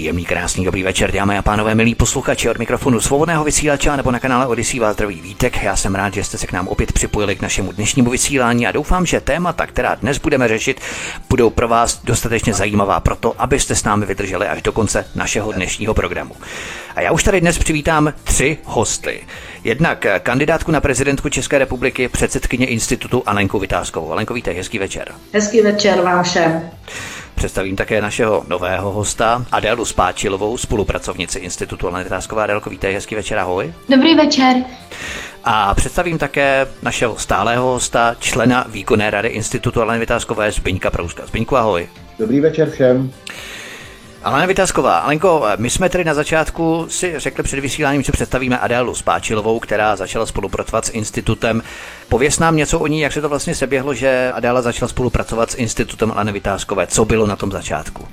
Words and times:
Příjemný, 0.00 0.24
krásný, 0.24 0.64
dobrý 0.64 0.82
večer, 0.82 1.12
dámy 1.12 1.38
a 1.38 1.42
pánové, 1.42 1.74
milí 1.74 1.94
posluchači 1.94 2.50
od 2.50 2.58
mikrofonu 2.58 3.00
svobodného 3.00 3.44
vysílača 3.44 3.96
nebo 3.96 4.10
na 4.10 4.18
kanále 4.18 4.46
Odyssey 4.46 4.80
vás 4.80 4.94
zdraví 4.94 5.20
Vítek. 5.20 5.62
Já 5.62 5.76
jsem 5.76 5.94
rád, 5.94 6.14
že 6.14 6.24
jste 6.24 6.38
se 6.38 6.46
k 6.46 6.52
nám 6.52 6.68
opět 6.68 6.92
připojili 6.92 7.36
k 7.36 7.42
našemu 7.42 7.72
dnešnímu 7.72 8.10
vysílání 8.10 8.66
a 8.66 8.72
doufám, 8.72 9.06
že 9.06 9.20
témata, 9.20 9.66
která 9.66 9.94
dnes 9.94 10.18
budeme 10.18 10.48
řešit, 10.48 10.80
budou 11.28 11.50
pro 11.50 11.68
vás 11.68 12.00
dostatečně 12.04 12.54
zajímavá 12.54 13.00
proto, 13.00 13.34
abyste 13.38 13.74
s 13.74 13.84
námi 13.84 14.06
vydrželi 14.06 14.48
až 14.48 14.62
do 14.62 14.72
konce 14.72 15.06
našeho 15.14 15.52
dnešního 15.52 15.94
programu. 15.94 16.34
A 16.96 17.00
já 17.00 17.12
už 17.12 17.22
tady 17.22 17.40
dnes 17.40 17.58
přivítám 17.58 18.12
tři 18.24 18.58
hosty. 18.64 19.20
Jednak 19.64 20.06
kandidátku 20.22 20.72
na 20.72 20.80
prezidentku 20.80 21.28
České 21.28 21.58
republiky, 21.58 22.08
předsedkyně 22.08 22.66
institutu 22.66 23.22
Alenku 23.26 23.58
Vytázkovou. 23.58 24.12
Alenko, 24.12 24.34
vítej, 24.34 24.56
hezký 24.56 24.78
večer. 24.78 25.12
Hezký 25.32 25.60
večer 25.62 26.00
vám 26.00 26.24
všem. 26.24 26.70
Představím 27.40 27.76
také 27.76 28.02
našeho 28.02 28.44
nového 28.48 28.90
hosta, 28.92 29.44
Adélu 29.52 29.84
Spáčilovou, 29.84 30.56
spolupracovnici 30.56 31.38
Institutu 31.38 31.88
Aleny 31.88 32.04
Vytázkové. 32.04 32.42
Adélko, 32.42 32.70
vítej, 32.70 32.94
hezký 32.94 33.14
večer, 33.14 33.38
ahoj. 33.38 33.74
Dobrý 33.88 34.14
večer. 34.14 34.56
A 35.44 35.74
představím 35.74 36.18
také 36.18 36.66
našeho 36.82 37.18
stálého 37.18 37.66
hosta, 37.66 38.16
člena 38.18 38.64
výkonné 38.68 39.10
rady 39.10 39.28
Institutu 39.28 39.82
Aleny 39.82 40.00
Vytázkové, 40.00 40.52
Zbyňka 40.52 40.90
Prouska. 40.90 41.26
Zbyňku, 41.26 41.56
ahoj. 41.56 41.88
Dobrý 42.18 42.40
večer 42.40 42.70
všem. 42.70 43.12
Alena 44.24 44.46
Vytázková, 44.46 44.98
Alenko, 44.98 45.44
my 45.56 45.70
jsme 45.70 45.88
tedy 45.88 46.04
na 46.04 46.14
začátku 46.14 46.86
si 46.88 47.14
řekli 47.16 47.42
před 47.42 47.60
vysíláním, 47.60 48.02
že 48.02 48.12
představíme 48.12 48.58
Adélu 48.58 48.94
Spáčilovou, 48.94 49.58
která 49.58 49.96
začala 49.96 50.26
spolupracovat 50.26 50.84
s 50.84 50.90
institutem. 50.92 51.62
Pověs 52.08 52.38
nám 52.38 52.56
něco 52.56 52.78
o 52.78 52.86
ní, 52.86 53.00
jak 53.00 53.12
se 53.12 53.20
to 53.20 53.28
vlastně 53.28 53.54
seběhlo, 53.54 53.94
že 53.94 54.32
Adéla 54.34 54.62
začala 54.62 54.88
spolupracovat 54.88 55.50
s 55.50 55.56
institutem 55.56 56.12
Aleny 56.14 56.32
Vytázkové. 56.32 56.86
Co 56.86 57.04
bylo 57.04 57.26
na 57.26 57.36
tom 57.36 57.52
začátku? 57.52 58.08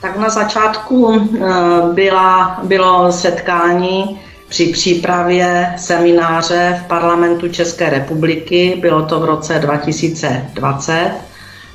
Tak 0.00 0.16
na 0.16 0.28
začátku 0.28 1.28
eh, 1.36 1.92
byla, 1.92 2.60
bylo 2.62 3.12
setkání 3.12 4.20
při 4.48 4.66
přípravě 4.66 5.74
semináře 5.76 6.82
v 6.84 6.88
parlamentu 6.88 7.48
České 7.48 7.90
republiky, 7.90 8.78
bylo 8.80 9.06
to 9.06 9.20
v 9.20 9.24
roce 9.24 9.58
2020 9.58 11.12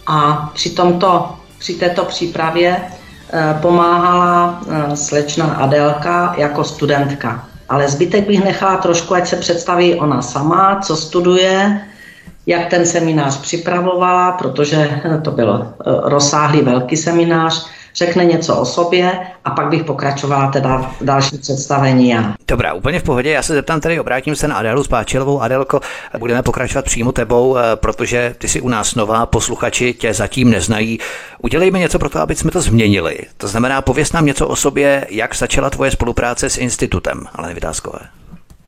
a 0.08 0.50
při, 0.54 0.70
tomto, 0.70 1.36
při 1.58 1.74
této 1.74 2.06
přípravě 2.06 2.82
pomáhala 3.62 4.62
eh, 4.70 4.96
slečna 4.96 5.46
Adelka 5.46 6.34
jako 6.38 6.64
studentka. 6.64 7.48
Ale 7.70 7.90
zbytek 7.90 8.28
bych 8.28 8.44
nechala 8.44 8.78
trošku, 8.78 9.14
ať 9.16 9.28
se 9.28 9.36
představí 9.36 9.96
ona 9.96 10.22
sama, 10.22 10.80
co 10.80 10.96
studuje, 10.96 11.82
jak 12.46 12.70
ten 12.70 12.86
seminář 12.86 13.42
připravovala, 13.42 14.32
protože 14.32 15.02
to 15.22 15.32
byl 15.32 15.68
eh, 15.68 15.92
rozsáhlý 16.04 16.62
velký 16.62 16.98
seminář, 16.98 17.66
řekne 17.96 18.26
něco 18.26 18.56
o 18.56 18.66
sobě 18.66 19.20
a 19.46 19.52
pak 19.52 19.68
bych 19.70 19.84
pokračovala 19.84 20.52
teda 20.52 20.78
v 20.78 21.04
další 21.04 21.38
představení 21.38 22.10
já. 22.10 22.34
Dobrá, 22.48 22.74
úplně 22.74 23.00
v 23.00 23.04
pohodě. 23.04 23.32
Já 23.32 23.44
se 23.44 23.54
zeptám 23.54 23.82
tady, 23.82 24.00
obrátím 24.00 24.36
se 24.36 24.48
na 24.48 24.56
Adélu 24.56 24.84
Spáčilovou. 24.84 25.42
Adélko, 25.42 25.80
budeme 26.18 26.44
pokračovat 26.44 26.86
přímo 26.86 27.12
tebou, 27.12 27.58
eh, 27.58 27.62
protože 27.76 28.36
ty 28.38 28.48
jsi 28.48 28.62
u 28.62 28.70
nás 28.70 28.96
nová, 28.96 29.26
posluchači 29.26 29.94
tě 29.94 30.14
zatím 30.14 30.50
neznají. 30.50 31.00
Udělejme 31.42 31.80
něco 31.80 32.00
pro 32.00 32.10
to, 32.10 32.20
aby 32.20 32.36
jsme 32.36 32.52
to 32.52 32.62
změnili. 32.62 33.18
To 33.38 33.48
znamená, 33.48 33.82
pověs 33.82 34.12
nám 34.12 34.26
něco 34.26 34.48
o 34.48 34.56
sobě, 34.56 35.08
jak 35.10 35.36
začala 35.36 35.70
tvoje 35.70 35.92
spolupráce 35.92 36.50
s 36.50 36.58
institutem, 36.58 37.28
ale 37.36 37.54
Vytázkové. 37.54 38.00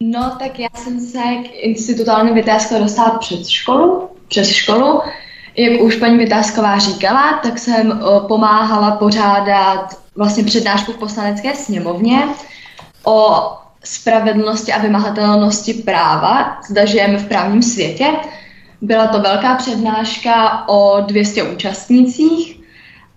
No, 0.02 0.36
tak 0.40 0.60
já 0.60 0.68
jsem 0.76 1.00
se 1.00 1.20
k 1.20 1.50
institutu 1.54 2.12
Aleny 2.12 2.34
Vytázkové 2.34 2.80
dostala 2.80 3.10
před 3.10 3.48
školu, 3.48 4.10
přes 4.28 4.50
školu, 4.50 5.02
jak 5.58 5.82
už 5.82 5.96
paní 5.96 6.18
Vytázková 6.18 6.78
říkala, 6.78 7.40
tak 7.44 7.60
jsem 7.60 7.92
eh, 7.92 8.28
pomáhala 8.28 8.92
pořádat 8.92 10.00
vlastně 10.16 10.44
přednášku 10.44 10.92
v 10.92 10.98
poslanecké 10.98 11.56
sněmovně 11.56 12.24
o 13.04 13.50
spravedlnosti 13.84 14.72
a 14.74 14.82
vymahatelnosti 14.82 15.74
práva, 15.74 16.58
zda 16.70 16.86
žijeme 16.86 17.18
v 17.18 17.28
právním 17.28 17.62
světě. 17.62 18.06
Byla 18.82 19.08
to 19.08 19.20
velká 19.20 19.56
přednáška 19.56 20.68
o 20.68 21.02
200 21.02 21.44
účastnících 21.44 22.60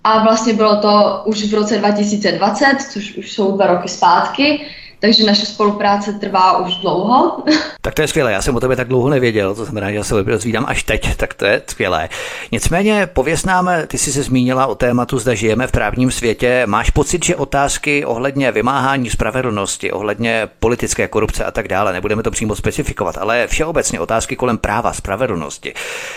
a 0.05 0.23
vlastně 0.23 0.53
bylo 0.53 0.77
to 0.77 1.23
už 1.25 1.45
v 1.45 1.55
roce 1.55 1.79
2020, 1.79 2.67
což 2.93 3.17
už 3.17 3.33
jsou 3.33 3.57
dva 3.57 3.67
roky 3.67 3.89
zpátky 3.89 4.67
takže 5.01 5.27
naše 5.27 5.47
spolupráce 5.47 6.13
trvá 6.13 6.59
už 6.59 6.75
dlouho. 6.75 7.43
Tak 7.81 7.95
to 7.95 8.03
je 8.03 8.09
skvělé, 8.09 8.33
já 8.33 8.43
jsem 8.43 8.57
o 8.57 8.61
tebe 8.61 8.77
tak 8.77 8.89
dlouho 8.89 9.09
nevěděl, 9.09 9.55
to 9.55 9.65
znamená, 9.65 9.91
že 9.91 9.97
já 9.97 10.05
se 10.05 10.23
dozvídám 10.23 10.65
až 10.69 10.83
teď, 10.83 11.17
tak 11.17 11.35
to 11.35 11.45
je 11.45 11.63
skvělé. 11.67 12.09
Nicméně 12.53 13.09
pověs 13.13 13.45
nám, 13.45 13.71
ty 13.87 13.99
jsi 13.99 14.13
se 14.13 14.23
zmínila 14.23 14.67
o 14.67 14.75
tématu, 14.75 15.19
zda 15.19 15.35
žijeme 15.35 15.67
v 15.67 15.73
právním 15.73 16.11
světě. 16.11 16.63
Máš 16.67 16.91
pocit, 16.91 17.25
že 17.25 17.37
otázky 17.37 18.05
ohledně 18.05 18.53
vymáhání 18.53 19.11
spravedlnosti, 19.11 19.93
ohledně 19.93 20.49
politické 20.59 21.09
korupce 21.09 21.45
a 21.45 21.51
tak 21.51 21.69
dále, 21.69 21.93
nebudeme 21.93 22.23
to 22.23 22.31
přímo 22.31 22.57
specifikovat, 22.57 23.19
ale 23.19 23.47
všeobecně 23.47 24.01
otázky 24.01 24.37
kolem 24.37 24.59
práva 24.59 24.93
spravedlnosti, 24.93 25.75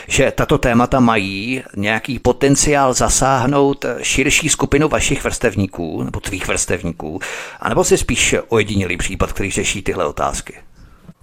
že 0.08 0.31
tato 0.36 0.58
témata 0.58 1.00
mají 1.00 1.64
nějaký 1.75 2.20
potenciál 2.20 2.94
zasáhnout 2.94 3.86
širší 4.02 4.50
skupinu 4.50 4.88
vašich 4.88 5.24
vrstevníků 5.24 6.03
nebo 6.03 6.20
tvých 6.20 6.47
vrstevníků, 6.47 7.20
anebo 7.59 7.84
si 7.84 7.97
spíš 7.97 8.36
ojedinělý 8.50 8.71
ojedinělý 8.72 8.98
případ, 8.98 9.34
který 9.34 9.52
řeší 9.52 9.82
tyhle 9.82 10.06
otázky? 10.06 10.54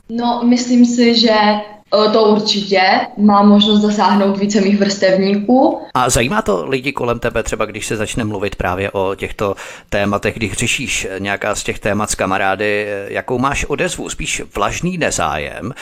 No, 0.08 0.42
myslím 0.44 0.86
si, 0.86 1.14
že 1.14 1.30
e, 1.30 2.10
to 2.12 2.24
určitě 2.24 2.80
má 3.16 3.42
možnost 3.42 3.80
zasáhnout 3.80 4.38
více 4.38 4.60
mých 4.60 4.78
vrstevníků. 4.78 5.80
A 5.94 6.10
zajímá 6.10 6.42
to 6.42 6.66
lidi 6.68 6.92
kolem 6.92 7.18
tebe 7.18 7.42
třeba, 7.42 7.64
když 7.64 7.86
se 7.86 7.96
začne 7.96 8.24
mluvit 8.24 8.56
právě 8.56 8.90
o 8.90 9.14
těchto 9.14 9.54
tématech, 9.88 10.36
když 10.36 10.52
řešíš 10.52 11.06
nějaká 11.18 11.54
z 11.54 11.62
těch 11.62 11.78
témat 11.78 12.10
s 12.10 12.14
kamarády, 12.14 12.86
jakou 13.08 13.38
máš 13.38 13.64
odezvu? 13.64 14.08
Spíš 14.08 14.42
vlažný 14.54 14.98
nezájem, 14.98 15.72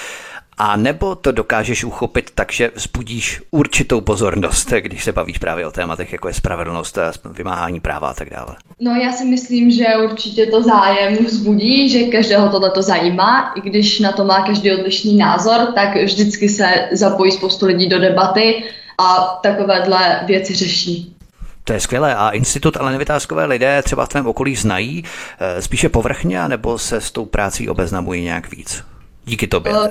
a 0.58 0.76
nebo 0.76 1.14
to 1.14 1.32
dokážeš 1.32 1.84
uchopit 1.84 2.30
tak, 2.34 2.52
že 2.52 2.70
vzbudíš 2.74 3.42
určitou 3.50 4.00
pozornost, 4.00 4.72
když 4.80 5.04
se 5.04 5.12
bavíš 5.12 5.38
právě 5.38 5.66
o 5.66 5.70
tématech, 5.70 6.12
jako 6.12 6.28
je 6.28 6.34
spravedlnost, 6.34 6.98
vymáhání 7.30 7.80
práva 7.80 8.08
a 8.08 8.14
tak 8.14 8.30
dále? 8.30 8.56
No 8.80 8.94
já 8.94 9.12
si 9.12 9.24
myslím, 9.24 9.70
že 9.70 9.84
určitě 10.04 10.46
to 10.46 10.62
zájem 10.62 11.16
vzbudí, 11.24 11.88
že 11.88 12.02
každého 12.02 12.48
tohle 12.48 12.72
zajímá, 12.78 13.52
i 13.56 13.60
když 13.60 14.00
na 14.00 14.12
to 14.12 14.24
má 14.24 14.42
každý 14.42 14.72
odlišný 14.72 15.16
názor, 15.16 15.72
tak 15.74 15.96
vždycky 15.96 16.48
se 16.48 16.88
zapojí 16.92 17.32
spoustu 17.32 17.66
lidí 17.66 17.88
do 17.88 17.98
debaty 17.98 18.64
a 18.98 19.38
takovéhle 19.42 20.20
věci 20.26 20.54
řeší. 20.54 21.16
To 21.64 21.72
je 21.72 21.80
skvělé. 21.80 22.14
A 22.14 22.30
institut 22.30 22.76
ale 22.76 22.92
nevytázkové 22.92 23.44
lidé 23.44 23.82
třeba 23.82 24.06
v 24.06 24.08
tvém 24.08 24.26
okolí 24.26 24.56
znají 24.56 25.04
eh, 25.38 25.62
spíše 25.62 25.88
povrchně, 25.88 26.48
nebo 26.48 26.78
se 26.78 27.00
s 27.00 27.10
tou 27.10 27.24
prácí 27.24 27.68
obeznamují 27.68 28.22
nějak 28.22 28.50
víc? 28.50 28.84
Díky 29.24 29.46
tobě. 29.46 29.72
Uh, 29.72 29.86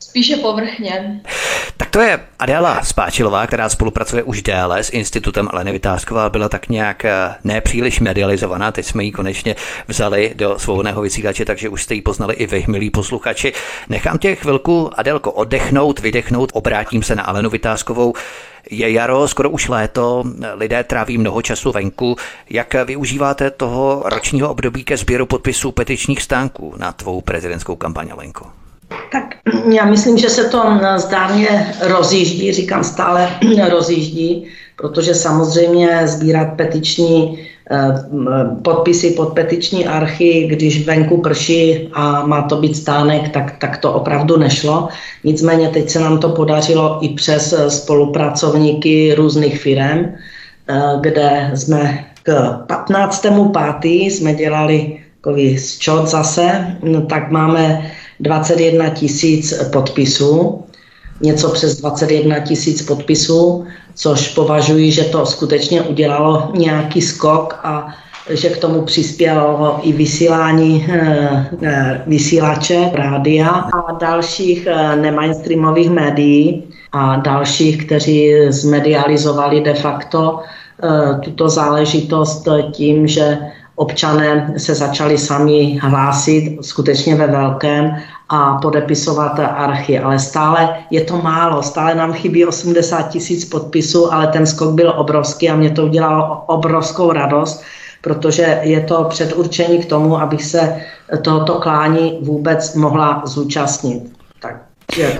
Spíše 0.00 0.36
povrchně. 0.36 1.20
Tak 1.76 1.90
to 1.90 2.00
je 2.00 2.20
Adela 2.38 2.84
Spáčilová, 2.84 3.46
která 3.46 3.68
spolupracuje 3.68 4.22
už 4.22 4.42
déle 4.42 4.84
s 4.84 4.92
institutem 4.92 5.48
Aleny 5.52 5.72
Vytázková. 5.72 6.28
Byla 6.28 6.48
tak 6.48 6.68
nějak 6.68 7.04
eh, 7.04 7.34
nepříliš 7.44 8.00
medializovaná. 8.00 8.72
Teď 8.72 8.86
jsme 8.86 9.04
ji 9.04 9.12
konečně 9.12 9.56
vzali 9.88 10.32
do 10.36 10.58
svobodného 10.58 11.02
vysílače, 11.02 11.44
takže 11.44 11.68
už 11.68 11.82
jste 11.82 11.94
ji 11.94 12.02
poznali 12.02 12.34
i 12.34 12.46
vy, 12.46 12.64
milí 12.68 12.90
posluchači. 12.90 13.52
Nechám 13.88 14.18
tě 14.18 14.34
chvilku, 14.34 14.90
Adelko, 14.96 15.32
oddechnout, 15.32 16.00
vydechnout, 16.00 16.50
obrátím 16.54 17.02
se 17.02 17.14
na 17.14 17.22
Alenu 17.22 17.50
Vytázkovou. 17.50 18.14
Je 18.70 18.92
jaro, 18.92 19.28
skoro 19.28 19.50
už 19.50 19.68
léto, 19.68 20.24
lidé 20.54 20.84
tráví 20.84 21.18
mnoho 21.18 21.42
času 21.42 21.72
venku. 21.72 22.16
Jak 22.50 22.74
využíváte 22.84 23.50
toho 23.50 24.02
ročního 24.04 24.50
období 24.50 24.84
ke 24.84 24.96
sběru 24.96 25.26
podpisů 25.26 25.72
petičních 25.72 26.22
stánků 26.22 26.74
na 26.76 26.92
tvou 26.92 27.20
prezidentskou 27.20 27.76
kampaň, 27.76 28.08
Alenko? 28.12 28.55
Tak 28.88 29.34
já 29.72 29.84
myslím, 29.84 30.18
že 30.18 30.28
se 30.28 30.44
to 30.44 30.62
zdárně 30.96 31.74
rozjíždí, 31.80 32.52
říkám 32.52 32.84
stále 32.84 33.30
rozjíždí, 33.70 34.46
protože 34.76 35.14
samozřejmě 35.14 36.00
sbírat 36.04 36.48
petiční 36.56 37.38
eh, 37.70 37.76
podpisy 38.62 39.10
pod 39.10 39.32
petiční 39.32 39.86
archy, 39.86 40.46
když 40.50 40.86
venku 40.86 41.20
prší 41.20 41.88
a 41.92 42.26
má 42.26 42.42
to 42.42 42.56
být 42.56 42.76
stánek, 42.76 43.28
tak, 43.28 43.58
tak 43.58 43.78
to 43.78 43.92
opravdu 43.92 44.36
nešlo. 44.36 44.88
Nicméně 45.24 45.68
teď 45.68 45.90
se 45.90 46.00
nám 46.00 46.18
to 46.18 46.28
podařilo 46.28 46.98
i 47.00 47.08
přes 47.08 47.54
spolupracovníky 47.68 49.14
různých 49.14 49.60
firm, 49.60 50.04
eh, 50.68 50.82
kde 51.00 51.50
jsme 51.54 52.04
k 52.22 52.58
15. 52.66 53.50
pátý 53.52 54.10
jsme 54.10 54.34
dělali 54.34 54.98
takový 55.20 55.58
zčot 55.58 56.06
zase, 56.06 56.76
no, 56.82 57.02
tak 57.02 57.30
máme 57.30 57.90
21 58.20 58.88
tisíc 58.88 59.54
podpisů 59.72 60.66
něco 61.20 61.50
přes 61.50 61.80
21 61.80 62.38
tisíc 62.38 62.82
podpisů, 62.82 63.64
což 63.94 64.28
považuji, 64.28 64.92
že 64.92 65.04
to 65.04 65.26
skutečně 65.26 65.82
udělalo 65.82 66.50
nějaký 66.54 67.02
skok 67.02 67.60
a 67.62 67.94
že 68.30 68.50
k 68.50 68.58
tomu 68.58 68.82
přispělo 68.82 69.78
i 69.82 69.92
vysílání 69.92 70.86
eh, 70.88 71.48
eh, 71.62 72.02
vysílače, 72.06 72.90
rádia 72.92 73.48
a 73.48 73.92
dalších 73.92 74.66
eh, 74.66 74.96
nemainstreamových 74.96 75.90
médií 75.90 76.64
a 76.92 77.16
dalších, 77.16 77.86
kteří 77.86 78.32
zmedializovali 78.48 79.60
de 79.60 79.74
facto 79.74 80.40
tuto 81.24 81.48
záležitost 81.48 82.48
tím, 82.72 83.06
že 83.06 83.38
občané 83.76 84.54
se 84.56 84.74
začali 84.74 85.18
sami 85.18 85.78
hlásit 85.82 86.58
skutečně 86.60 87.14
ve 87.14 87.26
velkém 87.26 87.96
a 88.28 88.58
podepisovat 88.62 89.38
archy, 89.38 89.98
ale 89.98 90.18
stále 90.18 90.76
je 90.90 91.04
to 91.04 91.16
málo, 91.16 91.62
stále 91.62 91.94
nám 91.94 92.12
chybí 92.12 92.44
80 92.44 93.02
tisíc 93.02 93.44
podpisů, 93.44 94.12
ale 94.12 94.26
ten 94.26 94.46
skok 94.46 94.74
byl 94.74 94.94
obrovský 94.96 95.50
a 95.50 95.56
mě 95.56 95.70
to 95.70 95.84
udělalo 95.84 96.44
obrovskou 96.46 97.12
radost, 97.12 97.62
protože 98.00 98.60
je 98.62 98.80
to 98.80 99.04
předurčení 99.04 99.78
k 99.78 99.88
tomu, 99.88 100.20
abych 100.20 100.44
se 100.44 100.82
tohoto 101.22 101.54
klání 101.54 102.18
vůbec 102.22 102.74
mohla 102.74 103.22
zúčastnit. 103.26 104.15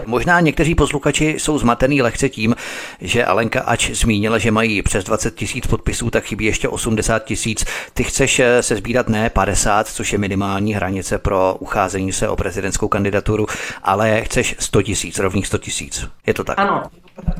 Možná 0.06 0.40
někteří 0.40 0.74
posluchači 0.74 1.34
jsou 1.38 1.58
zmatený 1.58 2.02
lehce 2.02 2.28
tím, 2.28 2.54
že 3.00 3.24
Alenka 3.24 3.60
Ač 3.60 3.90
zmínila, 3.90 4.38
že 4.38 4.50
mají 4.50 4.82
přes 4.82 5.04
20 5.04 5.34
tisíc 5.34 5.66
podpisů, 5.66 6.10
tak 6.10 6.24
chybí 6.24 6.44
ještě 6.44 6.68
80 6.68 7.24
tisíc. 7.24 7.64
Ty 7.94 8.04
chceš 8.04 8.38
eh, 8.40 8.62
se 8.62 8.76
sbírat 8.76 9.08
ne 9.08 9.30
50, 9.30 9.86
což 9.86 10.12
je 10.12 10.18
minimální 10.18 10.74
hranice 10.74 11.18
pro 11.18 11.56
ucházení 11.58 12.12
se 12.12 12.28
o 12.28 12.36
prezidentskou 12.36 12.88
kandidaturu, 12.88 13.46
ale 13.82 14.22
chceš 14.22 14.56
100 14.58 14.82
tisíc, 14.82 15.18
rovných 15.18 15.46
100 15.46 15.58
tisíc. 15.58 16.06
Je 16.26 16.34
to 16.34 16.44
tak? 16.44 16.58
Ano, 16.58 16.82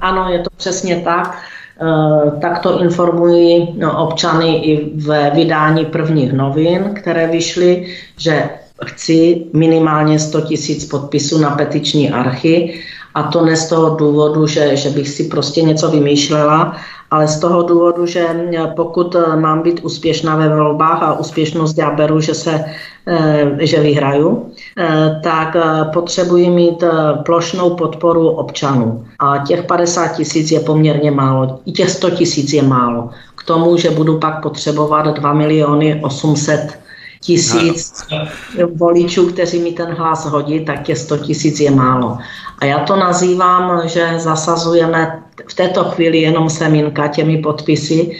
ano, 0.00 0.29
je 0.32 0.38
to 0.38 0.50
přesně 0.56 0.96
tak. 0.96 1.38
Eh, 1.81 2.40
tak 2.40 2.62
to 2.62 2.82
informují 2.82 3.75
no, 3.79 4.06
občany 4.06 4.56
i 4.56 4.90
ve 4.96 5.31
vydání 5.31 5.84
prvních 5.84 6.32
novin, 6.32 6.94
které 6.94 7.26
vyšly, 7.26 7.96
že 8.19 8.50
chci 8.84 9.46
minimálně 9.52 10.19
100 10.19 10.40
tisíc 10.40 10.84
podpisů 10.84 11.38
na 11.38 11.50
petiční 11.50 12.11
archy 12.11 12.81
a 13.14 13.23
to 13.23 13.44
ne 13.44 13.56
z 13.56 13.69
toho 13.69 13.96
důvodu, 13.96 14.46
že, 14.46 14.76
že 14.76 14.90
bych 14.90 15.08
si 15.08 15.25
prostě 15.25 15.62
něco 15.62 15.90
vymýšlela, 15.90 16.76
ale 17.11 17.28
z 17.28 17.40
toho 17.40 17.62
důvodu, 17.62 18.06
že 18.06 18.26
pokud 18.76 19.17
mám 19.37 19.62
být 19.62 19.81
úspěšná 19.82 20.37
ve 20.37 20.56
volbách 20.56 21.02
a 21.02 21.19
úspěšnost 21.19 21.78
já 21.78 21.90
beru, 21.90 22.20
že, 22.20 22.34
se, 22.34 22.64
eh, 23.06 23.50
že 23.58 23.81
vyhraju, 23.81 24.52
eh, 24.79 25.20
tak 25.25 25.56
eh, 25.56 25.84
potřebuji 25.93 26.50
mít 26.50 26.84
plošnou 27.25 27.70
podporu 27.70 28.29
občanů. 28.29 29.05
A 29.19 29.38
těch 29.38 29.62
50 29.62 30.08
tisíc 30.08 30.50
je 30.50 30.61
poměrně 30.61 31.11
málo, 31.11 31.61
i 31.67 31.72
těch 31.72 31.90
100 31.90 32.11
tisíc 32.11 32.52
je 32.52 32.62
málo. 32.62 33.11
K 33.37 33.43
tomu, 33.43 33.76
že 33.76 33.90
budu 33.90 34.19
pak 34.19 34.43
potřebovat 34.43 35.06
2 35.06 35.32
miliony 35.32 36.00
800 36.05 36.86
tisíc 37.21 38.07
voličů, 38.75 39.27
kteří 39.27 39.61
mi 39.61 39.73
ten 39.73 39.95
hlas 39.95 40.25
hodí, 40.25 40.65
tak 40.65 40.83
těch 40.83 40.99
100 40.99 41.19
tisíc 41.19 41.61
je 41.61 41.71
málo. 41.71 42.19
A 42.59 42.65
já 42.65 42.79
to 42.79 42.97
nazývám, 42.97 43.89
že 43.89 44.15
zasazujeme 44.17 45.23
v 45.51 45.55
této 45.55 45.85
chvíli 45.85 46.19
jenom 46.19 46.51
semínka 46.51 47.09
těmi 47.09 47.39
podpisy, 47.39 48.17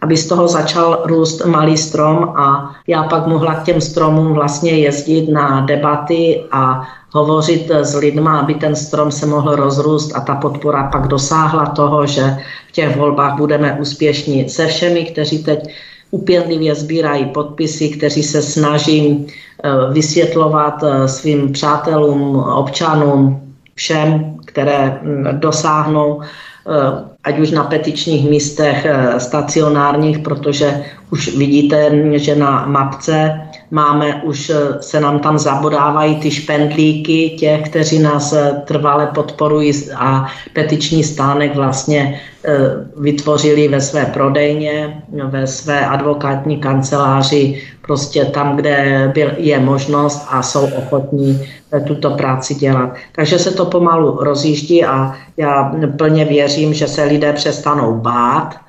aby 0.00 0.16
z 0.16 0.28
toho 0.28 0.48
začal 0.48 1.02
růst 1.04 1.44
malý 1.44 1.76
strom 1.76 2.32
a 2.36 2.74
já 2.86 3.02
pak 3.02 3.26
mohla 3.26 3.54
k 3.54 3.64
těm 3.64 3.80
stromům 3.80 4.32
vlastně 4.32 4.70
jezdit 4.70 5.28
na 5.28 5.60
debaty 5.60 6.44
a 6.52 6.82
hovořit 7.12 7.70
s 7.70 7.94
lidma, 7.94 8.40
aby 8.40 8.54
ten 8.54 8.76
strom 8.76 9.10
se 9.10 9.26
mohl 9.26 9.56
rozrůst 9.56 10.16
a 10.16 10.20
ta 10.20 10.34
podpora 10.34 10.88
pak 10.92 11.08
dosáhla 11.08 11.66
toho, 11.66 12.06
že 12.06 12.38
v 12.68 12.72
těch 12.72 12.96
volbách 12.96 13.36
budeme 13.36 13.78
úspěšní 13.80 14.48
se 14.48 14.66
všemi, 14.66 15.04
kteří 15.04 15.44
teď 15.44 15.74
upěnlivě 16.10 16.74
sbírají 16.74 17.24
podpisy, 17.24 17.88
kteří 17.88 18.22
se 18.22 18.42
snaží 18.42 19.26
eh, 19.26 19.70
vysvětlovat 19.92 20.82
eh, 20.82 21.08
svým 21.08 21.52
přátelům, 21.52 22.36
občanům, 22.36 23.40
všem, 23.74 24.36
které 24.44 25.00
hm, 25.02 25.24
dosáhnou, 25.32 26.20
eh, 26.22 27.08
ať 27.24 27.38
už 27.38 27.50
na 27.50 27.64
petičních 27.64 28.30
místech 28.30 28.86
stacionárních, 29.18 30.18
protože 30.18 30.84
už 31.10 31.36
vidíte, 31.36 31.90
že 32.18 32.36
na 32.36 32.66
mapce 32.66 33.40
máme, 33.70 34.22
už 34.22 34.52
se 34.80 35.00
nám 35.00 35.18
tam 35.18 35.38
zabodávají 35.38 36.16
ty 36.16 36.30
špendlíky 36.30 37.30
těch, 37.30 37.68
kteří 37.70 37.98
nás 37.98 38.34
trvale 38.64 39.06
podporují 39.06 39.72
a 39.96 40.26
petiční 40.52 41.04
stánek 41.04 41.54
vlastně 41.54 42.20
Eh, 42.44 42.86
vytvořili 42.96 43.68
ve 43.68 43.80
své 43.80 44.06
prodejně, 44.06 45.02
ve 45.24 45.46
své 45.46 45.86
advokátní 45.86 46.56
kanceláři, 46.56 47.62
prostě 47.82 48.24
tam, 48.24 48.56
kde 48.56 49.12
je 49.36 49.60
možnost 49.60 50.26
a 50.30 50.42
jsou 50.42 50.64
ochotní 50.66 51.48
eh, 51.72 51.80
tuto 51.80 52.10
práci 52.10 52.54
dělat. 52.54 52.94
Takže 53.12 53.38
se 53.38 53.50
to 53.50 53.64
pomalu 53.64 54.18
rozjíždí 54.20 54.84
a 54.84 55.14
já 55.36 55.72
plně 55.96 56.24
věřím, 56.24 56.74
že 56.74 56.88
se 56.88 57.04
lidé 57.04 57.32
přestanou 57.32 57.94
bát, 57.94 58.54
eh, 58.54 58.67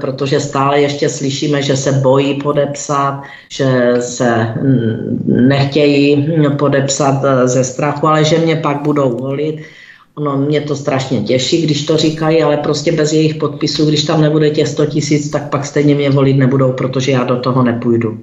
protože 0.00 0.40
stále 0.40 0.80
ještě 0.80 1.08
slyšíme, 1.08 1.62
že 1.62 1.76
se 1.76 1.92
bojí 1.92 2.34
podepsat, 2.34 3.22
že 3.48 3.94
se 4.00 4.54
mm, 4.62 5.22
nechtějí 5.26 6.28
podepsat 6.58 7.22
ze 7.44 7.64
strachu, 7.64 8.06
ale 8.06 8.24
že 8.24 8.38
mě 8.38 8.56
pak 8.56 8.82
budou 8.82 9.18
volit. 9.18 9.62
Ono 10.14 10.36
mě 10.36 10.60
to 10.60 10.76
strašně 10.76 11.20
těší, 11.20 11.62
když 11.62 11.86
to 11.86 11.96
říkají, 11.96 12.42
ale 12.42 12.56
prostě 12.56 12.92
bez 12.92 13.12
jejich 13.12 13.34
podpisů, 13.34 13.86
když 13.86 14.04
tam 14.04 14.20
nebude 14.20 14.50
těch 14.50 14.68
100 14.68 14.86
tisíc, 14.86 15.30
tak 15.30 15.50
pak 15.50 15.64
stejně 15.64 15.94
mě 15.94 16.10
volit 16.10 16.36
nebudou, 16.36 16.72
protože 16.72 17.12
já 17.12 17.24
do 17.24 17.36
toho 17.36 17.62
nepůjdu. 17.62 18.18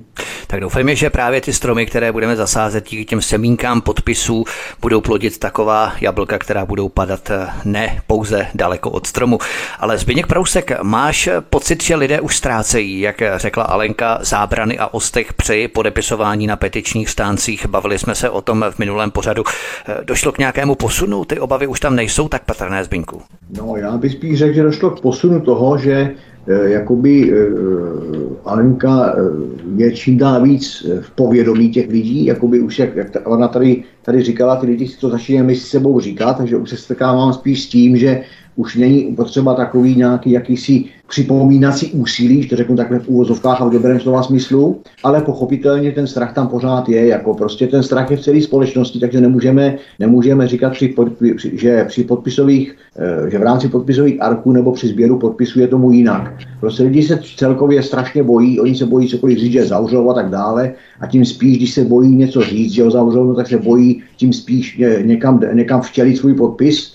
Tak 0.56 0.62
doufejme, 0.62 0.96
že 0.96 1.10
právě 1.10 1.42
ty 1.42 1.54
stromy, 1.54 1.86
které 1.86 2.12
budeme 2.12 2.36
zasázet 2.36 2.90
díky 2.90 3.06
těm 3.06 3.22
semínkám 3.22 3.82
podpisů, 3.82 4.44
budou 4.82 5.02
plodit 5.02 5.38
taková 5.38 5.94
jablka, 6.02 6.38
která 6.38 6.66
budou 6.66 6.90
padat 6.90 7.30
eh, 7.32 7.48
ne 7.66 8.02
pouze 8.08 8.48
daleko 8.54 8.90
od 8.90 9.08
stromu. 9.08 9.40
Ale 9.80 9.98
Zbigněk 9.98 10.28
Prousek, 10.28 10.82
máš 10.84 11.30
pocit, 11.50 11.84
že 11.84 11.96
lidé 11.96 12.22
už 12.22 12.38
ztrácejí, 12.38 13.00
jak 13.00 13.22
řekla 13.36 13.64
Alenka, 13.64 14.20
zábrany 14.22 14.80
a 14.80 14.94
ostech 14.94 15.34
při 15.34 15.68
podepisování 15.68 16.48
na 16.48 16.56
petičních 16.56 17.10
stáncích. 17.10 17.66
Bavili 17.66 18.00
jsme 18.00 18.16
se 18.16 18.30
o 18.30 18.42
tom 18.42 18.66
v 18.70 18.80
minulém 18.80 19.12
pořadu. 19.12 19.44
Eh, 19.88 19.98
došlo 20.04 20.32
k 20.32 20.38
nějakému 20.38 20.76
posunu? 20.76 21.26
Ty 21.26 21.40
obavy 21.40 21.68
už 21.68 21.80
tam 21.80 21.96
nejsou 21.96 22.28
tak 22.28 22.44
patrné, 22.46 22.84
Zbinku? 22.84 23.22
No, 23.58 23.76
já 23.76 23.98
bych 23.98 24.12
spíš 24.12 24.40
řekl, 24.40 24.54
že 24.54 24.64
došlo 24.64 24.90
k 24.90 25.02
posunu 25.02 25.40
toho, 25.40 25.78
že 25.78 26.12
jakoby 26.48 27.34
eh, 27.34 27.36
Alenka 28.46 29.16
eh, 29.18 29.22
je 29.76 29.92
čím 29.92 30.18
dál 30.18 30.44
víc 30.44 30.86
v 31.02 31.12
povědomí 31.12 31.70
těch 31.70 31.90
lidí, 31.90 32.26
jakoby 32.26 32.60
už 32.60 32.80
jak, 32.80 32.96
jak 32.96 33.08
ona 33.24 33.48
tady, 33.48 33.84
tady 34.02 34.24
říkala, 34.24 34.56
ty 34.56 34.66
lidi 34.66 34.88
si 34.88 35.00
to 35.00 35.10
začínají 35.10 35.48
mezi 35.48 35.62
sebou 35.62 36.00
říkat, 36.00 36.34
takže 36.34 36.58
už 36.58 36.70
se 36.70 36.78
setkávám 36.78 37.34
spíš 37.34 37.64
s 37.64 37.68
tím, 37.68 37.98
že 37.98 38.24
už 38.56 38.76
není 38.76 39.16
potřeba 39.16 39.54
takový 39.54 39.96
nějaký 39.96 40.32
jakýsi 40.32 40.84
připomínací 41.08 41.92
úsilí, 41.92 42.44
že 42.44 42.50
to 42.50 42.56
řeknu 42.56 42.76
takhle 42.76 43.00
v 43.00 43.08
úvozovkách 43.08 43.62
a 43.62 43.66
v 43.66 43.72
dobrém 43.72 44.00
slova 44.00 44.24
smyslu, 44.24 44.82
ale 45.04 45.22
pochopitelně 45.22 45.92
ten 45.92 46.08
strach 46.08 46.34
tam 46.34 46.48
pořád 46.48 46.90
je, 46.90 47.08
jako 47.08 47.34
prostě 47.34 47.68
ten 47.68 47.84
strach 47.84 48.12
je 48.12 48.18
v 48.18 48.22
celé 48.22 48.42
společnosti, 48.42 49.00
takže 49.00 49.22
nemůžeme, 49.22 49.76
nemůžeme 50.00 50.48
říkat, 50.48 50.70
při 50.70 50.88
podpi, 50.88 51.36
že 51.54 51.86
při 51.88 52.04
podpisových, 52.04 52.76
eh, 53.00 53.30
že 53.32 53.38
v 53.38 53.44
rámci 53.44 53.70
podpisových 53.70 54.22
arků 54.22 54.52
nebo 54.52 54.72
při 54.72 54.88
sběru 54.88 55.20
podpisů 55.20 55.60
je 55.60 55.68
tomu 55.68 55.92
jinak. 55.92 56.34
Prostě 56.60 56.84
lidi 56.84 57.04
se 57.04 57.20
celkově 57.36 57.84
strašně 57.84 58.24
bojí, 58.24 58.60
oni 58.60 58.76
se 58.76 58.86
bojí 58.86 59.08
cokoliv 59.08 59.38
říct, 59.38 59.52
že 59.52 59.66
zavřou 59.66 60.10
a 60.10 60.14
tak 60.14 60.30
dále 60.30 60.74
a 61.00 61.08
tím 61.08 61.26
spíš, 61.26 61.58
když 61.58 61.74
se 61.74 61.84
bojí 61.84 62.16
něco 62.16 62.42
říct, 62.42 62.72
že 62.72 62.84
ho 62.84 62.92
zavřou, 62.92 63.24
no, 63.24 63.36
tak 63.36 63.48
se 63.48 63.58
bojí 63.58 64.04
tím 64.18 64.34
spíš 64.34 64.82
někam, 65.02 65.40
někam 65.54 65.82
vtělit 65.82 66.18
svůj 66.18 66.34
podpis, 66.34 66.95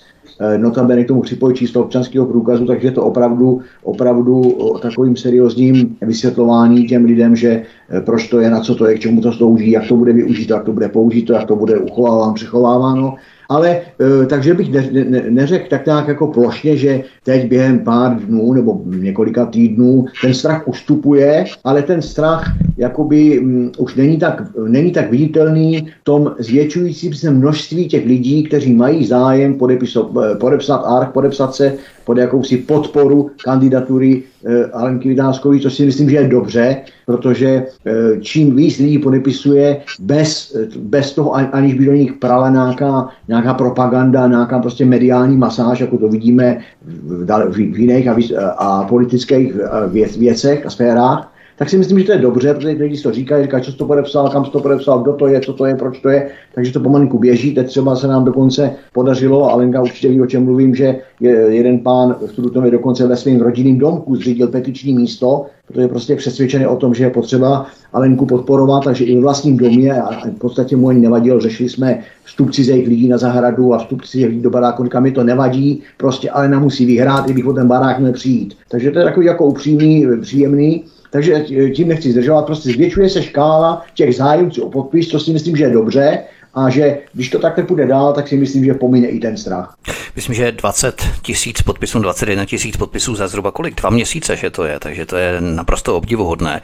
notabene 0.57 1.03
k 1.03 1.07
tomu 1.07 1.21
připojit 1.21 1.57
číslo 1.57 1.83
občanského 1.83 2.25
průkazu, 2.25 2.65
takže 2.65 2.87
je 2.87 2.91
to 2.91 3.03
opravdu, 3.03 3.61
opravdu 3.83 4.57
takovým 4.81 5.15
seriózním 5.15 5.97
vysvětlování 6.01 6.85
těm 6.85 7.05
lidem, 7.05 7.35
že 7.35 7.63
eh, 7.89 8.01
proč 8.01 8.27
to 8.27 8.39
je, 8.39 8.49
na 8.49 8.59
co 8.59 8.75
to 8.75 8.85
je, 8.85 8.95
k 8.95 8.99
čemu 8.99 9.21
to 9.21 9.33
slouží, 9.33 9.71
jak 9.71 9.87
to 9.87 9.95
bude 9.95 10.13
využito, 10.13 10.53
jak 10.53 10.63
to 10.63 10.73
bude 10.73 10.89
použito, 10.89 11.33
jak 11.33 11.47
to 11.47 11.55
bude 11.55 11.77
uchováváno, 11.77 12.33
přechováváno 12.33 13.15
ale 13.51 13.69
e, 13.99 14.25
takže 14.25 14.53
bych 14.53 14.71
ne, 14.71 14.89
ne, 14.91 15.23
neřekl 15.29 15.69
tak 15.69 15.85
nějak 15.85 16.07
jako 16.07 16.27
plošně, 16.27 16.77
že 16.77 17.01
teď 17.23 17.47
během 17.47 17.79
pár 17.79 18.15
dnů 18.15 18.53
nebo 18.53 18.81
několika 18.85 19.45
týdnů 19.45 20.05
ten 20.21 20.33
strach 20.33 20.67
ustupuje, 20.67 21.45
ale 21.63 21.81
ten 21.81 22.01
strach 22.01 22.53
jakoby 22.77 23.39
um, 23.39 23.71
už 23.77 23.95
není 23.95 24.17
tak, 24.17 24.43
není 24.67 24.91
tak 24.91 25.11
viditelný 25.11 25.91
v 26.01 26.03
tom 26.03 26.35
zvětšujícím 26.39 27.13
se 27.13 27.31
množství 27.31 27.87
těch 27.87 28.05
lidí, 28.05 28.43
kteří 28.43 28.73
mají 28.73 29.05
zájem 29.05 29.53
podepiso, 29.53 30.11
e, 30.23 30.35
podepsat 30.35 30.81
ARC, 30.85 31.11
podepsat 31.13 31.55
se 31.55 31.73
pod 32.05 32.17
jakousi 32.17 32.57
podporu 32.57 33.29
kandidatury 33.43 34.23
eh, 34.45 34.65
Alenky 34.65 35.09
Vidánskové, 35.09 35.59
což 35.59 35.73
si 35.73 35.85
myslím, 35.85 36.09
že 36.09 36.15
je 36.15 36.27
dobře, 36.27 36.77
protože 37.05 37.65
eh, 37.85 38.19
čím 38.21 38.55
víc 38.55 38.77
lidí 38.77 38.99
podepisuje 38.99 39.81
bez, 39.99 40.57
bez 40.79 41.13
toho, 41.13 41.35
aniž 41.35 41.73
by 41.73 41.85
do 41.85 41.93
nich 41.93 42.13
prala 42.13 42.49
nějaká, 42.49 43.09
nějaká 43.27 43.53
propaganda, 43.53 44.27
nějaká 44.27 44.59
prostě 44.59 44.85
mediální 44.85 45.37
masáž, 45.37 45.79
jako 45.79 45.97
to 45.97 46.07
vidíme 46.07 46.59
v, 46.85 47.25
v, 47.49 47.73
v 47.73 47.79
jiných 47.79 48.07
a, 48.07 48.15
a 48.57 48.83
politických 48.83 49.53
věc, 49.87 50.17
věcech 50.17 50.65
a 50.65 50.69
sférách, 50.69 51.30
tak 51.61 51.69
si 51.69 51.77
myslím, 51.77 51.99
že 51.99 52.05
to 52.05 52.11
je 52.11 52.17
dobře, 52.17 52.53
protože 52.53 52.69
lidi 52.69 53.01
to 53.01 53.11
říkají, 53.11 53.43
říkají, 53.43 53.63
co 53.63 53.73
to 53.73 53.85
podepsal, 53.85 54.29
kam 54.29 54.45
jsi 54.45 54.51
to 54.51 54.59
podepsal, 54.59 54.99
kdo 54.99 55.13
to 55.13 55.27
je, 55.27 55.39
co 55.39 55.53
to 55.53 55.65
je, 55.65 55.75
proč 55.75 55.99
to 55.99 56.09
je, 56.09 56.29
takže 56.55 56.73
to 56.73 56.79
pomalinku 56.79 57.19
běží. 57.19 57.53
Teď 57.53 57.67
třeba 57.67 57.95
se 57.95 58.07
nám 58.07 58.25
dokonce 58.25 58.71
podařilo, 58.93 59.51
a 59.51 59.55
Lenka 59.55 59.81
určitě 59.81 60.09
ví, 60.09 60.21
o 60.21 60.25
čem 60.25 60.45
mluvím, 60.45 60.75
že 60.75 60.95
je 61.19 61.31
jeden 61.31 61.79
pán 61.79 62.15
v 62.27 62.35
Trutově 62.35 62.71
dokonce 62.71 63.07
ve 63.07 63.15
svém 63.15 63.41
rodinném 63.41 63.77
domku 63.77 64.15
zřídil 64.15 64.47
petiční 64.47 64.93
místo, 64.93 65.45
protože 65.67 65.81
je 65.81 65.87
prostě 65.87 66.15
přesvědčený 66.15 66.67
o 66.67 66.75
tom, 66.75 66.93
že 66.93 67.03
je 67.03 67.09
potřeba 67.09 67.65
Alenku 67.93 68.25
podporovat, 68.25 68.83
takže 68.83 69.05
i 69.05 69.17
v 69.17 69.21
vlastním 69.21 69.57
domě 69.57 70.01
a 70.01 70.27
v 70.29 70.39
podstatě 70.39 70.75
mu 70.75 70.89
ani 70.89 70.99
nevadilo, 70.99 71.39
řešili 71.39 71.69
jsme 71.69 71.99
vstup 72.23 72.51
cizích 72.51 72.87
lidí 72.87 73.07
na 73.07 73.17
zahradu 73.17 73.73
a 73.73 73.77
vstup 73.77 74.01
cizích 74.01 74.27
lidí 74.27 74.41
do 74.41 74.49
baráku, 74.49 74.85
mi 74.99 75.11
to 75.11 75.23
nevadí, 75.23 75.81
prostě 75.97 76.29
Alena 76.29 76.59
musí 76.59 76.85
vyhrát, 76.85 77.29
i 77.29 77.33
bych 77.33 77.47
o 77.47 77.53
ten 77.53 77.67
barák 77.67 77.99
měl 77.99 78.13
přijít. 78.13 78.57
Takže 78.69 78.91
to 78.91 78.99
je 78.99 79.05
takový 79.05 79.25
jako 79.25 79.45
upřímný, 79.45 80.07
příjemný. 80.21 80.83
Takže 81.11 81.45
tím 81.75 81.87
nechci 81.87 82.11
zdržovat, 82.11 82.45
prostě 82.45 82.69
zvětšuje 82.69 83.09
se 83.09 83.23
škála 83.23 83.85
těch 83.93 84.15
zájemců 84.15 84.63
o 84.63 84.71
podpis, 84.71 85.07
to 85.07 85.19
si 85.19 85.31
myslím, 85.31 85.55
že 85.55 85.63
je 85.63 85.69
dobře 85.69 86.19
a 86.53 86.69
že 86.69 86.97
když 87.13 87.29
to 87.29 87.39
takhle 87.39 87.63
půjde 87.63 87.87
dál, 87.87 88.13
tak 88.13 88.27
si 88.27 88.37
myslím, 88.37 88.65
že 88.65 88.73
pomine 88.73 89.07
i 89.07 89.19
ten 89.19 89.37
strach. 89.37 89.75
Myslím, 90.15 90.35
že 90.35 90.51
20 90.51 91.03
tisíc 91.21 91.61
podpisů, 91.61 91.99
21 91.99 92.45
tisíc 92.45 92.77
podpisů 92.77 93.15
za 93.15 93.27
zhruba 93.27 93.51
kolik? 93.51 93.75
Dva 93.75 93.89
měsíce, 93.89 94.35
že 94.35 94.49
to 94.49 94.63
je, 94.63 94.79
takže 94.79 95.05
to 95.05 95.17
je 95.17 95.41
naprosto 95.41 95.97
obdivuhodné 95.97 96.61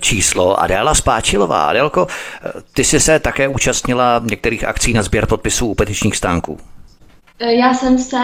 číslo. 0.00 0.60
Adéla 0.60 0.94
Spáčilová, 0.94 1.64
Adélko, 1.64 2.06
ty 2.74 2.84
jsi 2.84 3.00
se 3.00 3.18
také 3.18 3.48
účastnila 3.48 4.22
některých 4.24 4.64
akcí 4.64 4.92
na 4.92 5.02
sběr 5.02 5.26
podpisů 5.26 5.66
u 5.66 5.74
petičních 5.74 6.16
stánků. 6.16 6.58
Já 7.40 7.74
jsem 7.74 7.98
se 7.98 8.18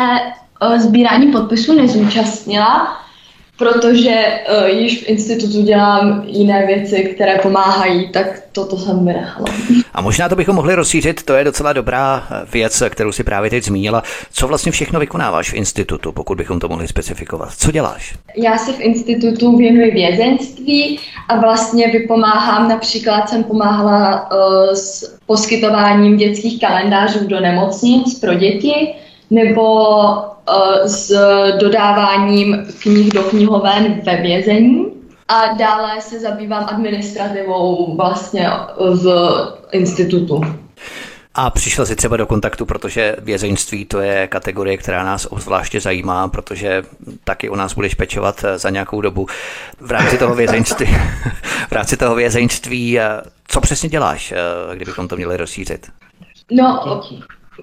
sbírání 0.78 1.32
podpisů 1.32 1.74
nezúčastnila, 1.74 2.96
protože 3.58 4.24
uh, 4.62 4.66
již 4.66 5.02
v 5.02 5.08
institutu 5.08 5.62
dělám 5.62 6.22
jiné 6.26 6.66
věci, 6.66 7.02
které 7.14 7.38
pomáhají, 7.38 8.08
tak 8.12 8.42
toto 8.52 8.78
jsem 8.78 9.06
vynechala. 9.06 9.46
A 9.94 10.00
možná 10.00 10.28
to 10.28 10.36
bychom 10.36 10.56
mohli 10.56 10.74
rozšířit, 10.74 11.22
to 11.22 11.32
je 11.34 11.44
docela 11.44 11.72
dobrá 11.72 12.26
eh, 12.30 12.46
věc, 12.52 12.82
kterou 12.90 13.12
si 13.12 13.24
právě 13.24 13.50
teď 13.50 13.64
zmínila. 13.64 14.02
Co 14.32 14.48
vlastně 14.48 14.72
všechno 14.72 15.00
vykonáváš 15.00 15.50
v 15.50 15.54
institutu, 15.54 16.12
pokud 16.12 16.38
bychom 16.38 16.60
to 16.60 16.68
mohli 16.68 16.88
specifikovat? 16.88 17.48
Co 17.58 17.70
děláš? 17.70 18.14
Já 18.36 18.58
se 18.58 18.72
v 18.72 18.80
institutu 18.80 19.56
věnuji 19.56 19.90
vězenství 19.90 21.00
a 21.28 21.40
vlastně 21.40 21.88
vypomáhám, 21.88 22.68
například 22.68 23.28
jsem 23.28 23.44
pomáhala 23.44 24.30
uh, 24.32 24.74
s 24.74 25.18
poskytováním 25.26 26.16
dětských 26.16 26.60
kalendářů 26.60 27.26
do 27.26 27.40
nemocnic 27.40 28.18
pro 28.20 28.34
děti, 28.34 28.94
nebo 29.30 29.62
s 30.84 31.12
dodáváním 31.58 32.66
knih 32.82 33.12
do 33.12 33.22
knihoven 33.22 34.00
ve 34.04 34.16
vězení. 34.16 34.86
A 35.28 35.52
dále 35.52 36.00
se 36.00 36.20
zabývám 36.20 36.66
administrativou 36.68 37.96
vlastně 37.96 38.50
v 38.78 39.34
institutu. 39.72 40.40
A 41.40 41.50
přišel 41.50 41.86
si 41.86 41.96
třeba 41.96 42.16
do 42.16 42.26
kontaktu, 42.26 42.66
protože 42.66 43.16
vězeňství 43.18 43.84
to 43.84 44.00
je 44.00 44.26
kategorie, 44.26 44.76
která 44.76 45.04
nás 45.04 45.26
obzvláště 45.30 45.80
zajímá, 45.80 46.28
protože 46.28 46.82
taky 47.24 47.48
u 47.48 47.54
nás 47.54 47.74
budeš 47.74 47.94
pečovat 47.94 48.44
za 48.56 48.70
nějakou 48.70 49.00
dobu. 49.00 49.26
V 49.80 49.90
rámci 49.90 50.18
toho 50.18 50.34
vězeňství, 50.34 50.86
v 51.68 51.72
rámci 51.72 51.96
toho 51.96 52.14
vězeňství 52.14 53.00
eh, 53.00 53.20
co 53.48 53.60
přesně 53.60 53.88
děláš, 53.88 54.32
eh, 54.32 54.76
kdybychom 54.76 55.08
to 55.08 55.16
měli 55.16 55.36
rozšířit? 55.36 55.86
No, 56.50 57.02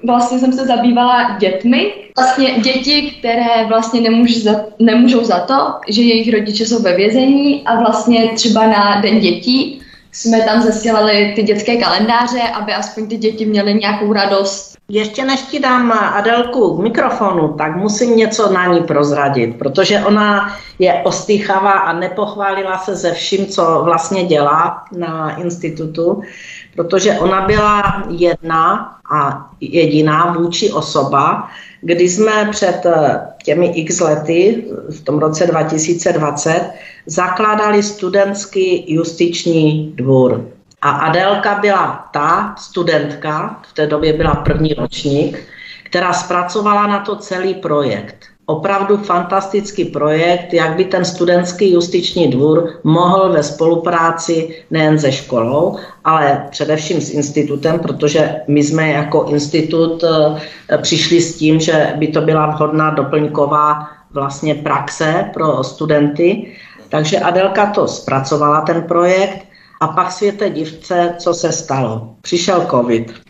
vlastně 0.04 0.40
jsem 0.40 0.54
se 0.54 0.66
zabývala 0.66 1.38
dětmi. 1.40 1.94
Vlastně 2.18 2.52
děti, 2.60 3.16
které 3.20 3.66
vlastně 3.68 4.02
nemůžou 4.02 4.40
za, 4.40 4.66
nemůžou 4.80 5.24
za 5.24 5.40
to, 5.40 5.74
že 5.90 6.02
jejich 6.02 6.34
rodiče 6.34 6.66
jsou 6.66 6.82
ve 6.82 6.96
vězení 6.96 7.68
a 7.68 7.80
vlastně 7.80 8.30
třeba 8.36 8.68
na 8.68 9.02
Den 9.02 9.20
dětí 9.20 9.82
jsme 10.12 10.42
tam 10.42 10.62
zasílali 10.62 11.34
ty 11.36 11.44
dětské 11.44 11.78
kalendáře, 11.78 12.42
aby 12.42 12.74
aspoň 12.74 13.08
ty 13.08 13.18
děti 13.18 13.46
měly 13.46 13.74
nějakou 13.74 14.14
radost. 14.14 14.76
Ještě 14.90 15.26
než 15.26 15.42
ti 15.42 15.60
dám 15.60 15.92
Adelku 15.92 16.78
k 16.78 16.84
mikrofonu, 16.84 17.54
tak 17.54 17.76
musím 17.76 18.18
něco 18.18 18.54
na 18.54 18.74
ní 18.74 18.82
prozradit, 18.84 19.56
protože 19.58 20.00
ona 20.00 20.58
je 20.80 21.02
ostýchavá 21.04 21.72
a 21.72 21.94
nepochválila 21.94 22.78
se 22.78 22.96
ze 22.96 23.12
vším, 23.12 23.46
co 23.46 23.82
vlastně 23.84 24.24
dělá 24.24 24.84
na 24.98 25.36
institutu 25.36 26.22
protože 26.76 27.12
ona 27.12 27.42
byla 27.42 28.04
jedna 28.10 28.92
a 29.12 29.50
jediná 29.62 30.34
vůči 30.38 30.72
osoba, 30.72 31.50
kdy 31.82 32.10
jsme 32.10 32.48
před 32.52 32.86
eh, 32.86 33.22
těmi 33.44 33.68
x 33.68 34.00
lety, 34.00 34.66
v 34.90 35.02
tom 35.02 35.20
roce 35.20 35.48
2020, 35.48 36.72
zakládali 37.06 37.84
studentský 37.84 38.94
justiční 38.94 39.94
dvůr. 39.96 40.52
A 40.82 40.90
Adelka 40.90 41.60
byla 41.60 42.10
ta 42.14 42.56
studentka, 42.58 43.62
v 43.70 43.74
té 43.74 43.88
době 43.88 44.14
byla 44.14 44.36
první 44.36 44.74
ročník, 44.74 45.40
která 45.84 46.14
zpracovala 46.14 46.88
na 46.88 47.00
to 47.00 47.16
celý 47.16 47.54
projekt 47.54 48.35
opravdu 48.46 48.98
fantastický 48.98 49.86
projekt, 49.86 50.54
jak 50.54 50.76
by 50.76 50.86
ten 50.86 51.06
studentský 51.06 51.74
justiční 51.74 52.28
dvůr 52.28 52.70
mohl 52.84 53.32
ve 53.32 53.44
spolupráci 53.44 54.64
nejen 54.72 55.00
se 55.00 55.12
školou, 55.12 55.76
ale 56.04 56.48
především 56.52 57.02
s 57.02 57.12
institutem, 57.12 57.80
protože 57.80 58.36
my 58.48 58.64
jsme 58.64 58.90
jako 58.90 59.24
institut 59.24 60.04
eh, 60.04 60.78
přišli 60.78 61.22
s 61.22 61.38
tím, 61.38 61.60
že 61.60 61.94
by 61.96 62.08
to 62.08 62.22
byla 62.22 62.46
vhodná 62.46 62.90
doplňková 62.90 63.88
vlastně 64.14 64.56
praxe 64.56 65.30
pro 65.34 65.64
studenty. 65.64 66.52
Takže 66.90 67.20
Adelka 67.20 67.66
to 67.66 67.88
zpracovala, 67.88 68.62
ten 68.62 68.82
projekt, 68.82 69.46
a 69.82 69.88
pak 69.88 70.12
světe 70.12 70.50
divce, 70.50 71.16
co 71.18 71.34
se 71.34 71.52
stalo. 71.52 72.16
Přišel 72.22 72.66
covid 72.70 73.25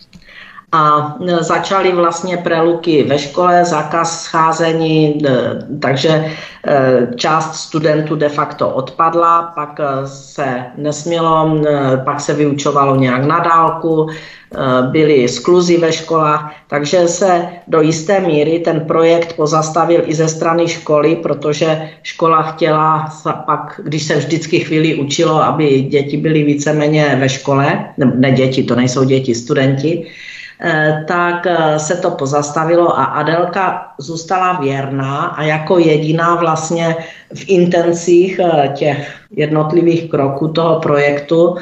a 0.75 1.15
e, 1.27 1.43
začaly 1.43 1.91
vlastně 1.91 2.37
preluky 2.37 3.03
ve 3.03 3.19
škole, 3.19 3.65
zákaz 3.65 4.23
scházení, 4.23 5.21
e, 5.25 5.31
takže 5.79 6.09
e, 6.09 7.07
část 7.15 7.55
studentů 7.55 8.15
de 8.15 8.29
facto 8.29 8.69
odpadla, 8.69 9.51
pak 9.55 9.79
se 10.05 10.65
nesmělo, 10.77 11.59
pak 12.03 12.19
se 12.19 12.33
vyučovalo 12.33 12.95
nějak 12.95 13.23
na 13.25 13.39
dálku, 13.39 14.09
byly 14.91 15.27
skluzy 15.27 15.77
ve 15.77 15.91
školách, 15.91 16.55
takže 16.67 17.07
se 17.07 17.45
do 17.67 17.81
jisté 17.81 18.19
míry 18.19 18.59
ten 18.59 18.79
projekt 18.79 19.35
pozastavil 19.35 20.01
i 20.05 20.15
ze 20.15 20.27
strany 20.27 20.67
školy, 20.67 21.15
protože 21.15 21.89
škola 22.03 22.41
chtěla 22.41 23.09
pak, 23.45 23.81
když 23.83 24.03
se 24.03 24.15
vždycky 24.15 24.59
chvíli 24.59 24.95
učilo, 24.95 25.43
aby 25.43 25.81
děti 25.81 26.17
byly 26.17 26.43
víceméně 26.43 27.17
ve 27.19 27.29
škole, 27.29 27.85
ne 27.97 28.31
děti, 28.31 28.63
to 28.63 28.75
nejsou 28.75 29.03
děti, 29.03 29.35
studenti, 29.35 30.07
tak 31.07 31.47
eh, 31.47 31.79
se 31.79 31.95
to 31.95 32.11
pozastavilo 32.11 32.99
a 32.99 33.03
Adelka 33.03 33.91
zůstala 33.97 34.53
věrná 34.53 35.21
a 35.25 35.43
jako 35.43 35.79
jediná 35.79 36.35
vlastně 36.35 36.95
v 37.33 37.49
intencích 37.49 38.39
eh, 38.39 38.67
těch 38.67 39.15
jednotlivých 39.31 40.09
kroků 40.09 40.47
toho 40.47 40.79
projektu 40.79 41.55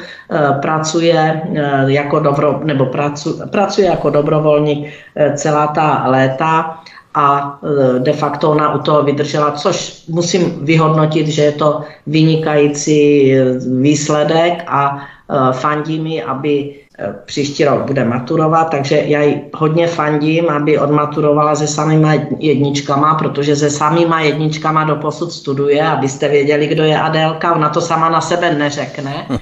pracuje 0.62 1.42
jako, 1.86 2.20
dobro, 2.20 2.60
nebo 2.64 2.86
pracu, 2.86 3.40
pracuje 3.50 3.86
jako 3.86 4.10
dobrovolník 4.10 4.88
celá 5.34 5.66
ta 5.66 6.04
léta 6.06 6.80
a 7.14 7.58
de 7.98 8.12
facto 8.12 8.50
ona 8.50 8.74
u 8.74 8.78
toho 8.78 9.02
vydržela, 9.02 9.50
což 9.50 10.04
musím 10.08 10.64
vyhodnotit, 10.64 11.28
že 11.28 11.42
je 11.42 11.52
to 11.52 11.80
vynikající 12.06 13.34
výsledek 13.80 14.62
a 14.66 14.98
fandí 15.52 16.00
mi, 16.00 16.22
aby 16.22 16.74
Eh, 16.74 16.83
příští 17.24 17.64
rok 17.64 17.86
bude 17.86 18.04
maturovat, 18.04 18.70
takže 18.70 18.96
já 18.96 19.22
ji 19.22 19.50
hodně 19.54 19.86
fandím, 19.86 20.50
aby 20.50 20.78
odmaturovala 20.78 21.54
se 21.54 21.66
samýma 21.66 22.14
jedničkama, 22.38 23.14
protože 23.14 23.56
se 23.56 23.70
samýma 23.70 24.20
jedničkama 24.20 24.84
do 24.84 24.96
posud 24.96 25.32
studuje, 25.32 25.82
abyste 25.82 26.28
věděli, 26.28 26.66
kdo 26.66 26.82
je 26.84 27.00
Adélka, 27.00 27.54
ona 27.54 27.68
to 27.68 27.80
sama 27.80 28.08
na 28.08 28.20
sebe 28.20 28.54
neřekne. 28.54 29.26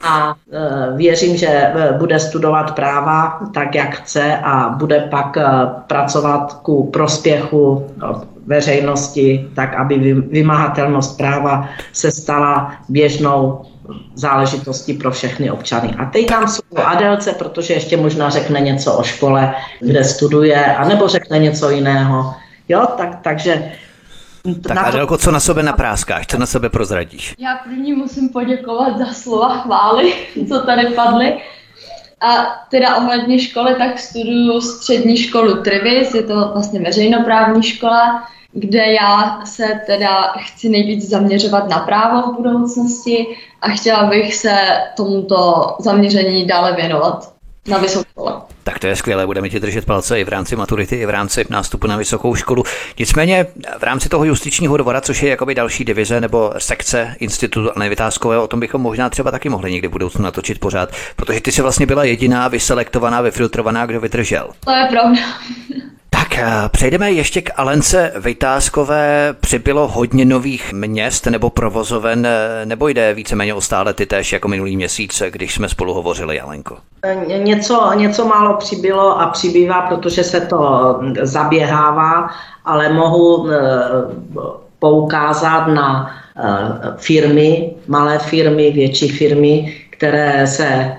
A 0.00 0.34
e, 0.52 0.96
věřím, 0.96 1.36
že 1.36 1.46
eh, 1.46 1.94
bude 1.98 2.20
studovat 2.20 2.74
práva 2.74 3.40
tak, 3.54 3.74
jak 3.74 3.94
chce 3.94 4.36
a 4.36 4.68
bude 4.68 5.00
pak 5.00 5.38
pracovat 5.86 6.52
ku 6.62 6.90
prospěchu 6.90 7.86
no, 7.96 8.22
veřejnosti, 8.46 9.48
tak 9.54 9.74
aby 9.74 10.14
vymahatelnost 10.14 11.18
práva 11.18 11.68
se 11.92 12.10
stala 12.10 12.72
běžnou 12.88 13.60
záležitosti 14.14 14.94
pro 14.94 15.10
všechny 15.10 15.50
občany. 15.50 15.94
A 15.98 16.04
teď 16.04 16.30
dám 16.30 16.48
slovo 16.48 16.88
Adelce, 16.88 17.32
protože 17.32 17.74
ještě 17.74 17.96
možná 17.96 18.30
řekne 18.30 18.60
něco 18.60 18.94
o 18.94 19.02
škole, 19.02 19.54
kde 19.80 20.04
studuje, 20.04 20.76
anebo 20.76 21.08
řekne 21.08 21.38
něco 21.38 21.70
jiného. 21.70 22.34
Jo, 22.68 22.86
tak, 22.96 23.18
takže 23.22 23.72
tak 24.62 24.76
na 24.76 24.82
Adelko, 24.82 25.18
co 25.18 25.30
na 25.30 25.40
sebe 25.40 25.62
napráskáš, 25.62 26.26
co 26.26 26.38
na 26.38 26.46
sebe 26.46 26.68
prozradíš? 26.68 27.34
Já 27.38 27.56
první 27.56 27.92
musím 27.92 28.28
poděkovat 28.28 28.98
za 28.98 29.12
slova 29.12 29.58
chvály, 29.58 30.12
co 30.48 30.60
tady 30.60 30.86
padly. 30.86 31.38
A 32.20 32.46
teda 32.70 32.96
ohledně 32.96 33.38
školy, 33.38 33.74
tak 33.74 33.98
studuju 33.98 34.60
střední 34.60 35.16
školu 35.16 35.62
Trivis, 35.62 36.14
je 36.14 36.22
to 36.22 36.50
vlastně 36.52 36.80
veřejnoprávní 36.80 37.62
škola, 37.62 38.28
kde 38.52 38.86
já 38.86 39.40
se 39.44 39.80
teda 39.86 40.32
chci 40.38 40.68
nejvíc 40.68 41.08
zaměřovat 41.08 41.68
na 41.68 41.78
právo 41.78 42.32
v 42.32 42.36
budoucnosti 42.36 43.26
a 43.62 43.68
chtěla 43.68 44.04
bych 44.06 44.34
se 44.34 44.58
tomuto 44.96 45.66
zaměření 45.78 46.46
dále 46.46 46.72
věnovat 46.72 47.32
na 47.68 47.78
vysoké 47.78 48.10
škole. 48.10 48.32
Tak 48.64 48.78
to 48.78 48.86
je 48.86 48.96
skvělé, 48.96 49.26
budeme 49.26 49.48
ti 49.48 49.60
držet 49.60 49.84
palce 49.84 50.20
i 50.20 50.24
v 50.24 50.28
rámci 50.28 50.56
maturity, 50.56 50.96
i 50.96 51.06
v 51.06 51.10
rámci 51.10 51.44
nástupu 51.50 51.86
na 51.86 51.96
vysokou 51.96 52.34
školu. 52.34 52.64
Nicméně 52.98 53.46
v 53.78 53.82
rámci 53.82 54.08
toho 54.08 54.24
justičního 54.24 54.76
dvora, 54.76 55.00
což 55.00 55.22
je 55.22 55.30
jakoby 55.30 55.54
další 55.54 55.84
divize 55.84 56.20
nebo 56.20 56.52
sekce 56.58 57.14
institutu 57.18 57.70
nevytázkového, 57.78 58.44
o 58.44 58.46
tom 58.46 58.60
bychom 58.60 58.80
možná 58.80 59.10
třeba 59.10 59.30
taky 59.30 59.48
mohli 59.48 59.72
někdy 59.72 59.88
v 59.88 59.90
budoucnu 59.90 60.24
natočit 60.24 60.60
pořád, 60.60 60.90
protože 61.16 61.40
ty 61.40 61.52
jsi 61.52 61.62
vlastně 61.62 61.86
byla 61.86 62.04
jediná 62.04 62.48
vyselektovaná, 62.48 63.20
vyfiltrovaná, 63.20 63.86
kdo 63.86 64.00
vydržel. 64.00 64.48
To 64.64 64.70
je 64.70 64.86
pravda. 64.90 65.20
Tak 66.10 66.38
eh, 66.38 66.68
přejdeme 66.68 67.12
ještě 67.12 67.42
k 67.42 67.50
Alence 67.56 68.12
Vytázkové. 68.20 69.34
Přibylo 69.40 69.88
hodně 69.88 70.24
nových 70.24 70.72
měst 70.72 71.26
nebo 71.26 71.50
provozoven, 71.50 72.26
eh, 72.26 72.66
nebo 72.66 72.88
jde 72.88 73.14
víceméně 73.14 73.54
o 73.54 73.60
stále 73.60 73.94
ty 73.94 74.06
též 74.06 74.32
jako 74.32 74.48
minulý 74.48 74.76
měsíc, 74.76 75.22
když 75.30 75.54
jsme 75.54 75.68
spolu 75.68 75.94
hovořili, 75.94 76.40
Alenko? 76.40 76.76
Eh, 77.02 77.38
něco, 77.38 77.90
něco 77.94 78.24
málo 78.24 78.56
přibylo 78.56 79.20
a 79.20 79.26
přibývá, 79.26 79.80
protože 79.80 80.24
se 80.24 80.40
to 80.40 81.00
zaběhává, 81.22 82.30
ale 82.64 82.92
mohu 82.92 83.48
poukázat 84.78 85.66
na 85.66 86.10
firmy, 86.96 87.70
malé 87.88 88.18
firmy, 88.18 88.70
větší 88.70 89.08
firmy, 89.08 89.76
které, 89.90 90.46
se, 90.46 90.96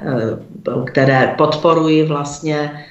které 0.86 1.34
podporují 1.38 2.04
vlastně 2.04 2.86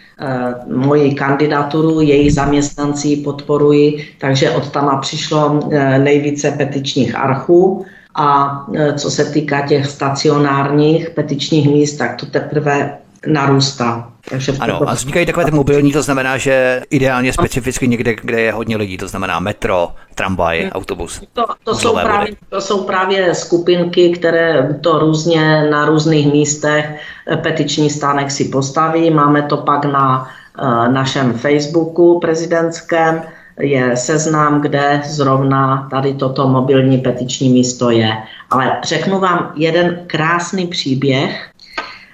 moji 0.66 1.14
kandidaturu, 1.14 2.00
její 2.00 2.30
zaměstnanci 2.30 3.16
podporují, 3.16 4.04
takže 4.18 4.50
od 4.50 4.70
tam 4.70 5.00
přišlo 5.00 5.60
eh, 5.72 5.98
nejvíce 5.98 6.50
petičních 6.50 7.14
archů. 7.14 7.84
A 8.14 8.66
eh, 8.74 8.92
co 8.92 9.10
se 9.10 9.24
týká 9.24 9.66
těch 9.66 9.86
stacionárních 9.86 11.10
petičních 11.10 11.68
míst, 11.70 11.96
tak 11.96 12.16
to 12.16 12.26
teprve 12.26 12.98
narůstá. 13.26 14.12
Takže 14.30 14.52
ano, 14.60 14.80
a 14.86 14.94
vznikají 14.94 15.26
takové 15.26 15.44
ty 15.44 15.50
mobilní, 15.50 15.92
to 15.92 16.02
znamená, 16.02 16.36
že 16.36 16.82
ideálně 16.90 17.32
specificky 17.32 17.88
někde, 17.88 18.14
kde 18.22 18.40
je 18.40 18.52
hodně 18.52 18.76
lidí, 18.76 18.96
to 18.96 19.08
znamená 19.08 19.40
metro, 19.40 19.88
tramvaj, 20.14 20.60
hmm. 20.60 20.70
autobus. 20.70 21.22
To, 21.32 21.44
to, 21.64 21.74
jsou 21.74 21.92
právě, 21.92 22.32
to 22.48 22.60
jsou 22.60 22.84
právě 22.84 23.34
skupinky, 23.34 24.10
které 24.10 24.78
to 24.80 24.98
různě 24.98 25.70
na 25.70 25.84
různých 25.84 26.32
místech 26.32 26.96
eh, 27.30 27.36
petiční 27.36 27.90
stánek 27.90 28.30
si 28.30 28.44
postaví. 28.44 29.10
Máme 29.10 29.42
to 29.42 29.56
pak 29.56 29.84
na 29.84 30.22
uh, 30.22 30.92
našem 30.92 31.32
Facebooku 31.32 32.20
prezidentském, 32.20 33.22
je 33.60 33.96
seznam, 33.96 34.60
kde 34.60 35.02
zrovna 35.04 35.88
tady 35.90 36.14
toto 36.14 36.48
mobilní 36.48 36.98
petiční 36.98 37.48
místo 37.48 37.90
je. 37.90 38.12
Ale 38.50 38.78
řeknu 38.84 39.20
vám 39.20 39.52
jeden 39.56 39.98
krásný 40.06 40.66
příběh, 40.66 41.47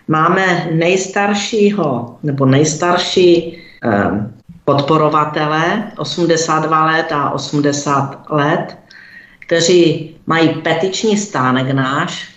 Máme 0.08 0.68
nejstaršího 0.72 2.18
nebo 2.22 2.46
nejstarší 2.46 3.58
eh, 3.84 4.30
podporovatele 4.64 5.82
82 5.96 6.84
let 6.84 7.12
a 7.12 7.30
80 7.30 8.24
let, 8.30 8.78
kteří 9.46 10.16
mají 10.26 10.48
petiční 10.48 11.16
stánek 11.16 11.70
náš. 11.70 12.34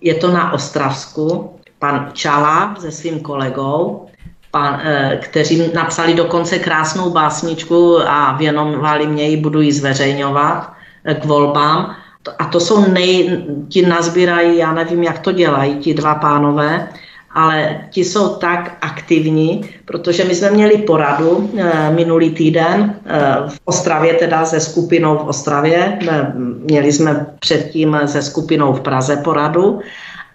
Je 0.00 0.14
to 0.14 0.30
na 0.30 0.52
Ostravsku. 0.52 1.56
Pan 1.78 2.10
Čala 2.12 2.76
se 2.80 2.90
svým 2.92 3.20
kolegou, 3.20 4.06
pan, 4.50 4.80
eh, 4.84 5.18
kteří 5.22 5.70
napsali 5.74 6.14
dokonce 6.14 6.58
krásnou 6.58 7.10
básničku 7.10 7.98
a 8.06 8.32
věnovali 8.32 9.06
mě 9.06 9.28
ji, 9.28 9.36
budu 9.36 9.60
ji 9.60 9.72
zveřejňovat 9.72 10.72
eh, 11.04 11.14
k 11.14 11.24
volbám. 11.24 11.96
A 12.38 12.44
to 12.44 12.60
jsou 12.60 12.88
nej, 12.92 13.44
ti 13.68 13.86
nazbírají, 13.86 14.58
já 14.58 14.72
nevím, 14.72 15.02
jak 15.02 15.18
to 15.18 15.32
dělají, 15.32 15.76
ti 15.76 15.94
dva 15.94 16.14
pánové, 16.14 16.88
ale 17.32 17.80
ti 17.90 18.04
jsou 18.04 18.28
tak 18.28 18.76
aktivní, 18.80 19.70
protože 19.84 20.24
my 20.24 20.34
jsme 20.34 20.50
měli 20.50 20.78
poradu 20.78 21.50
e, 21.56 21.90
minulý 21.90 22.30
týden 22.30 22.94
e, 23.06 23.20
v 23.48 23.60
Ostravě, 23.64 24.14
teda 24.14 24.44
se 24.44 24.60
skupinou 24.60 25.16
v 25.16 25.28
Ostravě, 25.28 25.98
e, 26.10 26.32
měli 26.64 26.92
jsme 26.92 27.26
předtím 27.38 28.00
se 28.06 28.22
skupinou 28.22 28.72
v 28.72 28.80
Praze 28.80 29.16
poradu 29.16 29.80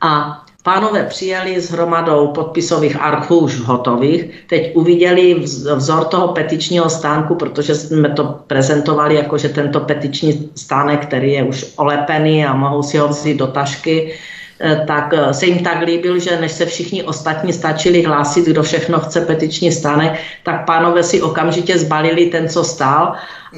a 0.02 0.42
Pánové 0.64 1.04
přijeli 1.04 1.62
s 1.62 1.72
hromadou 1.72 2.28
podpisových 2.28 3.02
archů 3.02 3.38
už 3.38 3.60
hotových. 3.60 4.26
Teď 4.50 4.76
uviděli 4.76 5.36
vzor 5.76 6.06
toho 6.06 6.28
petičního 6.28 6.90
stánku, 6.90 7.36
protože 7.36 7.76
jsme 7.76 8.10
to 8.10 8.40
prezentovali 8.48 9.16
jako, 9.16 9.38
že 9.38 9.50
tento 9.50 9.80
petiční 9.80 10.50
stánek, 10.56 11.06
který 11.06 11.34
je 11.34 11.44
už 11.44 11.66
olepený 11.76 12.46
a 12.46 12.54
mohou 12.54 12.84
si 12.84 12.98
ho 12.98 13.08
vzít 13.08 13.38
do 13.38 13.48
tašky, 13.48 14.14
Eh, 14.14 14.45
tak 14.88 15.14
eh, 15.14 15.34
se 15.34 15.46
jim 15.46 15.64
tak 15.64 15.82
líbil, 15.82 16.20
že 16.20 16.42
než 16.42 16.52
se 16.52 16.66
všichni 16.66 17.04
ostatní 17.04 17.54
stačili 17.54 18.04
hlásit, 18.04 18.46
kdo 18.46 18.64
všechno 18.64 19.00
chce 19.00 19.22
petiční 19.22 19.72
stánek, 19.72 20.20
tak 20.44 20.66
pánové 20.66 21.04
si 21.04 21.22
okamžitě 21.22 21.78
zbalili 21.78 22.26
ten, 22.26 22.50
co 22.50 22.64
stál 22.64 23.14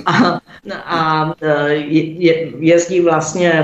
a, 0.06 0.40
a 0.86 1.32
eh, 1.42 1.74
je, 1.74 2.52
jezdí 2.60 3.02
vlastně 3.02 3.64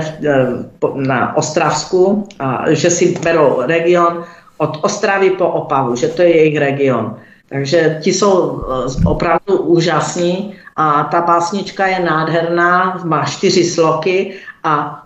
na 0.94 1.36
Ostravsku, 1.36 2.28
a 2.38 2.64
že 2.70 2.90
si 2.90 3.18
berou 3.22 3.62
region 3.66 4.24
od 4.58 4.78
Ostravy 4.82 5.30
po 5.30 5.46
Opavu, 5.46 5.96
že 5.96 6.08
to 6.08 6.22
je 6.22 6.36
jejich 6.36 6.58
region. 6.58 7.16
Takže 7.48 7.98
ti 8.02 8.12
jsou 8.12 8.62
opravdu 9.06 9.58
úžasní 9.58 10.54
a 10.76 11.04
ta 11.04 11.20
básnička 11.20 11.86
je 11.86 12.00
nádherná, 12.00 13.00
má 13.04 13.24
čtyři 13.24 13.64
sloky 13.64 14.34
a 14.64 15.02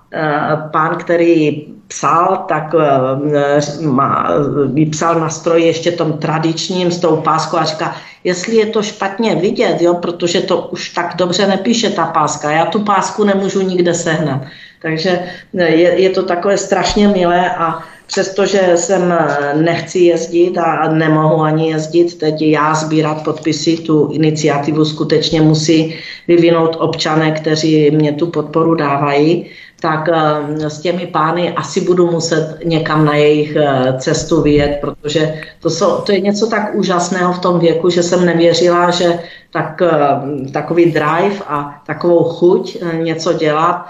pán, 0.73 0.97
který 0.97 1.67
psal, 1.89 2.45
tak 2.49 2.75
eh, 2.75 3.87
má, 3.87 4.31
vypsal 4.73 5.21
na 5.21 5.29
stroji 5.29 5.67
ještě 5.67 5.93
tom 5.93 6.13
tradičním 6.13 6.91
s 6.91 7.01
tou 7.01 7.17
páskou 7.17 7.57
a 7.57 7.65
říká, 7.65 7.97
jestli 8.25 8.57
je 8.57 8.67
to 8.67 8.83
špatně 8.83 9.35
vidět, 9.35 9.83
jo, 9.83 9.95
protože 9.95 10.41
to 10.41 10.57
už 10.59 10.89
tak 10.89 11.17
dobře 11.17 11.47
nepíše 11.47 11.91
ta 11.91 12.07
páska, 12.07 12.51
já 12.51 12.67
tu 12.67 12.81
pásku 12.81 13.25
nemůžu 13.25 13.61
nikde 13.61 13.95
sehnat. 13.95 14.41
Takže 14.83 15.21
eh, 15.59 15.69
je, 15.69 16.01
je 16.01 16.11
to 16.11 16.23
takové 16.23 16.59
strašně 16.59 17.09
milé 17.09 17.51
a 17.51 17.83
přestože 18.07 18.73
jsem 18.75 19.13
eh, 19.13 19.55
nechci 19.55 19.99
jezdit 19.99 20.59
a 20.59 20.93
nemohu 20.93 21.41
ani 21.43 21.71
jezdit, 21.71 22.19
teď 22.19 22.43
já 22.43 22.75
sbírat 22.75 23.25
podpisy, 23.25 23.77
tu 23.77 24.11
iniciativu 24.13 24.85
skutečně 24.85 25.41
musí 25.41 25.95
vyvinout 26.29 26.77
občané, 26.81 27.31
kteří 27.33 27.91
mě 27.91 28.13
tu 28.13 28.27
podporu 28.27 28.75
dávají, 28.75 29.51
tak 29.81 30.09
eh, 30.09 30.71
s 30.71 30.81
těmi 30.81 31.07
pány 31.07 31.53
asi 31.53 31.81
budu 31.81 32.11
muset 32.11 32.59
někam 32.65 33.05
na 33.05 33.15
jejich 33.15 33.57
eh, 33.57 33.95
cestu 33.99 34.43
vyjet, 34.43 34.79
protože 34.81 35.43
to, 35.61 35.71
jsou, 35.71 36.01
to 36.01 36.13
je 36.13 36.21
něco 36.21 36.47
tak 36.47 36.75
úžasného 36.75 37.33
v 37.33 37.39
tom 37.39 37.59
věku, 37.59 37.91
že 37.91 38.03
jsem 38.03 38.27
nevěřila, 38.27 38.91
že 38.91 39.19
tak, 39.51 39.83
eh, 39.83 40.51
takový 40.53 40.93
drive 40.93 41.39
a 41.47 41.83
takovou 41.87 42.25
chuť 42.25 42.83
něco 42.93 43.33
dělat, 43.33 43.87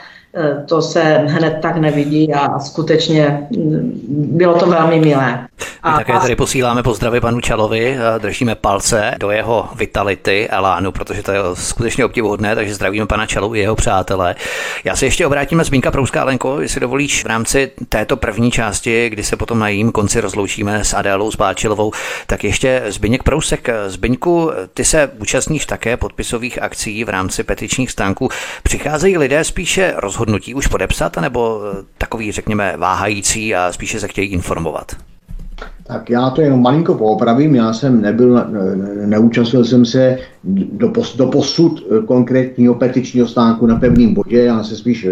to 0.66 0.82
se 0.82 1.02
hned 1.26 1.58
tak 1.62 1.76
nevidí 1.76 2.34
a 2.34 2.58
skutečně 2.58 3.48
mm, 3.50 4.00
bylo 4.12 4.58
to 4.58 4.66
velmi 4.66 5.00
milé. 5.00 5.48
A 5.82 5.90
My 5.90 5.96
také 5.96 6.20
tady 6.20 6.36
posíláme 6.36 6.82
pozdravy 6.82 7.20
panu 7.20 7.40
Čalovi, 7.40 7.98
držíme 8.18 8.54
palce 8.54 9.14
do 9.18 9.30
jeho 9.30 9.68
vitality, 9.74 10.48
elánu, 10.48 10.92
protože 10.92 11.22
to 11.22 11.32
je 11.32 11.40
skutečně 11.54 12.04
obdivuhodné, 12.04 12.54
takže 12.54 12.74
zdravíme 12.74 13.06
pana 13.06 13.26
Čalu 13.26 13.54
i 13.54 13.58
jeho 13.58 13.76
přátelé. 13.76 14.34
Já 14.84 14.96
se 14.96 15.06
ještě 15.06 15.26
obrátím 15.26 15.58
na 15.58 15.64
Zbínka 15.64 15.90
Prouská, 15.90 16.24
Lenko, 16.24 16.60
jestli 16.60 16.80
dovolíš 16.80 17.24
v 17.24 17.26
rámci 17.26 17.70
této 17.88 18.16
první 18.16 18.50
části, 18.50 19.10
kdy 19.10 19.24
se 19.24 19.36
potom 19.36 19.58
na 19.58 19.68
jejím 19.68 19.92
konci 19.92 20.20
rozloučíme 20.20 20.84
s 20.84 20.94
Adélou 20.94 21.30
Spáčilovou, 21.30 21.92
tak 22.26 22.44
ještě 22.44 22.82
Zbyněk 22.88 23.22
Prousek. 23.22 23.68
Zbyňku, 23.86 24.50
ty 24.74 24.84
se 24.84 25.10
účastníš 25.18 25.66
také 25.66 25.96
podpisových 25.96 26.62
akcí 26.62 27.04
v 27.04 27.08
rámci 27.08 27.44
petičních 27.44 27.90
stánků. 27.90 28.28
Přicházejí 28.62 29.18
lidé 29.18 29.44
spíše 29.44 29.94
rozhodnutí 30.18 30.54
už 30.54 30.66
podepsat, 30.66 31.16
nebo 31.16 31.60
takový, 31.98 32.32
řekněme, 32.32 32.74
váhající 32.76 33.54
a 33.54 33.72
spíše 33.72 34.00
se 34.00 34.08
chtějí 34.08 34.28
informovat? 34.28 34.96
Tak 35.86 36.10
já 36.10 36.30
to 36.30 36.40
jenom 36.40 36.62
malinko 36.62 36.94
poopravím. 36.94 37.54
Já 37.54 37.72
jsem 37.72 38.02
nebyl, 38.02 38.44
neúčastnil 39.06 39.64
jsem 39.64 39.84
se 39.84 40.18
do, 40.72 40.88
pos, 40.88 41.16
do 41.16 41.26
posud 41.26 41.86
konkrétního 42.06 42.74
petičního 42.74 43.28
stánku 43.28 43.66
na 43.66 43.76
pevném 43.76 44.14
bodě. 44.14 44.42
Já 44.42 44.62
se 44.62 44.76
spíš 44.76 45.04
eh, 45.04 45.10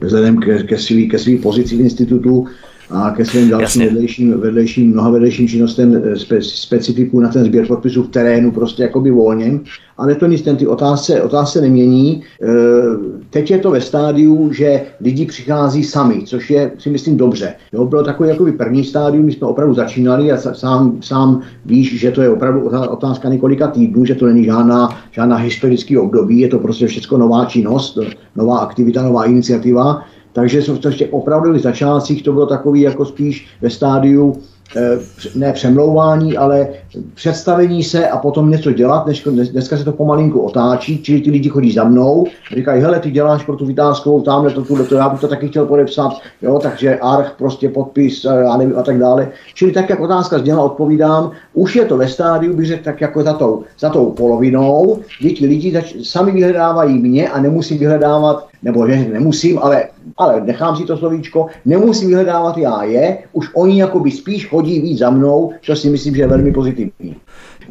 vzhledem 0.00 0.38
ke, 0.38 0.62
ke, 0.62 0.78
svý, 0.78 1.08
ke 1.08 1.18
pozici 1.42 1.76
v 1.76 1.80
institutu 1.80 2.46
a 2.94 3.10
ke 3.10 3.24
svým 3.24 3.50
dalším 3.50 3.82
vedlejším, 3.82 4.40
vedlejším, 4.40 4.90
mnoha 4.90 5.10
vedlejším 5.10 5.48
činnostem 5.48 6.02
eh, 6.04 6.16
spe, 6.16 6.42
specifiku 6.42 7.20
na 7.20 7.28
ten 7.28 7.44
sběr 7.44 7.66
podpisů 7.66 8.02
v 8.02 8.08
terénu 8.08 8.50
prostě 8.50 8.82
jakoby 8.82 9.10
volně. 9.10 9.60
Ale 9.96 10.14
to 10.14 10.26
nic, 10.26 10.42
ten 10.42 10.56
ty 10.56 10.66
otázce, 10.66 11.22
otázce 11.22 11.60
nemění. 11.60 12.22
E, 12.42 12.46
teď 13.30 13.50
je 13.50 13.58
to 13.58 13.70
ve 13.70 13.80
stádiu, 13.80 14.52
že 14.52 14.82
lidi 15.00 15.26
přichází 15.26 15.84
sami, 15.84 16.22
což 16.24 16.50
je 16.50 16.72
si 16.78 16.90
myslím 16.90 17.16
dobře. 17.16 17.54
Jo, 17.72 17.86
bylo 17.86 18.02
takový 18.02 18.28
jakoby 18.28 18.52
první 18.52 18.84
stádium, 18.84 19.24
my 19.24 19.32
jsme 19.32 19.46
opravdu 19.46 19.74
začínali 19.74 20.32
a 20.32 20.36
sám, 20.36 20.98
sám 21.00 21.40
víš, 21.64 22.00
že 22.00 22.10
to 22.10 22.22
je 22.22 22.30
opravdu 22.30 22.70
otázka 22.88 23.28
několika 23.28 23.66
týdnů, 23.66 24.04
že 24.04 24.14
to 24.14 24.26
není 24.26 24.44
žádná, 24.44 24.88
žádná 25.10 25.36
historický 25.36 25.98
období, 25.98 26.40
je 26.40 26.48
to 26.48 26.58
prostě 26.58 26.86
všechno 26.86 27.18
nová 27.18 27.44
činnost, 27.44 27.98
nová 28.36 28.58
aktivita, 28.58 29.02
nová 29.02 29.24
iniciativa. 29.24 30.02
Takže 30.34 30.60
v 30.60 30.96
těch 30.96 31.12
opravdových 31.12 31.62
začátcích 31.62 32.22
to 32.22 32.32
bylo 32.32 32.46
takový 32.46 32.80
jako 32.80 33.04
spíš 33.04 33.46
ve 33.60 33.70
stádiu 33.70 34.42
Eh, 34.76 34.98
ne 35.34 35.52
přemlouvání, 35.52 36.36
ale 36.36 36.68
představení 37.14 37.82
se 37.82 38.08
a 38.08 38.18
potom 38.18 38.50
něco 38.50 38.72
dělat. 38.72 39.04
Dnes, 39.04 39.50
dneska 39.50 39.76
se 39.76 39.84
to 39.84 39.92
pomalinku 39.92 40.40
otáčí, 40.40 41.02
čili 41.02 41.20
ti 41.20 41.30
lidi 41.30 41.48
chodí 41.48 41.72
za 41.72 41.84
mnou, 41.84 42.26
říkají, 42.56 42.82
hele, 42.82 43.00
ty 43.00 43.10
děláš 43.10 43.44
pro 43.44 43.56
tu 43.56 43.66
vytázkovou, 43.66 44.20
tamhle 44.20 44.50
to, 44.50 44.62
tuhle, 44.64 44.84
to, 44.84 44.94
já 44.94 45.08
bych 45.08 45.20
to 45.20 45.28
taky 45.28 45.48
chtěl 45.48 45.66
podepsat, 45.66 46.12
jo, 46.42 46.58
takže 46.62 46.98
arch, 46.98 47.34
prostě 47.38 47.68
podpis 47.68 48.24
eh, 48.24 48.44
a, 48.44 48.56
nevím, 48.56 48.78
a 48.78 48.82
tak 48.82 48.98
dále. 48.98 49.28
Čili 49.54 49.72
tak, 49.72 49.90
jak 49.90 50.00
otázka 50.00 50.38
zněla, 50.38 50.62
odpovídám, 50.62 51.30
už 51.52 51.76
je 51.76 51.84
to 51.84 51.96
ve 51.96 52.08
stádiu, 52.08 52.56
bych 52.56 52.66
řekl, 52.66 52.84
tak 52.84 53.00
jako 53.00 53.22
za 53.22 53.32
tou, 53.32 53.62
za 53.78 53.90
tou 53.90 54.10
polovinou, 54.10 54.98
kdy 55.20 55.30
ti 55.30 55.46
lidi 55.46 55.72
zač- 55.72 55.94
sami 56.02 56.32
vyhledávají 56.32 56.98
mě 56.98 57.28
a 57.28 57.40
nemusí 57.40 57.78
vyhledávat 57.78 58.46
nebo 58.64 58.88
že 58.88 59.08
nemusím, 59.12 59.58
ale, 59.58 59.88
ale 60.16 60.40
nechám 60.40 60.76
si 60.76 60.84
to 60.84 60.96
slovíčko, 60.96 61.46
nemusím 61.64 62.08
vyhledávat 62.08 62.58
já 62.58 62.82
je, 62.84 63.18
už 63.32 63.50
oni 63.54 63.80
jakoby 63.80 64.10
spíš 64.10 64.48
chodí 64.48 64.80
víc 64.80 64.98
za 64.98 65.10
mnou, 65.10 65.52
co 65.62 65.76
si 65.76 65.90
myslím, 65.90 66.14
že 66.14 66.22
je 66.22 66.28
velmi 66.28 66.52
pozitivní. 66.52 67.16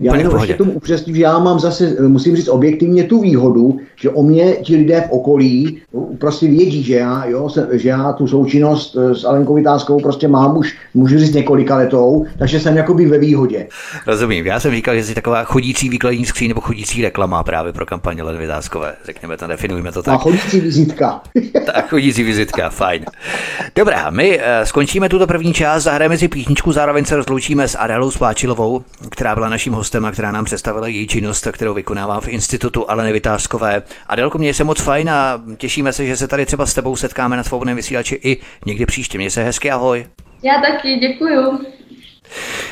Já 0.01 0.15
jenom 0.15 0.35
ještě 0.35 0.53
tomu 0.53 0.71
upřesním, 0.71 1.15
že 1.15 1.21
já 1.21 1.39
mám 1.39 1.59
zase, 1.59 1.95
musím 2.07 2.35
říct 2.35 2.47
objektivně 2.47 3.03
tu 3.03 3.21
výhodu, 3.21 3.79
že 3.95 4.09
o 4.09 4.23
mě 4.23 4.53
ti 4.53 4.75
lidé 4.75 5.01
v 5.01 5.11
okolí 5.11 5.81
prostě 6.19 6.47
vědí, 6.47 6.83
že 6.83 6.95
já, 6.95 7.25
jo, 7.25 7.49
že 7.71 7.89
já 7.89 8.13
tu 8.13 8.27
součinnost 8.27 8.97
eh, 8.99 9.15
s 9.15 9.25
Alenkou 9.25 9.55
Vytázkovou 9.55 9.99
prostě 9.99 10.27
mám 10.27 10.57
už, 10.57 10.77
můžu 10.93 11.19
říct 11.19 11.33
několika 11.33 11.75
letou, 11.75 12.25
takže 12.39 12.59
jsem 12.59 12.77
jakoby 12.77 13.05
ve 13.05 13.17
výhodě. 13.17 13.67
Rozumím, 14.07 14.45
já 14.45 14.59
jsem 14.59 14.71
říkal, 14.71 14.95
že 14.95 15.03
jsi 15.03 15.15
taková 15.15 15.43
chodící 15.43 15.89
výkladní 15.89 16.25
skříň 16.25 16.47
nebo 16.47 16.61
chodící 16.61 17.01
reklama 17.01 17.43
právě 17.43 17.73
pro 17.73 17.85
kampaně 17.85 18.23
Len 18.23 18.37
Vytázkové, 18.37 18.95
řekněme 19.05 19.37
to, 19.37 19.47
definujeme 19.47 19.91
to 19.91 20.03
tak. 20.03 20.13
A 20.13 20.17
chodící 20.17 20.59
vizitka. 20.59 21.21
tak, 21.65 21.89
chodící 21.89 22.23
vizitka, 22.23 22.69
fajn. 22.69 23.05
Dobrá, 23.75 24.09
my 24.09 24.37
uh, 24.37 24.43
skončíme 24.63 25.09
tuto 25.09 25.27
první 25.27 25.53
část, 25.53 25.83
zahrajeme 25.83 26.17
si 26.17 26.27
píchničku, 26.27 26.71
zároveň 26.71 27.05
se 27.05 27.15
rozloučíme 27.15 27.67
s 27.67 27.77
Adélou 27.77 28.11
Spáčilovou, 28.11 28.83
která 29.09 29.35
byla 29.35 29.49
naším 29.49 29.73
hostem 29.83 30.09
která 30.11 30.31
nám 30.31 30.45
představila 30.45 30.87
její 30.87 31.07
činnost, 31.07 31.47
kterou 31.51 31.73
vykonává 31.73 32.21
v 32.21 32.27
institutu 32.27 32.91
Aleny 32.91 33.13
Vytázkové. 33.13 33.83
Adelko, 34.07 34.37
mě 34.37 34.53
se 34.53 34.63
moc 34.63 34.81
fajn 34.81 35.09
a 35.09 35.41
těšíme 35.57 35.93
se, 35.93 36.05
že 36.05 36.17
se 36.17 36.27
tady 36.27 36.45
třeba 36.45 36.65
s 36.65 36.73
tebou 36.73 36.95
setkáme 36.95 37.37
na 37.37 37.43
svobodném 37.43 37.75
vysílači 37.75 38.19
i 38.23 38.37
někdy 38.65 38.85
příště. 38.85 39.17
Měj 39.17 39.29
se 39.29 39.43
hezky, 39.43 39.71
ahoj. 39.71 40.05
Já 40.43 40.61
taky, 40.61 40.95
děkuju. 40.95 41.59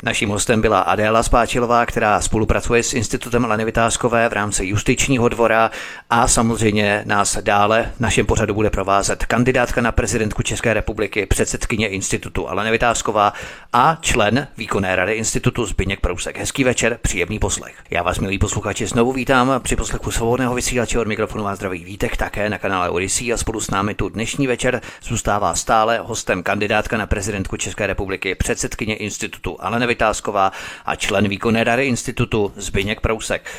Naším 0.03 0.29
hostem 0.29 0.61
byla 0.61 0.79
Adéla 0.79 1.23
Spáčilová, 1.23 1.85
která 1.85 2.21
spolupracuje 2.21 2.83
s 2.83 2.93
Institutem 2.93 3.45
Leny 3.45 3.65
Vytázkové 3.65 4.29
v 4.29 4.33
rámci 4.33 4.65
justičního 4.65 5.29
dvora 5.29 5.71
a 6.09 6.27
samozřejmě 6.27 7.03
nás 7.05 7.37
dále 7.41 7.91
v 7.97 7.99
našem 7.99 8.25
pořadu 8.25 8.53
bude 8.53 8.69
provázet 8.69 9.25
kandidátka 9.25 9.81
na 9.81 9.91
prezidentku 9.91 10.41
České 10.43 10.73
republiky, 10.73 11.25
předsedkyně 11.25 11.87
Institutu 11.87 12.49
Alena 12.49 12.71
Vytázková 12.71 13.33
a 13.73 13.97
člen 14.01 14.47
výkonné 14.57 14.95
rady 14.95 15.13
Institutu 15.13 15.65
Zbyněk 15.65 15.99
Prousek. 15.99 16.37
Hezký 16.37 16.63
večer, 16.63 16.99
příjemný 17.01 17.39
poslech. 17.39 17.75
Já 17.89 18.03
vás, 18.03 18.19
milí 18.19 18.37
posluchači, 18.37 18.87
znovu 18.87 19.11
vítám 19.11 19.61
při 19.63 19.75
poslechu 19.75 20.11
svobodného 20.11 20.55
vysílače 20.55 20.99
od 20.99 21.07
mikrofonu 21.07 21.43
vás 21.43 21.57
zdraví 21.57 21.83
Vítek 21.83 22.17
také 22.17 22.49
na 22.49 22.57
kanále 22.57 22.89
Odyssey 22.89 23.33
a 23.33 23.37
spolu 23.37 23.59
s 23.59 23.71
námi 23.71 23.95
tu 23.95 24.09
dnešní 24.09 24.47
večer 24.47 24.81
zůstává 25.03 25.55
stále 25.55 25.99
hostem 25.99 26.43
kandidátka 26.43 26.97
na 26.97 27.07
prezidentku 27.07 27.57
České 27.57 27.87
republiky, 27.87 28.35
předsedkyně 28.35 28.95
Institutu 28.95 29.50
institutu 29.51 29.65
Alena 29.65 29.85
Vytázková 29.85 30.51
a 30.85 30.95
člen 30.95 31.27
výkonné 31.27 31.63
rady 31.63 31.85
institutu 31.85 32.53
Zbyněk 32.55 33.01
Prousek. 33.01 33.49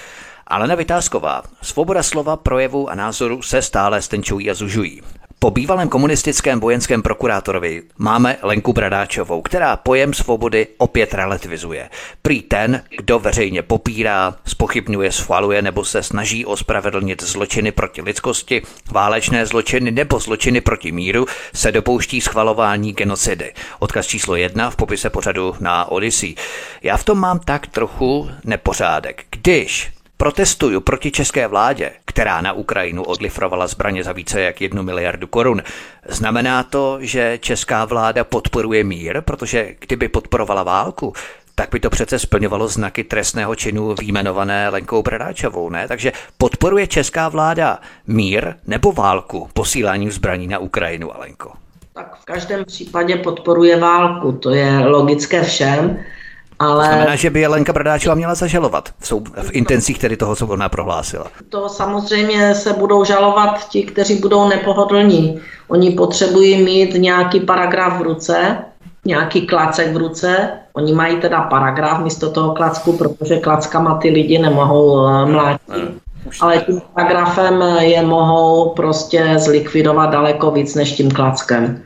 Alena 0.46 0.74
Vytázková, 0.74 1.42
svoboda 1.62 2.02
slova, 2.02 2.37
projevu 2.37 2.88
a 2.88 2.94
názoru 2.94 3.42
se 3.42 3.62
stále 3.62 4.02
stenčují 4.02 4.50
a 4.50 4.55
zužují. 4.55 5.02
Po 5.42 5.50
bývalém 5.50 5.88
komunistickém 5.88 6.61
vojenském 6.61 7.02
prokurátorovi 7.02 7.83
máme 7.98 8.37
Lenku 8.42 8.72
Bradáčovou, 8.72 9.42
která 9.42 9.76
pojem 9.76 10.14
svobody 10.14 10.66
opět 10.78 11.14
relativizuje. 11.14 11.90
Prý 12.22 12.42
ten, 12.42 12.83
kdo 12.98 13.18
veřejně 13.18 13.62
popírá, 13.62 14.35
spochybňuje, 14.46 15.12
schvaluje 15.12 15.62
nebo 15.62 15.85
se 15.85 16.02
snaží 16.02 16.46
ospravedlnit 16.46 17.22
zločiny 17.22 17.72
proti 17.72 18.02
lidskosti, 18.02 18.62
válečné 18.90 19.46
zločiny 19.46 19.90
nebo 19.90 20.18
zločiny 20.18 20.61
proti 20.61 20.92
míru, 20.92 21.26
se 21.55 21.72
dopouští 21.72 22.20
schvalování 22.20 22.92
genocidy. 22.92 23.52
Odkaz 23.78 24.07
číslo 24.07 24.37
jedna 24.37 24.70
v 24.70 24.76
popise 24.76 25.11
pořadu 25.11 25.55
na 25.61 25.90
Odyssey. 25.90 26.35
Já 26.83 26.96
v 26.96 27.05
tom 27.05 27.18
mám 27.18 27.38
tak 27.38 27.66
trochu 27.66 28.31
nepořádek. 28.44 29.24
Když 29.31 29.92
protestuju 30.22 30.80
proti 30.80 31.11
české 31.11 31.46
vládě, 31.46 31.90
která 32.04 32.40
na 32.40 32.52
Ukrajinu 32.52 33.02
odlifrovala 33.02 33.66
zbraně 33.66 34.04
za 34.04 34.12
více 34.12 34.40
jak 34.40 34.61
jednu 34.61 34.82
miliardu 34.82 35.26
korun. 35.26 35.62
Znamená 36.08 36.62
to, 36.62 36.98
že 37.00 37.38
česká 37.42 37.85
vláda 37.85 38.24
podporuje 38.24 38.85
mír, 38.85 39.20
protože 39.20 39.74
kdyby 39.78 40.08
podporovala 40.08 40.62
válku, 40.62 41.12
tak 41.54 41.68
by 41.72 41.80
to 41.80 41.90
přece 41.90 42.18
splňovalo 42.18 42.68
znaky 42.68 43.04
trestného 43.04 43.54
činu 43.54 43.94
výjmenované 44.00 44.68
Lenkou 44.68 45.02
Bradáčovou, 45.02 45.70
ne? 45.70 45.88
Takže 45.88 46.12
podporuje 46.38 46.87
česká 46.87 47.28
vláda 47.28 47.78
mír 48.06 48.54
nebo 48.66 48.92
válku 48.92 49.48
posíláním 49.54 50.11
zbraní 50.11 50.46
na 50.46 50.58
Ukrajinu, 50.58 51.16
Alenko? 51.16 51.52
Tak 51.94 52.16
v 52.16 52.24
každém 52.24 52.64
případě 52.64 53.16
podporuje 53.16 53.76
válku, 53.76 54.32
to 54.32 54.50
je 54.50 54.78
logické 54.78 55.42
všem. 55.42 56.04
Ale... 56.62 56.88
To 56.88 56.94
znamená, 56.94 57.16
že 57.16 57.31
by 57.31 57.46
Lenka 57.46 57.72
Bradáčová 57.72 58.14
měla 58.14 58.35
zažalovat 58.35 58.88
v, 58.98 59.07
sou, 59.07 59.20
v 59.42 59.51
intencích, 59.53 59.98
které 59.98 60.16
toho, 60.16 60.37
co 60.37 60.46
ona 60.46 60.68
prohlásila. 60.68 61.27
To 61.48 61.68
samozřejmě 61.68 62.55
se 62.55 62.72
budou 62.72 63.05
žalovat 63.05 63.68
ti, 63.68 63.83
kteří 63.83 64.18
budou 64.18 64.48
nepohodlní. 64.48 65.40
Oni 65.68 65.90
potřebují 65.90 66.62
mít 66.62 66.94
nějaký 66.94 67.40
paragraf 67.40 67.98
v 67.98 68.03
ruce, 68.03 68.59
nějaký 69.05 69.46
klacek 69.46 69.92
v 69.92 69.96
ruce. 69.96 70.51
Oni 70.72 70.92
mají 70.92 71.16
teda 71.16 71.42
paragraf 71.42 72.01
místo 72.01 72.31
toho 72.31 72.55
klacku, 72.55 72.92
protože 72.92 73.37
klackama 73.37 73.98
ty 73.98 74.11
lidi 74.11 74.38
nemohou 74.38 75.07
eh, 75.07 75.27
mlátit. 75.27 75.62
Ale 76.40 76.59
tím 76.59 76.81
paragrafem 76.94 77.62
je 77.79 78.03
mohou 78.03 78.70
prostě 78.70 79.35
zlikvidovat 79.37 80.11
daleko 80.11 80.51
víc 80.51 80.75
než 80.75 80.92
tím 80.92 81.11
klackem. 81.11 81.83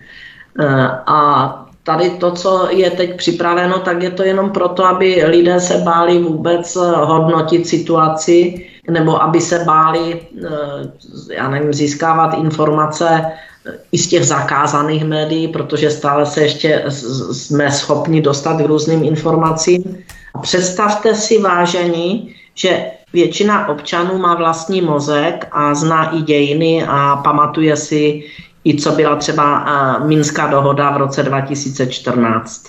Eh, 0.61 0.91
a 1.07 1.66
tady 1.87 2.11
to, 2.11 2.31
co 2.31 2.69
je 2.71 2.91
teď 2.91 3.17
připraveno, 3.17 3.79
tak 3.79 4.03
je 4.03 4.11
to 4.11 4.23
jenom 4.23 4.51
proto, 4.51 4.85
aby 4.85 5.23
lidé 5.27 5.61
se 5.61 5.79
báli 5.79 6.19
vůbec 6.19 6.77
eh, 6.77 6.81
hodnotit 6.97 7.67
situaci, 7.67 8.67
nebo 8.91 9.23
aby 9.23 9.41
se 9.41 9.65
báli, 9.65 10.21
eh, 10.45 11.35
já 11.35 11.49
nevím, 11.49 11.73
získávat 11.73 12.35
informace 12.35 13.07
eh, 13.23 13.73
i 13.93 13.99
z 13.99 14.09
těch 14.09 14.25
zakázaných 14.27 15.05
médií, 15.05 15.49
protože 15.49 15.91
stále 15.91 16.27
se 16.27 16.43
ještě 16.43 16.85
jsme 17.33 17.71
schopni 17.71 18.21
dostat 18.21 18.59
k 18.59 18.67
různým 18.67 19.05
informacím. 19.05 20.03
A 20.35 20.39
představte 20.39 21.15
si, 21.15 21.39
vážení, 21.39 22.35
že 22.55 22.87
většina 23.13 23.69
občanů 23.69 24.19
má 24.19 24.35
vlastní 24.35 24.83
mozek 24.83 25.47
a 25.53 25.75
zná 25.75 26.17
i 26.19 26.23
dějiny 26.23 26.85
a 26.89 27.17
pamatuje 27.17 27.77
si 27.77 28.25
i 28.67 28.77
co 28.77 28.93
byla 28.93 29.17
třeba 29.17 29.65
Minská 30.07 30.47
dohoda 30.47 30.91
v 30.91 30.97
roce 30.97 31.23
2014. 31.23 32.67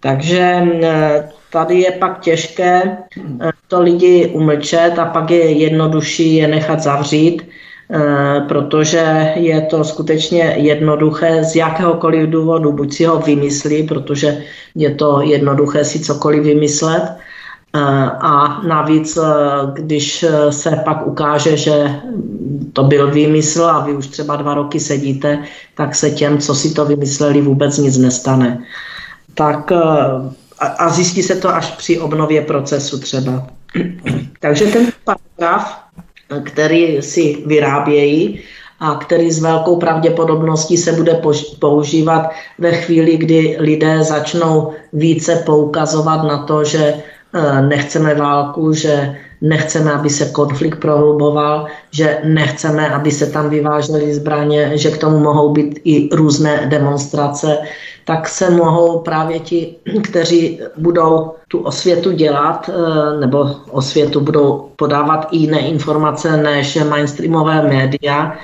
Takže 0.00 0.62
tady 1.50 1.80
je 1.80 1.90
pak 1.90 2.20
těžké 2.20 2.82
e, 2.82 2.96
to 3.68 3.80
lidi 3.80 4.30
umlčet 4.34 4.98
a 4.98 5.04
pak 5.04 5.30
je 5.30 5.52
jednodušší 5.52 6.36
je 6.36 6.48
nechat 6.48 6.80
zavřít, 6.80 7.42
e, 7.42 8.40
protože 8.48 9.32
je 9.36 9.60
to 9.60 9.84
skutečně 9.84 10.54
jednoduché 10.56 11.44
z 11.44 11.56
jakéhokoliv 11.56 12.30
důvodu. 12.30 12.72
Buď 12.72 12.94
si 12.94 13.04
ho 13.04 13.18
vymyslí, 13.18 13.82
protože 13.82 14.42
je 14.74 14.94
to 14.94 15.22
jednoduché 15.22 15.84
si 15.84 16.00
cokoliv 16.00 16.42
vymyslet, 16.42 17.02
a 18.20 18.62
navíc, 18.66 19.16
eh, 19.16 19.22
když 19.72 20.22
eh, 20.22 20.52
se 20.52 20.70
pak 20.84 21.06
ukáže, 21.06 21.56
že 21.56 22.00
to 22.72 22.84
byl 22.84 23.10
výmysl 23.10 23.64
a 23.64 23.84
vy 23.84 23.92
už 23.96 24.06
třeba 24.06 24.36
dva 24.36 24.54
roky 24.54 24.80
sedíte, 24.80 25.38
tak 25.74 25.94
se 25.94 26.10
těm, 26.10 26.38
co 26.38 26.54
si 26.54 26.74
to 26.74 26.84
vymysleli, 26.84 27.40
vůbec 27.40 27.78
nic 27.78 27.98
nestane. 27.98 28.64
Tak 29.34 29.72
eh, 29.72 29.78
a 30.78 30.88
zjistí 30.88 31.22
se 31.22 31.34
to 31.34 31.48
až 31.48 31.70
při 31.70 32.00
obnově 32.00 32.42
procesu 32.42 32.98
třeba. 32.98 33.46
Takže 34.40 34.66
ten 34.66 34.86
paragraf, 35.04 35.78
který 36.44 37.02
si 37.02 37.42
vyrábějí, 37.46 38.40
a 38.80 38.94
který 38.94 39.30
s 39.30 39.42
velkou 39.42 39.76
pravděpodobností 39.76 40.76
se 40.76 40.92
bude 40.92 41.20
používat 41.58 42.30
ve 42.58 42.72
chvíli, 42.72 43.16
kdy 43.16 43.56
lidé 43.58 44.04
začnou 44.04 44.72
více 44.92 45.42
poukazovat 45.46 46.22
na 46.22 46.42
to, 46.42 46.64
že 46.64 46.78
eh, 46.78 47.13
nechceme 47.60 48.14
válku, 48.14 48.72
že 48.72 49.16
nechceme, 49.40 49.92
aby 49.92 50.10
se 50.10 50.24
konflikt 50.24 50.80
prohluboval, 50.80 51.66
že 51.90 52.18
nechceme, 52.24 52.88
aby 52.88 53.10
se 53.10 53.26
tam 53.26 53.50
vyvážely 53.50 54.14
zbraně, 54.14 54.70
že 54.74 54.90
k 54.90 54.98
tomu 54.98 55.18
mohou 55.18 55.52
být 55.52 55.80
i 55.84 56.08
různé 56.12 56.66
demonstrace, 56.66 57.58
tak 58.04 58.28
se 58.28 58.50
mohou 58.50 58.98
právě 58.98 59.38
ti, 59.40 59.74
kteří 60.02 60.60
budou 60.76 61.32
tu 61.48 61.58
osvětu 61.58 62.12
dělat, 62.12 62.70
eh, 62.70 63.20
nebo 63.20 63.50
osvětu 63.70 64.20
budou 64.20 64.68
podávat 64.76 65.28
i 65.30 65.36
jiné 65.36 65.60
informace 65.60 66.36
než 66.36 66.78
mainstreamové 66.88 67.62
média, 67.62 68.36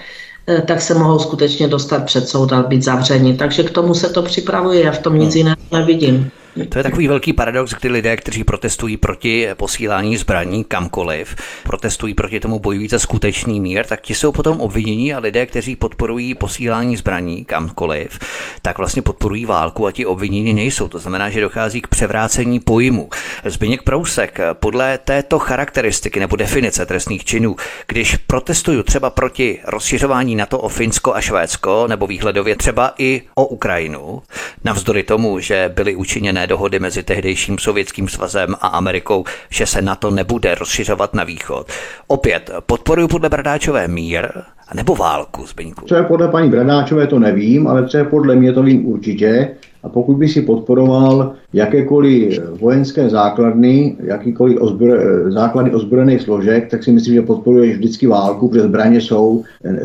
eh, 0.47 0.63
tak 0.63 0.81
se 0.81 0.95
mohou 0.95 1.19
skutečně 1.19 1.69
dostat 1.69 2.05
před 2.05 2.29
soud 2.29 2.53
a 2.53 2.63
být 2.63 2.85
zavřeni. 2.85 3.37
Takže 3.37 3.63
k 3.63 3.71
tomu 3.71 3.95
se 3.95 4.09
to 4.09 4.23
připravuje, 4.23 4.85
já 4.85 4.93
v 4.93 4.99
tom 4.99 5.19
nic 5.19 5.31
hmm. 5.35 5.39
jiného 5.39 5.57
nevidím. 5.73 6.31
To 6.69 6.79
je 6.79 6.83
takový 6.83 7.09
velký 7.09 7.33
paradox, 7.33 7.75
kdy 7.81 7.89
lidé, 7.89 8.17
kteří 8.17 8.45
protestují 8.45 8.97
proti 8.97 9.49
posílání 9.55 10.17
zbraní 10.17 10.65
kamkoliv, 10.65 11.37
protestují 11.63 12.15
proti 12.15 12.41
tomu 12.41 12.59
bojují 12.59 12.89
za 12.89 12.99
skutečný 12.99 13.61
mír, 13.61 13.87
tak 13.87 14.01
ti 14.01 14.15
jsou 14.15 14.33
potom 14.33 14.61
obvinění 14.61 15.15
a 15.15 15.19
lidé, 15.19 15.47
kteří 15.47 15.77
podporují 15.77 16.35
posílání 16.35 16.97
zbraní 16.97 17.45
kamkoliv, 17.45 18.19
tak 18.63 18.79
vlastně 18.79 19.03
podporují 19.03 19.47
válku 19.47 19.87
a 19.87 19.93
ti 19.93 20.07
obvinění 20.07 20.55
nejsou. 20.55 20.89
To 20.89 20.99
znamená, 20.99 21.31
že 21.31 21.41
dochází 21.41 21.81
k 21.81 21.89
převrácení 21.89 22.61
pojmu. 22.61 23.11
Zbyněk 23.45 23.83
Prousek, 23.83 24.41
podle 24.53 24.99
této 24.99 25.39
charakteristiky 25.39 26.21
nebo 26.21 26.37
definice 26.37 26.87
trestných 26.87 27.25
činů, 27.25 27.57
když 27.87 28.17
protestuju 28.17 28.83
třeba 28.83 29.11
proti 29.11 29.59
rozšiřování 29.65 30.37
NATO 30.37 30.59
o 30.59 30.69
Finsko 30.69 31.15
a 31.15 31.21
Švédsko, 31.21 31.87
nebo 31.89 32.07
výhledově 32.07 32.57
třeba 32.57 32.95
i 32.99 33.23
o 33.35 33.47
Ukrajinu, 33.47 34.23
navzdory 34.65 35.03
tomu, 35.03 35.41
že 35.41 35.73
byly 35.75 35.97
učiněné 35.97 36.40
tajné 36.41 36.47
dohody 36.47 36.79
mezi 36.79 37.03
tehdejším 37.03 37.59
Sovětským 37.59 38.09
svazem 38.09 38.55
a 38.61 38.67
Amerikou, 38.67 39.25
že 39.51 39.67
se 39.67 39.83
na 39.83 39.95
to 39.95 40.11
nebude 40.11 40.55
rozšiřovat 40.55 41.15
na 41.15 41.25
východ. 41.25 41.67
Opět, 42.07 42.51
podporuji 42.67 43.09
podle 43.09 43.29
Bradáčové 43.29 43.89
mír, 43.89 44.29
nebo 44.75 44.97
válku, 44.97 45.47
Zbyňku? 45.47 45.87
Co 45.87 45.95
je 45.95 46.03
podle 46.03 46.29
paní 46.29 46.51
Bradáčové, 46.51 47.07
to 47.07 47.19
nevím, 47.19 47.67
ale 47.67 47.89
co 47.89 47.97
je 47.97 48.05
podle 48.05 48.37
mě, 48.37 48.53
to 48.53 48.63
vím 48.63 48.87
určitě. 48.87 49.49
A 49.83 49.89
pokud 49.89 50.17
by 50.17 50.29
si 50.29 50.43
podporoval 50.43 51.33
jakékoliv 51.53 52.41
vojenské 52.61 53.09
základny, 53.09 53.97
jakýkoliv 54.05 54.61
ozbro, 54.61 54.93
základy 55.33 55.71
ozbrojených 55.71 56.23
složek, 56.23 56.71
tak 56.71 56.85
si 56.85 56.93
myslím, 56.93 57.15
že 57.15 57.23
podporuješ 57.23 57.77
vždycky 57.77 58.07
válku, 58.07 58.49
protože 58.49 58.63
zbraně 58.63 59.01
jsou, 59.01 59.43
e, 59.65 59.69
e, 59.69 59.79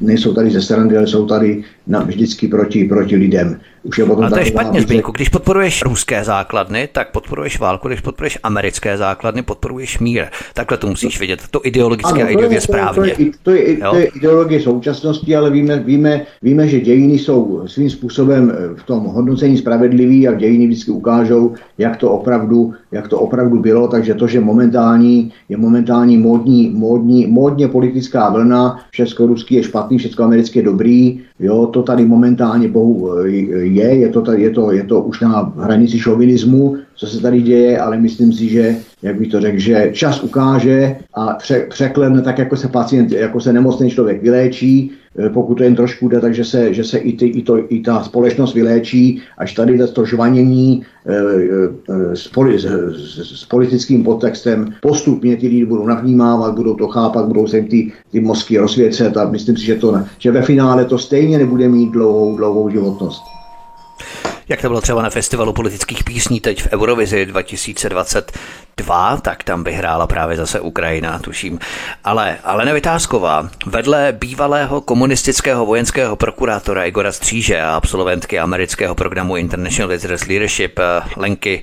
nejsou 0.00 0.34
tady 0.34 0.50
ze 0.50 0.60
strany, 0.60 0.96
ale 0.96 1.06
jsou 1.06 1.26
tady 1.26 1.64
na, 1.86 2.02
vždycky 2.02 2.48
proti, 2.48 2.84
proti 2.84 3.16
lidem. 3.16 3.56
Už 3.88 3.98
je 3.98 4.04
potom 4.04 4.24
Ale 4.24 4.30
to 4.30 4.38
je 4.38 4.44
špatně, 4.44 4.82
Zbyňku. 4.82 5.12
Když 5.12 5.28
podporuješ 5.28 5.82
ruské 5.82 6.24
základny, 6.24 6.88
tak 6.92 7.12
podporuješ 7.12 7.58
válku, 7.58 7.88
když 7.88 8.00
podporuješ 8.00 8.38
americké 8.42 8.96
základny, 8.96 9.42
podporuješ 9.42 9.98
mír. 9.98 10.24
Takhle 10.54 10.78
to 10.78 10.86
musíš 10.86 11.20
vidět. 11.20 11.40
To 11.50 11.60
ideologicky 11.64 12.22
ano, 12.22 12.28
a 12.28 12.32
ideově 12.32 12.60
správně. 12.60 13.14
To 13.14 13.20
je, 13.22 13.32
to, 13.42 13.50
je, 13.50 13.76
to, 13.76 13.82
je, 13.82 13.90
to 13.90 13.96
je 13.96 14.04
ideologie 14.04 14.60
současnosti, 14.60 15.36
ale 15.36 15.50
víme, 15.50 15.78
víme, 15.78 16.26
víme, 16.42 16.68
že 16.68 16.80
dějiny 16.80 17.18
jsou 17.18 17.62
svým 17.66 17.90
způsobem 17.90 18.52
v 18.76 18.82
tom 18.82 19.04
hodnocení 19.04 19.58
spravedlivý 19.58 20.28
a 20.28 20.34
dějiny 20.34 20.66
vždycky 20.66 20.90
ukážou, 20.90 21.54
jak 21.78 21.96
to 21.96 22.10
opravdu, 22.10 22.74
jak 22.92 23.08
to 23.08 23.18
opravdu 23.18 23.58
bylo, 23.58 23.88
takže 23.88 24.14
to, 24.14 24.26
že 24.26 24.40
momentální, 24.40 25.32
je 25.48 25.56
momentální 25.56 26.18
módní, 26.18 26.72
módní, 26.74 27.26
módně 27.26 27.68
politická 27.68 28.30
vlna, 28.30 28.80
všechno-ruský 28.90 29.54
je 29.54 29.62
špatný, 29.62 29.98
všechno 29.98 30.24
americké 30.24 30.58
je 30.58 30.62
dobrý, 30.62 31.20
jo, 31.40 31.66
to 31.66 31.82
tady 31.82 32.04
momentálně 32.04 32.68
bohu 32.68 33.24
je, 33.26 33.94
je 33.94 34.08
to, 34.08 34.32
je, 34.32 34.50
to, 34.50 34.72
je 34.72 34.84
to 34.84 35.00
už 35.00 35.20
na 35.20 35.52
hranici 35.56 35.98
šovinismu, 35.98 36.76
co 36.94 37.06
se 37.06 37.20
tady 37.20 37.42
děje, 37.42 37.80
ale 37.80 37.96
myslím 37.96 38.32
si, 38.32 38.48
že, 38.48 38.76
jak 39.02 39.18
bych 39.18 39.28
to 39.28 39.40
řekl, 39.40 39.58
že 39.58 39.90
čas 39.92 40.22
ukáže 40.22 40.96
a 41.14 41.34
pře, 41.34 41.66
překlene 41.70 42.22
tak, 42.22 42.38
jako 42.38 42.56
se 42.56 42.68
pacient, 42.68 43.12
jako 43.12 43.40
se 43.40 43.52
nemocný 43.52 43.90
člověk 43.90 44.22
vyléčí, 44.22 44.90
e, 45.26 45.30
pokud 45.30 45.54
to 45.54 45.62
jen 45.62 45.74
trošku 45.74 46.08
jde, 46.08 46.20
takže 46.20 46.44
se, 46.44 46.74
že 46.74 46.84
se 46.84 46.98
i, 46.98 47.16
ty, 47.16 47.26
i, 47.26 47.42
to, 47.42 47.72
i 47.72 47.80
ta 47.80 48.02
společnost 48.02 48.54
vyléčí, 48.54 49.22
až 49.38 49.54
tady 49.54 49.78
to 49.88 50.04
žvanění 50.04 50.82
e, 51.06 51.14
e, 51.14 52.16
s, 52.16 52.28
poli, 52.28 52.58
s, 52.58 52.66
s 53.38 53.44
politickým 53.44 54.04
podtextem 54.04 54.72
postupně 54.82 55.36
ty 55.36 55.48
lidi 55.48 55.64
budou 55.64 55.86
navnímávat, 55.86 56.54
budou 56.54 56.74
to 56.74 56.88
chápat, 56.88 57.26
budou 57.26 57.46
se 57.46 57.56
jim 57.56 57.66
ty, 57.66 57.92
ty 58.10 58.20
mozky 58.20 58.58
rozsvěcet 58.58 59.16
a 59.16 59.30
myslím 59.30 59.56
si, 59.56 59.66
že, 59.66 59.74
to, 59.74 60.02
že 60.18 60.30
ve 60.30 60.42
finále 60.42 60.84
to 60.84 60.98
stejně 60.98 61.38
nebude 61.38 61.68
mít 61.68 61.90
dlouhou, 61.90 62.36
dlouhou 62.36 62.70
životnost 62.70 63.22
jak 64.48 64.60
to 64.60 64.68
bylo 64.68 64.80
třeba 64.80 65.02
na 65.02 65.10
festivalu 65.10 65.52
politických 65.52 66.04
písní 66.04 66.40
teď 66.40 66.62
v 66.62 66.72
Eurovizi 66.72 67.26
2022, 67.26 69.16
tak 69.16 69.44
tam 69.44 69.64
vyhrála 69.64 70.06
právě 70.06 70.36
zase 70.36 70.60
Ukrajina, 70.60 71.18
tuším. 71.18 71.58
Ale, 72.04 72.38
ale 72.44 72.64
Nevytázková, 72.64 73.50
vedle 73.66 74.12
bývalého 74.12 74.80
komunistického 74.80 75.66
vojenského 75.66 76.16
prokurátora 76.16 76.84
Igora 76.84 77.12
Stříže 77.12 77.60
a 77.62 77.74
absolventky 77.74 78.38
amerického 78.38 78.94
programu 78.94 79.36
International 79.36 79.88
Leaders 79.88 80.26
Leadership 80.26 80.78
eh, 80.78 80.82
Lenky 81.16 81.62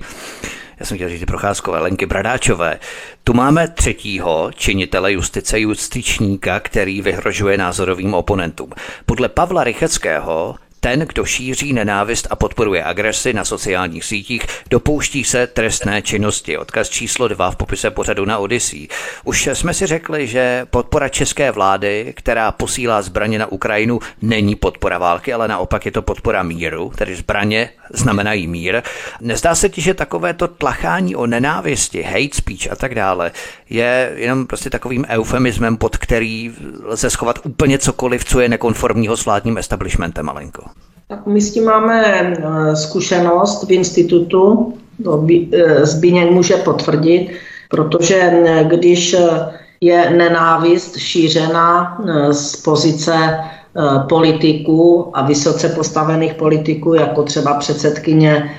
já 0.80 0.86
jsem 0.86 0.96
chtěl 0.96 1.08
říct 1.08 1.24
Procházkové, 1.24 1.80
Lenky 1.80 2.06
Bradáčové. 2.06 2.78
Tu 3.24 3.32
máme 3.32 3.68
třetího 3.68 4.50
činitele 4.54 5.12
justice, 5.12 5.60
justičníka, 5.60 6.60
který 6.60 7.02
vyhrožuje 7.02 7.58
názorovým 7.58 8.14
oponentům. 8.14 8.72
Podle 9.06 9.28
Pavla 9.28 9.64
Rycheckého 9.64 10.56
ten, 10.86 11.00
kdo 11.00 11.24
šíří 11.24 11.72
nenávist 11.72 12.26
a 12.30 12.36
podporuje 12.36 12.84
agresi 12.84 13.32
na 13.32 13.44
sociálních 13.44 14.04
sítích, 14.04 14.42
dopouští 14.70 15.24
se 15.24 15.46
trestné 15.46 16.02
činnosti. 16.02 16.58
Odkaz 16.58 16.88
číslo 16.88 17.28
2 17.28 17.50
v 17.50 17.56
popise 17.56 17.90
pořadu 17.90 18.24
na 18.24 18.38
Odyssey. 18.38 18.88
Už 19.24 19.46
jsme 19.46 19.74
si 19.74 19.86
řekli, 19.86 20.26
že 20.26 20.66
podpora 20.70 21.08
české 21.08 21.50
vlády, 21.50 22.12
která 22.16 22.52
posílá 22.52 23.02
zbraně 23.02 23.38
na 23.38 23.46
Ukrajinu, 23.46 23.98
není 24.22 24.54
podpora 24.54 24.98
války, 24.98 25.32
ale 25.32 25.48
naopak 25.48 25.86
je 25.86 25.92
to 25.92 26.02
podpora 26.02 26.42
míru, 26.42 26.92
tedy 26.96 27.16
zbraně 27.16 27.70
znamenají 27.92 28.46
mír. 28.46 28.82
Nezdá 29.20 29.54
se 29.54 29.68
ti, 29.68 29.80
že 29.80 29.94
takovéto 29.94 30.48
tlachání 30.48 31.16
o 31.16 31.26
nenávisti, 31.26 32.02
hate 32.02 32.34
speech 32.34 32.72
a 32.72 32.76
tak 32.76 32.94
dále 32.94 33.32
je 33.70 34.12
jenom 34.14 34.46
prostě 34.46 34.70
takovým 34.70 35.06
eufemismem, 35.08 35.76
pod 35.76 35.96
který 35.96 36.52
lze 36.84 37.10
schovat 37.10 37.38
úplně 37.42 37.78
cokoliv, 37.78 38.24
co 38.24 38.40
je 38.40 38.48
nekonformního 38.48 39.16
s 39.16 39.24
vládním 39.24 39.58
establishmentem, 39.58 40.26
malinko? 40.26 40.75
Tak 41.08 41.26
my 41.26 41.40
s 41.40 41.52
tím 41.52 41.64
máme 41.64 42.04
eh, 42.04 42.76
zkušenost 42.76 43.68
v 43.68 43.70
institutu, 43.70 44.74
eh, 45.52 45.86
Zbíněk 45.86 46.30
může 46.30 46.56
potvrdit, 46.56 47.30
protože 47.70 48.16
eh, 48.16 48.64
když 48.64 49.16
je 49.80 50.10
nenávist 50.10 50.96
šířena 50.96 51.98
z 52.30 52.56
pozice 52.56 53.38
politiků 54.08 55.10
a 55.14 55.26
vysoce 55.26 55.68
postavených 55.68 56.34
politiků, 56.34 56.94
jako 56.94 57.22
třeba 57.22 57.54
předsedkyně 57.54 58.50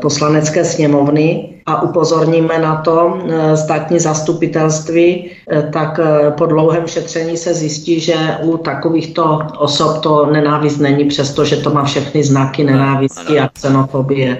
poslanecké 0.00 0.64
sněmovny, 0.64 1.58
a 1.68 1.82
upozorníme 1.82 2.58
na 2.58 2.76
to 2.76 3.18
eh, 3.20 3.56
státní 3.56 3.98
zastupitelství, 3.98 5.30
eh, 5.50 5.62
tak 5.72 6.00
po 6.38 6.46
dlouhém 6.46 6.86
šetření 6.86 7.36
se 7.36 7.54
zjistí, 7.54 8.00
že 8.00 8.16
u 8.42 8.56
takovýchto 8.56 9.38
osob 9.58 10.00
to 10.00 10.26
nenávist 10.26 10.78
není, 10.78 11.04
přestože 11.04 11.56
to 11.56 11.70
má 11.70 11.84
všechny 11.84 12.24
znaky 12.24 12.64
nenávisti 12.64 13.40
a 13.40 13.48
xenofobie. 13.48 14.38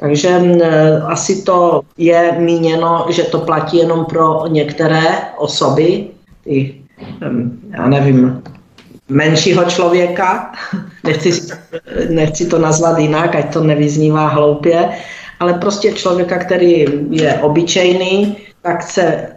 Takže 0.00 0.56
asi 1.06 1.42
to 1.42 1.80
je 1.98 2.32
míněno, 2.38 3.06
že 3.08 3.22
to 3.22 3.38
platí 3.38 3.76
jenom 3.76 4.04
pro 4.04 4.46
některé 4.48 5.04
osoby, 5.36 6.06
ty, 6.44 6.74
já 7.70 7.88
nevím, 7.88 8.42
menšího 9.14 9.64
člověka, 9.64 10.52
nechci, 11.04 11.30
nechci 12.08 12.46
to 12.46 12.58
nazvat 12.58 12.98
jinak, 12.98 13.34
ať 13.34 13.52
to 13.52 13.64
nevyznívá 13.64 14.28
hloupě, 14.28 14.88
ale 15.40 15.54
prostě 15.54 15.92
člověka, 15.92 16.38
který 16.38 16.84
je 17.10 17.34
obyčejný, 17.34 18.36
tak 18.62 18.82
se 18.82 19.28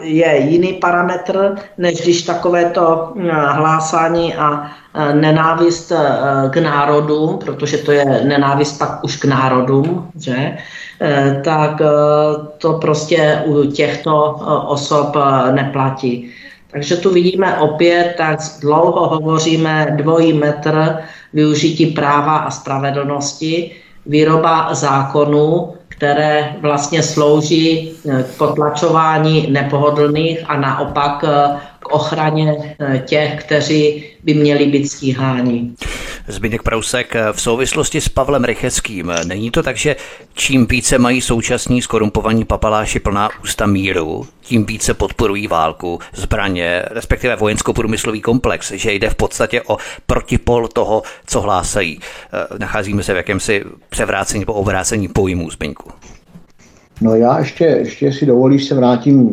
je 0.00 0.36
jiný 0.38 0.72
parametr, 0.72 1.54
než 1.78 2.02
když 2.02 2.22
takovéto 2.22 3.12
hm, 3.14 3.28
hlásání 3.30 4.34
a 4.34 4.70
nenávist 5.12 5.92
e, 5.92 5.96
k 6.50 6.56
národům, 6.56 7.38
protože 7.38 7.78
to 7.78 7.92
je 7.92 8.04
nenávist 8.04 8.78
pak 8.78 9.04
už 9.04 9.16
k 9.16 9.24
národům, 9.24 10.10
že? 10.20 10.56
E, 11.00 11.40
tak 11.44 11.80
e, 11.80 11.84
to 12.58 12.72
prostě 12.72 13.42
u 13.46 13.64
těchto 13.64 14.32
osob 14.66 15.16
neplatí. 15.52 16.30
Takže 16.70 16.96
tu 16.96 17.10
vidíme 17.12 17.58
opět, 17.58 18.14
tak 18.16 18.38
dlouho 18.60 19.08
hovoříme 19.08 19.86
dvojí 19.96 20.32
metr 20.32 20.98
využití 21.32 21.86
práva 21.86 22.36
a 22.36 22.50
spravedlnosti, 22.50 23.70
výroba 24.06 24.74
zákonů, 24.74 25.74
které 25.88 26.56
vlastně 26.60 27.02
slouží 27.02 27.92
k 28.04 28.36
potlačování 28.38 29.50
nepohodlných 29.50 30.38
a 30.50 30.56
naopak 30.56 31.20
k 31.20 31.56
ochraně 31.88 32.76
eh, 32.80 33.02
těch, 33.06 33.44
kteří 33.44 34.04
by 34.24 34.34
měli 34.34 34.66
být 34.66 34.88
stíháni. 34.88 35.70
Zbigněk 36.28 36.62
Prousek, 36.62 37.14
v 37.32 37.40
souvislosti 37.40 38.00
s 38.00 38.08
Pavlem 38.08 38.44
Rycheckým, 38.44 39.12
není 39.26 39.50
to 39.50 39.62
tak, 39.62 39.76
že 39.76 39.96
čím 40.34 40.66
více 40.66 40.98
mají 40.98 41.20
současní 41.20 41.82
skorumpovaní 41.82 42.44
papaláši 42.44 43.00
plná 43.00 43.28
ústa 43.42 43.66
míru, 43.66 44.26
tím 44.40 44.66
více 44.66 44.94
podporují 44.94 45.46
válku, 45.46 45.98
zbraně, 46.14 46.82
respektive 46.90 47.36
vojensko-průmyslový 47.36 48.20
komplex, 48.20 48.70
že 48.70 48.92
jde 48.92 49.10
v 49.10 49.14
podstatě 49.14 49.62
o 49.62 49.76
protipol 50.06 50.68
toho, 50.68 51.02
co 51.26 51.40
hlásají. 51.40 52.00
Eh, 52.00 52.58
nacházíme 52.58 53.02
se 53.02 53.12
v 53.12 53.16
jakémsi 53.16 53.64
převrácení 53.88 54.40
nebo 54.40 54.52
obrácení 54.52 55.08
pojmů 55.08 55.50
Zbyňku. 55.50 55.90
No 57.00 57.14
já 57.14 57.38
ještě, 57.38 57.64
ještě 57.64 58.12
si 58.12 58.26
dovolíš 58.26 58.64
se 58.64 58.74
vrátím 58.74 59.30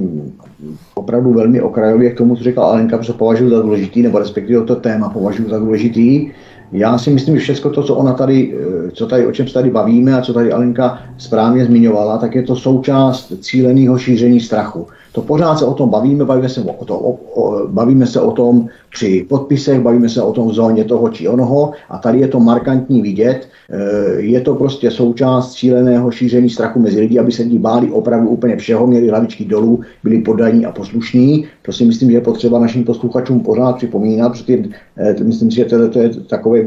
opravdu 0.95 1.33
velmi 1.33 1.61
okrajově 1.61 2.11
k 2.11 2.17
tomu, 2.17 2.35
co 2.35 2.43
řekla 2.43 2.65
Alenka, 2.65 2.97
protože 2.97 3.13
považuji 3.13 3.49
za 3.49 3.61
důležitý, 3.61 4.01
nebo 4.01 4.19
respektive 4.19 4.65
to 4.65 4.75
téma 4.75 5.09
považuji 5.09 5.49
za 5.49 5.59
důležitý. 5.59 6.31
Já 6.71 6.97
si 6.97 7.09
myslím, 7.09 7.35
že 7.35 7.41
všechno 7.41 7.71
to, 7.71 7.83
co 7.83 7.95
ona 7.95 8.13
tady, 8.13 8.55
eh, 8.87 8.91
co 8.91 9.07
tady, 9.07 9.27
o 9.27 9.31
čem 9.31 9.47
se 9.47 9.53
tady 9.53 9.69
bavíme 9.69 10.13
a 10.13 10.21
co 10.21 10.33
tady 10.33 10.51
Alenka 10.51 11.01
správně 11.17 11.65
zmiňovala, 11.65 12.17
tak 12.17 12.35
je 12.35 12.43
to 12.43 12.55
součást 12.55 13.33
cíleného 13.39 13.97
šíření 13.97 14.39
strachu. 14.39 14.87
To 15.15 15.21
pořád 15.21 15.59
se 15.59 15.65
o 15.65 15.73
tom 15.73 15.89
bavíme, 15.89 16.25
bavíme 16.25 16.49
se 16.49 16.61
o, 16.61 16.85
to, 16.85 16.99
o, 16.99 17.11
o, 17.11 17.67
bavíme 17.67 18.05
se 18.05 18.21
o 18.21 18.31
tom 18.31 18.67
při 18.91 19.25
podpisech, 19.29 19.79
bavíme 19.79 20.09
se 20.09 20.21
o 20.21 20.31
tom 20.31 20.49
v 20.49 20.53
zóně 20.53 20.83
toho 20.83 21.09
či 21.09 21.27
onoho 21.27 21.71
a 21.89 21.97
tady 21.97 22.19
je 22.19 22.27
to 22.27 22.39
markantní 22.39 23.01
vidět. 23.01 23.47
E, 23.69 24.21
je 24.21 24.41
to 24.41 24.55
prostě 24.55 24.91
součást 24.91 25.53
cíleného 25.53 26.11
šíření 26.11 26.49
strachu 26.49 26.79
mezi 26.79 26.99
lidi, 26.99 27.19
aby 27.19 27.31
se 27.31 27.43
lidi 27.43 27.59
báli 27.59 27.91
opravdu 27.91 28.29
úplně 28.29 28.57
všeho, 28.57 28.87
měli 28.87 29.09
hlavičky 29.09 29.45
dolů, 29.45 29.79
byli 30.03 30.21
podaní 30.21 30.65
a 30.65 30.71
poslušní. 30.71 31.47
To 31.61 31.71
si 31.71 31.85
myslím, 31.85 32.11
že 32.11 32.17
je 32.17 32.21
potřeba 32.21 32.59
našim 32.59 32.83
posluchačům 32.83 33.39
pořád 33.39 33.75
připomínat, 33.75 34.31
protože 34.31 34.63
e, 34.97 35.23
myslím 35.23 35.51
si, 35.51 35.55
že 35.55 35.65
to, 35.65 35.99
je 35.99 36.09
takové, 36.09 36.63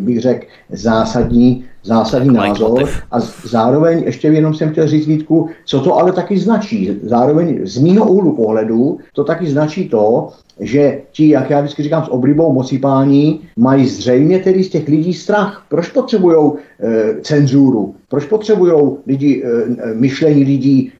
bych 0.00 0.20
řekl, 0.20 0.46
zásadní 0.72 1.64
zásadní 1.86 2.34
názor. 2.34 2.88
A 3.10 3.20
zároveň 3.44 4.02
ještě 4.06 4.28
jenom 4.28 4.54
jsem 4.54 4.72
chtěl 4.72 4.88
říct 4.88 5.06
Vítku, 5.06 5.48
co 5.64 5.80
to 5.80 5.96
ale 5.96 6.12
taky 6.12 6.38
značí. 6.38 6.98
Zároveň 7.02 7.60
z 7.66 7.78
mýho 7.78 8.06
úhlu 8.06 8.36
pohledu 8.36 8.98
to 9.12 9.24
taky 9.24 9.50
značí 9.50 9.88
to, 9.88 10.28
že 10.60 11.00
ti, 11.12 11.28
jak 11.28 11.50
já 11.50 11.60
vždycky 11.60 11.82
říkám, 11.82 12.04
s 12.04 12.08
oblibou 12.08 12.52
mocipání, 12.52 13.40
mají 13.56 13.86
zřejmě 13.86 14.38
tedy 14.38 14.64
z 14.64 14.68
těch 14.68 14.88
lidí 14.88 15.14
strach. 15.14 15.66
Proč 15.68 15.88
potřebují 15.88 16.52
e, 16.80 17.20
cenzuru? 17.20 17.94
Proč 18.08 18.24
potřebují 18.24 18.96
lidi, 19.06 19.44
e, 19.44 19.94
myšlení 19.94 20.44
lidí 20.44 20.92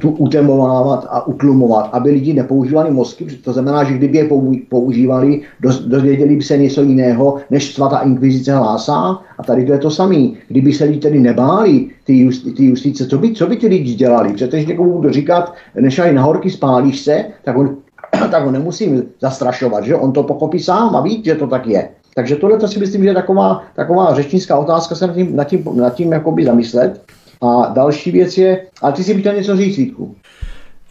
utemovávat 0.00 1.06
a 1.10 1.26
utlumovat, 1.26 1.90
aby 1.92 2.10
lidi 2.10 2.32
nepoužívali 2.32 2.90
mozky? 2.90 3.26
To 3.44 3.52
znamená, 3.52 3.84
že 3.84 3.94
kdyby 3.94 4.18
je 4.18 4.28
používali, 4.68 5.40
dozvěděli 5.86 6.36
by 6.36 6.42
se 6.42 6.58
něco 6.58 6.82
jiného, 6.82 7.36
než 7.50 7.74
svatá 7.74 7.98
inkvizice 7.98 8.54
hlásá. 8.54 9.20
A 9.38 9.42
tady 9.42 9.64
to 9.64 9.72
je 9.72 9.78
to 9.78 9.90
samé. 9.90 10.28
Kdyby 10.48 10.72
se 10.72 10.84
lidi 10.84 10.98
tedy 10.98 11.20
nebáli, 11.20 11.86
ty, 12.04 12.18
justi, 12.18 12.50
ty 12.50 12.64
justice, 12.64 13.06
co 13.06 13.18
by, 13.18 13.32
co 13.32 13.46
by 13.46 13.56
ty 13.56 13.66
lidi 13.66 13.94
dělali? 13.94 14.32
Protože 14.32 14.64
někomu 14.64 14.92
budu 14.92 15.10
říkat, 15.10 15.54
než 15.80 16.00
na 16.12 16.22
horky 16.22 16.50
spálíš 16.50 17.00
se, 17.00 17.24
tak 17.44 17.56
on 17.56 17.76
tak 18.30 18.44
ho 18.44 18.50
nemusím 18.50 19.02
zastrašovat, 19.20 19.84
že 19.84 19.96
on 19.96 20.12
to 20.12 20.22
pochopí 20.22 20.60
sám 20.60 20.96
a 20.96 21.00
ví, 21.00 21.22
že 21.24 21.34
to 21.34 21.46
tak 21.46 21.66
je. 21.66 21.88
Takže 22.14 22.36
tohle 22.36 22.58
to 22.58 22.68
si 22.68 22.78
myslím, 22.78 23.02
že 23.02 23.08
je 23.08 23.14
taková, 23.14 23.62
taková 23.76 24.14
řečnická 24.14 24.56
otázka 24.56 24.94
se 24.94 25.06
nad 25.06 25.14
tím, 25.14 25.36
nad 25.36 25.44
tím, 25.44 25.64
nad 25.74 25.94
tím 25.94 26.12
jakoby 26.12 26.44
zamyslet. 26.44 27.00
A 27.42 27.72
další 27.72 28.10
věc 28.10 28.38
je, 28.38 28.66
ale 28.82 28.92
ty 28.92 29.04
si 29.04 29.14
bych 29.14 29.22
chtěl 29.22 29.34
něco 29.34 29.56
říct, 29.56 29.76
Vítku. 29.76 30.14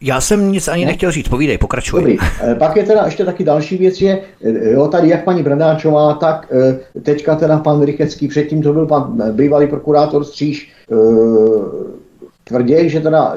Já 0.02 0.22
jsem 0.22 0.52
nic 0.52 0.68
ani 0.68 0.86
no. 0.86 0.88
nechtěl 0.88 1.12
říct, 1.12 1.28
povídej, 1.28 1.58
pokračuj. 1.58 2.00
Dobrý. 2.00 2.18
Eh, 2.42 2.56
pak 2.56 2.76
je 2.76 2.84
teda 2.84 3.06
ještě 3.06 3.26
taky 3.26 3.44
další 3.44 3.78
věc 3.78 4.02
je, 4.02 4.22
eh, 4.44 4.72
jo, 4.72 4.88
tady 4.88 5.10
jak 5.10 5.24
paní 5.24 5.44
Bradáčová, 5.44 6.14
tak 6.14 6.48
eh, 6.52 7.00
teďka 7.00 7.36
teda 7.36 7.58
pan 7.58 7.84
Rychecký, 7.84 8.28
předtím 8.28 8.62
to 8.62 8.74
byl 8.74 8.86
pan 8.86 9.22
bývalý 9.32 9.68
prokurátor 9.68 10.24
Stříž, 10.24 10.72
tvrdí, 12.44 12.90
že 12.90 13.00
teda 13.00 13.36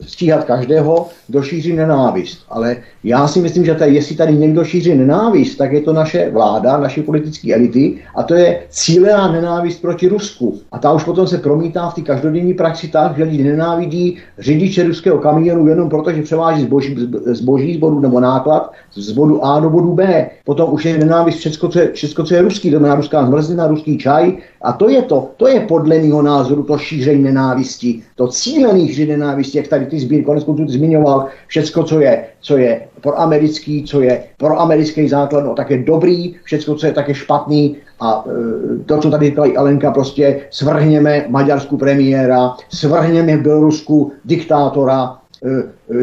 stíhat 0.00 0.44
každého, 0.44 1.08
kdo 1.28 1.42
šíří 1.42 1.72
nenávist. 1.72 2.38
Ale 2.48 2.76
já 3.04 3.28
si 3.28 3.40
myslím, 3.40 3.64
že 3.64 3.74
tady, 3.74 3.94
jestli 3.94 4.16
tady 4.16 4.32
někdo 4.34 4.64
šíří 4.64 4.94
nenávist, 4.94 5.56
tak 5.56 5.72
je 5.72 5.80
to 5.80 5.92
naše 5.92 6.30
vláda, 6.30 6.76
naše 6.76 7.02
politické 7.02 7.54
elity 7.54 7.94
a 8.14 8.22
to 8.22 8.34
je 8.34 8.60
cílená 8.68 9.32
nenávist 9.32 9.82
proti 9.82 10.08
Rusku. 10.08 10.60
A 10.72 10.78
ta 10.78 10.92
už 10.92 11.04
potom 11.04 11.26
se 11.26 11.38
promítá 11.38 11.88
v 11.88 11.94
té 11.94 12.00
každodenní 12.00 12.54
praxi 12.54 12.88
tak, 12.88 13.16
že 13.16 13.24
lidi 13.24 13.44
nenávidí 13.44 14.16
řidiče 14.38 14.84
ruského 14.84 15.18
kamionu 15.18 15.68
jenom 15.68 15.88
proto, 15.88 16.12
že 16.12 16.22
převáží 16.22 16.62
zboží, 16.62 16.96
zboží 17.24 17.74
z 17.74 17.76
bodu 17.76 18.00
nebo 18.00 18.20
náklad 18.20 18.72
z 18.94 19.12
bodu 19.12 19.44
A 19.44 19.60
do 19.60 19.70
bodu 19.70 19.92
B. 19.92 20.30
Potom 20.44 20.72
už 20.72 20.84
je 20.84 20.98
nenávist 20.98 21.38
všechno, 21.38 21.68
co 21.68 21.78
je, 21.78 21.92
všechno, 21.92 22.24
co 22.24 22.34
je 22.34 22.42
ruský, 22.42 22.70
to 22.70 22.78
znamená 22.78 22.94
ruská 22.94 23.26
zmrzlina, 23.26 23.66
ruský 23.66 23.98
čaj. 23.98 24.32
A 24.62 24.72
to 24.72 24.88
je 24.88 25.02
to, 25.02 25.30
to 25.36 25.48
je 25.48 25.60
podle 25.60 25.98
mého 25.98 26.22
názoru 26.22 26.62
to 26.62 26.78
šíření 26.78 27.22
nenávisti, 27.22 28.02
to 28.14 28.28
cílený 28.28 28.88
šíření 28.88 29.10
nenávisti, 29.10 29.58
jak 29.58 29.68
tady 29.68 29.86
ty 29.86 30.00
zbír, 30.00 30.24
konec 30.24 30.44
konců 30.44 30.68
zmiňoval, 30.68 31.15
všecko, 31.46 31.82
co 31.82 32.00
je, 32.00 32.24
co 32.40 32.56
je 32.56 32.80
pro 33.00 33.20
americký, 33.20 33.84
co 33.84 34.00
je 34.00 34.24
pro 34.36 34.60
americký 34.60 35.08
základ, 35.08 35.44
no 35.44 35.54
tak 35.54 35.70
je 35.70 35.78
dobrý, 35.78 36.34
všecko, 36.44 36.74
co 36.74 36.86
je 36.86 36.92
také 36.92 37.14
špatný, 37.14 37.76
a 38.00 38.24
e, 38.26 38.84
to, 38.84 38.98
co 38.98 39.10
tady 39.10 39.26
říkala 39.26 39.48
Alenka, 39.56 39.90
prostě 39.90 40.40
svrhněme 40.50 41.24
maďarskou 41.28 41.76
premiéra, 41.76 42.54
svrhněme 42.68 43.36
v 43.36 43.42
Bělorusku 43.42 44.12
diktátora, 44.24 45.18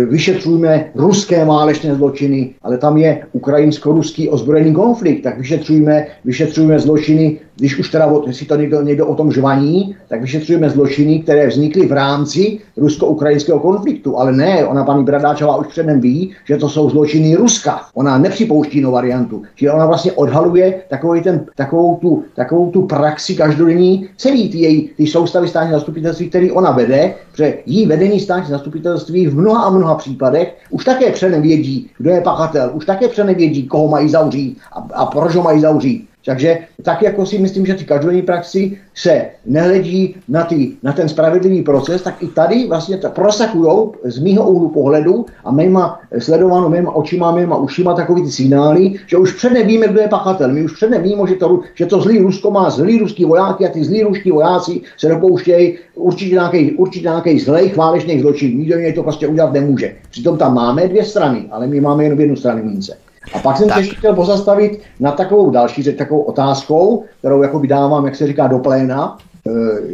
vyšetřujme 0.10 0.92
ruské 0.96 1.46
válečné 1.46 1.96
zločiny, 1.96 2.56
ale 2.62 2.78
tam 2.78 2.98
je 2.98 3.26
ukrajinsko-ruský 3.32 4.30
ozbrojený 4.30 4.74
konflikt, 4.74 5.22
tak 5.22 5.38
vyšetřujme, 5.38 6.08
vyšetřujme 6.26 6.80
zločiny 6.80 7.40
když 7.56 7.80
už 7.80 7.90
teda, 7.90 8.14
jestli 8.28 8.46
to 8.46 8.56
někdo, 8.56 8.82
někdo 8.82 9.08
o 9.08 9.16
tom 9.16 9.32
žvaní, 9.32 9.96
tak 10.08 10.22
vyšetřujeme 10.22 10.70
zločiny, 10.70 11.20
které 11.20 11.48
vznikly 11.48 11.88
v 11.88 11.92
rámci 11.92 12.60
rusko-ukrajinského 12.78 13.60
konfliktu. 13.60 14.18
Ale 14.18 14.32
ne, 14.32 14.66
ona 14.66 14.84
paní 14.84 15.04
Bradáčová 15.04 15.56
už 15.58 15.68
předem 15.68 16.02
ví, 16.02 16.32
že 16.46 16.58
to 16.58 16.70
jsou 16.70 16.90
zločiny 16.90 17.36
Ruska. 17.36 17.82
Ona 17.94 18.18
nepřipouští 18.18 18.82
no 18.82 18.92
variantu. 18.92 19.44
Čili 19.56 19.72
ona 19.72 19.86
vlastně 19.86 20.12
odhaluje 20.12 20.82
takový 20.90 21.22
ten, 21.22 21.46
takovou, 21.56 21.96
tu, 21.96 22.24
takovou 22.36 22.72
tu 22.72 22.82
praxi 22.82 23.36
každodenní 23.36 24.10
celý 24.18 24.50
ty 24.50 24.58
její 24.58 24.90
ty 24.98 25.08
soustavy 25.08 25.48
státní 25.48 25.72
zastupitelství, 25.72 26.30
který 26.30 26.52
ona 26.52 26.72
vede, 26.72 27.14
protože 27.32 27.58
jí 27.66 27.86
vedení 27.86 28.20
státní 28.20 28.50
zastupitelství 28.50 29.28
v 29.34 29.38
mnoha 29.38 29.64
a 29.64 29.70
mnoha 29.70 29.96
případech 29.96 30.58
už 30.70 30.86
také 30.86 31.12
předem 31.12 31.42
vědí, 31.42 31.90
kdo 31.98 32.10
je 32.10 32.22
pachatel, 32.22 32.72
už 32.74 32.86
také 32.86 33.08
předem 33.08 33.36
vědí, 33.36 33.68
koho 33.68 33.88
mají 33.88 34.10
zavřít 34.10 34.58
a, 34.72 34.88
a 34.94 35.06
proč 35.06 35.36
ho 35.36 35.44
mají 35.44 35.62
zavřít. 35.62 36.10
Takže 36.26 36.58
tak 36.84 37.02
jako 37.02 37.26
si 37.26 37.38
myslím, 37.38 37.66
že 37.66 37.74
ty 37.74 37.86
každodenní 37.86 38.22
praxi 38.22 38.78
se 38.96 39.26
nehledí 39.46 40.16
na, 40.28 40.44
ty, 40.44 40.72
na 40.84 40.94
ten 40.94 41.10
spravedlivý 41.10 41.62
proces, 41.62 42.02
tak 42.02 42.24
i 42.24 42.28
tady 42.28 42.68
vlastně 42.68 42.98
prosakují 42.98 43.90
z 44.04 44.20
mýho 44.20 44.50
úhlu 44.50 44.70
pohledu 44.70 45.26
a 45.44 45.52
mýma 45.52 46.00
sledováno 46.20 46.70
mýma 46.70 46.96
očima, 46.96 47.36
mýma 47.36 47.58
ušima 47.58 47.94
takový 47.94 48.24
ty 48.24 48.32
signály, 48.32 48.94
že 49.08 49.18
už 49.18 49.34
předne 49.34 49.64
víme, 49.64 49.88
kdo 49.88 50.02
je 50.02 50.08
pachatel. 50.08 50.54
My 50.54 50.64
už 50.64 50.74
předne 50.74 51.00
víme, 51.00 51.28
že 51.28 51.36
to, 51.36 51.60
že 51.76 51.86
to 51.86 52.02
zlý 52.02 52.20
Rusko 52.20 52.52
má 52.52 52.70
zlý 52.70 53.00
ruský 53.00 53.26
vojáky 53.26 53.66
a 53.66 53.70
ty 53.70 53.84
zlý 53.84 54.04
ruský 54.04 54.32
vojáci 54.32 54.82
se 54.98 55.10
dopouštějí 55.10 55.78
určitě 55.96 56.36
nějaký, 56.36 56.72
určitě 56.72 57.08
nějaký 57.08 57.40
zlej 57.40 57.74
válečných 57.76 58.22
zločin. 58.22 58.58
Nikdo 58.60 58.78
jiný 58.78 58.94
to 58.94 59.04
prostě 59.04 59.28
udělat 59.28 59.54
nemůže. 59.54 59.96
Přitom 60.10 60.38
tam 60.38 60.54
máme 60.54 60.88
dvě 60.88 61.04
strany, 61.06 61.46
ale 61.52 61.68
my 61.68 61.82
máme 61.82 62.04
jenom 62.04 62.20
jednu 62.20 62.36
stranu 62.36 62.64
mince. 62.64 62.98
A 63.34 63.40
pak 63.40 63.58
jsem 63.58 63.68
tak. 63.68 63.78
se 63.78 63.82
ještě 63.82 63.96
chtěl 63.96 64.16
pozastavit 64.16 64.80
na 65.00 65.12
takovou 65.12 65.50
další 65.50 65.84
takovou 65.84 66.22
otázkou, 66.22 67.04
kterou 67.20 67.42
jako 67.42 67.60
vydávám, 67.60 68.06
jak 68.06 68.16
se 68.16 68.28
říká, 68.28 68.48
do 68.48 68.60
pléna. 68.60 69.18
E, 69.48 69.52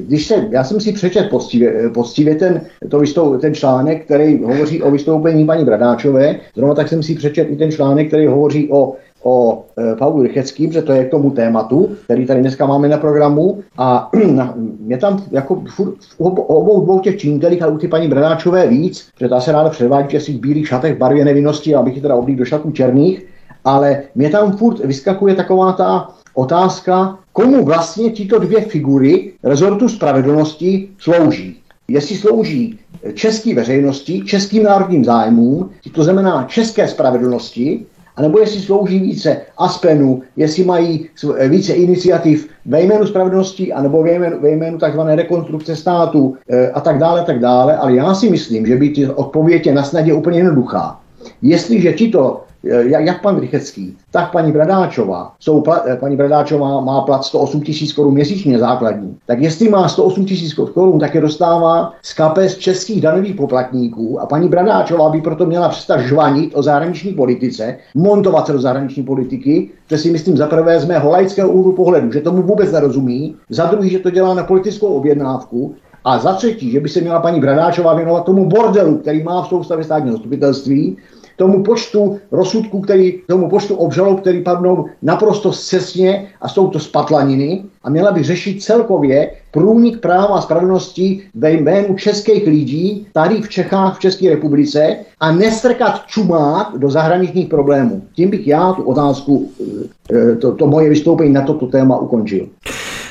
když 0.07 0.27
se, 0.27 0.47
já 0.49 0.63
jsem 0.63 0.79
si 0.79 0.91
přečet 0.91 1.29
poctivě, 1.29 1.89
poctivě 1.93 2.35
ten, 2.35 2.61
to 2.89 2.99
vystou, 2.99 3.37
ten 3.37 3.53
článek, 3.53 4.05
který 4.05 4.43
hovoří 4.43 4.83
o 4.83 4.91
vystoupení 4.91 5.45
paní 5.45 5.65
Bradáčové, 5.65 6.35
zrovna 6.55 6.75
tak 6.75 6.87
jsem 6.87 7.03
si 7.03 7.15
přečet 7.15 7.43
i 7.43 7.55
ten 7.55 7.71
článek, 7.71 8.07
který 8.07 8.27
hovoří 8.27 8.71
o 8.71 8.95
o 9.23 9.65
e, 9.77 9.95
Pavlu 9.95 10.23
Rycheckým, 10.23 10.71
že 10.71 10.81
to 10.81 10.91
je 10.91 11.05
k 11.05 11.11
tomu 11.11 11.31
tématu, 11.31 11.89
který 12.03 12.25
tady 12.25 12.41
dneska 12.41 12.65
máme 12.65 12.87
na 12.87 12.97
programu 12.97 13.59
a 13.77 14.09
mě 14.79 14.97
tam 14.97 15.23
jako 15.31 15.63
furt, 15.75 15.93
v 15.99 16.21
obou 16.21 16.81
dvou 16.81 16.99
těch 16.99 17.17
činitelích, 17.17 17.61
ale 17.61 17.71
u 17.71 17.77
ty 17.77 17.87
paní 17.87 18.07
Bradáčové 18.07 18.67
víc, 18.67 19.07
že 19.19 19.29
ta 19.29 19.41
se 19.41 19.51
ráda 19.51 19.69
předvádí 19.69 20.17
v 20.17 20.23
svých 20.23 20.39
bílých 20.39 20.67
šatech 20.67 20.97
barvě 20.97 21.25
nevinnosti, 21.25 21.75
abych 21.75 21.95
ji 21.95 22.01
teda 22.01 22.15
oblík 22.15 22.37
do 22.37 22.45
šatů 22.45 22.71
černých, 22.71 23.25
ale 23.65 24.03
mě 24.15 24.29
tam 24.29 24.57
furt 24.57 24.79
vyskakuje 24.79 25.35
taková 25.35 25.71
ta 25.71 26.09
otázka, 26.33 27.17
komu 27.33 27.65
vlastně 27.65 28.11
tyto 28.11 28.39
dvě 28.39 28.61
figury 28.61 29.31
rezortu 29.43 29.89
spravedlnosti 29.89 30.89
slouží. 30.97 31.59
Jestli 31.87 32.15
slouží 32.15 32.79
české 33.13 33.55
veřejnosti, 33.55 34.21
českým 34.25 34.63
národním 34.63 35.05
zájmům, 35.05 35.69
to 35.91 36.03
znamená 36.03 36.43
české 36.43 36.87
spravedlnosti, 36.87 37.85
anebo 38.19 38.39
jestli 38.39 38.59
slouží 38.59 38.99
více 38.99 39.37
Aspenu, 39.57 40.21
jestli 40.35 40.63
mají 40.63 41.09
více 41.47 41.73
iniciativ 41.73 42.49
ve 42.65 42.81
jménu 42.81 43.07
spravedlnosti, 43.07 43.73
anebo 43.73 44.03
ve 44.03 44.11
jménu, 44.11 44.39
ve 44.41 44.49
jménu 44.49 44.77
tzv. 44.77 44.99
rekonstrukce 45.05 45.75
státu 45.75 46.35
e, 46.49 46.71
a 46.71 46.79
tak 46.79 46.97
dále, 46.97 47.23
tak 47.25 47.39
dále. 47.39 47.77
Ale 47.77 47.95
já 47.95 48.13
si 48.13 48.29
myslím, 48.29 48.65
že 48.65 48.75
by 48.75 48.89
ty 48.89 49.07
odpověď 49.07 49.65
je 49.65 49.73
na 49.73 49.83
snadě 49.83 50.13
úplně 50.13 50.39
jednoduchá. 50.39 50.99
Jestliže 51.41 51.93
tito 51.93 52.43
Eh, 52.65 52.83
jak 52.87 53.21
pan 53.21 53.39
Rychecký, 53.39 53.97
tak 54.11 54.31
paní 54.31 54.51
Bradáčová, 54.51 55.33
jsou, 55.39 55.63
eh, 55.85 55.95
paní 55.95 56.15
Bradáčová 56.15 56.81
má 56.81 57.01
plat 57.01 57.23
108 57.23 57.61
tisíc 57.61 57.93
korun 57.93 58.13
měsíčně 58.13 58.59
základní, 58.59 59.17
tak 59.25 59.39
jestli 59.39 59.69
má 59.69 59.87
108 59.89 60.25
tisíc 60.25 60.53
korun, 60.53 60.99
tak 60.99 61.15
je 61.15 61.21
dostává 61.21 61.93
z 62.01 62.13
kapes 62.13 62.57
českých 62.57 63.01
daňových 63.01 63.35
poplatníků 63.35 64.21
a 64.21 64.25
paní 64.25 64.47
Bradáčová 64.49 65.09
by 65.09 65.21
proto 65.21 65.45
měla 65.45 65.69
přestat 65.69 65.99
žvanit 65.99 66.51
o 66.55 66.63
zahraniční 66.63 67.13
politice, 67.13 67.77
montovat 67.95 68.47
se 68.47 68.53
do 68.53 68.61
zahraniční 68.61 69.03
politiky, 69.03 69.69
že 69.89 69.97
si 69.97 70.11
myslím 70.11 70.37
za 70.37 70.47
prvé 70.47 70.79
z 70.79 70.85
mého 70.85 71.09
laického 71.09 71.49
úhlu 71.49 71.71
pohledu, 71.71 72.11
že 72.11 72.21
tomu 72.21 72.41
vůbec 72.41 72.71
nerozumí, 72.71 73.35
za 73.49 73.65
druhý, 73.65 73.89
že 73.89 73.99
to 73.99 74.09
dělá 74.09 74.33
na 74.33 74.43
politickou 74.43 74.87
objednávku. 74.87 75.75
A 76.05 76.19
za 76.19 76.33
třetí, 76.33 76.71
že 76.71 76.79
by 76.79 76.89
se 76.89 77.01
měla 77.01 77.19
paní 77.19 77.39
Bradáčová 77.39 77.93
věnovat 77.93 78.25
tomu 78.25 78.45
bordelu, 78.45 78.97
který 78.97 79.23
má 79.23 79.41
v 79.41 79.47
soustavě 79.47 79.83
státního 79.83 80.15
zastupitelství, 80.15 80.97
tomu 81.39 81.63
počtu 81.63 82.19
rozsudků, 82.31 82.81
který, 82.81 83.21
tomu 83.27 83.49
počtu 83.49 83.75
obžalob, 83.75 84.19
který 84.19 84.43
padnou 84.43 84.85
naprosto 85.01 85.51
cestně 85.51 86.27
a 86.41 86.47
jsou 86.47 86.67
to 86.67 86.79
spatlaniny 86.79 87.63
a 87.83 87.89
měla 87.89 88.11
by 88.11 88.23
řešit 88.23 88.63
celkově 88.63 89.31
průnik 89.51 89.99
práva 89.99 90.37
a 90.37 90.41
spravedlnosti 90.41 91.21
ve 91.35 91.51
jménu 91.51 91.95
českých 91.95 92.47
lidí 92.47 93.07
tady 93.13 93.41
v 93.41 93.49
Čechách, 93.49 93.97
v 93.97 93.99
České 93.99 94.29
republice 94.29 94.95
a 95.19 95.31
nestrkat 95.31 96.05
čumák 96.07 96.77
do 96.77 96.89
zahraničních 96.89 97.47
problémů. 97.47 98.01
Tím 98.13 98.29
bych 98.29 98.47
já 98.47 98.73
tu 98.73 98.83
otázku, 98.83 99.51
eh, 100.13 100.35
to, 100.35 100.55
to 100.55 100.67
moje 100.67 100.89
vystoupení 100.89 101.33
na 101.33 101.41
toto 101.41 101.67
téma 101.67 101.97
ukončil. 101.97 102.47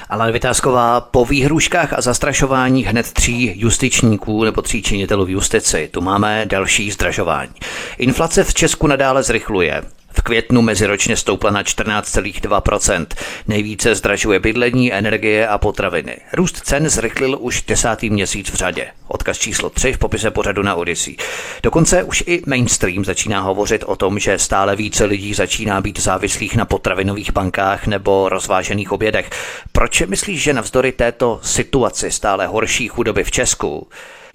Ale 0.08 0.32
Vytázková 0.32 1.00
po 1.00 1.24
výhruškách 1.24 1.92
a 1.92 2.00
zastrašování 2.00 2.84
hned 2.84 3.12
tří 3.12 3.52
justičníků 3.56 4.44
nebo 4.44 4.62
tří 4.62 4.82
činitelů 4.82 5.24
v 5.24 5.30
justici. 5.30 5.88
Tu 5.92 6.00
máme 6.00 6.46
další 6.46 6.90
zdražování. 6.90 7.52
Inflace 7.98 8.44
v 8.44 8.54
Česku 8.54 8.86
nadále 8.86 9.22
zrychluje. 9.22 9.82
V 10.18 10.22
květnu 10.22 10.62
meziročně 10.62 11.16
stoupla 11.16 11.50
na 11.50 11.62
14,2%. 11.62 13.06
Nejvíce 13.48 13.94
zdražuje 13.94 14.40
bydlení, 14.40 14.92
energie 14.92 15.48
a 15.48 15.58
potraviny. 15.58 16.16
Růst 16.32 16.56
cen 16.56 16.88
zrychlil 16.88 17.36
už 17.40 17.62
desátý 17.62 18.10
měsíc 18.10 18.50
v 18.50 18.54
řadě. 18.54 18.86
Odkaz 19.08 19.38
číslo 19.38 19.70
3 19.70 19.92
v 19.92 19.98
popise 19.98 20.30
pořadu 20.30 20.62
na 20.62 20.74
Odyssey. 20.74 21.16
Dokonce 21.62 22.02
už 22.02 22.24
i 22.26 22.42
mainstream 22.46 23.04
začíná 23.04 23.40
hovořit 23.40 23.84
o 23.86 23.96
tom, 23.96 24.18
že 24.18 24.38
stále 24.38 24.76
více 24.76 25.04
lidí 25.04 25.34
začíná 25.34 25.80
být 25.80 26.00
závislých 26.00 26.56
na 26.56 26.64
potravinových 26.64 27.32
bankách 27.32 27.86
nebo 27.86 28.28
rozvážených 28.28 28.92
obědech. 28.92 29.30
Proč 29.72 30.00
myslíš, 30.00 30.42
že 30.42 30.52
navzdory 30.52 30.92
této 30.92 31.40
situaci 31.42 32.10
stále 32.10 32.46
horší 32.46 32.88
chudoby 32.88 33.24
v 33.24 33.30
Česku 33.30 33.88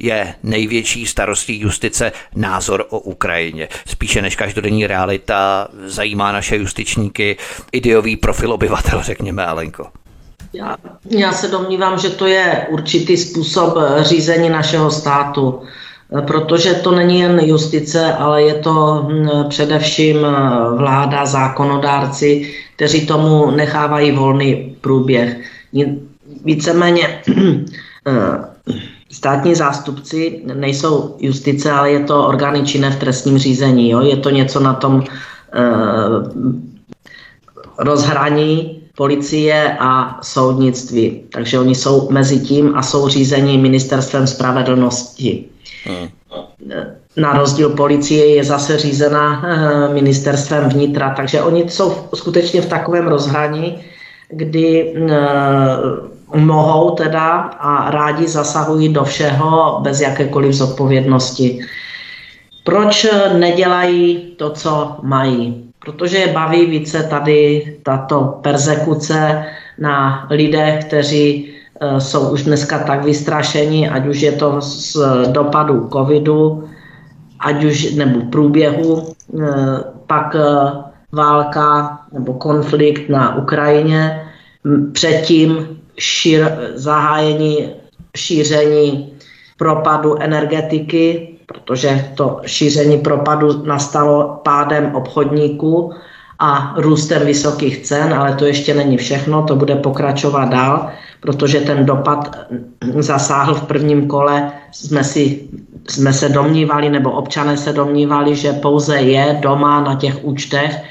je 0.04 0.36
největší 0.44 1.06
starostí 1.06 1.60
justice 1.60 2.12
názor 2.36 2.86
o 2.90 3.00
Ukrajině. 3.00 3.68
Spíše 3.86 4.22
než 4.22 4.36
každodenní 4.36 4.88
realita 4.88 5.68
zajímá 5.86 6.32
naše 6.32 6.56
justičníky 6.56 7.38
ideový 7.72 8.16
profil 8.18 8.54
obyvatel, 8.54 9.02
řekněme, 9.04 9.46
Alenko. 9.46 9.88
Já, 10.54 10.78
já 11.10 11.32
se 11.32 11.48
domnívám, 11.48 12.00
že 12.00 12.10
to 12.10 12.26
je 12.28 12.68
určitý 12.70 13.18
způsob 13.18 13.78
řízení 14.02 14.50
našeho 14.50 14.92
státu, 14.92 15.62
protože 16.28 16.74
to 16.74 16.92
není 16.92 17.20
jen 17.20 17.40
justice, 17.40 18.14
ale 18.14 18.44
je 18.44 18.54
to 18.54 19.06
hm, 19.10 19.30
především 19.50 20.18
vláda, 20.78 21.26
zákonodárci, 21.26 22.54
kteří 22.76 23.06
tomu 23.06 23.52
nechávají 23.52 24.12
volný 24.12 24.76
průběh. 24.82 25.38
Víceméně 26.44 27.22
státní 29.14 29.56
zástupci 29.56 30.42
nejsou 30.54 31.16
justice, 31.20 31.72
ale 31.72 31.92
je 31.92 32.00
to 32.00 32.28
orgány 32.28 32.64
činné 32.66 32.92
v 32.92 33.00
trestním 33.00 33.38
řízení. 33.38 33.90
Jo? 33.90 34.02
Je 34.02 34.18
to 34.18 34.30
něco 34.30 34.60
na 34.60 34.74
tom 34.74 35.04
eh, 35.54 35.62
rozhraní 37.78 38.82
policie 38.98 39.78
a 39.80 40.20
soudnictví. 40.22 41.24
Takže 41.34 41.60
oni 41.60 41.76
jsou 41.76 42.10
mezi 42.10 42.40
tím 42.40 42.76
a 42.76 42.82
jsou 42.82 43.08
řízení 43.08 43.58
ministerstvem 43.58 44.28
spravedlnosti. 44.28 45.46
Hmm. 45.86 46.08
Na 47.18 47.34
rozdíl 47.34 47.70
policie 47.70 48.36
je 48.36 48.44
zase 48.44 48.78
řízena 48.78 49.44
eh, 49.46 49.94
ministerstvem 49.94 50.70
vnitra, 50.70 51.14
takže 51.14 51.42
oni 51.42 51.70
jsou 51.70 51.96
skutečně 52.14 52.62
v 52.62 52.70
takovém 52.70 53.08
rozhraní, 53.08 53.78
kdy 54.30 54.94
eh, 54.98 56.13
mohou 56.36 56.92
teda 56.92 57.32
a 57.60 57.92
rádi 57.92 58.28
zasahují 58.28 58.94
do 58.94 59.04
všeho 59.04 59.80
bez 59.82 60.02
jakékoliv 60.02 60.54
zodpovědnosti. 60.54 61.60
Proč 62.64 63.08
nedělají 63.38 64.18
to, 64.38 64.50
co 64.50 64.98
mají? 65.02 65.64
Protože 65.80 66.18
je 66.18 66.34
baví 66.34 66.66
více 66.66 67.04
tady 67.04 67.66
tato 67.84 68.40
persekuce 68.42 69.46
na 69.80 70.28
lidech, 70.30 70.86
kteří 70.86 71.54
e, 71.80 72.02
jsou 72.02 72.30
už 72.30 72.44
dneska 72.44 72.80
tak 72.80 73.04
vystrašení, 73.04 73.90
ať 73.90 74.08
už 74.08 74.22
je 74.22 74.32
to 74.32 74.62
z 74.62 74.98
dopadu 75.32 75.90
covidu, 75.94 76.64
ať 77.40 77.64
už 77.64 77.94
nebo 77.94 78.22
průběhu, 78.22 79.04
e, 79.04 79.46
pak 80.08 80.36
e, 80.36 80.40
válka 81.12 82.00
nebo 82.12 82.34
konflikt 82.34 83.10
na 83.10 83.36
Ukrajině, 83.36 84.22
předtím 84.92 85.83
šír, 85.98 86.48
zahájení 86.74 87.70
šíření 88.18 89.14
propadu 89.58 90.22
energetiky, 90.22 91.30
protože 91.46 92.12
to 92.16 92.42
šíření 92.46 92.98
propadu 92.98 93.66
nastalo 93.66 94.42
pádem 94.44 94.96
obchodníků 94.96 95.94
a 96.40 96.74
růstem 96.78 97.26
vysokých 97.26 97.78
cen, 97.78 98.14
ale 98.14 98.36
to 98.36 98.46
ještě 98.46 98.74
není 98.74 98.98
všechno, 98.98 99.44
to 99.44 99.56
bude 99.56 99.76
pokračovat 99.76 100.46
dál, 100.46 100.90
protože 101.20 101.60
ten 101.62 101.86
dopad 101.86 102.36
zasáhl 103.00 103.54
v 103.54 103.68
prvním 103.68 104.08
kole, 104.08 104.52
jsme, 104.72 105.04
si, 105.04 105.48
jsme 105.90 106.14
se 106.14 106.30
domnívali, 106.30 106.90
nebo 106.90 107.12
občané 107.12 107.58
se 107.58 107.74
domnívali, 107.74 108.36
že 108.36 108.54
pouze 108.54 108.98
je 108.98 109.38
doma 109.42 109.82
na 109.82 109.96
těch 109.96 110.24
účtech, 110.26 110.84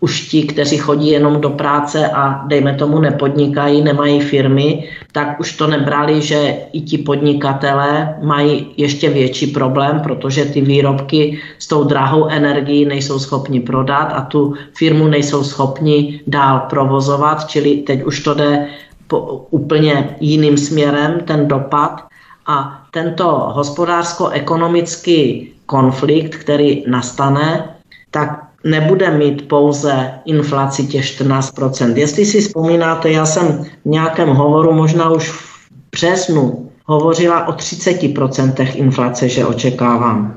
už 0.00 0.28
ti, 0.28 0.42
kteří 0.42 0.76
chodí 0.76 1.10
jenom 1.10 1.40
do 1.40 1.50
práce 1.50 2.08
a 2.08 2.46
dejme 2.46 2.74
tomu 2.74 2.98
nepodnikají, 2.98 3.82
nemají 3.82 4.20
firmy, 4.20 4.88
tak 5.12 5.40
už 5.40 5.56
to 5.56 5.66
nebrali, 5.66 6.22
že 6.22 6.56
i 6.72 6.80
ti 6.80 6.98
podnikatelé 6.98 8.16
mají 8.22 8.66
ještě 8.76 9.10
větší 9.10 9.46
problém, 9.46 10.00
protože 10.00 10.44
ty 10.44 10.60
výrobky 10.60 11.40
s 11.58 11.66
tou 11.66 11.84
drahou 11.84 12.26
energií 12.26 12.84
nejsou 12.84 13.18
schopni 13.18 13.60
prodat 13.60 14.12
a 14.14 14.20
tu 14.20 14.54
firmu 14.74 15.08
nejsou 15.08 15.44
schopni 15.44 16.20
dál 16.26 16.66
provozovat, 16.70 17.48
čili 17.48 17.76
teď 17.76 18.04
už 18.04 18.20
to 18.20 18.34
jde 18.34 18.66
po 19.06 19.46
úplně 19.50 20.16
jiným 20.20 20.56
směrem, 20.56 21.20
ten 21.24 21.48
dopad. 21.48 22.04
A 22.46 22.82
tento 22.90 23.52
hospodářsko-ekonomický 23.54 25.48
konflikt, 25.66 26.36
který 26.36 26.84
nastane, 26.86 27.64
tak 28.10 28.47
nebude 28.64 29.10
mít 29.10 29.48
pouze 29.48 30.10
inflaci 30.24 30.86
těch 30.86 31.04
14%. 31.04 31.96
Jestli 31.96 32.24
si 32.24 32.40
vzpomínáte, 32.40 33.10
já 33.10 33.26
jsem 33.26 33.64
v 33.84 33.88
nějakém 33.88 34.28
hovoru, 34.28 34.72
možná 34.72 35.10
už 35.10 35.28
v 35.28 35.58
březnu, 35.92 36.70
hovořila 36.84 37.48
o 37.48 37.52
30% 37.52 38.66
inflace, 38.74 39.28
že 39.28 39.46
očekávám. 39.46 40.36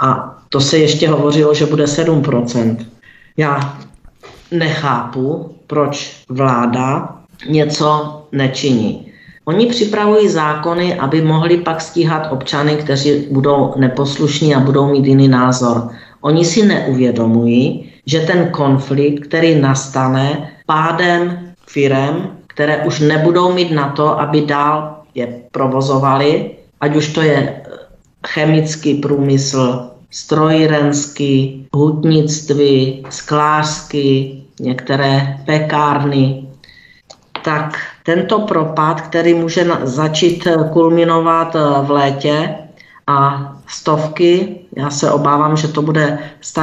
A 0.00 0.36
to 0.48 0.60
se 0.60 0.78
ještě 0.78 1.08
hovořilo, 1.08 1.54
že 1.54 1.66
bude 1.66 1.84
7%. 1.84 2.76
Já 3.36 3.78
nechápu, 4.50 5.54
proč 5.66 6.24
vláda 6.28 7.16
něco 7.48 8.20
nečiní. 8.32 9.12
Oni 9.44 9.66
připravují 9.66 10.28
zákony, 10.28 10.98
aby 10.98 11.22
mohli 11.22 11.56
pak 11.56 11.80
stíhat 11.80 12.32
občany, 12.32 12.76
kteří 12.76 13.26
budou 13.30 13.74
neposlušní 13.76 14.54
a 14.54 14.60
budou 14.60 14.86
mít 14.90 15.06
jiný 15.06 15.28
názor. 15.28 15.88
Oni 16.20 16.44
si 16.44 16.66
neuvědomují, 16.66 17.92
že 18.06 18.20
ten 18.20 18.48
konflikt, 18.48 19.26
který 19.26 19.60
nastane 19.60 20.50
pádem 20.66 21.52
firem, 21.66 22.36
které 22.46 22.84
už 22.84 23.00
nebudou 23.00 23.52
mít 23.52 23.70
na 23.70 23.88
to, 23.88 24.20
aby 24.20 24.40
dál 24.40 25.02
je 25.14 25.28
provozovali, 25.52 26.50
ať 26.80 26.96
už 26.96 27.12
to 27.12 27.22
je 27.22 27.62
chemický 28.26 28.94
průmysl, 28.94 29.90
strojírenský, 30.10 31.66
hutnictví, 31.74 33.06
sklářský, 33.10 34.42
některé 34.60 35.38
pekárny, 35.44 36.44
tak 37.44 37.78
tento 38.04 38.38
propad, 38.40 39.00
který 39.00 39.34
může 39.34 39.66
začít 39.82 40.48
kulminovat 40.72 41.56
v 41.82 41.90
létě 41.90 42.54
a 43.10 43.52
stovky, 43.66 44.58
já 44.76 44.90
se 44.90 45.10
obávám, 45.10 45.56
že 45.56 45.68
to 45.68 45.82
bude 45.82 46.18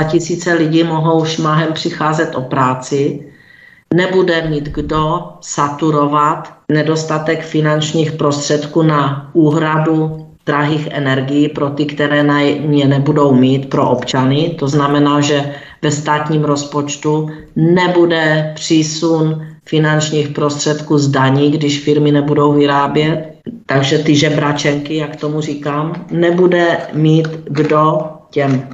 tisíce 0.09 0.53
lidí 0.53 0.83
mohou 0.83 1.25
šmahem 1.25 1.73
přicházet 1.73 2.35
o 2.35 2.41
práci, 2.41 3.27
nebude 3.93 4.49
mít 4.49 4.63
kdo 4.63 5.23
saturovat 5.41 6.53
nedostatek 6.71 7.43
finančních 7.43 8.11
prostředků 8.11 8.81
na 8.81 9.29
úhradu 9.33 10.27
drahých 10.45 10.87
energií 10.91 11.49
pro 11.49 11.69
ty, 11.69 11.85
které 11.85 12.23
na 12.23 12.41
ně 12.41 12.87
nebudou 12.87 13.33
mít, 13.33 13.69
pro 13.69 13.89
občany. 13.89 14.55
To 14.59 14.67
znamená, 14.67 15.21
že 15.21 15.55
ve 15.81 15.91
státním 15.91 16.43
rozpočtu 16.43 17.29
nebude 17.55 18.51
přísun 18.55 19.47
finančních 19.65 20.29
prostředků 20.29 20.97
z 20.97 21.07
daní, 21.07 21.51
když 21.51 21.83
firmy 21.83 22.11
nebudou 22.11 22.53
vyrábět. 22.53 23.36
Takže 23.65 23.97
ty 23.97 24.15
žebračenky, 24.15 24.95
jak 24.95 25.15
tomu 25.15 25.41
říkám, 25.41 26.05
nebude 26.11 26.77
mít 26.93 27.27
kdo 27.43 27.99
těm 28.29 28.69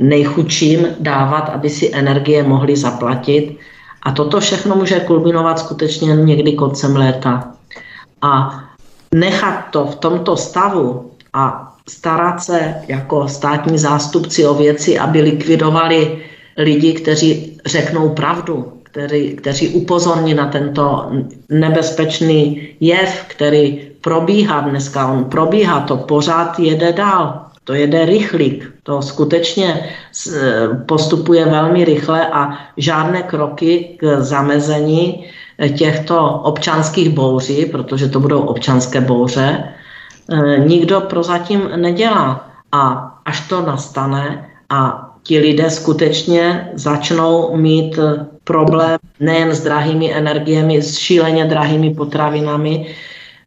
nejchudším 0.00 0.86
dávat, 1.00 1.48
aby 1.48 1.70
si 1.70 1.90
energie 1.94 2.42
mohli 2.42 2.76
zaplatit. 2.76 3.58
A 4.02 4.12
toto 4.12 4.40
všechno 4.40 4.76
může 4.76 5.00
kulminovat 5.00 5.58
skutečně 5.58 6.16
někdy 6.16 6.52
koncem 6.52 6.96
léta. 6.96 7.52
A 8.22 8.60
nechat 9.14 9.64
to 9.70 9.86
v 9.86 9.96
tomto 9.96 10.36
stavu 10.36 11.10
a 11.32 11.72
starat 11.88 12.42
se 12.42 12.74
jako 12.88 13.28
státní 13.28 13.78
zástupci 13.78 14.46
o 14.46 14.54
věci, 14.54 14.98
aby 14.98 15.20
likvidovali 15.20 16.18
lidi, 16.56 16.92
kteří 16.92 17.60
řeknou 17.66 18.08
pravdu, 18.08 18.72
kteří, 18.82 19.36
kteří 19.36 19.68
upozorní 19.68 20.34
na 20.34 20.46
tento 20.46 21.10
nebezpečný 21.48 22.68
jev, 22.80 23.24
který 23.28 23.93
probíhá 24.04 24.60
dneska. 24.60 25.06
On 25.06 25.24
probíhá, 25.24 25.80
to 25.80 25.96
pořád 25.96 26.58
jede 26.58 26.92
dál. 26.92 27.40
To 27.64 27.72
jede 27.72 28.04
rychlík. 28.04 28.72
To 28.82 29.02
skutečně 29.02 29.88
postupuje 30.86 31.44
velmi 31.44 31.84
rychle 31.84 32.26
a 32.28 32.58
žádné 32.76 33.22
kroky 33.22 33.96
k 34.00 34.20
zamezení 34.20 35.24
těchto 35.76 36.30
občanských 36.44 37.08
bouří, 37.08 37.66
protože 37.66 38.08
to 38.08 38.20
budou 38.20 38.40
občanské 38.40 39.00
bouře, 39.00 39.64
eh, 39.64 40.58
nikdo 40.58 41.00
prozatím 41.00 41.70
nedělá. 41.76 42.50
A 42.72 43.10
až 43.24 43.48
to 43.48 43.62
nastane 43.62 44.50
a 44.70 45.10
ti 45.22 45.38
lidé 45.38 45.70
skutečně 45.70 46.70
začnou 46.74 47.56
mít 47.56 47.98
problém 48.44 48.98
nejen 49.20 49.54
s 49.54 49.64
drahými 49.64 50.14
energiemi, 50.14 50.82
s 50.82 50.98
šíleně 50.98 51.44
drahými 51.44 51.94
potravinami. 51.94 52.86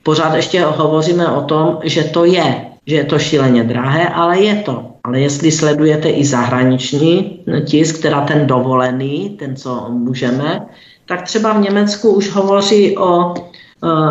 Pořád 0.07 0.35
ještě 0.35 0.63
hovoříme 0.63 1.27
o 1.27 1.41
tom, 1.41 1.79
že 1.83 2.03
to 2.03 2.25
je, 2.25 2.65
že 2.85 2.95
je 2.95 3.03
to 3.03 3.19
šíleně 3.19 3.63
drahé, 3.63 4.09
ale 4.09 4.39
je 4.39 4.55
to. 4.55 4.85
Ale 5.03 5.19
jestli 5.19 5.51
sledujete 5.51 6.09
i 6.09 6.25
zahraniční 6.25 7.39
tisk, 7.65 8.01
teda 8.01 8.21
ten 8.21 8.47
dovolený, 8.47 9.29
ten, 9.29 9.55
co 9.55 9.85
můžeme, 9.89 10.65
tak 11.05 11.21
třeba 11.21 11.53
v 11.53 11.61
Německu 11.61 12.09
už 12.09 12.31
hovoří 12.31 12.97
o 12.97 13.33
e, 13.33 13.41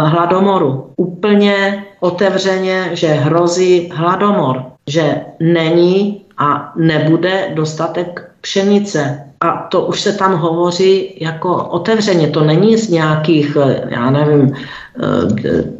hladomoru. 0.08 0.92
Úplně 0.96 1.84
otevřeně, 2.00 2.90
že 2.92 3.08
hrozí 3.08 3.90
hladomor, 3.94 4.64
že 4.86 5.20
není 5.40 6.22
a 6.38 6.72
nebude 6.76 7.50
dostatek 7.54 8.30
pšenice. 8.40 9.25
A 9.40 9.68
to 9.70 9.86
už 9.86 10.00
se 10.00 10.12
tam 10.12 10.36
hovoří 10.36 11.14
jako 11.20 11.64
otevřeně, 11.64 12.28
to 12.28 12.44
není 12.44 12.76
z 12.76 12.90
nějakých, 12.90 13.56
já 13.88 14.10
nevím, 14.10 14.52
e, 14.52 15.76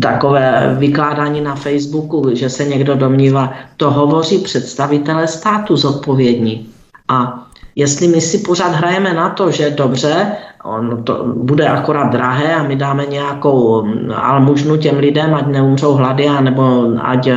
takové 0.00 0.76
vykládání 0.78 1.40
na 1.40 1.54
Facebooku, 1.54 2.30
že 2.34 2.50
se 2.50 2.64
někdo 2.64 2.94
domnívá, 2.94 3.52
to 3.76 3.90
hovoří 3.90 4.38
představitelé 4.38 5.26
státu 5.26 5.76
zodpovědní. 5.76 6.68
A 7.08 7.46
Jestli 7.78 8.08
my 8.08 8.20
si 8.20 8.38
pořád 8.38 8.72
hrajeme 8.72 9.14
na 9.14 9.28
to, 9.28 9.50
že 9.50 9.70
dobře, 9.70 10.32
on 10.64 11.04
to 11.04 11.24
bude 11.36 11.68
akorát 11.68 12.12
drahé 12.12 12.54
a 12.54 12.62
my 12.62 12.76
dáme 12.76 13.06
nějakou 13.06 13.82
mm, 13.82 14.12
almužnu 14.16 14.76
těm 14.76 14.98
lidem, 14.98 15.34
ať 15.34 15.46
neumřou 15.46 15.94
hlady, 15.94 16.28
nebo 16.40 16.92
ať 17.02 17.26
e, 17.26 17.36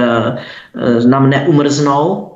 nám 1.07 1.29
neumrznou, 1.29 2.31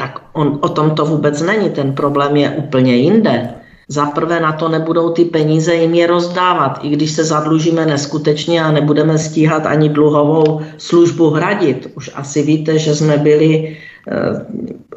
tak 0.00 0.32
on, 0.32 0.58
o 0.62 0.68
tom 0.68 0.90
to 0.90 1.04
vůbec 1.04 1.42
není. 1.42 1.70
Ten 1.70 1.92
problém 1.92 2.36
je 2.36 2.50
úplně 2.50 2.96
jinde. 2.96 3.48
Za 3.88 4.06
prvé 4.06 4.40
na 4.40 4.52
to 4.52 4.68
nebudou 4.68 5.10
ty 5.10 5.24
peníze 5.24 5.74
jim 5.74 5.94
je 5.94 6.06
rozdávat, 6.06 6.78
i 6.82 6.88
když 6.88 7.10
se 7.10 7.24
zadlužíme 7.24 7.86
neskutečně 7.86 8.64
a 8.64 8.72
nebudeme 8.72 9.18
stíhat 9.18 9.66
ani 9.66 9.88
dluhovou 9.88 10.60
službu 10.78 11.30
hradit. 11.30 11.92
Už 11.96 12.10
asi 12.14 12.42
víte, 12.42 12.78
že 12.78 12.96
jsme 12.96 13.16
byli 13.18 13.76
eh, 13.76 14.16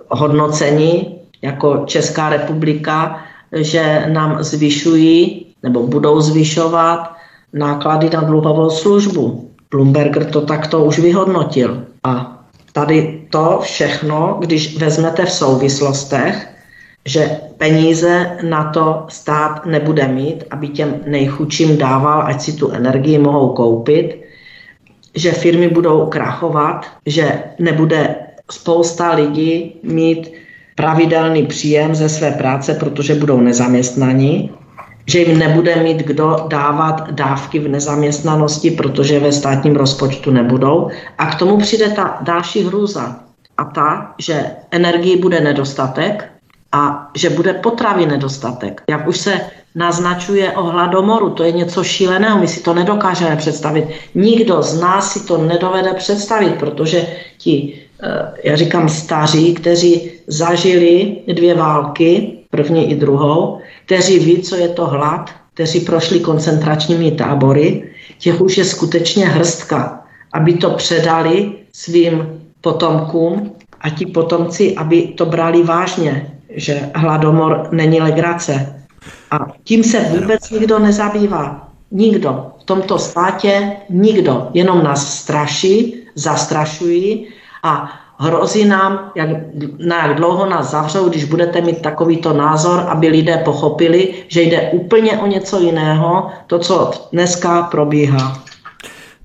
hodnoceni 0.08 1.20
jako 1.42 1.84
Česká 1.86 2.30
republika, 2.30 3.20
že 3.52 4.06
nám 4.08 4.44
zvyšují 4.44 5.46
nebo 5.64 5.88
budou 5.88 6.22
zvyšovat 6.22 7.12
náklady 7.54 8.10
na 8.14 8.22
dluhovou 8.22 8.70
službu. 8.70 9.50
Bloomberg 9.72 10.32
to 10.32 10.42
takto 10.42 10.86
už 10.86 11.00
vyhodnotil. 11.00 11.86
A 12.04 12.40
tady 12.74 13.23
to 13.34 13.60
všechno, 13.62 14.38
když 14.40 14.78
vezmete 14.78 15.26
v 15.26 15.32
souvislostech, 15.32 16.48
že 17.06 17.38
peníze 17.58 18.38
na 18.44 18.64
to 18.64 19.06
stát 19.10 19.66
nebude 19.66 20.08
mít, 20.08 20.44
aby 20.52 20.68
těm 20.68 21.00
nejchudším 21.06 21.78
dával, 21.78 22.24
ať 22.28 22.42
si 22.42 22.54
tu 22.54 22.72
energii 22.72 23.18
mohou 23.18 23.50
koupit, 23.50 24.22
že 25.16 25.32
firmy 25.32 25.70
budou 25.70 26.06
krachovat, 26.06 26.86
že 27.06 27.44
nebude 27.60 28.16
spousta 28.52 29.14
lidí 29.14 29.76
mít 29.84 30.32
pravidelný 30.76 31.46
příjem 31.46 31.96
ze 31.96 32.10
své 32.10 32.32
práce, 32.32 32.74
protože 32.74 33.16
budou 33.16 33.42
nezaměstnaní, 33.42 34.52
že 35.06 35.20
jim 35.20 35.40
nebude 35.40 35.76
mít 35.76 35.98
kdo 35.98 36.46
dávat 36.48 37.12
dávky 37.12 37.60
v 37.60 37.68
nezaměstnanosti, 37.68 38.72
protože 38.72 39.20
ve 39.20 39.32
státním 39.32 39.76
rozpočtu 39.76 40.32
nebudou. 40.32 40.90
A 41.18 41.26
k 41.26 41.36
tomu 41.36 41.58
přijde 41.58 41.90
ta 41.90 42.18
další 42.22 42.64
hrůza. 42.64 43.20
A 43.58 43.64
ta, 43.64 44.14
že 44.18 44.46
energii 44.72 45.18
bude 45.18 45.40
nedostatek 45.40 46.30
a 46.72 47.12
že 47.16 47.30
bude 47.30 47.54
potravy 47.54 48.06
nedostatek. 48.06 48.82
Jak 48.90 49.08
už 49.08 49.18
se 49.18 49.42
naznačuje 49.76 50.52
o 50.52 50.64
hladomoru, 50.64 51.30
to 51.30 51.44
je 51.44 51.52
něco 51.52 51.84
šíleného, 51.84 52.40
my 52.40 52.48
si 52.48 52.64
to 52.64 52.74
nedokážeme 52.74 53.36
představit. 53.36 53.88
Nikdo 54.16 54.62
z 54.62 54.82
nás 54.82 55.12
si 55.12 55.28
to 55.28 55.38
nedovede 55.38 55.94
představit, 55.94 56.56
protože 56.60 57.08
ti 57.38 57.84
Eh, 58.04 58.34
já 58.44 58.56
říkám 58.56 58.90
staří, 58.90 59.54
kteří 59.54 60.12
zažili 60.28 61.18
dvě 61.28 61.56
války, 61.56 62.38
první 62.50 62.92
i 62.92 62.96
druhou, 62.96 63.60
kteří 63.86 64.20
ví, 64.20 64.42
co 64.42 64.56
je 64.56 64.68
to 64.68 64.86
hlad, 64.86 65.30
kteří 65.54 65.80
prošli 65.80 66.20
koncentračními 66.20 67.12
tábory, 67.12 67.90
těch 68.18 68.42
už 68.42 68.58
je 68.58 68.66
skutečně 68.66 69.28
hrstka, 69.28 70.04
aby 70.34 70.54
to 70.54 70.70
předali 70.70 71.52
svým 71.74 72.42
potomkům 72.62 73.52
a 73.82 73.90
ti 73.90 74.06
potomci, 74.06 74.76
aby 74.76 75.02
to 75.02 75.26
brali 75.26 75.64
vážně, 75.64 76.40
že 76.50 76.90
hladomor 76.96 77.68
není 77.72 78.02
legrace. 78.02 78.84
A 79.32 79.38
tím 79.64 79.84
se 79.84 80.00
vůbec 80.00 80.50
nikdo 80.50 80.80
nezabývá. 80.80 81.70
Nikdo. 81.92 82.52
V 82.60 82.64
tomto 82.64 83.00
státě 83.00 83.72
nikdo. 83.90 84.48
Jenom 84.54 84.84
nás 84.84 85.20
straší, 85.20 85.96
zastrašují 86.16 87.28
a 87.64 87.92
hrozí 88.24 88.66
nám, 88.66 89.12
jak, 89.16 89.30
na 89.78 90.08
jak 90.08 90.16
dlouho 90.16 90.46
nás 90.46 90.72
zavřou, 90.72 91.10
když 91.10 91.24
budete 91.24 91.62
mít 91.62 91.82
takovýto 91.82 92.34
názor, 92.34 92.86
aby 92.88 93.08
lidé 93.08 93.38
pochopili, 93.38 94.14
že 94.28 94.42
jde 94.42 94.70
úplně 94.72 95.18
o 95.18 95.28
něco 95.28 95.60
jiného, 95.60 96.28
to, 96.48 96.60
co 96.60 96.92
dneska 97.12 97.64
probíhá. 97.64 98.44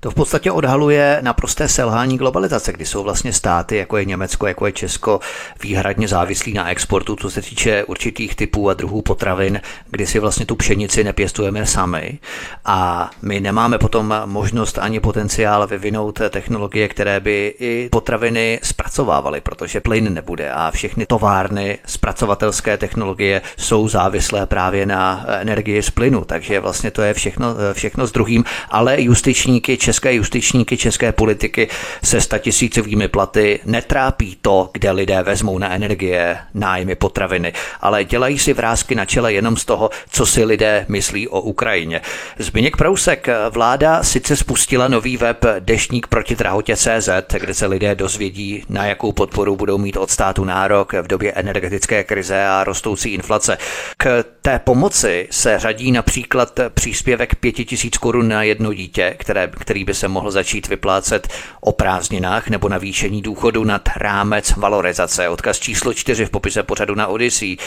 To 0.01 0.11
v 0.11 0.13
podstatě 0.15 0.51
odhaluje 0.51 1.19
naprosté 1.21 1.67
selhání 1.67 2.17
globalizace, 2.17 2.73
kdy 2.73 2.85
jsou 2.85 3.03
vlastně 3.03 3.33
státy, 3.33 3.77
jako 3.77 3.97
je 3.97 4.05
Německo, 4.05 4.47
jako 4.47 4.65
je 4.65 4.71
Česko, 4.71 5.19
výhradně 5.63 6.07
závislí 6.07 6.53
na 6.53 6.69
exportu, 6.69 7.15
co 7.15 7.29
se 7.29 7.41
týče 7.41 7.83
určitých 7.83 8.35
typů 8.35 8.69
a 8.69 8.73
druhů 8.73 9.01
potravin, 9.01 9.61
kdy 9.91 10.07
si 10.07 10.19
vlastně 10.19 10.45
tu 10.45 10.55
pšenici 10.55 11.03
nepěstujeme 11.03 11.65
sami. 11.65 12.19
A 12.65 13.09
my 13.21 13.39
nemáme 13.39 13.77
potom 13.77 14.15
možnost 14.25 14.77
ani 14.77 14.99
potenciál 14.99 15.67
vyvinout 15.67 16.19
technologie, 16.29 16.87
které 16.87 17.19
by 17.19 17.55
i 17.59 17.89
potraviny 17.91 18.59
zpracovávaly, 18.63 19.41
protože 19.41 19.81
plyn 19.81 20.13
nebude 20.13 20.51
a 20.51 20.71
všechny 20.71 21.05
továrny 21.05 21.77
zpracovatelské 21.85 22.77
technologie 22.77 23.41
jsou 23.57 23.87
závislé 23.87 24.45
právě 24.45 24.85
na 24.85 25.25
energii 25.27 25.83
z 25.83 25.89
plynu, 25.89 26.25
takže 26.25 26.59
vlastně 26.59 26.91
to 26.91 27.01
je 27.01 27.13
všechno, 27.13 27.55
všechno 27.73 28.07
s 28.07 28.11
druhým, 28.11 28.43
ale 28.69 29.01
justičníky 29.01 29.77
české 29.89 30.13
justičníky, 30.13 30.77
české 30.77 31.11
politiky 31.11 31.67
se 32.03 32.21
statisícovými 32.21 33.07
platy 33.07 33.59
netrápí 33.65 34.37
to, 34.41 34.69
kde 34.73 34.91
lidé 34.91 35.23
vezmou 35.23 35.57
na 35.57 35.71
energie, 35.71 36.37
nájmy, 36.53 36.95
potraviny, 36.95 37.53
ale 37.81 38.03
dělají 38.03 38.39
si 38.39 38.53
vrázky 38.53 38.95
na 38.95 39.05
čele 39.05 39.33
jenom 39.33 39.57
z 39.57 39.65
toho, 39.65 39.89
co 40.09 40.25
si 40.25 40.43
lidé 40.43 40.85
myslí 40.87 41.27
o 41.27 41.41
Ukrajině. 41.41 42.01
Zbigněk 42.37 42.77
Prousek, 42.77 43.27
vláda 43.49 44.03
sice 44.03 44.35
spustila 44.35 44.87
nový 44.87 45.17
web 45.17 45.45
Deštník 45.59 46.07
proti 46.07 46.35
drahotě 46.35 46.75
CZ, 46.75 47.09
kde 47.39 47.53
se 47.53 47.65
lidé 47.65 47.95
dozvědí, 47.95 48.63
na 48.69 48.85
jakou 48.85 49.11
podporu 49.11 49.55
budou 49.55 49.77
mít 49.77 49.97
od 49.97 50.11
státu 50.11 50.43
nárok 50.43 50.93
v 50.93 51.07
době 51.07 51.31
energetické 51.31 52.03
krize 52.03 52.45
a 52.45 52.63
rostoucí 52.63 53.13
inflace. 53.13 53.57
K 53.97 54.23
té 54.41 54.59
pomoci 54.59 55.27
se 55.31 55.59
řadí 55.59 55.91
například 55.91 56.59
příspěvek 56.73 57.35
5000 57.35 57.97
korun 57.97 58.27
na 58.27 58.43
jedno 58.43 58.73
dítě, 58.73 59.15
které, 59.17 59.47
který 59.47 59.78
který 59.79 59.85
by 59.85 59.93
se 59.93 60.07
mohl 60.07 60.31
začít 60.31 60.67
vyplácet 60.67 61.27
o 61.61 61.71
prázdninách 61.71 62.49
nebo 62.49 62.69
navýšení 62.69 63.21
důchodu 63.21 63.63
nad 63.63 63.89
rámec 63.95 64.53
valorizace. 64.57 65.29
Odkaz 65.29 65.59
číslo 65.59 65.93
čtyři 65.93 66.25
v 66.25 66.29
popise 66.29 66.63
pořadu 66.63 66.95
na 66.95 67.07
Odyssey. 67.07 67.57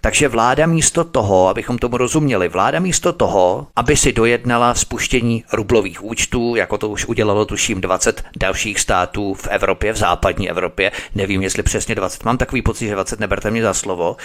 Takže 0.00 0.28
vláda 0.28 0.66
místo 0.66 1.04
toho, 1.04 1.48
abychom 1.48 1.78
tomu 1.78 1.96
rozuměli, 1.96 2.48
vláda 2.48 2.80
místo 2.80 3.12
toho, 3.12 3.66
aby 3.76 3.96
si 3.96 4.12
dojednala 4.12 4.74
spuštění 4.74 5.44
rublových 5.52 6.04
účtů, 6.04 6.56
jako 6.56 6.78
to 6.78 6.88
už 6.88 7.06
udělalo 7.06 7.44
tuším 7.44 7.80
20 7.80 8.24
dalších 8.36 8.80
států 8.80 9.34
v 9.34 9.46
Evropě, 9.46 9.92
v 9.92 9.96
západní 9.96 10.50
Evropě, 10.50 10.92
nevím 11.14 11.42
jestli 11.42 11.62
přesně 11.62 11.94
20, 11.94 12.24
mám 12.24 12.38
takový 12.38 12.62
pocit, 12.62 12.86
že 12.86 12.94
20 12.94 13.20
neberte 13.20 13.50
mě 13.50 13.62
za 13.62 13.74
slovo. 13.74 14.16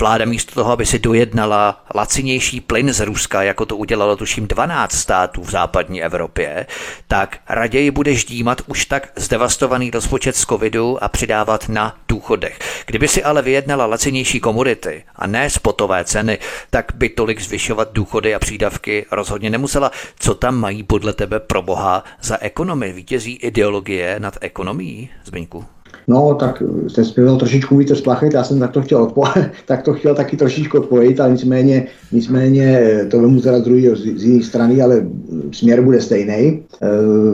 Vláda 0.00 0.24
místo 0.24 0.54
toho, 0.54 0.72
aby 0.72 0.86
si 0.86 0.98
dojednala 0.98 1.84
lacinější 1.94 2.60
plyn 2.60 2.92
z 2.92 3.00
Ruska, 3.00 3.42
jako 3.42 3.66
to 3.66 3.76
udělalo 3.76 4.16
tuším 4.16 4.46
12 4.46 4.92
států 4.92 5.42
v 5.42 5.50
západní 5.50 6.02
Evropě, 6.02 6.66
tak 7.08 7.38
raději 7.48 7.90
bude 7.90 8.14
ždímat 8.14 8.62
už 8.66 8.84
tak 8.84 9.12
zdevastovaný 9.16 9.90
rozpočet 9.90 10.36
z 10.36 10.46
covidu 10.46 11.04
a 11.04 11.08
přidávat 11.08 11.68
na 11.68 11.96
důchodech. 12.08 12.58
Kdyby 12.86 13.08
si 13.08 13.24
ale 13.24 13.42
vyjednala 13.42 13.86
lacinější 13.86 14.40
komodity 14.40 15.04
a 15.16 15.26
ne 15.26 15.50
spotové 15.50 16.04
ceny, 16.04 16.38
tak 16.70 16.92
by 16.94 17.08
tolik 17.08 17.40
zvyšovat 17.40 17.92
důchody 17.92 18.34
a 18.34 18.38
přídavky 18.38 19.06
rozhodně 19.10 19.50
nemusela. 19.50 19.90
Co 20.18 20.34
tam 20.34 20.56
mají 20.56 20.82
podle 20.82 21.12
tebe 21.12 21.40
pro 21.40 21.62
boha 21.62 22.04
za 22.22 22.38
ekonomii? 22.40 22.92
Vítězí 22.92 23.32
ideologie 23.36 24.16
nad 24.20 24.38
ekonomií, 24.40 25.10
Zbyňku? 25.24 25.75
No, 26.08 26.34
tak 26.34 26.62
jste 26.88 27.04
zpěval 27.04 27.36
trošičku 27.36 27.76
víc 27.76 27.98
splachit, 27.98 28.34
já 28.34 28.44
jsem 28.44 28.60
tak 28.60 28.70
to 28.72 28.82
chtěl 28.82 29.06
odpo- 29.06 29.50
tak 29.66 29.82
to 29.82 29.92
chtěl 29.92 30.14
taky 30.14 30.36
trošičku 30.36 30.78
odpojit, 30.78 31.20
ale 31.20 31.30
nicméně, 31.30 31.86
nicméně 32.12 32.80
to 33.10 33.20
vemu 33.20 33.40
teda 33.40 33.58
druhý 33.58 33.88
z, 33.88 34.18
z 34.20 34.24
jiné 34.24 34.44
strany, 34.44 34.82
ale 34.82 35.06
směr 35.52 35.82
bude 35.82 36.00
stejný. 36.00 36.62
Eh, 36.82 36.88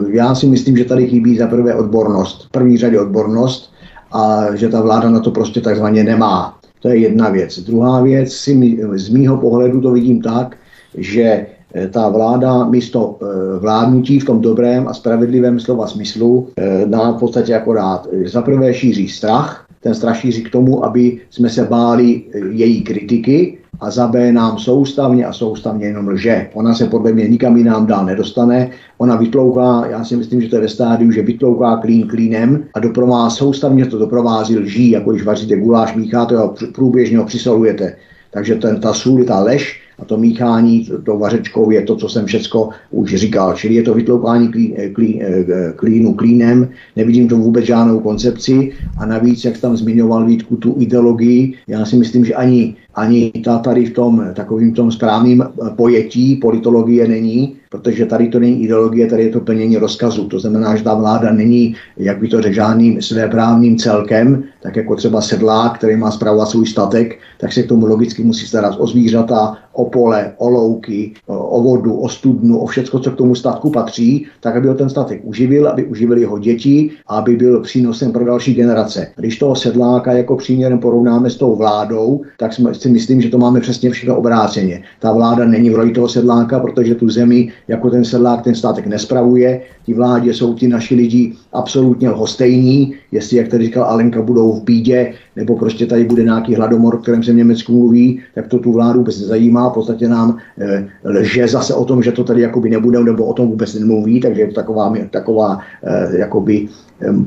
já 0.09 0.35
si 0.35 0.47
myslím, 0.47 0.77
že 0.77 0.85
tady 0.85 1.07
chybí 1.07 1.37
za 1.37 1.47
prvé 1.47 1.75
odbornost, 1.75 2.45
v 2.47 2.51
první 2.51 2.77
řadě 2.77 2.99
odbornost 2.99 3.73
a 4.11 4.55
že 4.55 4.69
ta 4.69 4.81
vláda 4.81 5.09
na 5.09 5.19
to 5.19 5.31
prostě 5.31 5.61
takzvaně 5.61 6.03
nemá. 6.03 6.57
To 6.79 6.89
je 6.89 6.97
jedna 6.97 7.29
věc. 7.29 7.59
Druhá 7.59 8.01
věc, 8.01 8.33
si, 8.33 8.77
z 8.95 9.09
mýho 9.09 9.37
pohledu 9.37 9.81
to 9.81 9.91
vidím 9.91 10.21
tak, 10.21 10.57
že 10.97 11.45
Eh, 11.47 11.52
ta 11.91 12.09
vláda 12.09 12.65
místo 12.65 13.17
eh, 13.21 13.59
vládnutí 13.59 14.19
v 14.19 14.25
tom 14.25 14.41
dobrém 14.41 14.87
a 14.87 14.93
spravedlivém 14.93 15.59
slova 15.59 15.87
smyslu 15.87 16.47
eh, 16.57 16.85
dá 16.85 17.11
v 17.11 17.19
podstatě 17.19 17.55
akorát 17.55 18.07
za 18.25 18.41
prvé 18.41 18.73
šíří 18.73 19.09
strach, 19.09 19.65
ten 19.81 19.95
strach 19.95 20.17
šíří 20.17 20.43
k 20.43 20.51
tomu, 20.51 20.85
aby 20.85 21.19
jsme 21.29 21.49
se 21.49 21.63
báli 21.63 22.21
její 22.51 22.81
kritiky 22.81 23.57
a 23.79 23.91
za 23.91 24.07
B 24.07 24.31
nám 24.31 24.59
soustavně 24.59 25.25
a 25.25 25.33
soustavně 25.33 25.85
jenom 25.85 26.07
lže. 26.07 26.49
Ona 26.53 26.73
se 26.73 26.87
podle 26.87 27.11
mě 27.11 27.27
nikam 27.27 27.57
jinam 27.57 27.85
dál 27.85 28.05
nedostane. 28.05 28.69
Ona 28.97 29.15
vytlouká, 29.15 29.85
já 29.89 30.03
si 30.03 30.15
myslím, 30.15 30.41
že 30.41 30.49
to 30.49 30.55
je 30.55 30.61
ve 30.61 30.69
stádiu, 30.69 31.11
že 31.11 31.21
vytlouká 31.21 31.77
klín 31.77 32.07
klínem 32.07 32.63
a 32.73 32.79
doprovází, 32.79 33.37
soustavně 33.37 33.85
to 33.85 33.97
doprovází 33.97 34.57
lží, 34.57 34.91
jako 34.91 35.11
když 35.11 35.23
vaříte 35.23 35.59
guláš, 35.59 35.95
mícháte 35.95 36.37
a 36.37 36.53
průběžně 36.75 37.17
ho 37.17 37.25
přisolujete. 37.25 37.95
Takže 38.31 38.55
ten, 38.55 38.79
ta 38.79 38.93
sůl, 38.93 39.23
ta 39.23 39.39
lež 39.39 39.82
a 39.99 40.05
to 40.05 40.17
míchání 40.17 40.89
to 41.05 41.17
vařečkou 41.17 41.71
je 41.71 41.81
to, 41.81 41.95
co 41.95 42.09
jsem 42.09 42.25
všecko 42.25 42.69
už 42.91 43.15
říkal. 43.15 43.53
Čili 43.53 43.75
je 43.75 43.83
to 43.83 43.93
vytloukání 43.93 44.47
klí, 44.47 44.73
eh, 44.77 44.89
klí, 44.89 45.21
eh, 45.23 45.73
klínu 45.75 46.13
klínem, 46.13 46.69
nevidím 46.95 47.27
to 47.27 47.37
vůbec 47.37 47.65
žádnou 47.65 47.99
koncepci 47.99 48.71
a 48.97 49.05
navíc, 49.05 49.45
jak 49.45 49.57
tam 49.57 49.77
zmiňoval 49.77 50.25
Vítku, 50.25 50.55
tu 50.55 50.75
ideologii, 50.79 51.53
já 51.67 51.85
si 51.85 51.95
myslím, 51.95 52.25
že 52.25 52.33
ani, 52.33 52.75
ani 52.95 53.31
ta 53.43 53.57
tady 53.59 53.85
v 53.85 53.93
tom 53.93 54.25
takovým 54.33 54.73
tom 54.73 54.91
správným 54.91 55.43
pojetí 55.75 56.35
politologie 56.35 57.07
není, 57.07 57.55
protože 57.73 58.05
tady 58.05 58.27
to 58.29 58.39
není 58.39 58.63
ideologie, 58.63 59.07
tady 59.07 59.23
je 59.23 59.29
to 59.29 59.39
plnění 59.39 59.77
rozkazu. 59.77 60.27
To 60.27 60.39
znamená, 60.39 60.75
že 60.75 60.83
ta 60.83 60.93
vláda 60.93 61.33
není, 61.33 61.75
jak 61.97 62.19
by 62.19 62.27
to 62.27 62.41
řekl, 62.41 62.55
žádným 62.55 63.01
svéprávným 63.01 63.77
celkem, 63.77 64.43
tak 64.61 64.75
jako 64.75 64.95
třeba 64.95 65.21
sedlák, 65.21 65.77
který 65.77 65.95
má 65.97 66.11
zpravovat 66.11 66.49
svůj 66.49 66.67
statek, 66.67 67.17
tak 67.39 67.53
se 67.53 67.63
k 67.63 67.67
tomu 67.67 67.85
logicky 67.85 68.23
musí 68.23 68.45
starat 68.45 68.75
o 68.77 68.87
zvířata, 68.87 69.57
o 69.73 69.85
pole, 69.85 70.31
o 70.37 70.49
louky, 70.49 71.11
o 71.27 71.61
vodu, 71.61 71.95
o 71.95 72.09
studnu, 72.09 72.59
o 72.59 72.65
všecko, 72.65 72.99
co 72.99 73.11
k 73.11 73.15
tomu 73.15 73.35
statku 73.35 73.69
patří, 73.69 74.25
tak 74.41 74.55
aby 74.55 74.67
ho 74.67 74.73
ten 74.73 74.89
statek 74.89 75.21
uživil, 75.23 75.67
aby 75.67 75.85
uživili 75.85 76.21
jeho 76.21 76.39
děti 76.39 76.89
a 77.07 77.17
aby 77.17 77.35
byl 77.35 77.61
přínosem 77.61 78.11
pro 78.11 78.25
další 78.25 78.53
generace. 78.53 79.07
Když 79.15 79.39
toho 79.39 79.55
sedláka 79.55 80.11
jako 80.11 80.35
příměrem 80.35 80.79
porovnáme 80.79 81.29
s 81.29 81.35
tou 81.35 81.55
vládou, 81.55 82.21
tak 82.39 82.51
si 82.71 82.89
myslím, 82.89 83.21
že 83.21 83.29
to 83.29 83.37
máme 83.37 83.59
přesně 83.59 83.89
všechno 83.89 84.17
obráceně. 84.17 84.83
Ta 84.99 85.13
vláda 85.13 85.45
není 85.45 85.69
v 85.69 85.75
roli 85.75 85.91
toho 85.91 86.07
sedláka, 86.07 86.59
protože 86.59 86.95
tu 86.95 87.09
zemi 87.09 87.51
jako 87.67 87.89
ten 87.89 88.05
sedlák 88.05 88.43
ten 88.43 88.55
státek 88.55 88.87
nespravuje. 88.87 89.61
Ti 89.85 89.93
vládě 89.93 90.33
jsou 90.33 90.53
ti 90.53 90.67
naši 90.67 90.95
lidi 90.95 91.33
absolutně 91.53 92.09
lhostejní, 92.09 92.93
jestli, 93.11 93.37
jak 93.37 93.47
tady 93.47 93.65
říkal 93.65 93.83
Alenka, 93.83 94.21
budou 94.21 94.51
v 94.51 94.63
bídě, 94.63 95.13
nebo 95.35 95.57
prostě 95.57 95.85
tady 95.85 96.03
bude 96.03 96.23
nějaký 96.23 96.55
hladomor, 96.55 96.95
o 96.95 96.97
kterém 96.97 97.23
se 97.23 97.33
v 97.33 97.35
Německu 97.35 97.77
mluví, 97.77 98.21
tak 98.35 98.47
to 98.47 98.59
tu 98.59 98.71
vládu 98.71 98.99
vůbec 98.99 99.19
nezajímá. 99.19 99.69
V 99.69 99.73
podstatě 99.73 100.07
nám 100.07 100.37
e, 100.59 100.87
lže 101.03 101.47
zase 101.47 101.73
o 101.73 101.85
tom, 101.85 102.03
že 102.03 102.11
to 102.11 102.23
tady 102.23 102.41
jakoby 102.41 102.69
nebude, 102.69 102.99
nebo 103.03 103.25
o 103.25 103.33
tom 103.33 103.47
vůbec 103.47 103.73
nemluví, 103.73 104.19
takže 104.19 104.41
je 104.41 104.47
to 104.47 104.53
taková, 104.53 104.93
taková 105.11 105.59
e, 105.83 106.17
jakoby 106.17 106.67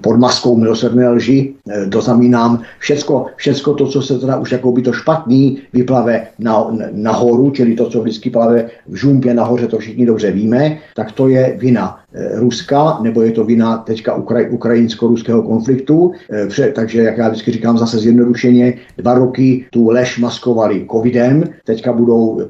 pod 0.01 0.17
maskou 0.17 0.57
milosrdné 0.57 1.09
lži, 1.09 1.55
e, 1.69 1.87
dozamínám 1.87 2.63
všecko, 2.79 3.27
všecko 3.37 3.75
to, 3.75 3.87
co 3.87 4.03
se 4.03 4.19
teda 4.19 4.37
už 4.37 4.53
jako 4.53 4.73
by 4.73 4.83
to 4.83 4.93
špatný 4.93 5.59
vyplave 5.73 6.27
na, 6.39 6.71
nahoru, 6.93 7.51
čili 7.51 7.75
to, 7.75 7.91
co 7.91 8.01
vždycky 8.01 8.31
plave 8.31 8.71
v 8.89 8.97
žumpě 8.97 9.35
nahoře, 9.35 9.67
to 9.67 9.79
všichni 9.79 10.07
dobře 10.07 10.31
víme, 10.31 10.79
tak 10.97 11.13
to 11.13 11.29
je 11.29 11.57
vina 11.59 11.99
Ruska, 12.35 12.99
nebo 13.03 13.23
je 13.23 13.33
to 13.33 13.45
vina 13.45 13.77
teďka 13.77 14.14
Ukraj, 14.14 14.49
ukrajinsko-ruského 14.51 15.43
konfliktu. 15.43 16.12
E, 16.59 16.73
takže, 16.73 17.03
jak 17.03 17.19
já 17.19 17.29
vždycky 17.29 17.53
říkám 17.53 17.79
zase 17.79 17.99
zjednodušeně, 17.99 18.75
dva 18.99 19.14
roky 19.14 19.67
tu 19.71 19.89
lež 19.89 20.19
maskovali 20.19 20.87
covidem, 20.93 21.45
teďka 21.64 21.93
budou, 21.93 22.41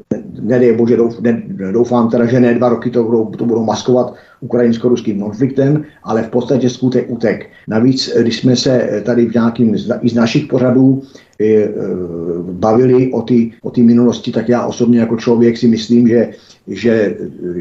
nedej 0.41 0.77
bože, 0.77 0.97
doufám 1.73 2.11
teda, 2.11 2.27
že 2.27 2.41
ne 2.41 2.55
dva 2.55 2.69
roky 2.69 2.91
to 2.91 3.05
budou, 3.05 3.25
to 3.25 3.45
budou 3.45 3.65
maskovat 3.65 4.15
ukrajinsko-ruským 4.41 5.21
konfliktem, 5.21 5.85
ale 6.05 6.23
v 6.23 6.29
podstatě 6.29 6.71
skutek 6.71 7.11
utek. 7.11 7.47
Navíc, 7.69 8.13
když 8.21 8.41
jsme 8.41 8.57
se 8.57 9.03
tady 9.05 9.27
v 9.27 9.35
nějakým 9.35 9.75
i 10.01 10.09
z 10.09 10.15
našich 10.15 10.47
pořadů 10.47 11.03
bavili 12.43 13.13
o 13.13 13.23
ty, 13.23 13.53
o 13.63 13.73
minulosti, 13.83 14.33
tak 14.33 14.49
já 14.49 14.67
osobně 14.67 15.01
jako 15.01 15.17
člověk 15.17 15.57
si 15.57 15.69
myslím, 15.69 16.09
že, 16.09 16.29
že, 16.69 17.17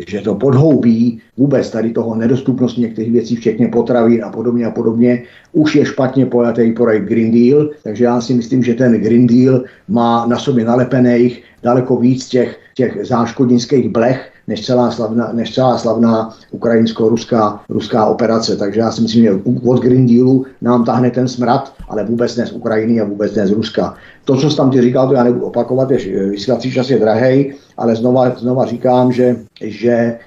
že 0.07 0.21
to 0.21 0.35
podhoubí 0.35 1.21
vůbec 1.37 1.69
tady 1.69 1.91
toho 1.91 2.15
nedostupnosti 2.15 2.81
některých 2.81 3.11
věcí, 3.11 3.35
včetně 3.35 3.67
potravin 3.67 4.23
a 4.23 4.29
podobně 4.29 4.65
a 4.65 4.71
podobně, 4.71 5.23
už 5.51 5.75
je 5.75 5.85
špatně 5.85 6.25
pojatý 6.25 6.71
projekt 6.71 7.03
Green 7.03 7.31
Deal, 7.31 7.69
takže 7.83 8.03
já 8.03 8.21
si 8.21 8.33
myslím, 8.33 8.63
že 8.63 8.73
ten 8.73 8.93
Green 8.93 9.27
Deal 9.27 9.63
má 9.87 10.25
na 10.25 10.37
sobě 10.37 10.65
nalepených 10.65 11.43
daleko 11.63 11.97
víc 11.97 12.27
těch, 12.27 12.59
těch 12.75 12.97
záškodnických 13.03 13.89
blech, 13.89 14.31
než 14.47 14.65
celá 14.65 14.91
slavná, 14.91 15.29
než 15.33 15.53
celá 15.53 15.77
slavná 15.77 16.35
ukrajinsko-ruská 16.51 17.59
ruská 17.69 18.05
operace. 18.05 18.55
Takže 18.55 18.79
já 18.79 18.91
si 18.91 19.01
myslím, 19.01 19.23
že 19.23 19.31
od 19.65 19.81
Green 19.81 20.07
Dealu 20.07 20.45
nám 20.61 20.85
tahne 20.85 21.11
ten 21.11 21.27
smrad, 21.27 21.73
ale 21.89 22.03
vůbec 22.03 22.35
ne 22.35 22.47
z 22.47 22.51
Ukrajiny 22.51 23.01
a 23.01 23.05
vůbec 23.05 23.35
ne 23.35 23.47
z 23.47 23.51
Ruska. 23.51 23.95
To, 24.25 24.37
co 24.37 24.49
jsi 24.49 24.57
tam 24.57 24.71
ty 24.71 24.81
říkal, 24.81 25.07
to 25.07 25.13
já 25.13 25.23
nebudu 25.23 25.45
opakovat, 25.45 25.91
je, 25.91 26.29
vysílací 26.29 26.71
čas 26.71 26.89
je 26.89 26.99
drahej, 26.99 27.55
ale 27.77 27.95
znova, 27.95 28.29
znova 28.37 28.65
říkám, 28.65 29.11
že, 29.11 29.35
že 29.61 29.89
e, 29.89 30.17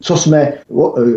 co 0.00 0.16
jsme, 0.16 0.40
e, 0.42 0.54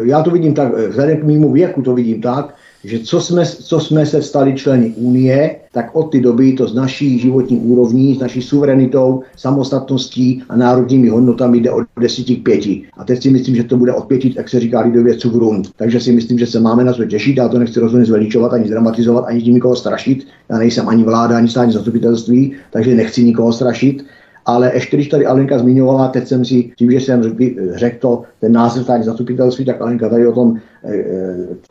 já 0.04 0.24
to 0.24 0.32
vidím 0.32 0.54
tak, 0.54 0.74
vzhledem 0.90 1.18
k 1.18 1.24
mému 1.24 1.52
věku 1.52 1.82
to 1.82 1.94
vidím 1.94 2.22
tak, 2.22 2.56
že 2.88 3.00
co 3.00 3.22
jsme, 3.22 3.46
co 3.46 3.80
jsme 3.80 4.06
se 4.06 4.22
stali 4.22 4.54
členy 4.54 4.94
Unie, 4.96 5.56
tak 5.72 5.96
od 5.96 6.12
té 6.12 6.20
doby 6.20 6.54
to 6.54 6.68
z 6.68 6.76
naší 6.76 7.20
životní 7.20 7.58
úrovní, 7.58 8.16
s 8.16 8.20
naší 8.20 8.42
suverenitou, 8.42 9.22
samostatností 9.36 10.44
a 10.50 10.56
národními 10.56 11.10
hodnotami 11.10 11.60
jde 11.60 11.72
od 11.72 11.84
10 12.00 12.26
k 12.26 12.44
5. 12.44 12.66
A 12.98 13.04
teď 13.06 13.24
si 13.24 13.30
myslím, 13.30 13.56
že 13.56 13.64
to 13.64 13.78
bude 13.78 13.94
od 13.94 14.06
5, 14.06 14.36
jak 14.36 14.50
se 14.50 14.60
říká 14.60 14.80
lidově, 14.80 15.18
cugrund. 15.18 15.70
Takže 15.76 16.00
si 16.00 16.12
myslím, 16.12 16.40
že 16.40 16.46
se 16.46 16.60
máme 16.60 16.84
na 16.84 16.94
to 16.94 17.06
těšit, 17.06 17.38
já 17.38 17.48
to 17.48 17.60
nechci 17.60 17.80
rozhodně 17.80 18.06
zveličovat, 18.06 18.54
ani 18.54 18.70
dramatizovat, 18.70 19.26
ani 19.28 19.42
tím 19.42 19.54
nikoho 19.54 19.76
strašit. 19.76 20.28
Já 20.50 20.58
nejsem 20.58 20.90
ani 20.90 21.04
vláda, 21.04 21.38
ani 21.38 21.50
státní 21.50 21.74
zastupitelství, 21.74 22.54
takže 22.72 22.96
nechci 22.96 23.24
nikoho 23.24 23.54
strašit 23.54 24.04
ale 24.48 24.72
ještě 24.74 24.98
když 24.98 25.08
tady 25.08 25.26
Alenka 25.26 25.60
zmiňovala, 25.60 26.08
teď 26.08 26.28
jsem 26.28 26.46
si, 26.46 26.72
tím, 26.76 26.92
že 26.92 26.98
jsem 26.98 27.36
řekl 27.76 27.98
to, 28.00 28.24
ten 28.40 28.52
název 28.52 28.84
státní 28.84 29.04
zastupitelství, 29.04 29.66
tak 29.66 29.82
Alenka 29.82 30.10
tady 30.10 30.28
o 30.28 30.32
tom 30.32 30.58
e, 30.84 30.96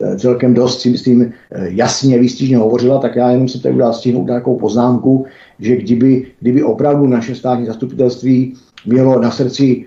e, 0.01 0.17
celkem 0.17 0.53
dost 0.53 0.81
si 0.81 0.89
myslím 0.89 1.21
e, 1.21 1.31
jasně, 1.69 2.19
výstižně 2.19 2.57
hovořila, 2.57 2.97
tak 2.97 3.15
já 3.15 3.31
jenom 3.31 3.47
si 3.47 3.61
tady 3.61 3.73
udělal 3.73 3.93
stihnout 3.93 4.25
nějakou 4.25 4.55
poznámku, 4.55 5.25
že 5.59 5.75
kdyby, 5.75 6.27
kdyby 6.39 6.63
opravdu 6.63 7.07
naše 7.07 7.35
státní 7.35 7.65
zastupitelství 7.65 8.53
mělo 8.85 9.21
na 9.21 9.31
srdci 9.31 9.85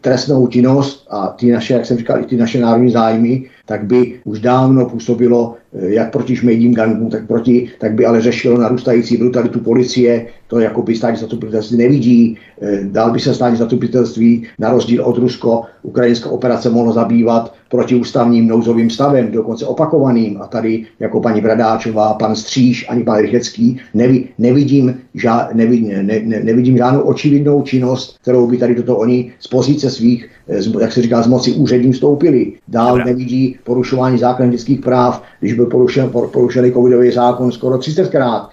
trestnou 0.00 0.46
činnost 0.46 1.06
a 1.10 1.28
ty 1.28 1.52
naše, 1.52 1.74
jak 1.74 1.86
jsem 1.86 1.98
říkal, 1.98 2.20
i 2.20 2.24
ty 2.24 2.36
naše 2.36 2.60
národní 2.60 2.90
zájmy, 2.90 3.44
tak 3.66 3.84
by 3.84 4.20
už 4.24 4.40
dávno 4.40 4.86
působilo 4.86 5.56
Eh, 5.78 5.94
jak 5.94 6.12
proti 6.12 6.36
šmejdím 6.36 6.74
gangům, 6.74 7.10
tak 7.10 7.26
proti, 7.26 7.68
tak 7.80 7.94
by 7.94 8.06
ale 8.06 8.20
řešilo 8.20 8.58
narůstající 8.58 9.16
brutalitu 9.16 9.60
policie, 9.60 10.26
to 10.46 10.60
jako 10.60 10.82
by 10.82 10.94
státní 10.94 11.16
zastupitelství 11.16 11.76
nevidí, 11.76 12.38
eh, 12.62 12.80
dál 12.84 13.10
by 13.12 13.20
se 13.20 13.34
státní 13.34 13.56
zastupitelství 13.56 14.46
na 14.58 14.70
rozdíl 14.70 15.04
od 15.04 15.18
Rusko, 15.18 15.62
ukrajinská 15.82 16.30
operace 16.30 16.70
mohlo 16.70 16.92
zabývat 16.92 17.54
protiústavním 17.70 18.48
nouzovým 18.48 18.90
stavem, 18.90 19.30
dokonce 19.30 19.66
opakovaným. 19.66 20.42
A 20.42 20.46
tady 20.46 20.86
jako 21.00 21.20
paní 21.20 21.40
Bradáčová, 21.40 22.14
pan 22.14 22.36
Stříž, 22.36 22.86
ani 22.88 23.04
pan 23.04 23.18
Rychecký, 23.18 23.80
nevi, 23.94 24.24
nevidím, 24.38 25.00
ža, 25.14 25.48
nevidím, 25.52 25.88
ne, 25.88 26.20
ne, 26.24 26.40
nevidím 26.44 26.76
žádnou 26.76 27.00
očividnou 27.00 27.62
činnost, 27.62 28.18
kterou 28.22 28.46
by 28.46 28.56
tady 28.56 28.74
toto 28.74 28.96
oni 28.96 29.32
z 29.38 29.46
pozice 29.46 29.90
svých, 29.90 30.28
eh, 30.48 30.80
jak 30.80 30.92
se 30.92 31.02
říká, 31.02 31.22
z 31.22 31.26
moci 31.26 31.52
úředním 31.52 31.92
vstoupili. 31.92 32.52
Dál 32.68 32.98
nevidí 32.98 33.55
porušování 33.64 34.18
základních 34.18 34.52
lidských 34.52 34.80
práv, 34.80 35.22
když 35.40 35.52
byl 35.52 35.66
porušen, 35.66 36.10
porušený 36.10 36.72
covidový 36.72 37.10
zákon 37.10 37.52
skoro 37.52 37.78
30krát. 37.78 38.48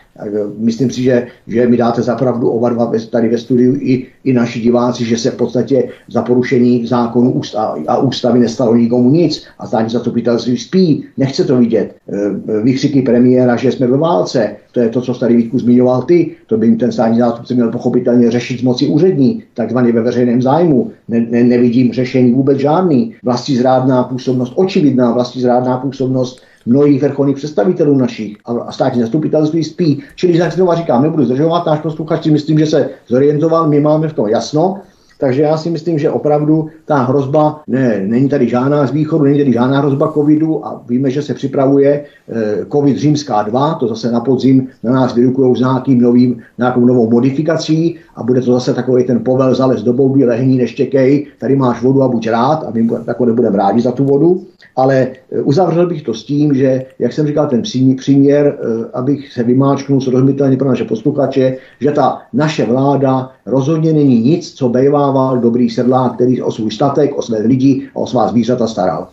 Myslím 0.57 0.91
si, 0.91 1.03
že, 1.03 1.28
že 1.47 1.68
mi 1.68 1.78
dáte 1.78 2.01
zapravdu 2.01 2.49
oba 2.49 2.70
dva 2.70 2.91
tady 3.09 3.30
ve 3.30 3.38
studiu 3.38 3.76
i, 3.76 4.05
i 4.24 4.34
naši 4.34 4.59
diváci, 4.59 5.05
že 5.05 5.18
se 5.18 5.32
v 5.32 5.36
podstatě 5.36 5.89
za 6.07 6.22
porušení 6.22 6.88
zákonu 6.88 7.41
a 7.88 7.97
ústavy 7.97 8.39
nestalo 8.39 8.76
nikomu 8.76 9.09
nic 9.09 9.43
a 9.59 9.68
státní 9.68 9.89
zastupitelství 9.89 10.57
spí, 10.57 11.05
nechce 11.18 11.43
to 11.43 11.57
vidět. 11.57 11.95
E, 12.09 12.61
výkřiky 12.64 13.01
premiéra, 13.01 13.55
že 13.55 13.72
jsme 13.72 13.88
ve 13.88 13.97
válce, 13.97 14.55
to 14.72 14.80
je 14.80 14.89
to, 14.89 15.01
co 15.01 15.14
tady 15.14 15.36
Vítku 15.36 15.59
zmiňoval 15.59 16.01
ty, 16.01 16.32
to 16.47 16.57
by 16.57 16.76
ten 16.76 16.91
státní 16.91 17.20
zástupce 17.20 17.53
měl 17.53 17.72
pochopitelně 17.72 18.32
řešit 18.32 18.59
z 18.59 18.64
moci 18.64 18.88
úřední, 18.88 19.43
takzvaně 19.53 19.91
ve 19.91 20.01
veřejném 20.01 20.41
zájmu. 20.41 20.91
Ne, 21.07 21.26
ne, 21.30 21.43
nevidím 21.43 21.93
řešení 21.93 22.32
vůbec 22.32 22.57
žádný. 22.57 23.16
Vlastní 23.24 23.55
zrádná 23.55 24.03
působnost, 24.03 24.53
očividná 24.55 25.11
vlastní 25.11 25.41
zrádná 25.41 25.78
působnost 25.78 26.41
mnohých 26.66 27.01
vrcholných 27.01 27.36
představitelů 27.36 27.97
našich 27.97 28.38
a 28.45 28.72
státní 28.72 29.01
zastupitelství 29.01 29.64
spí. 29.64 30.03
Čili 30.16 30.38
jak 30.38 30.51
znova 30.51 30.76
říkám, 30.76 31.03
nebudu 31.03 31.26
zdržovat, 31.26 31.66
náš 31.66 31.80
posluchač 31.80 32.24
si 32.24 32.32
myslím, 32.32 32.59
že 32.59 32.66
se 32.66 32.89
zorientoval, 33.07 33.68
my 33.68 33.80
máme 33.80 34.09
v 34.09 34.14
tom 34.14 34.28
jasno, 34.28 34.82
takže 35.24 35.41
já 35.41 35.57
si 35.57 35.70
myslím, 35.70 35.99
že 35.99 36.09
opravdu 36.09 36.68
ta 36.86 36.95
hrozba, 36.95 37.61
ne, 37.68 38.03
není 38.05 38.30
tady 38.30 38.49
žádná 38.49 38.88
z 38.88 38.91
východu, 38.91 39.24
není 39.24 39.38
tady 39.38 39.53
žádná 39.53 39.80
hrozba 39.80 40.11
covidu 40.11 40.66
a 40.66 40.84
víme, 40.88 41.09
že 41.09 41.22
se 41.22 41.34
připravuje 41.34 42.03
eh, 42.30 42.66
covid 42.72 42.97
římská 42.97 43.43
2, 43.43 43.74
to 43.74 43.88
zase 43.88 44.11
na 44.11 44.20
podzim 44.20 44.68
na 44.84 44.91
nás 44.91 45.16
vyrukují 45.16 45.55
s 45.55 45.59
nějakým 45.59 46.01
novým, 46.01 46.41
nějakou 46.57 46.86
novou 46.86 47.09
modifikací 47.09 47.95
a 48.16 48.24
bude 48.24 48.41
to 48.41 48.53
zase 48.53 48.74
takový 48.74 49.03
ten 49.03 49.24
povel 49.24 49.55
zalez 49.55 49.84
do 49.84 49.93
boudy, 49.93 50.26
lehní, 50.26 50.57
neštěkej, 50.57 51.28
tady 51.39 51.55
máš 51.55 51.82
vodu 51.82 52.03
a 52.03 52.07
buď 52.07 52.28
rád 52.28 52.64
a 52.68 52.72
my 52.74 52.89
jako 53.07 53.26
nebudeme 53.26 53.57
rádi 53.57 53.82
za 53.82 53.91
tu 53.91 54.03
vodu 54.03 54.43
ale 54.76 55.07
eh, 55.32 55.41
uzavřel 55.41 55.88
bych 55.88 56.01
to 56.01 56.14
s 56.14 56.24
tím, 56.24 56.53
že, 56.53 56.86
jak 56.99 57.14
jsem 57.14 57.28
říkal, 57.28 57.47
ten 57.47 57.61
příměr, 57.97 58.57
eh, 58.59 58.91
abych 58.93 59.34
se 59.34 59.43
vymáčknul 59.43 60.01
srozumitelně 60.01 60.57
pro 60.57 60.70
naše 60.70 60.84
posluchače, 60.84 61.57
že 61.82 61.91
ta 61.91 62.22
naše 62.34 62.66
vláda 62.66 63.32
rozhodně 63.45 63.93
není 63.93 64.20
nic, 64.20 64.53
co 64.53 64.70
bejvával 64.70 65.38
dobrý 65.38 65.70
sedlák, 65.70 66.16
který 66.16 66.41
o 66.41 66.51
svůj 66.51 66.72
statek, 66.72 67.18
o 67.18 67.22
své 67.22 67.39
lidi 67.39 67.89
a 67.95 67.99
o 67.99 68.07
svá 68.07 68.28
zvířata 68.28 68.68
staral. 68.68 69.07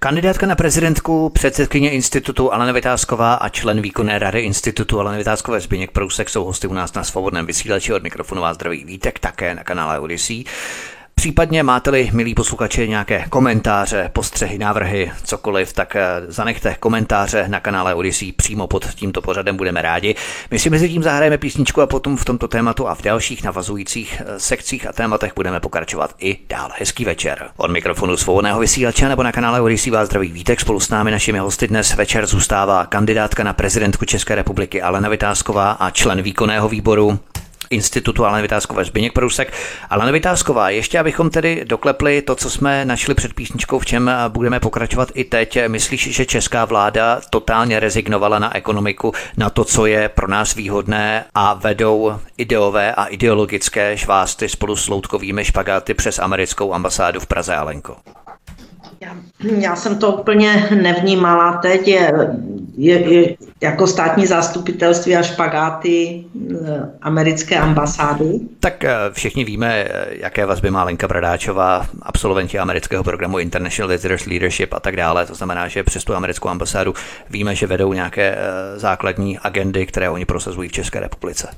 Kandidátka 0.00 0.46
na 0.46 0.54
prezidentku, 0.54 1.28
předsedkyně 1.28 1.90
institutu 1.90 2.52
Alena 2.52 2.72
Vytázková 2.72 3.34
a 3.34 3.48
člen 3.48 3.80
výkonné 3.80 4.18
rady 4.18 4.40
institutu 4.40 5.00
Alena 5.00 5.18
Vytázkové 5.18 5.60
Zběněk 5.60 5.90
Prousek 5.90 6.28
jsou 6.28 6.44
hosty 6.44 6.66
u 6.66 6.72
nás 6.72 6.94
na 6.94 7.04
svobodném 7.04 7.46
vysílači 7.46 7.92
od 7.92 8.02
mikrofonu 8.02 8.42
vás 8.42 8.56
zdraví 8.56 8.84
Vítek, 8.84 9.18
také 9.18 9.54
na 9.54 9.64
kanále 9.64 9.98
Odyssey. 9.98 10.44
Případně 11.18 11.62
máte-li, 11.62 12.10
milí 12.12 12.34
posluchači, 12.34 12.88
nějaké 12.88 13.24
komentáře, 13.30 14.10
postřehy, 14.12 14.58
návrhy, 14.58 15.12
cokoliv, 15.24 15.72
tak 15.72 15.96
eh, 15.96 16.06
zanechte 16.28 16.76
komentáře 16.80 17.44
na 17.48 17.60
kanále 17.60 17.94
Odyssey 17.94 18.32
přímo 18.32 18.66
pod 18.66 18.94
tímto 18.94 19.22
pořadem, 19.22 19.56
budeme 19.56 19.82
rádi. 19.82 20.14
My 20.50 20.58
si 20.58 20.70
mezi 20.70 20.88
tím 20.88 21.02
zahrajeme 21.02 21.38
písničku 21.38 21.82
a 21.82 21.86
potom 21.86 22.16
v 22.16 22.24
tomto 22.24 22.48
tématu 22.48 22.88
a 22.88 22.94
v 22.94 23.02
dalších 23.02 23.44
navazujících 23.44 24.22
eh, 24.26 24.40
sekcích 24.40 24.86
a 24.86 24.92
tématech 24.92 25.32
budeme 25.36 25.60
pokračovat 25.60 26.14
i 26.18 26.38
dál. 26.48 26.70
Hezký 26.78 27.04
večer. 27.04 27.50
Od 27.56 27.70
mikrofonu 27.70 28.16
svobodného 28.16 28.60
vysílače 28.60 29.08
nebo 29.08 29.22
na 29.22 29.32
kanále 29.32 29.60
Odyssey 29.60 29.92
vás 29.92 30.08
zdraví 30.08 30.32
Vítek. 30.32 30.60
Spolu 30.60 30.80
s 30.80 30.88
námi 30.88 31.10
našimi 31.10 31.38
hosty 31.38 31.68
dnes 31.68 31.94
večer 31.94 32.26
zůstává 32.26 32.86
kandidátka 32.86 33.44
na 33.44 33.52
prezidentku 33.52 34.04
České 34.04 34.34
republiky 34.34 34.82
Alena 34.82 35.08
Vytázková 35.08 35.70
a 35.70 35.90
člen 35.90 36.22
výkonného 36.22 36.68
výboru 36.68 37.18
institutu 37.70 38.26
Aleny 38.26 38.42
Vytázkové 38.42 38.84
Zbyněk 38.84 39.12
Prusek. 39.12 39.52
Alena 39.90 40.12
Vytázková, 40.12 40.70
ještě 40.70 40.98
abychom 40.98 41.30
tedy 41.30 41.64
doklepli 41.64 42.22
to, 42.22 42.34
co 42.34 42.50
jsme 42.50 42.84
našli 42.84 43.14
před 43.14 43.34
písničkou, 43.34 43.78
v 43.78 43.86
čem 43.86 44.10
budeme 44.28 44.60
pokračovat 44.60 45.08
i 45.14 45.24
teď. 45.24 45.58
Myslíš, 45.68 46.14
že 46.14 46.26
česká 46.26 46.64
vláda 46.64 47.20
totálně 47.30 47.80
rezignovala 47.80 48.38
na 48.38 48.56
ekonomiku, 48.56 49.12
na 49.36 49.50
to, 49.50 49.64
co 49.64 49.86
je 49.86 50.08
pro 50.08 50.28
nás 50.28 50.54
výhodné 50.54 51.24
a 51.34 51.54
vedou 51.54 52.14
ideové 52.36 52.94
a 52.94 53.04
ideologické 53.04 53.98
švásty 53.98 54.48
spolu 54.48 54.76
s 54.76 54.88
loutkovými 54.88 55.44
špagáty 55.44 55.94
přes 55.94 56.18
americkou 56.18 56.74
ambasádu 56.74 57.20
v 57.20 57.26
Praze, 57.26 57.56
Alenko? 57.56 57.96
Já, 59.00 59.16
já 59.40 59.76
jsem 59.76 59.98
to 59.98 60.12
úplně 60.12 60.68
nevnímala. 60.82 61.52
Teď 61.52 61.88
je, 61.88 62.12
je, 62.76 63.14
je 63.14 63.36
jako 63.60 63.86
státní 63.86 64.26
zastupitelství 64.26 65.16
a 65.16 65.22
špagáty 65.22 66.24
eh, 66.66 66.90
americké 67.02 67.58
ambasády. 67.58 68.40
Tak 68.60 68.84
eh, 68.84 68.94
všichni 69.12 69.44
víme, 69.44 69.74
eh, 69.74 70.06
jaké 70.10 70.46
vazby 70.46 70.70
má 70.70 70.84
Lenka 70.84 71.08
Bradáčová, 71.08 71.86
absolventi 72.02 72.58
amerického 72.58 73.04
programu 73.04 73.38
International 73.38 73.88
Visitors 73.88 74.26
Leadership 74.26 74.72
a 74.72 74.80
tak 74.80 74.96
dále. 74.96 75.26
To 75.26 75.34
znamená, 75.34 75.68
že 75.68 75.82
přes 75.82 76.04
tu 76.04 76.14
americkou 76.14 76.48
ambasádu 76.48 76.94
víme, 77.30 77.54
že 77.54 77.66
vedou 77.66 77.92
nějaké 77.92 78.38
základní 78.76 79.38
agendy, 79.38 79.86
které 79.86 80.10
oni 80.10 80.24
prosazují 80.24 80.68
v 80.68 80.72
České 80.72 81.00
republice. 81.00 81.48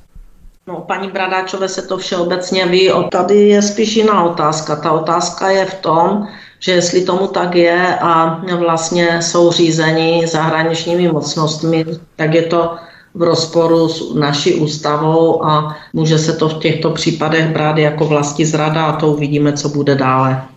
No, 0.67 0.75
paní 0.75 1.11
Bradáčové 1.11 1.69
se 1.69 1.81
to 1.81 1.97
všeobecně 1.97 2.65
ví. 2.65 2.91
O 2.91 3.03
tady 3.03 3.35
je 3.35 3.61
spíš 3.61 3.95
jiná 3.95 4.23
otázka. 4.23 4.75
Ta 4.75 4.91
otázka 4.91 5.49
je 5.49 5.65
v 5.65 5.75
tom, 5.75 6.27
že 6.61 6.71
jestli 6.71 7.05
tomu 7.05 7.27
tak 7.27 7.55
je 7.55 7.97
a 8.01 8.41
vlastně 8.57 9.21
jsou 9.21 9.51
řízeni 9.51 10.27
zahraničními 10.27 11.11
mocnostmi, 11.11 11.85
tak 12.15 12.33
je 12.33 12.41
to 12.41 12.75
v 13.13 13.21
rozporu 13.23 13.89
s 13.89 14.13
naší 14.13 14.53
ústavou 14.53 15.45
a 15.45 15.77
může 15.93 16.19
se 16.19 16.33
to 16.33 16.49
v 16.49 16.59
těchto 16.59 16.89
případech 16.91 17.47
brát 17.47 17.77
jako 17.77 18.05
vlasti 18.05 18.45
zrada 18.45 18.85
a 18.85 18.99
to 18.99 19.07
uvidíme, 19.07 19.53
co 19.53 19.69
bude 19.69 19.95
dále. 19.95 20.50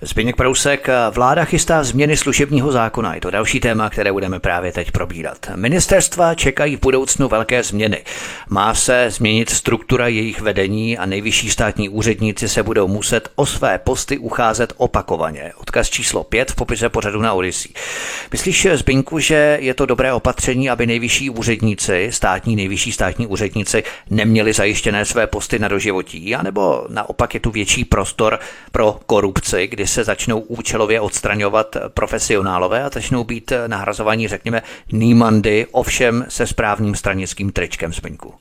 Zbigněk 0.00 0.36
Prousek, 0.36 0.88
vláda 1.10 1.44
chystá 1.44 1.84
změny 1.84 2.16
služebního 2.16 2.72
zákona. 2.72 3.14
Je 3.14 3.20
to 3.20 3.30
další 3.30 3.60
téma, 3.60 3.90
které 3.90 4.12
budeme 4.12 4.40
právě 4.40 4.72
teď 4.72 4.90
probírat. 4.90 5.50
Ministerstva 5.56 6.34
čekají 6.34 6.76
v 6.76 6.80
budoucnu 6.80 7.28
velké 7.28 7.62
změny. 7.62 8.04
Má 8.48 8.74
se 8.74 9.06
změnit 9.10 9.50
struktura 9.50 10.08
jejich 10.08 10.40
vedení 10.40 10.98
a 10.98 11.06
nejvyšší 11.06 11.50
státní 11.50 11.88
úředníci 11.88 12.48
se 12.48 12.62
budou 12.62 12.88
muset 12.88 13.28
o 13.34 13.46
své 13.46 13.78
posty 13.78 14.18
ucházet 14.18 14.72
opakovaně. 14.76 15.52
Odkaz 15.56 15.90
číslo 15.90 16.24
5 16.24 16.50
v 16.50 16.54
popise 16.54 16.88
pořadu 16.88 17.22
na 17.22 17.32
Odyssey. 17.32 17.72
Myslíš, 18.32 18.66
Zbinku, 18.74 19.18
že 19.18 19.58
je 19.60 19.74
to 19.74 19.86
dobré 19.86 20.12
opatření, 20.12 20.70
aby 20.70 20.86
nejvyšší 20.86 21.30
úředníci, 21.30 22.08
státní 22.12 22.56
nejvyšší 22.56 22.92
státní 22.92 23.26
úředníci, 23.26 23.82
neměli 24.10 24.52
zajištěné 24.52 25.04
své 25.04 25.26
posty 25.26 25.58
na 25.58 25.68
doživotí, 25.68 26.34
anebo 26.34 26.86
naopak 26.88 27.34
je 27.34 27.40
tu 27.40 27.50
větší 27.50 27.84
prostor 27.84 28.38
pro 28.72 29.00
korupci, 29.06 29.66
kdy 29.66 29.87
se 29.88 30.04
začnou 30.04 30.40
účelově 30.40 31.00
odstraňovat 31.00 31.76
profesionálové 31.94 32.82
a 32.82 32.90
začnou 32.94 33.24
být 33.24 33.52
nahrazovaní, 33.66 34.28
řekněme, 34.28 34.62
nímandy, 34.92 35.66
ovšem 35.72 36.24
se 36.28 36.46
správným 36.46 36.94
stranickým 36.94 37.52
tričkem 37.52 37.92
Zbyňku? 37.92 38.32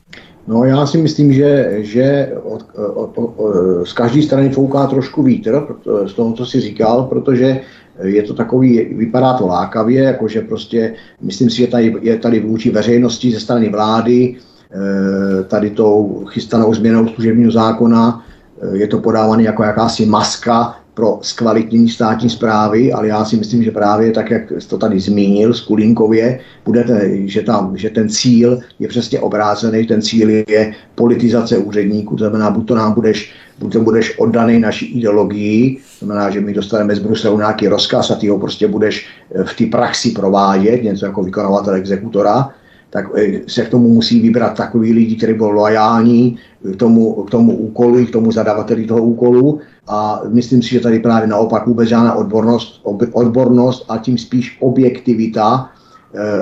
No 0.48 0.64
já 0.64 0.86
si 0.86 0.98
myslím, 0.98 1.34
že, 1.34 1.78
že 1.78 2.32
od, 2.44 2.66
od, 2.76 3.18
od, 3.18 3.34
od, 3.38 3.86
z 3.88 3.94
každé 3.94 4.22
strany 4.22 4.50
fouká 4.50 4.88
trošku 4.88 5.24
vítr 5.24 5.68
z 6.06 6.14
toho, 6.14 6.34
co 6.34 6.46
si 6.46 6.62
říkal, 6.62 7.04
protože 7.04 7.62
je 8.04 8.24
to 8.24 8.34
takový, 8.34 8.94
vypadá 8.96 9.34
to 9.34 9.48
lákavě, 9.48 10.04
jakože 10.04 10.42
prostě, 10.42 10.94
myslím 11.22 11.50
si, 11.50 11.58
že 11.58 11.68
tady, 11.68 11.96
je 12.02 12.18
tady 12.18 12.40
vůči 12.40 12.72
veřejnosti 12.72 13.32
ze 13.32 13.40
strany 13.40 13.70
vlády, 13.70 14.36
eh, 14.36 15.44
tady 15.44 15.70
tou 15.70 16.26
chystanou 16.30 16.74
změnou 16.74 17.08
služebního 17.08 17.52
zákona, 17.52 18.26
eh, 18.62 18.78
je 18.78 18.88
to 18.88 19.00
podávané 19.00 19.44
jako 19.44 19.64
jakási 19.64 20.06
maska 20.06 20.76
pro 20.98 21.20
zkvalitnění 21.22 21.90
státní 21.90 22.30
zprávy, 22.30 22.94
ale 22.94 23.08
já 23.08 23.26
si 23.26 23.38
myslím, 23.38 23.64
že 23.64 23.72
právě 23.72 24.12
tak, 24.12 24.32
jak 24.32 24.44
to 24.68 24.78
tady 24.78 25.00
zmínil 25.00 25.54
z 25.54 25.62
Kulínkově, 25.62 26.40
budete, 26.66 27.10
že, 27.28 27.42
tam, 27.42 27.78
že 27.78 27.90
ten 27.90 28.10
cíl 28.10 28.60
je 28.80 28.88
přesně 28.88 29.20
obrácený, 29.20 29.88
ten 29.88 30.02
cíl 30.02 30.30
je 30.30 30.74
politizace 30.96 31.58
úředníků, 31.58 32.16
to 32.16 32.24
znamená, 32.24 32.50
buď 32.52 32.68
to 32.68 32.76
nám 32.76 32.94
budeš, 32.94 33.34
buď 33.60 33.74
to 33.74 33.80
budeš 33.80 34.20
oddaný 34.20 34.60
naší 34.60 34.86
ideologii, 34.86 35.78
to 36.00 36.06
znamená, 36.06 36.30
že 36.30 36.42
my 36.42 36.54
dostaneme 36.54 36.96
z 36.96 37.00
Bruselu 37.00 37.38
nějaký 37.38 37.68
rozkaz 37.68 38.12
a 38.12 38.16
ty 38.16 38.28
ho 38.28 38.40
prostě 38.40 38.68
budeš 38.68 39.08
v 39.44 39.56
té 39.56 39.66
praxi 39.66 40.12
provádět, 40.12 40.84
něco 40.84 41.06
jako 41.06 41.24
vykonávatel 41.24 41.74
exekutora, 41.74 42.50
tak 42.98 43.06
se 43.48 43.66
k 43.66 43.70
tomu 43.70 43.90
musí 43.90 44.20
vybrat 44.20 44.58
takový 44.58 44.94
lidi, 44.94 45.16
kteří 45.16 45.34
byl 45.34 45.48
loajální 45.48 46.38
k 46.74 46.76
tomu, 46.76 47.14
k 47.14 47.30
tomu 47.30 47.58
úkolu, 47.58 48.06
k 48.06 48.12
tomu 48.12 48.32
zadavateli 48.32 48.86
toho 48.86 49.02
úkolu. 49.02 49.60
A 49.88 50.22
myslím 50.34 50.62
si, 50.62 50.70
že 50.70 50.80
tady 50.80 51.00
právě 51.00 51.28
naopak 51.28 51.68
vůbec 51.68 51.90
žádná 51.90 52.14
odbornost, 52.14 52.82
odbornost 53.14 53.86
a 53.90 53.98
tím 53.98 54.18
spíš 54.18 54.58
objektivita 54.60 55.70
Eh, 55.77 55.77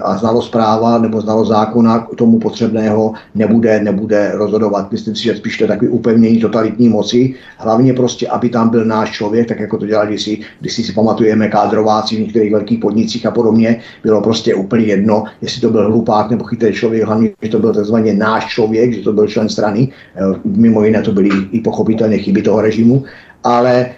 a 0.04 0.18
znalost 0.18 0.50
práva 0.50 0.98
nebo 0.98 1.22
znalost 1.22 1.48
zákona 1.48 2.00
k 2.00 2.16
tomu 2.16 2.40
potřebného 2.40 3.14
nebude, 3.36 3.80
nebude 3.80 4.32
rozhodovat. 4.34 4.92
Myslím 4.92 5.16
si, 5.16 5.24
že 5.24 5.36
spíš 5.36 5.58
to 5.58 5.64
je 5.64 5.68
takový 5.68 5.92
upevnění 5.92 6.40
totalitní 6.40 6.90
moci. 6.90 7.34
Hlavně 7.58 7.94
prostě, 7.94 8.28
aby 8.28 8.50
tam 8.50 8.70
byl 8.70 8.86
náš 8.86 9.12
člověk, 9.12 9.48
tak 9.48 9.60
jako 9.60 9.78
to 9.78 9.86
dělali 9.86 10.08
kdysi, 10.08 10.40
když 10.60 10.74
si 10.74 10.94
pamatujeme 10.94 11.50
kádrováci 11.50 12.16
v 12.16 12.20
některých 12.20 12.52
velkých 12.52 12.80
podnicích 12.80 13.26
a 13.26 13.32
podobně, 13.32 13.80
bylo 14.04 14.22
prostě 14.22 14.56
úplně 14.56 14.86
jedno, 14.86 15.24
jestli 15.42 15.62
to 15.62 15.70
byl 15.70 15.86
hlupák 15.86 16.30
nebo 16.30 16.44
chytrý 16.44 16.74
člověk, 16.74 17.04
hlavně, 17.04 17.30
že 17.42 17.50
to 17.50 17.60
byl 17.60 17.74
takzvaně 17.74 18.14
náš 18.14 18.46
člověk, 18.46 18.94
že 18.94 19.02
to 19.02 19.14
byl 19.14 19.28
člen 19.28 19.50
strany. 19.50 19.92
Eh, 20.16 20.40
mimo 20.46 20.84
jiné 20.84 21.02
to 21.02 21.12
byly 21.12 21.30
i 21.52 21.60
pochopitelně 21.60 22.18
chyby 22.18 22.42
toho 22.42 22.62
režimu 22.62 23.04
ale 23.46 23.74
eh, 23.76 23.90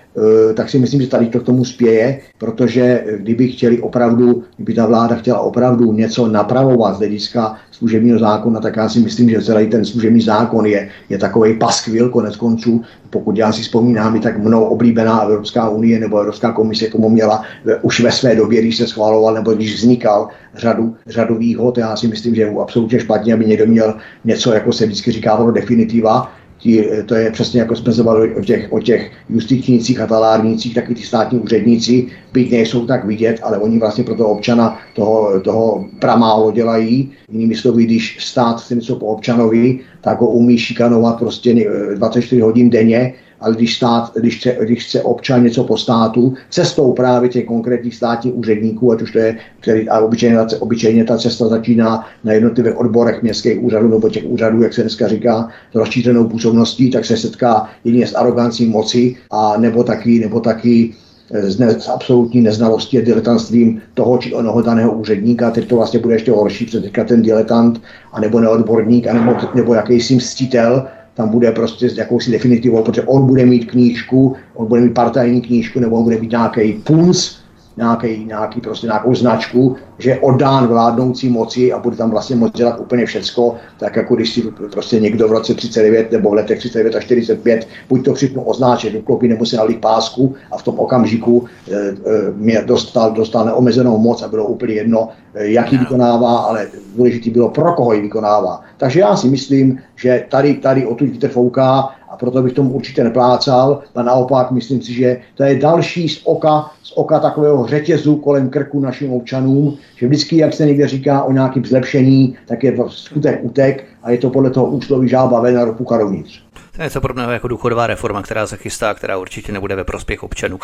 tak 0.53 0.69
si 0.69 0.79
myslím, 0.79 1.01
že 1.01 1.07
tady 1.07 1.27
to 1.27 1.39
k 1.39 1.43
tomu 1.43 1.65
spěje, 1.65 2.19
protože 2.37 3.03
kdyby 3.17 3.47
chtěli 3.47 3.81
opravdu, 3.81 4.43
kdyby 4.55 4.73
ta 4.73 4.85
vláda 4.85 5.15
chtěla 5.15 5.39
opravdu 5.39 5.93
něco 5.93 6.27
napravovat 6.27 6.95
z 6.95 6.97
hlediska 6.97 7.55
služebního 7.71 8.19
zákona, 8.19 8.59
tak 8.59 8.75
já 8.75 8.89
si 8.89 8.99
myslím, 8.99 9.29
že 9.29 9.41
celý 9.41 9.67
ten 9.67 9.85
služební 9.85 10.21
zákon 10.21 10.65
je, 10.65 10.89
je 11.09 11.17
takový 11.17 11.53
paskvil 11.53 12.09
konec 12.09 12.35
konců. 12.35 12.81
Pokud 13.09 13.37
já 13.37 13.51
si 13.51 13.61
vzpomínám, 13.61 14.15
i 14.15 14.19
tak 14.19 14.37
mnou 14.37 14.63
oblíbená 14.63 15.21
Evropská 15.21 15.69
unie 15.69 15.99
nebo 15.99 16.19
Evropská 16.19 16.51
komise 16.51 16.87
tomu 16.87 17.09
měla 17.09 17.43
eh, 17.67 17.75
už 17.81 17.99
ve 17.99 18.11
své 18.11 18.35
době, 18.35 18.61
když 18.61 18.77
se 18.77 18.87
schvaloval 18.87 19.33
nebo 19.33 19.53
když 19.53 19.75
vznikal 19.75 20.27
řadu, 20.55 20.95
řadu 21.07 21.35
výhod. 21.37 21.77
Já 21.77 21.95
si 21.95 22.07
myslím, 22.07 22.35
že 22.35 22.41
je 22.41 22.55
absolutně 22.61 22.99
špatně, 22.99 23.33
aby 23.33 23.45
někdo 23.45 23.65
měl 23.65 23.93
něco, 24.25 24.53
jako 24.53 24.73
se 24.73 24.85
vždycky 24.85 25.11
říkávalo, 25.11 25.51
definitiva, 25.51 26.31
Tí, 26.61 26.83
to 27.05 27.15
je 27.15 27.31
přesně 27.31 27.59
jako 27.59 27.75
jsme 27.75 27.93
se 27.93 28.03
o 28.03 28.41
těch, 28.43 28.67
o 28.71 28.79
těch 28.79 29.11
justičnících 29.29 29.99
a 29.99 30.07
talárnících, 30.07 30.75
taky 30.75 30.95
ty 30.95 31.01
státní 31.01 31.39
úředníci, 31.39 32.07
byť 32.33 32.51
nejsou 32.51 32.85
tak 32.85 33.05
vidět, 33.05 33.39
ale 33.43 33.57
oni 33.57 33.79
vlastně 33.79 34.03
pro 34.03 34.15
toho 34.15 34.29
občana 34.29 34.79
toho, 34.95 35.39
toho 35.39 35.85
pramálo 35.99 36.51
dělají. 36.51 37.11
Jinými 37.31 37.55
slovy, 37.55 37.85
když 37.85 38.17
stát 38.19 38.61
chce 38.61 38.75
něco 38.75 38.95
po 38.95 39.05
občanovi, 39.05 39.79
tak 40.01 40.21
ho 40.21 40.27
umí 40.27 40.57
šikanovat 40.57 41.19
prostě 41.19 41.69
24 41.95 42.41
hodin 42.41 42.69
denně, 42.69 43.13
ale 43.39 43.55
když, 43.55 43.75
stát, 43.75 44.11
když, 44.15 44.37
chce, 44.37 44.57
když 44.61 44.85
chce 44.85 45.01
občan 45.01 45.43
něco 45.43 45.63
po 45.63 45.77
státu, 45.77 46.33
cestou 46.49 46.93
právě 46.93 47.29
těch 47.29 47.45
konkrétních 47.45 47.95
státních 47.95 48.35
úředníků, 48.35 48.91
ať 48.91 49.01
už 49.01 49.11
to 49.11 49.19
je, 49.19 49.37
který, 49.59 49.89
a 49.89 49.99
obyčejně, 49.99 50.37
obyčejně 50.59 51.03
ta 51.03 51.17
cesta 51.17 51.47
začíná 51.47 52.05
na 52.23 52.33
jednotlivých 52.33 52.77
odborech 52.77 53.23
městských 53.23 53.63
úřadů 53.63 53.87
nebo 53.87 54.09
těch 54.09 54.25
úřadů, 54.25 54.61
jak 54.61 54.73
se 54.73 54.81
dneska 54.81 55.07
říká, 55.07 55.49
s 55.71 55.75
rozšířenou 55.75 56.29
působností, 56.29 56.91
tak 56.91 57.05
se 57.05 57.17
setká 57.17 57.69
jedině 57.83 58.07
s 58.07 58.15
arogancí 58.15 58.65
moci 58.65 59.15
a 59.31 59.57
nebo 59.57 59.83
taky, 59.83 60.19
nebo 60.19 60.39
taky 60.39 60.93
s, 61.31 61.59
ne, 61.59 61.79
s 61.79 61.89
absolutní 61.89 62.41
neznalostí 62.41 62.97
a 62.97 63.01
diletantstvím 63.01 63.81
toho 63.93 64.17
či 64.17 64.33
onoho 64.33 64.61
daného 64.61 64.91
úředníka, 64.91 65.51
teď 65.51 65.67
to 65.67 65.75
vlastně 65.75 65.99
bude 65.99 66.15
ještě 66.15 66.31
horší, 66.31 66.65
protože 66.65 66.81
teďka 66.81 67.03
ten 67.03 67.21
diletant, 67.21 67.81
anebo 68.13 68.39
neodborník, 68.39 69.07
anebo, 69.07 69.35
nebo 69.55 69.73
jakýsi 69.73 70.15
mstitel, 70.15 70.87
tam 71.17 71.29
bude 71.29 71.51
prostě 71.51 71.89
s 71.89 71.97
jakousi 71.97 72.31
definitivou, 72.31 72.83
protože 72.83 73.01
on 73.01 73.27
bude 73.27 73.45
mít 73.45 73.71
knížku, 73.71 74.35
on 74.55 74.67
bude 74.67 74.81
mít 74.81 74.93
partajní 74.93 75.41
knížku, 75.41 75.79
nebo 75.79 75.95
on 75.95 76.03
bude 76.03 76.19
mít 76.19 76.31
nějaký 76.31 76.73
puls, 76.73 77.39
nějaký, 77.77 78.25
nějaký 78.25 78.61
prostě 78.61 78.87
nějakou 78.87 79.15
značku, 79.15 79.75
že 79.97 80.09
je 80.09 80.19
oddán 80.19 80.67
vládnoucí 80.67 81.29
moci 81.29 81.73
a 81.73 81.79
bude 81.79 81.95
tam 81.95 82.11
vlastně 82.11 82.35
moct 82.35 82.57
dělat 82.57 82.79
úplně 82.79 83.05
všecko, 83.05 83.55
tak 83.79 83.95
jako 83.95 84.15
když 84.15 84.33
si 84.33 84.41
prostě 84.71 84.99
někdo 84.99 85.27
v 85.27 85.31
roce 85.31 85.53
39 85.53 86.11
nebo 86.11 86.29
v 86.29 86.33
letech 86.33 86.59
39 86.59 86.95
a 86.95 86.99
45 86.99 87.67
buď 87.89 88.05
to 88.05 88.13
všechno 88.13 88.43
označit 88.43 88.93
do 88.93 89.01
klopy 89.01 89.27
nebo 89.27 89.45
si 89.45 89.55
nalít 89.57 89.81
pásku 89.81 90.35
a 90.51 90.57
v 90.57 90.63
tom 90.63 90.79
okamžiku 90.79 91.45
e, 91.45 91.75
e, 91.75 91.93
mě 92.35 92.61
dostal, 92.61 93.11
dostal 93.11 93.45
neomezenou 93.45 93.97
moc 93.97 94.21
a 94.21 94.27
bylo 94.27 94.45
úplně 94.45 94.73
jedno, 94.73 95.09
e, 95.33 95.47
jak 95.47 95.71
ji 95.71 95.77
vykonává, 95.77 96.37
ale 96.37 96.67
důležitý 96.95 97.29
bylo, 97.29 97.49
pro 97.49 97.73
koho 97.73 97.93
ji 97.93 98.01
vykonává. 98.01 98.61
Takže 98.77 98.99
já 98.99 99.15
si 99.15 99.27
myslím, 99.27 99.79
že 99.95 100.25
tady, 100.29 100.53
tady 100.53 100.85
odtud 100.85 101.09
vítr 101.09 101.27
fouká 101.27 101.89
proto 102.19 102.41
bych 102.41 102.53
tomu 102.53 102.71
určitě 102.71 103.03
neplácal, 103.03 103.81
a 103.95 104.03
naopak 104.03 104.51
myslím 104.51 104.81
si, 104.81 104.93
že 104.93 105.17
to 105.35 105.43
je 105.43 105.59
další 105.59 106.09
z 106.09 106.21
oka, 106.23 106.71
z 106.83 106.93
oka 106.95 107.19
takového 107.19 107.67
řetězu 107.67 108.15
kolem 108.15 108.49
krku 108.49 108.79
našim 108.79 109.11
občanům, 109.11 109.77
že 109.95 110.07
vždycky, 110.07 110.37
jak 110.37 110.53
se 110.53 110.65
někde 110.65 110.87
říká 110.87 111.23
o 111.23 111.31
nějakém 111.31 111.65
zlepšení, 111.65 112.35
tak 112.47 112.63
je 112.63 112.77
skutek 112.87 113.39
utek 113.43 113.85
a 114.03 114.11
je 114.11 114.17
to 114.17 114.29
podle 114.29 114.49
toho 114.49 114.65
úsloví 114.65 115.09
žába 115.09 115.41
ven 115.41 115.57
a 115.57 115.65
ropu 115.65 115.83
karovnitř. 115.83 116.46
To 116.77 116.83
je 116.83 116.85
něco 116.85 117.01
podobného 117.01 117.31
jako 117.31 117.47
důchodová 117.47 117.87
reforma, 117.87 118.21
která 118.21 118.47
se 118.47 118.57
chystá, 118.57 118.93
která 118.93 119.17
určitě 119.17 119.51
nebude 119.51 119.75
ve 119.75 119.83
prospěch 119.83 120.23
občanů. 120.23 120.59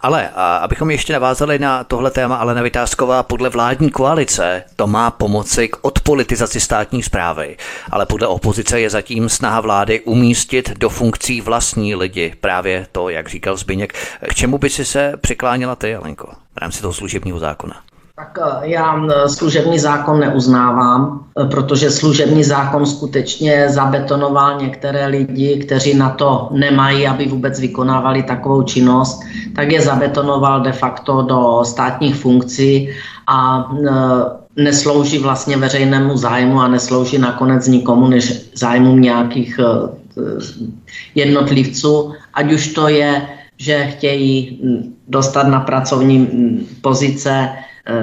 Ale 0.00 0.30
a 0.34 0.56
abychom 0.56 0.90
ještě 0.90 1.12
navázali 1.12 1.58
na 1.58 1.84
tohle 1.84 2.10
téma, 2.10 2.36
ale 2.36 2.54
na 2.54 2.62
Vytázková, 2.62 3.22
podle 3.22 3.48
vládní 3.48 3.90
koalice 3.90 4.64
to 4.76 4.86
má 4.86 5.10
pomoci 5.10 5.68
k 5.68 5.76
odpolitizaci 5.80 6.60
státní 6.60 7.02
zprávy, 7.02 7.56
ale 7.90 8.06
podle 8.06 8.26
opozice 8.26 8.80
je 8.80 8.90
zatím 8.90 9.28
snaha 9.28 9.60
vlády 9.60 10.00
umístit 10.00 10.78
do 10.78 10.88
funkcí 10.88 11.40
vlastní 11.40 11.94
lidi. 11.94 12.34
Právě 12.40 12.86
to, 12.92 13.08
jak 13.08 13.28
říkal 13.28 13.56
Zbyněk. 13.56 13.92
K 14.28 14.34
čemu 14.34 14.58
by 14.58 14.70
si 14.70 14.84
se 14.84 15.12
přikláněla 15.20 15.76
ty, 15.76 15.94
Alenko, 15.94 16.32
v 16.54 16.58
rámci 16.58 16.80
toho 16.80 16.92
služebního 16.92 17.38
zákona? 17.38 17.89
Tak 18.20 18.38
eh, 18.42 18.68
já 18.68 19.00
eh, 19.06 19.28
služební 19.28 19.78
zákon 19.78 20.20
neuznávám, 20.20 21.24
eh, 21.40 21.44
protože 21.44 21.90
služební 21.90 22.44
zákon 22.44 22.86
skutečně 22.86 23.68
zabetonoval 23.68 24.60
některé 24.60 25.06
lidi, 25.06 25.56
kteří 25.56 25.94
na 25.94 26.10
to 26.10 26.48
nemají, 26.52 27.06
aby 27.06 27.26
vůbec 27.26 27.60
vykonávali 27.60 28.22
takovou 28.22 28.62
činnost, 28.62 29.20
tak 29.56 29.72
je 29.72 29.80
zabetonoval 29.80 30.60
de 30.60 30.72
facto 30.72 31.22
do 31.22 31.64
státních 31.64 32.16
funkcí 32.16 32.88
a 33.26 33.70
neslouží 34.56 35.18
vlastně 35.18 35.56
veřejnému 35.56 36.16
zájmu 36.16 36.60
a 36.60 36.68
neslouží 36.68 37.18
nakonec 37.18 37.66
nikomu 37.66 38.08
než 38.08 38.50
zájmům 38.54 39.00
nějakých 39.00 39.60
jednotlivců, 41.14 42.12
ať 42.34 42.52
už 42.52 42.68
to 42.68 42.88
je, 42.88 43.28
že 43.56 43.86
chtějí 43.86 44.60
hm, 44.64 44.94
dostat 45.08 45.48
na 45.48 45.60
pracovní 45.60 46.18
hm, 46.18 46.66
pozice 46.80 47.48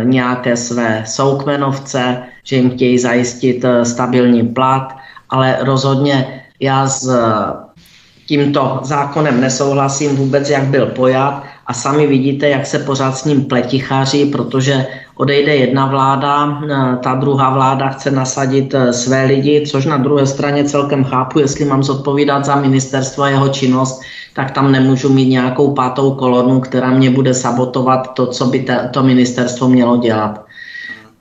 nějaké 0.03 0.57
své 0.57 1.03
soukmenovce, 1.05 2.23
že 2.43 2.55
jim 2.55 2.69
chtějí 2.69 2.99
zajistit 2.99 3.65
e, 3.65 3.85
stabilní 3.85 4.43
plat, 4.43 4.95
ale 5.29 5.57
rozhodně 5.61 6.43
já 6.59 6.87
s 6.87 7.07
e, 7.07 7.17
tímto 8.25 8.79
zákonem 8.83 9.41
nesouhlasím 9.41 10.15
vůbec, 10.15 10.49
jak 10.49 10.63
byl 10.63 10.85
pojat. 10.85 11.43
A 11.67 11.73
sami 11.73 12.07
vidíte, 12.07 12.49
jak 12.49 12.65
se 12.65 12.79
pořád 12.79 13.17
s 13.17 13.25
ním 13.25 13.45
pleticháří, 13.45 14.25
protože 14.25 14.87
odejde 15.15 15.55
jedna 15.55 15.85
vláda, 15.85 16.61
ta 17.03 17.15
druhá 17.15 17.49
vláda 17.49 17.89
chce 17.89 18.11
nasadit 18.11 18.75
své 18.91 19.25
lidi, 19.25 19.67
což 19.67 19.85
na 19.85 19.97
druhé 19.97 20.25
straně 20.25 20.63
celkem 20.63 21.03
chápu, 21.03 21.39
jestli 21.39 21.65
mám 21.65 21.83
zodpovídat 21.83 22.45
za 22.45 22.55
ministerstvo 22.55 23.23
a 23.23 23.29
jeho 23.29 23.49
činnost, 23.49 24.01
tak 24.37 24.51
tam 24.51 24.71
nemůžu 24.71 25.09
mít 25.13 25.25
nějakou 25.25 25.73
pátou 25.73 26.11
kolonu, 26.11 26.59
která 26.59 26.89
mě 26.89 27.09
bude 27.09 27.33
sabotovat 27.33 28.13
to, 28.13 28.27
co 28.27 28.45
by 28.45 28.65
to 28.91 29.03
ministerstvo 29.03 29.69
mělo 29.69 29.97
dělat. 29.97 30.45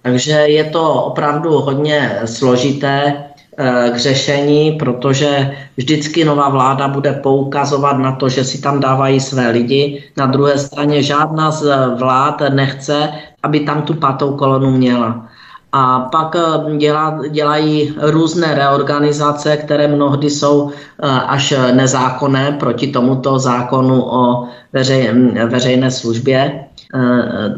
Takže 0.03 0.33
je 0.33 0.65
to 0.65 1.03
opravdu 1.05 1.51
hodně 1.51 2.21
složité 2.25 3.25
eh, 3.59 3.91
k 3.91 3.97
řešení, 3.97 4.73
protože 4.73 5.57
vždycky 5.77 6.25
nová 6.25 6.49
vláda 6.49 6.89
bude 6.89 7.13
poukazovat 7.13 7.99
na 7.99 8.13
to, 8.13 8.29
že 8.29 8.45
si 8.45 8.61
tam 8.61 8.81
dávají 8.81 9.21
své 9.21 9.51
lidi. 9.51 10.05
Na 10.17 10.27
druhé 10.27 10.59
straně 10.59 11.03
žádná 11.03 11.51
z 11.51 11.65
vlád 11.97 12.43
nechce, 12.53 13.09
aby 13.43 13.61
tam 13.61 13.83
tu 13.83 13.95
pátou 13.95 14.37
kolonu 14.37 14.71
měla. 14.71 15.29
A 15.77 16.09
pak 16.13 16.37
eh, 16.37 16.77
dělá, 16.77 17.21
dělají 17.31 17.95
různé 18.01 18.55
reorganizace, 18.55 19.57
které 19.57 19.89
mnohdy 19.89 20.31
jsou 20.31 20.71
eh, 20.71 21.09
až 21.09 21.55
nezákonné 21.73 22.57
proti 22.61 22.87
tomuto 22.87 23.39
zákonu 23.39 24.03
o 24.03 24.49
veřej, 24.73 25.11
veřejné 25.47 25.91
službě, 25.91 26.65
eh, 26.95 27.55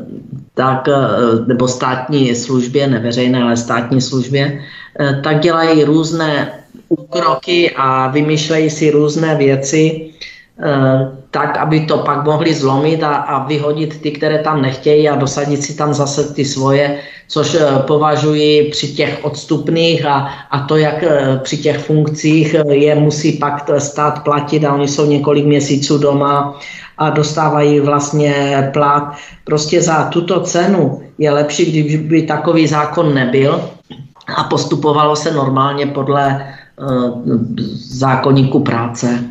tak, 0.55 0.89
nebo 1.47 1.69
státní 1.69 2.35
službě, 2.35 2.87
ne 2.87 2.99
veřejné, 2.99 3.43
ale 3.43 3.57
státní 3.57 4.01
službě, 4.01 4.63
tak 5.23 5.41
dělají 5.41 5.85
různé 5.85 6.53
úkroky 6.89 7.71
a 7.77 8.11
vymýšlejí 8.11 8.71
si 8.71 8.91
různé 8.91 9.35
věci, 9.35 10.11
tak, 11.31 11.57
aby 11.57 11.81
to 11.81 11.99
pak 11.99 12.25
mohli 12.25 12.55
zlomit 12.55 13.03
a, 13.03 13.15
a 13.15 13.47
vyhodit 13.47 14.01
ty, 14.01 14.11
které 14.11 14.39
tam 14.39 14.63
nechtějí 14.63 15.09
a 15.09 15.17
dosadit 15.17 15.63
si 15.63 15.75
tam 15.75 15.95
zase 15.95 16.35
ty 16.35 16.45
svoje, 16.45 16.99
což 17.29 17.55
eh, 17.55 17.79
považuji 17.87 18.71
při 18.71 18.89
těch 18.89 19.19
odstupných 19.23 20.07
a, 20.07 20.29
a 20.51 20.61
to, 20.61 20.77
jak 20.77 21.03
eh, 21.03 21.41
při 21.43 21.57
těch 21.57 21.79
funkcích 21.79 22.57
je 22.71 22.95
musí 22.95 23.33
pak 23.33 23.71
stát 23.79 24.25
platit 24.25 24.65
a 24.65 24.75
oni 24.75 24.89
jsou 24.89 25.07
několik 25.07 25.47
měsíců 25.47 25.99
doma 25.99 26.59
a 26.99 27.11
dostávají 27.11 27.81
vlastně 27.81 28.71
plat. 28.73 29.15
Prostě 29.45 29.83
za 29.83 30.05
tuto 30.05 30.41
cenu 30.41 31.03
je 31.19 31.31
lepší, 31.31 31.71
kdyby 31.71 32.23
takový 32.23 32.67
zákon 32.67 33.15
nebyl, 33.15 33.71
a 34.37 34.45
postupovalo 34.45 35.17
se 35.17 35.33
normálně 35.33 35.87
podle 35.87 36.47
zákonníku 37.75 38.61
práce. 38.61 39.25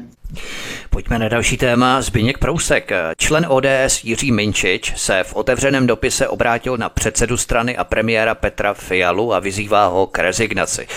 Pojďme 0.98 1.20
na 1.20 1.30
další 1.30 1.58
téma. 1.58 2.02
Zbyněk 2.02 2.38
Prousek, 2.38 2.92
člen 3.18 3.46
ODS 3.50 4.04
Jiří 4.04 4.32
Minčič, 4.32 4.94
se 4.96 5.24
v 5.24 5.36
otevřeném 5.36 5.88
dopise 5.88 6.28
obrátil 6.28 6.78
na 6.78 6.90
předsedu 6.90 7.38
strany 7.38 7.78
a 7.78 7.84
premiéra 7.84 8.36
Petra 8.36 8.74
Fialu 8.74 9.34
a 9.34 9.40
vyzývá 9.40 9.88
ho 9.88 10.08
k 10.08 10.20
rezignaci. 10.20 10.88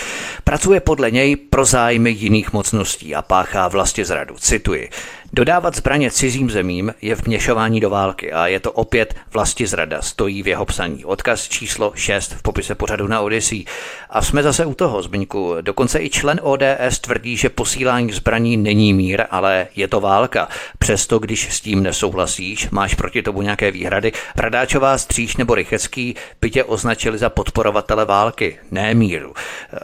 Pracuje 0.43 0.79
podle 0.79 1.11
něj 1.11 1.35
pro 1.35 1.65
zájmy 1.65 2.11
jiných 2.11 2.53
mocností 2.53 3.15
a 3.15 3.21
páchá 3.21 3.67
vlastně 3.67 4.05
zradu. 4.05 4.35
Cituji. 4.37 4.89
Dodávat 5.33 5.75
zbraně 5.75 6.11
cizím 6.11 6.49
zemím 6.49 6.93
je 7.01 7.15
vměšování 7.15 7.79
do 7.79 7.89
války 7.89 8.31
a 8.31 8.47
je 8.47 8.59
to 8.59 8.71
opět 8.71 9.15
vlasti 9.33 9.67
zrada, 9.67 10.01
stojí 10.01 10.43
v 10.43 10.47
jeho 10.47 10.65
psaní. 10.65 11.05
Odkaz 11.05 11.47
číslo 11.47 11.91
6 11.95 12.33
v 12.33 12.41
popise 12.41 12.75
pořadu 12.75 13.07
na 13.07 13.21
Odyssey. 13.21 13.65
A 14.09 14.21
jsme 14.21 14.43
zase 14.43 14.65
u 14.65 14.73
toho, 14.73 15.01
Zbyňku. 15.01 15.55
Dokonce 15.61 15.99
i 15.99 16.09
člen 16.09 16.39
ODS 16.43 16.99
tvrdí, 17.01 17.37
že 17.37 17.49
posílání 17.49 18.11
zbraní 18.11 18.57
není 18.57 18.93
mír, 18.93 19.23
ale 19.29 19.67
je 19.75 19.87
to 19.87 19.99
válka. 19.99 20.47
Přesto, 20.79 21.19
když 21.19 21.55
s 21.55 21.61
tím 21.61 21.83
nesouhlasíš, 21.83 22.69
máš 22.69 22.93
proti 22.93 23.21
tomu 23.21 23.41
nějaké 23.41 23.71
výhrady. 23.71 24.11
Bradáčová, 24.35 24.97
Stříž 24.97 25.37
nebo 25.37 25.55
Rychecký 25.55 26.15
by 26.41 26.49
tě 26.49 26.63
označili 26.63 27.17
za 27.17 27.29
podporovatele 27.29 28.05
války, 28.05 28.59
ne 28.71 28.93
míru. 28.93 29.33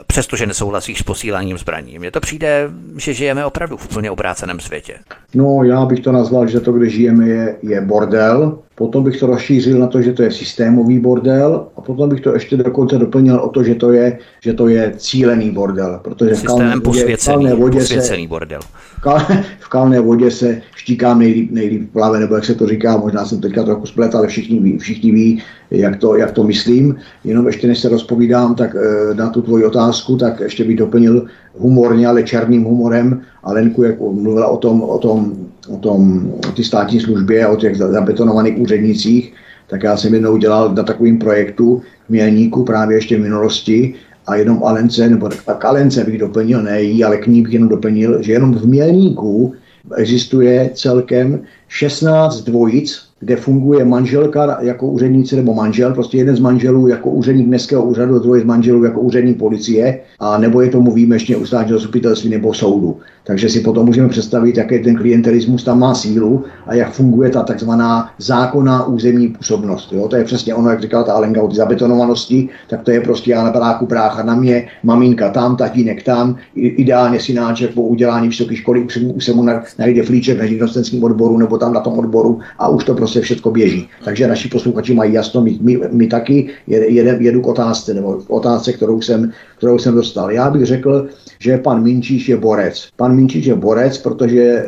Přestože 0.07 0.45
nesouhlasíš 0.45 0.99
s 0.99 1.03
posíláním 1.03 1.57
zbraní. 1.57 1.99
Mně 1.99 2.11
to 2.11 2.19
přijde, 2.19 2.69
že 2.97 3.13
žijeme 3.13 3.45
opravdu 3.45 3.77
v 3.77 3.85
úplně 3.85 4.11
obráceném 4.11 4.59
světě. 4.59 4.99
No, 5.37 5.63
já 5.63 5.85
bych 5.85 5.99
to 5.99 6.11
nazval, 6.11 6.47
že 6.47 6.59
to, 6.59 6.71
kde 6.71 6.89
žijeme, 6.89 7.27
je, 7.29 7.55
je 7.61 7.81
bordel. 7.81 8.59
Potom 8.75 9.03
bych 9.03 9.19
to 9.19 9.27
rozšířil 9.27 9.79
na 9.79 9.87
to, 9.87 10.01
že 10.01 10.13
to 10.13 10.23
je 10.23 10.31
systémový 10.31 10.99
bordel 10.99 11.67
a 11.77 11.81
potom 11.81 12.09
bych 12.09 12.21
to 12.21 12.33
ještě 12.33 12.57
dokonce 12.57 12.97
doplnil 12.97 13.39
o 13.39 13.49
to, 13.49 13.63
že 13.63 13.75
to 13.75 13.91
je, 13.91 14.17
že 14.41 14.53
to 14.53 14.67
je 14.67 14.93
cílený 14.97 15.51
bordel. 15.51 15.99
Protože 16.03 16.35
v 16.35 16.43
kalné 16.43 16.75
vodě, 16.75 17.17
v 17.17 17.25
kalné 17.25 17.53
vodě 17.53 17.81
se, 17.81 18.17
bordel. 18.27 18.59
V, 18.97 19.01
kal, 19.01 19.19
v 19.59 19.69
kalné 19.69 19.99
vodě 19.99 20.31
se 20.31 20.61
štíkám 20.75 21.19
nejlíp, 21.19 21.51
nejlíp 21.51 21.91
plave, 21.91 22.19
nebo 22.19 22.35
jak 22.35 22.45
se 22.45 22.55
to 22.55 22.67
říká, 22.67 22.97
možná 22.97 23.25
jsem 23.25 23.41
teďka 23.41 23.63
trochu 23.63 23.85
splet, 23.85 24.15
ale 24.15 24.27
všichni 24.27 24.59
ví, 24.59 24.77
všichni 24.77 25.11
ví 25.11 25.43
jak, 25.71 25.97
to, 25.97 26.15
jak 26.15 26.31
to 26.31 26.43
myslím. 26.43 26.95
Jenom 27.23 27.47
ještě 27.47 27.67
než 27.67 27.79
se 27.79 27.89
rozpovídám 27.89 28.55
tak 28.55 28.75
eh, 28.75 29.13
na 29.13 29.29
tu 29.29 29.41
tvoji 29.41 29.65
otázku, 29.65 30.17
tak 30.17 30.39
ještě 30.39 30.63
bych 30.63 30.77
doplnil 30.77 31.25
humorně, 31.57 32.07
ale 32.07 32.23
černým 32.23 32.63
humorem. 32.63 33.21
A 33.43 33.53
Lenku, 33.53 33.83
jak 33.83 33.99
mluvila 33.99 34.47
o 34.47 34.57
tom, 34.57 34.83
o 34.83 34.97
tom, 34.97 35.26
o 35.69 35.77
tom 35.77 36.31
o 36.49 36.51
ty 36.51 36.63
státní 36.63 36.99
službě 36.99 37.47
o 37.47 37.55
těch 37.55 37.77
zabetonovaných 37.77 38.57
úřednicích, 38.57 39.33
tak 39.67 39.83
já 39.83 39.97
jsem 39.97 40.13
jednou 40.13 40.37
dělal 40.37 40.75
na 40.75 40.83
takovým 40.83 41.19
projektu 41.19 41.81
v 42.05 42.09
Mělníku 42.09 42.63
právě 42.63 42.97
ještě 42.97 43.17
v 43.17 43.21
minulosti 43.21 43.93
a 44.27 44.35
jenom 44.35 44.63
Alence, 44.63 45.09
nebo 45.09 45.29
tak 45.45 45.65
Alence 45.65 46.03
bych 46.03 46.17
doplnil, 46.17 46.63
ne 46.63 46.81
jí, 46.81 47.03
ale 47.03 47.17
k 47.17 47.27
ní 47.27 47.41
bych 47.41 47.53
jenom 47.53 47.69
doplnil, 47.69 48.23
že 48.23 48.31
jenom 48.31 48.53
v 48.53 48.65
Mělníku 48.65 49.53
existuje 49.95 50.69
celkem 50.73 51.39
16 51.67 52.41
dvojic 52.41 53.06
kde 53.19 53.35
funguje 53.35 53.85
manželka 53.85 54.57
jako 54.61 54.87
úředníci 54.87 55.35
nebo 55.35 55.53
manžel, 55.53 55.93
prostě 55.93 56.17
jeden 56.17 56.35
z 56.35 56.39
manželů 56.39 56.87
jako 56.87 57.09
úředník 57.09 57.47
městského 57.47 57.83
úřadu, 57.85 58.19
druhý 58.19 58.41
z 58.41 58.45
manželů 58.45 58.83
jako 58.83 59.01
úředník 59.01 59.37
policie, 59.37 59.99
a 60.19 60.37
nebo 60.37 60.61
je 60.61 60.69
tomu 60.69 60.91
výjimečně 60.91 61.37
u 61.37 61.45
státního 61.45 61.79
zastupitelství 61.79 62.29
nebo 62.29 62.53
soudu. 62.53 62.97
Takže 63.23 63.49
si 63.49 63.59
potom 63.59 63.85
můžeme 63.85 64.09
představit, 64.09 64.57
jaký 64.57 64.79
ten 64.79 64.95
klientelismus 64.95 65.63
tam 65.63 65.79
má 65.79 65.95
sílu 65.95 66.43
a 66.67 66.73
jak 66.73 66.91
funguje 66.91 67.29
ta 67.29 67.43
takzvaná 67.43 68.09
zákonná 68.17 68.85
územní 68.85 69.27
působnost. 69.27 69.93
Jo? 69.93 70.07
To 70.07 70.15
je 70.15 70.23
přesně 70.23 70.55
ono, 70.55 70.69
jak 70.69 70.81
říkala 70.81 71.03
ta 71.03 71.13
Alenka 71.13 71.41
o 71.41 71.51
zabetonovanosti, 71.51 72.49
tak 72.69 72.81
to 72.81 72.91
je 72.91 73.01
prostě 73.01 73.31
já 73.31 73.43
na 73.43 73.51
baráku 73.51 73.85
brácha 73.85 74.23
na 74.23 74.35
mě, 74.35 74.67
maminka 74.83 75.29
tam, 75.29 75.55
tatínek 75.55 76.03
tam, 76.03 76.35
ideálně 76.55 77.19
synáček 77.19 77.73
po 77.73 77.81
udělání 77.81 78.27
vysoké 78.27 78.55
školy 78.55 78.87
už 79.15 79.25
se 79.25 79.33
mu 79.33 79.45
najde 79.79 80.03
flíček 80.03 80.39
na 80.39 80.45
živnostenském 80.45 81.03
odboru 81.03 81.37
nebo 81.37 81.57
tam 81.57 81.73
na 81.73 81.79
tom 81.79 81.99
odboru 81.99 82.39
a 82.59 82.67
už 82.67 82.83
to 82.83 82.93
prostě 82.93 83.06
všechno 83.07 83.51
běží. 83.51 83.89
Takže 84.03 84.27
naši 84.27 84.49
posluchači 84.49 84.93
mají 84.93 85.13
jasno, 85.13 85.41
my, 85.41 85.57
my, 85.61 85.79
my 85.91 86.07
taky 86.07 86.49
jedem, 86.67 87.21
jedu 87.21 87.41
k 87.41 87.47
otázce, 87.47 87.93
nebo 87.93 88.13
k 88.13 88.29
otázce, 88.29 88.73
kterou 88.73 89.01
jsem, 89.01 89.31
kterou 89.57 89.79
jsem 89.79 89.95
dostal. 89.95 90.31
Já 90.31 90.49
bych 90.49 90.65
řekl, 90.65 91.07
že 91.39 91.57
pan 91.57 91.83
Minčíš 91.83 92.29
je 92.29 92.37
borec. 92.37 92.87
Pan 92.95 93.15
Minčíš 93.15 93.45
je 93.45 93.55
borec, 93.55 93.97
protože 93.97 94.41
e, 94.41 94.65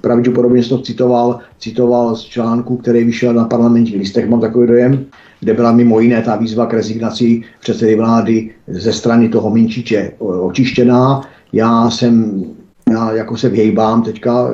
pravděpodobně 0.00 0.62
to 0.62 0.78
citoval, 0.78 1.40
citoval 1.58 2.16
z 2.16 2.22
článku, 2.22 2.76
který 2.76 3.04
vyšel 3.04 3.34
na 3.34 3.44
parlamentních 3.44 3.98
listech, 3.98 4.28
mám 4.28 4.40
takový 4.40 4.66
dojem, 4.66 5.04
kde 5.40 5.54
byla 5.54 5.72
mimo 5.72 6.00
jiné 6.00 6.22
ta 6.22 6.36
výzva 6.36 6.66
k 6.66 6.74
rezignaci 6.74 7.42
předsedy 7.60 7.96
vlády 7.96 8.50
ze 8.68 8.92
strany 8.92 9.28
toho 9.28 9.50
Minčíče 9.50 10.12
očištěná. 10.18 11.20
Já 11.52 11.90
jsem 11.90 12.44
já 12.90 13.12
jako 13.12 13.36
se 13.36 13.48
vyhejbám 13.48 14.02
teďka, 14.02 14.52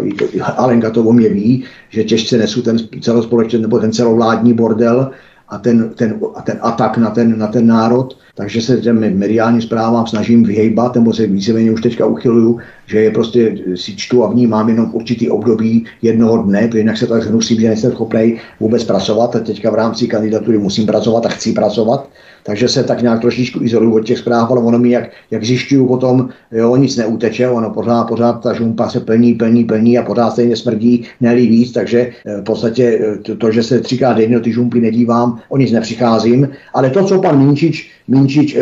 Alenka 0.57 0.91
to 0.91 1.03
o 1.03 1.13
mě 1.13 1.29
ví, 1.29 1.65
že 1.89 2.05
těžce 2.05 2.39
nesu 2.39 2.63
ten 2.63 2.79
celospolečný 3.01 3.63
nebo 3.63 3.79
ten 3.79 3.93
celovládní 3.93 4.53
bordel 4.53 5.11
a 5.49 5.59
ten, 5.59 5.89
ten, 5.89 6.21
a 6.35 6.43
ten 6.43 6.59
atak 6.63 6.97
na 6.97 7.11
ten, 7.11 7.39
na 7.39 7.47
ten 7.47 7.67
národ, 7.67 8.17
takže 8.35 8.63
se 8.63 8.81
těm 8.81 9.19
mediálním 9.19 9.63
zprávám 9.63 10.07
snažím 10.07 10.45
vyhejbat, 10.45 10.95
nebo 10.95 11.13
se 11.13 11.27
víceméně 11.27 11.73
už 11.73 11.83
teďka 11.83 12.07
uchyluju, 12.07 12.59
že 12.87 13.01
je 13.01 13.11
prostě 13.11 13.57
si 13.75 13.97
čtu 13.97 14.25
a 14.25 14.31
vnímám 14.31 14.69
jenom 14.69 14.91
určitý 14.93 15.31
období 15.31 15.85
jednoho 16.03 16.43
dne, 16.43 16.67
protože 16.67 16.79
jinak 16.79 16.97
se 16.97 17.07
tak 17.07 17.23
hnusím, 17.23 17.61
že 17.61 17.69
nejsem 17.69 17.93
schopný 17.93 18.39
vůbec 18.61 18.85
pracovat. 18.85 19.37
A 19.37 19.41
teďka 19.41 19.71
v 19.71 19.75
rámci 19.75 20.09
kandidatury 20.09 20.59
musím 20.59 20.87
pracovat 20.87 21.27
a 21.27 21.29
chci 21.29 21.53
pracovat, 21.53 22.09
takže 22.43 22.69
se 22.69 22.85
tak 22.85 23.03
nějak 23.03 23.21
trošičku 23.21 23.63
izoluju 23.63 23.97
od 23.97 24.07
těch 24.07 24.19
zpráv, 24.19 24.51
ale 24.51 24.61
ono 24.61 24.79
mi, 24.79 24.91
jak, 24.91 25.11
jak 25.31 25.45
zjišťuju 25.45 25.87
potom, 25.87 26.29
jo, 26.53 26.77
nic 26.77 26.97
neuteče, 26.97 27.49
ono 27.49 27.71
pořád, 27.71 28.05
pořád 28.05 28.33
ta 28.33 28.55
žumpa 28.55 28.89
se 28.89 29.01
plní, 29.01 29.35
plní, 29.35 29.65
plní 29.65 29.99
a 29.99 30.03
pořád 30.03 30.31
stejně 30.31 30.57
smrdí, 30.57 31.05
nelí 31.21 31.47
víc, 31.47 31.73
takže 31.73 32.11
eh, 32.27 32.41
v 32.41 32.45
podstatě 32.45 33.01
eh, 33.03 33.19
to, 33.19 33.37
to 33.37 33.53
že 33.53 33.63
se 33.63 33.81
třikrát 33.81 34.17
denně 34.17 34.35
do 34.35 34.41
ty 34.41 34.53
žumpy 34.53 34.81
nedívám, 34.81 35.41
o 35.49 35.57
nic 35.57 35.73
nepřicházím, 35.73 36.49
ale 36.75 36.91
to, 36.91 37.05
co 37.05 37.23
pan 37.23 37.47
Minčič, 37.47 37.91
Minčič 38.13 38.57
eh, 38.57 38.61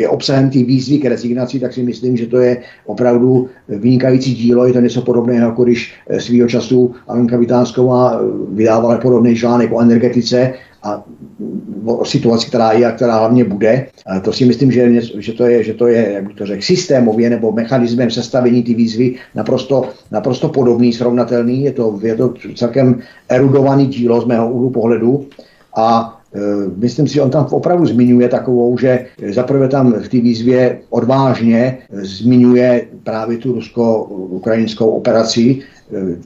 je 0.00 0.08
obsahem 0.08 0.50
té 0.50 0.64
výzvy 0.64 0.98
k 0.98 1.04
rezignaci, 1.04 1.60
tak 1.60 1.72
si 1.72 1.82
myslím, 1.82 2.16
že 2.16 2.26
to 2.26 2.40
je 2.40 2.64
opravdu 2.86 3.48
vynikající 3.68 4.34
dílo, 4.34 4.66
je 4.66 4.72
to 4.72 4.80
něco 4.80 5.02
podobného, 5.02 5.48
jako 5.48 5.64
když 5.64 5.94
svýho 6.18 6.48
času 6.48 6.94
Alenka 7.08 7.36
Vitánsková 7.36 8.20
vydávala 8.52 8.98
podobný 8.98 9.36
článek 9.36 9.72
o 9.72 9.80
energetice, 9.80 10.54
a 10.82 11.04
o 11.84 12.04
situaci, 12.04 12.46
která 12.48 12.72
je 12.72 12.86
a 12.86 12.92
která 12.92 13.18
hlavně 13.18 13.44
bude. 13.44 13.86
A 14.06 14.20
to 14.20 14.32
si 14.32 14.44
myslím, 14.44 14.72
že, 14.72 15.00
že, 15.18 15.32
to 15.32 15.46
je, 15.46 15.64
že 15.64 15.74
to 15.74 15.86
je, 15.86 16.12
jak 16.12 16.26
bych 16.26 16.36
to 16.36 16.46
řekl, 16.46 16.62
systémově 16.62 17.30
nebo 17.30 17.52
mechanismem 17.52 18.10
sestavení 18.10 18.62
ty 18.62 18.74
výzvy 18.74 19.14
naprosto, 19.34 19.88
naprosto 20.10 20.48
podobný, 20.48 20.92
srovnatelný. 20.92 21.62
Je 21.62 21.72
to, 21.72 21.98
je 22.02 22.14
to 22.14 22.34
celkem 22.54 23.00
erudovaný 23.28 23.86
dílo 23.86 24.20
z 24.20 24.24
mého 24.24 24.50
úhlu 24.50 24.70
pohledu 24.70 25.26
a 25.76 26.17
Myslím 26.76 27.08
si, 27.08 27.14
že 27.14 27.22
on 27.22 27.30
tam 27.30 27.46
opravdu 27.50 27.86
zmiňuje 27.86 28.28
takovou, 28.28 28.78
že 28.78 29.06
zaprvé 29.32 29.68
tam 29.68 29.92
v 29.92 30.08
té 30.08 30.20
výzvě 30.20 30.78
odvážně 30.90 31.78
zmiňuje 31.92 32.86
právě 33.04 33.38
tu 33.38 33.52
rusko-ukrajinskou 33.52 34.90
operaci, 34.90 35.58
e, 35.92 36.16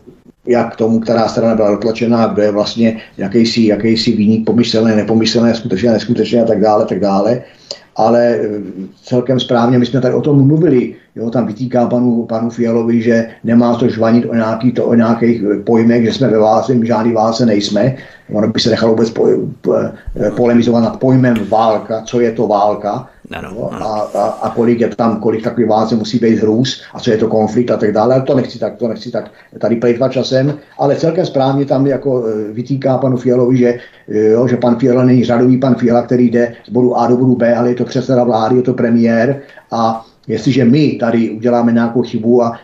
jak 0.47 0.77
tomu, 0.77 1.01
která 1.01 1.29
strana 1.29 1.55
byla 1.55 1.71
dotlačená, 1.71 2.27
kdo 2.27 2.43
je 2.43 2.51
vlastně 2.51 3.01
jakýsi, 3.19 3.67
jakýsi 3.67 4.13
výnik 4.13 4.47
pomyslné, 4.47 4.97
nepomyslné, 4.97 5.55
skutečně, 5.55 5.91
neskutečně 5.91 6.43
a 6.43 6.47
tak 6.47 6.61
dále, 6.61 6.87
tak 6.87 7.01
dále. 7.01 7.43
Ale 7.97 8.41
celkem 9.03 9.41
správně, 9.41 9.79
my 9.79 9.87
jsme 9.87 10.01
tady 10.01 10.15
o 10.15 10.21
tom 10.21 10.47
mluvili, 10.47 10.95
jo, 11.17 11.31
tam 11.31 11.47
vytýká 11.47 11.87
panu, 11.87 12.27
panu 12.27 12.51
Fialovi, 12.51 13.03
že 13.03 13.29
nemá 13.45 13.77
to 13.77 13.89
žvanit 13.89 14.27
o, 14.29 14.35
nějaký, 14.35 14.73
to, 14.73 14.85
o 14.85 14.95
nějakých 14.95 15.43
pojmech, 15.65 16.05
že 16.05 16.13
jsme 16.13 16.29
ve 16.29 16.39
válce, 16.39 16.75
my 16.75 16.87
žádný 16.87 17.13
válce 17.13 17.47
nejsme. 17.47 17.97
Ono 18.33 18.49
by 18.49 18.61
se 18.61 18.71
nechalo 18.71 18.93
vůbec 18.93 19.11
po, 19.11 19.29
po, 19.61 19.75
polemizovat 20.37 20.85
nad 20.85 21.01
pojmem 21.01 21.37
válka, 21.49 22.03
co 22.03 22.21
je 22.21 22.33
to 22.33 22.47
válka. 22.47 23.09
Ano, 23.31 23.69
ano. 23.73 23.87
A, 23.87 24.01
a, 24.01 24.25
a, 24.29 24.51
kolik 24.51 24.81
je 24.81 24.89
tam, 24.89 25.21
kolik 25.21 25.45
takový 25.45 25.67
válce 25.67 25.97
musí 25.97 26.19
být 26.19 26.39
hrůz 26.39 26.83
a 26.95 27.01
co 27.01 27.11
je 27.11 27.17
to 27.17 27.29
konflikt 27.29 27.71
a 27.71 27.77
tak 27.77 27.93
dále. 27.93 28.15
Ale 28.15 28.25
to 28.25 28.35
nechci 28.35 28.59
tak, 28.59 28.77
to 28.77 28.89
nechci 28.89 29.11
tak 29.11 29.31
tady 29.59 29.77
plejtvat 29.77 30.13
časem, 30.13 30.59
ale 30.79 30.97
celkem 30.97 31.27
správně 31.27 31.65
tam 31.65 31.87
jako 31.87 32.27
e, 32.27 32.53
vytýká 32.53 32.99
panu 32.99 33.17
Fialovi, 33.17 33.57
že, 33.57 33.79
jo, 34.09 34.49
že 34.49 34.57
pan 34.57 34.77
Fiala 34.77 35.05
není 35.05 35.25
řadový 35.25 35.59
pan 35.59 35.75
Fiala, 35.75 36.03
který 36.03 36.31
jde 36.31 36.53
z 36.65 36.71
bodu 36.71 36.97
A 36.97 37.07
do 37.07 37.17
bodu 37.17 37.37
B, 37.37 37.55
ale 37.55 37.69
je 37.69 37.75
to 37.75 37.85
předseda 37.85 38.25
vlády, 38.25 38.57
je 38.57 38.63
to 38.63 38.75
premiér 38.75 39.41
a 39.71 40.07
Jestliže 40.29 40.65
my 40.65 40.93
tady 40.93 41.31
uděláme 41.31 41.73
nějakou 41.73 42.03
chybu 42.03 42.43
a 42.43 42.59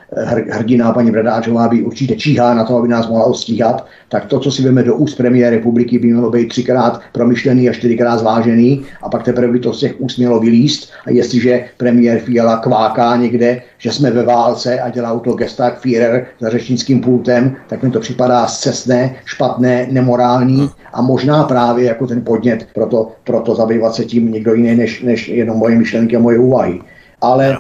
hrdina 0.51 0.93
paní 0.93 1.11
Bradáčová 1.11 1.69
by 1.69 1.83
určitě 1.83 2.17
číhá 2.17 2.55
na 2.55 2.65
to, 2.65 2.77
aby 2.77 2.89
nás 2.89 3.09
mohla 3.09 3.25
ostíhat, 3.25 3.87
tak 4.09 4.27
to, 4.27 4.41
co 4.41 4.51
si 4.51 4.63
veme 4.63 4.83
do 4.83 4.97
úst 4.97 5.15
premiér 5.15 5.53
republiky, 5.53 5.99
by 5.99 6.07
mělo 6.09 6.31
být 6.31 6.49
třikrát 6.49 7.01
promyšlený 7.13 7.69
a 7.69 7.73
čtyřikrát 7.73 8.19
zvážený 8.19 8.83
a 9.03 9.09
pak 9.09 9.23
teprve 9.23 9.49
by 9.49 9.59
to 9.59 9.73
z 9.73 9.81
těch 9.81 10.01
úst 10.01 10.17
mělo 10.17 10.41
vylíst. 10.41 10.91
A 11.07 11.11
jestliže 11.11 11.65
premiér 11.77 12.19
Fiala 12.19 12.57
kváká 12.57 13.17
někde, 13.17 13.63
že 13.79 13.93
jsme 13.93 14.11
ve 14.11 14.23
válce 14.23 14.81
a 14.81 14.91
dělá 14.91 15.19
to 15.19 15.33
gesta 15.33 15.65
jak 15.65 15.81
Führer 15.81 16.27
za 16.41 16.51
řečnickým 16.51 17.01
pultem, 17.01 17.57
tak 17.69 17.83
mi 17.83 17.91
to 17.91 18.01
připadá 18.01 18.47
scesné, 18.47 19.17
špatné, 19.25 19.87
nemorální 19.91 20.71
a 20.93 21.03
možná 21.03 21.45
právě 21.45 21.85
jako 21.85 22.07
ten 22.07 22.25
podnět 22.25 22.67
pro 22.75 22.87
to, 22.87 23.13
pro 23.25 23.41
to 23.41 23.55
zabývat 23.55 23.95
se 23.95 24.05
tím 24.05 24.33
někdo 24.33 24.55
jiný 24.55 24.77
než, 24.77 25.03
než 25.03 25.29
jenom 25.29 25.57
moje 25.57 25.79
myšlenky 25.79 26.17
a 26.17 26.21
moje 26.21 26.39
úvahy. 26.39 26.81
Ale 27.21 27.59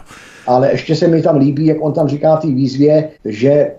ale 0.48 0.72
ještě 0.72 0.96
se 0.96 1.08
mi 1.08 1.22
tam 1.22 1.36
líbí, 1.36 1.66
jak 1.66 1.76
on 1.80 1.92
tam 1.92 2.08
říká 2.08 2.36
té 2.36 2.46
výzvě, 2.46 3.08
že, 3.24 3.50
eh, 3.50 3.76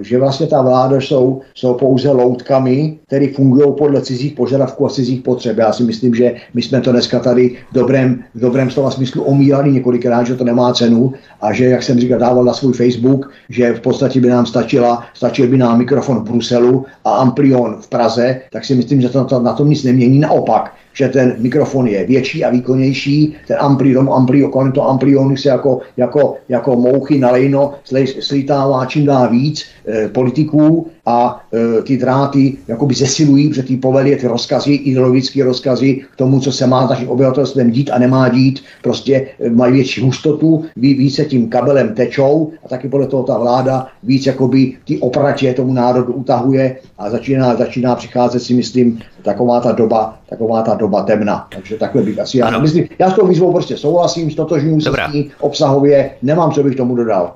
že 0.00 0.18
vlastně 0.18 0.46
ta 0.46 0.62
vláda 0.62 1.00
jsou, 1.00 1.40
jsou 1.54 1.74
pouze 1.74 2.10
loutkami, 2.10 2.98
které 3.06 3.28
fungují 3.36 3.72
podle 3.78 4.02
cizích 4.02 4.32
požadavků 4.32 4.86
a 4.86 4.90
cizích 4.90 5.22
potřeb. 5.22 5.58
Já 5.58 5.72
si 5.72 5.82
myslím, 5.82 6.14
že 6.14 6.34
my 6.54 6.62
jsme 6.62 6.80
to 6.80 6.92
dneska 6.92 7.18
tady 7.18 7.56
v 7.70 7.74
dobrém, 7.74 8.24
v 8.34 8.40
dobrém 8.40 8.70
slova 8.70 8.90
smyslu 8.90 9.22
omílali 9.22 9.72
několikrát, 9.72 10.26
že 10.26 10.36
to 10.36 10.44
nemá 10.44 10.72
cenu 10.74 11.12
a 11.40 11.52
že, 11.52 11.64
jak 11.64 11.82
jsem 11.82 12.00
říkal, 12.00 12.18
dával 12.18 12.44
na 12.44 12.52
svůj 12.52 12.72
Facebook, 12.72 13.32
že 13.48 13.72
v 13.72 13.80
podstatě 13.80 14.20
by 14.20 14.28
nám 14.28 14.46
stačila, 14.46 15.04
stačil 15.14 15.48
by 15.48 15.58
nám 15.58 15.78
mikrofon 15.78 16.20
v 16.20 16.28
Bruselu 16.30 16.84
a 17.04 17.24
amplion 17.24 17.76
v 17.80 17.88
Praze, 17.88 18.40
tak 18.52 18.64
si 18.64 18.74
myslím, 18.74 19.00
že 19.00 19.08
to, 19.08 19.24
to 19.24 19.40
na 19.40 19.52
tom 19.52 19.70
nic 19.70 19.84
nemění. 19.84 20.18
Naopak, 20.18 20.74
že 20.92 21.08
ten 21.08 21.34
mikrofon 21.38 21.86
je 21.86 22.06
větší 22.06 22.44
a 22.44 22.50
výkonnější, 22.50 23.34
ten 23.46 23.56
ampli, 23.60 23.94
tomu 23.94 24.14
ampli, 24.14 24.42
kolem 24.52 24.72
toho 24.72 24.88
amplionu 24.88 25.36
se 25.36 25.48
jako, 25.48 25.80
jako, 25.96 26.36
jako 26.48 26.76
mouchy 26.76 27.18
na 27.18 27.30
lejno 27.30 27.74
slítává 28.20 28.86
čím 28.86 29.06
dá 29.06 29.26
víc 29.26 29.66
e, 29.88 30.08
politiků 30.08 30.90
a 31.06 31.40
e, 31.78 31.82
ty 31.82 31.96
dráty 31.96 32.56
jakoby 32.68 32.94
zesilují, 32.94 33.48
protože 33.48 33.62
ty 33.62 33.76
povely, 33.76 34.16
ty 34.16 34.26
rozkazy, 34.26 34.72
ideologické 34.72 35.44
rozkazy 35.44 36.04
k 36.12 36.16
tomu, 36.16 36.40
co 36.40 36.52
se 36.52 36.66
má 36.66 36.86
s 36.86 36.90
naším 36.90 37.08
obyvatelstvem 37.08 37.70
dít 37.70 37.90
a 37.90 37.98
nemá 37.98 38.28
dít, 38.28 38.62
prostě 38.82 39.26
e, 39.40 39.50
mají 39.50 39.72
větší 39.72 40.00
hustotu, 40.00 40.64
ví, 40.76 40.94
více 40.94 41.24
tím 41.24 41.48
kabelem 41.48 41.94
tečou 41.94 42.52
a 42.64 42.68
taky 42.68 42.88
podle 42.88 43.06
toho 43.06 43.22
ta 43.22 43.38
vláda 43.38 43.86
víc 44.02 44.26
jakoby 44.26 44.76
ty 44.84 44.98
opratě 44.98 45.54
tomu 45.54 45.72
národu 45.72 46.12
utahuje 46.12 46.76
a 46.98 47.10
začíná, 47.10 47.56
začíná 47.56 47.94
přicházet 47.94 48.40
si 48.40 48.54
myslím 48.54 48.98
taková 49.22 49.60
ta 49.60 49.72
doba, 49.72 50.18
taková 50.28 50.62
ta 50.62 50.74
doba 50.74 51.02
temna. 51.02 51.48
Takže 51.54 51.76
takhle 51.76 52.02
bych 52.02 52.18
asi 52.18 52.38
já 52.38 52.58
myslím, 52.58 52.88
já 52.98 53.10
s 53.10 53.14
tou 53.14 53.26
výzvou 53.26 53.52
prostě 53.52 53.76
souhlasím, 53.76 54.30
stotožňuji 54.30 54.80
se 54.80 54.90
s 54.90 55.12
ní 55.12 55.30
obsahově, 55.40 56.10
nemám, 56.22 56.50
co 56.50 56.62
bych 56.62 56.76
tomu 56.76 56.96
dodal. 56.96 57.32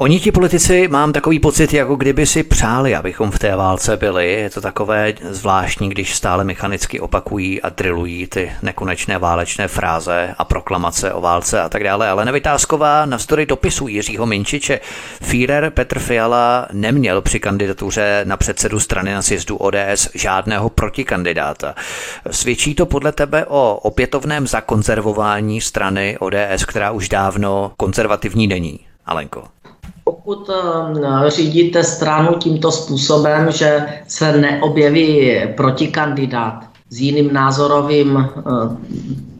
Oni 0.00 0.20
ti 0.20 0.32
politici, 0.32 0.88
mám 0.88 1.12
takový 1.12 1.40
pocit, 1.40 1.72
jako 1.72 1.96
kdyby 1.96 2.26
si 2.26 2.42
přáli, 2.42 2.94
abychom 2.94 3.30
v 3.30 3.38
té 3.38 3.56
válce 3.56 3.96
byli. 3.96 4.32
Je 4.32 4.50
to 4.50 4.60
takové 4.60 5.14
zvláštní, 5.30 5.88
když 5.88 6.14
stále 6.14 6.44
mechanicky 6.44 7.00
opakují 7.00 7.62
a 7.62 7.68
drillují 7.68 8.26
ty 8.26 8.52
nekonečné 8.62 9.18
válečné 9.18 9.68
fráze 9.68 10.34
a 10.38 10.44
proklamace 10.44 11.12
o 11.12 11.20
válce 11.20 11.60
a 11.60 11.68
tak 11.68 11.84
dále. 11.84 12.08
Ale 12.08 12.24
Nevytázková 12.24 13.06
navzdory 13.06 13.46
dopisu 13.46 13.88
Jiřího 13.88 14.26
Minčiče 14.26 14.80
Führer 15.22 15.70
Petr 15.70 15.98
Fiala 15.98 16.68
neměl 16.72 17.22
při 17.22 17.40
kandidatuře 17.40 18.20
na 18.24 18.36
předsedu 18.36 18.80
strany 18.80 19.14
na 19.14 19.22
sjezdu 19.22 19.56
ODS 19.56 20.08
žádného 20.14 20.70
protikandidáta. 20.70 21.74
Svědčí 22.30 22.74
to 22.74 22.86
podle 22.86 23.12
tebe 23.12 23.46
o 23.46 23.74
opětovném 23.74 24.46
zakonzervování 24.46 25.60
strany 25.60 26.18
ODS, 26.18 26.64
která 26.66 26.90
už 26.90 27.08
dávno 27.08 27.72
konzervativní 27.76 28.46
není? 28.46 28.80
Alenko. 29.06 29.44
Pokud 30.08 30.50
eh, 30.50 31.30
řídíte 31.30 31.84
stranu 31.84 32.34
tímto 32.38 32.72
způsobem, 32.72 33.50
že 33.50 33.86
se 34.08 34.32
neobjeví 34.32 35.40
protikandidát 35.56 36.64
s 36.90 37.00
jiným 37.00 37.32
názorovým 37.32 38.16
eh, 38.16 38.40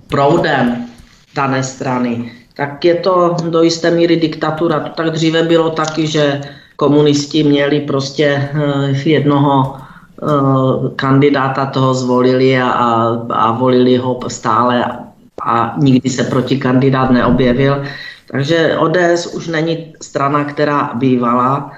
proudem 0.09 0.77
dané 1.35 1.63
strany, 1.63 2.33
tak 2.55 2.85
je 2.85 2.95
to 2.95 3.37
do 3.49 3.63
jisté 3.63 3.91
míry 3.91 4.17
diktatura. 4.17 4.81
To 4.81 4.89
tak 4.89 5.11
dříve 5.11 5.43
bylo 5.43 5.71
taky, 5.71 6.07
že 6.07 6.41
komunisti 6.77 7.45
měli 7.45 7.81
prostě 7.81 8.51
eh, 8.53 9.09
jednoho 9.09 9.77
kandidáta, 10.97 11.67
toho 11.67 11.95
zvolili 11.95 12.59
a, 12.59 12.69
a 13.31 13.53
volili 13.53 13.97
ho 13.97 14.19
stále 14.29 14.85
a 15.43 15.75
nikdy 15.79 16.11
se 16.11 16.25
protikandidát 16.25 17.11
neobjevil. 17.11 17.83
Takže 18.31 18.77
ODS 18.79 19.27
už 19.27 19.49
není 19.49 19.95
strana, 20.03 20.45
která 20.45 20.91
bývala, 20.95 21.73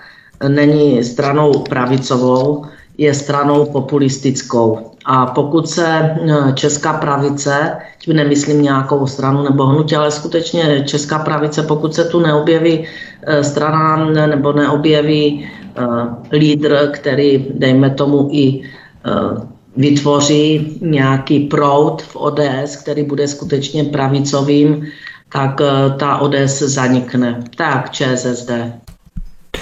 není 0.49 1.05
stranou 1.05 1.53
pravicovou, 1.53 2.65
je 2.99 3.15
stranou 3.15 3.65
populistickou. 3.65 4.79
A 5.05 5.27
pokud 5.27 5.69
se 5.69 5.87
eh, 5.89 6.53
česká 6.53 6.93
pravice, 6.93 7.77
tím 7.99 8.17
nemyslím 8.17 8.63
nějakou 8.63 9.07
stranu 9.07 9.43
nebo 9.43 9.67
hnutí, 9.67 9.97
ale 9.97 10.11
skutečně 10.11 10.85
česká 10.87 11.19
pravice, 11.19 11.63
pokud 11.63 11.95
se 11.95 12.05
tu 12.05 12.21
neobjeví 12.21 12.87
eh, 13.23 13.45
strana 13.45 14.27
nebo 14.27 14.53
neobjeví 14.53 15.51
eh, 15.77 16.37
lídr, 16.37 16.91
který, 16.93 17.47
dejme 17.55 17.91
tomu, 17.91 18.29
i 18.33 18.63
vytvoří 19.77 20.79
nějaký 20.81 21.41
proud 21.41 22.03
v 22.03 22.17
ODS, 22.17 22.77
který 22.83 23.03
bude 23.03 23.29
skutečně 23.29 23.85
pravicovým, 23.85 24.87
tak 25.33 25.61
eh, 25.61 25.95
ta 25.99 26.17
ODS 26.19 26.59
zanikne. 26.63 27.41
Tak, 27.57 27.91
ČSSD. 27.91 28.51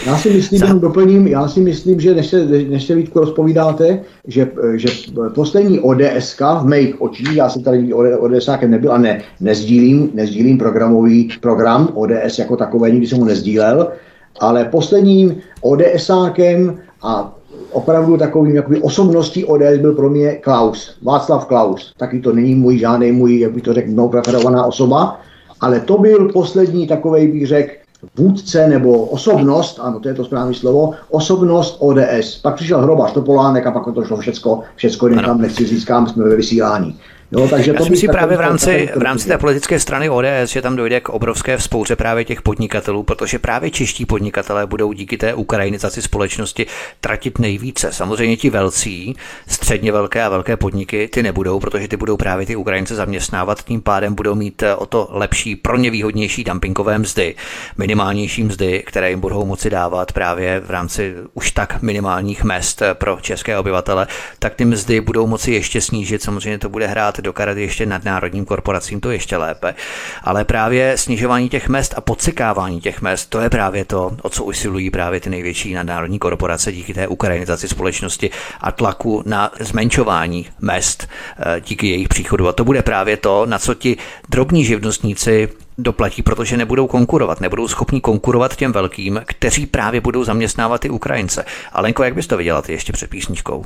Já 0.06 0.16
si 0.16 0.30
myslím, 0.30 0.62
jenom 0.62 0.80
doplním, 0.80 1.26
já 1.26 1.48
si 1.48 1.60
myslím, 1.60 2.00
že 2.00 2.14
než 2.14 2.26
se, 2.26 2.46
než 2.46 2.86
se 2.86 2.94
Vítku 2.94 3.18
rozpovídáte, 3.18 4.00
že, 4.26 4.50
že 4.76 4.88
poslední 5.34 5.80
ODS 5.80 6.38
v 6.60 6.64
mých 6.64 7.02
očích, 7.02 7.36
já 7.36 7.48
jsem 7.48 7.62
tady 7.62 7.92
ODS 7.94 8.48
nebyl 8.66 8.92
a 8.92 8.98
ne, 8.98 9.22
nezdílím, 9.40 10.10
nezdílím 10.14 10.58
programový 10.58 11.30
program 11.40 11.88
ODS 11.94 12.38
jako 12.38 12.56
takové, 12.56 12.90
nikdy 12.90 13.06
jsem 13.06 13.18
ho 13.18 13.24
nezdílel, 13.24 13.92
ale 14.40 14.64
posledním 14.64 15.36
ODSákem 15.60 16.78
a 17.02 17.34
opravdu 17.72 18.16
takovým 18.16 18.56
jakoby 18.56 18.80
osobností 18.80 19.44
ODS 19.44 19.78
byl 19.80 19.92
pro 19.92 20.10
mě 20.10 20.32
Klaus, 20.34 20.98
Václav 21.02 21.46
Klaus. 21.46 21.94
Taky 21.96 22.20
to 22.20 22.32
není 22.32 22.54
můj 22.54 22.78
žádný 22.78 23.12
můj, 23.12 23.40
jak 23.40 23.52
by 23.52 23.60
to 23.60 23.74
řekl, 23.74 23.90
mnou 23.90 24.08
preferovaná 24.08 24.64
osoba, 24.64 25.20
ale 25.61 25.80
to 25.80 25.98
byl 25.98 26.32
poslední 26.32 26.86
takový, 26.86 27.28
bych 27.28 27.46
řekl, 27.46 27.72
vůdce 28.16 28.68
nebo 28.68 29.04
osobnost, 29.04 29.80
ano, 29.82 30.00
to 30.00 30.09
je 30.09 30.14
to 30.14 30.24
správné 30.24 30.54
slovo, 30.54 30.94
osobnost 31.11 31.76
ODS. 31.78 32.38
Pak 32.42 32.54
přišel 32.54 32.82
Hrobaš, 32.82 33.12
Topolánek 33.12 33.66
a 33.66 33.70
pak 33.70 33.94
to 33.94 34.04
šlo 34.04 34.16
všecko, 34.16 34.62
všecko 34.76 35.09
někam 35.09 35.40
nechci 35.40 35.66
říct, 35.66 35.86
jsme 36.06 36.24
ve 36.24 36.36
vysílání. 36.36 36.96
Jo, 37.33 37.49
takže 37.49 37.70
Já 37.70 37.79
to 37.79 37.85
si 37.85 37.91
myslím 37.91 38.11
právě 38.11 38.37
v 38.37 38.41
rámci, 38.41 38.91
v 38.97 39.03
rámci 39.03 39.29
té 39.29 39.39
politické 39.39 39.81
strany 39.81 40.11
ODS, 40.11 40.26
že 40.47 40.62
tam 40.62 40.76
dojde 40.76 41.01
k 41.01 41.09
obrovské 41.09 41.57
vzpouře 41.57 41.97
právě 41.97 42.24
těch 42.24 42.43
podnikatelů, 42.43 43.03
protože 43.03 43.39
právě 43.39 43.70
čeští 43.70 44.07
podnikatelé 44.07 44.66
budou 44.66 44.93
díky 44.93 45.16
té 45.16 45.35
ukrajinizaci 45.35 46.03
společnosti 46.03 46.66
tratit 47.01 47.39
nejvíce. 47.39 47.93
Samozřejmě 47.93 48.37
ti 48.37 48.51
velcí, 48.51 49.16
středně 49.47 49.93
velké 49.93 50.22
a 50.22 50.29
velké 50.29 50.57
podniky, 50.57 51.09
ty 51.09 51.22
nebudou, 51.22 51.61
protože 51.61 51.89
ty 51.89 51.97
budou 51.97 52.16
právě 52.16 52.47
ty 52.47 52.57
Ukrajince 52.57 52.95
zaměstnávat, 52.95 53.64
tím 53.64 53.83
pádem 53.83 54.14
budou 54.14 54.35
mít 54.35 54.62
o 54.76 54.87
to 54.87 55.09
lepší, 55.11 55.57
pro 55.57 55.76
ně 55.76 55.91
výhodnější 55.91 56.45
dumpingové 56.45 56.99
mzdy, 56.99 57.35
minimálnější 57.79 58.45
mzdy, 58.45 58.83
které 58.87 59.11
jim 59.11 59.20
budou 59.20 59.45
moci 59.45 59.70
dávat 59.70 60.12
právě 60.12 60.61
v 60.61 60.70
rámci 60.70 61.14
už 61.35 61.51
tak 61.51 61.83
minimálních 61.83 62.45
mest 62.45 62.83
pro 62.93 63.18
české 63.20 63.59
obyvatele, 63.59 64.07
tak 64.39 64.55
ty 64.55 64.64
mzdy 64.64 65.01
budou 65.01 65.26
moci 65.26 65.53
ještě 65.53 65.81
snížit. 65.81 66.22
Samozřejmě 66.22 66.59
to 66.59 66.68
bude 66.68 66.87
hrát 66.87 67.17
do 67.22 67.32
karet 67.32 67.58
ještě 67.58 67.86
nadnárodním 67.86 68.44
korporacím, 68.44 69.00
to 69.00 69.10
ještě 69.10 69.36
lépe. 69.36 69.74
Ale 70.22 70.44
právě 70.44 70.98
snižování 70.98 71.48
těch 71.48 71.68
mest 71.68 71.94
a 71.96 72.00
podsekávání 72.00 72.80
těch 72.80 73.02
mest, 73.02 73.26
to 73.26 73.40
je 73.40 73.50
právě 73.50 73.84
to, 73.84 74.16
o 74.22 74.28
co 74.28 74.44
usilují 74.44 74.90
právě 74.90 75.20
ty 75.20 75.30
největší 75.30 75.74
nadnárodní 75.74 76.18
korporace 76.18 76.72
díky 76.72 76.94
té 76.94 77.08
ukrajinizaci 77.08 77.68
společnosti 77.68 78.30
a 78.60 78.72
tlaku 78.72 79.22
na 79.26 79.52
zmenšování 79.60 80.46
mest 80.60 81.08
eh, 81.38 81.60
díky 81.60 81.86
jejich 81.88 82.08
příchodu. 82.08 82.48
A 82.48 82.52
to 82.52 82.64
bude 82.64 82.82
právě 82.82 83.16
to, 83.16 83.46
na 83.46 83.58
co 83.58 83.74
ti 83.74 83.96
drobní 84.28 84.64
živnostníci 84.64 85.48
doplatí, 85.78 86.22
protože 86.22 86.56
nebudou 86.56 86.86
konkurovat, 86.86 87.40
nebudou 87.40 87.68
schopni 87.68 88.00
konkurovat 88.00 88.56
těm 88.56 88.72
velkým, 88.72 89.20
kteří 89.26 89.66
právě 89.66 90.00
budou 90.00 90.24
zaměstnávat 90.24 90.80
ty 90.80 90.90
Ukrajince. 90.90 91.44
Alenko, 91.72 92.02
jak 92.04 92.14
bys 92.14 92.26
to 92.26 92.36
viděla 92.36 92.62
ty 92.62 92.72
ještě 92.72 92.92
před 92.92 93.10
písničkou? 93.10 93.64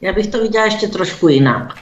Já 0.00 0.12
bych 0.12 0.26
to 0.26 0.40
viděla 0.40 0.64
ještě 0.64 0.88
trošku 0.88 1.28
jinak. 1.28 1.74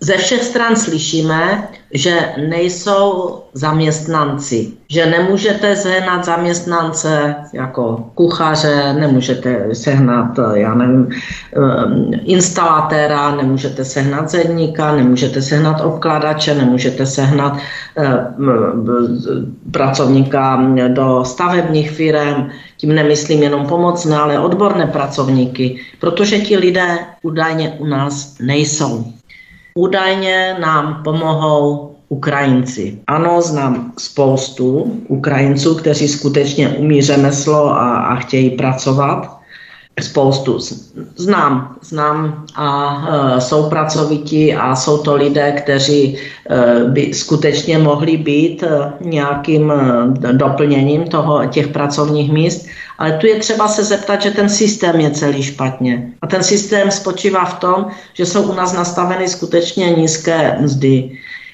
Ze 0.00 0.16
všech 0.16 0.44
stran 0.44 0.76
slyšíme, 0.76 1.68
že 1.94 2.18
nejsou 2.48 3.38
zaměstnanci, 3.52 4.72
že 4.88 5.06
nemůžete 5.06 5.76
sehnat 5.76 6.24
zaměstnance 6.24 7.34
jako 7.52 8.10
kuchaře, 8.14 8.94
nemůžete 9.00 9.68
sehnat, 9.72 10.38
já 10.54 10.74
nevím, 10.74 11.08
eh, 11.10 12.18
instalatéra, 12.24 13.34
nemůžete 13.36 13.84
sehnat 13.84 14.30
zedníka, 14.30 14.96
nemůžete 14.96 15.42
sehnat 15.42 15.80
obkladače, 15.80 16.54
nemůžete 16.54 17.06
sehnat 17.06 17.58
eh, 17.98 18.26
pracovníka 19.70 20.62
do 20.88 21.24
stavebních 21.24 21.90
firm, 21.90 22.50
tím 22.84 22.94
nemyslím 22.94 23.42
jenom 23.42 23.66
pomocné, 23.66 24.16
ale 24.16 24.38
odborné 24.38 24.86
pracovníky, 24.86 25.80
protože 26.00 26.38
ti 26.38 26.56
lidé 26.56 26.98
údajně 27.22 27.76
u 27.78 27.86
nás 27.86 28.38
nejsou. 28.40 29.04
Údajně 29.74 30.56
nám 30.60 31.00
pomohou 31.04 31.94
Ukrajinci. 32.08 32.98
Ano, 33.06 33.42
znám 33.42 33.92
spoustu 33.98 35.00
Ukrajinců, 35.08 35.74
kteří 35.74 36.08
skutečně 36.08 36.68
umí 36.68 37.02
řemeslo 37.02 37.72
a, 37.72 37.96
a 37.96 38.14
chtějí 38.16 38.50
pracovat. 38.50 39.33
Spoustu 40.00 40.58
znám, 41.16 41.76
znám 41.82 42.44
a 42.54 42.68
e, 43.36 43.40
jsou 43.40 43.70
pracovití 43.70 44.54
a 44.54 44.76
jsou 44.76 44.98
to 44.98 45.14
lidé, 45.14 45.52
kteří 45.52 46.16
e, 46.16 46.18
by 46.84 47.14
skutečně 47.14 47.78
mohli 47.78 48.16
být 48.16 48.62
e, 48.62 48.92
nějakým 49.00 49.70
e, 49.70 50.32
doplněním 50.32 51.04
toho, 51.04 51.46
těch 51.46 51.68
pracovních 51.68 52.32
míst. 52.32 52.66
Ale 52.98 53.12
tu 53.12 53.26
je 53.26 53.38
třeba 53.38 53.68
se 53.68 53.84
zeptat, 53.84 54.22
že 54.22 54.30
ten 54.30 54.48
systém 54.48 55.00
je 55.00 55.10
celý 55.10 55.42
špatně. 55.42 56.12
A 56.22 56.26
ten 56.26 56.42
systém 56.42 56.90
spočívá 56.90 57.44
v 57.44 57.58
tom, 57.58 57.86
že 58.14 58.26
jsou 58.26 58.42
u 58.42 58.54
nás 58.54 58.72
nastaveny 58.72 59.28
skutečně 59.28 59.90
nízké 59.90 60.58
mzdy. 60.60 61.10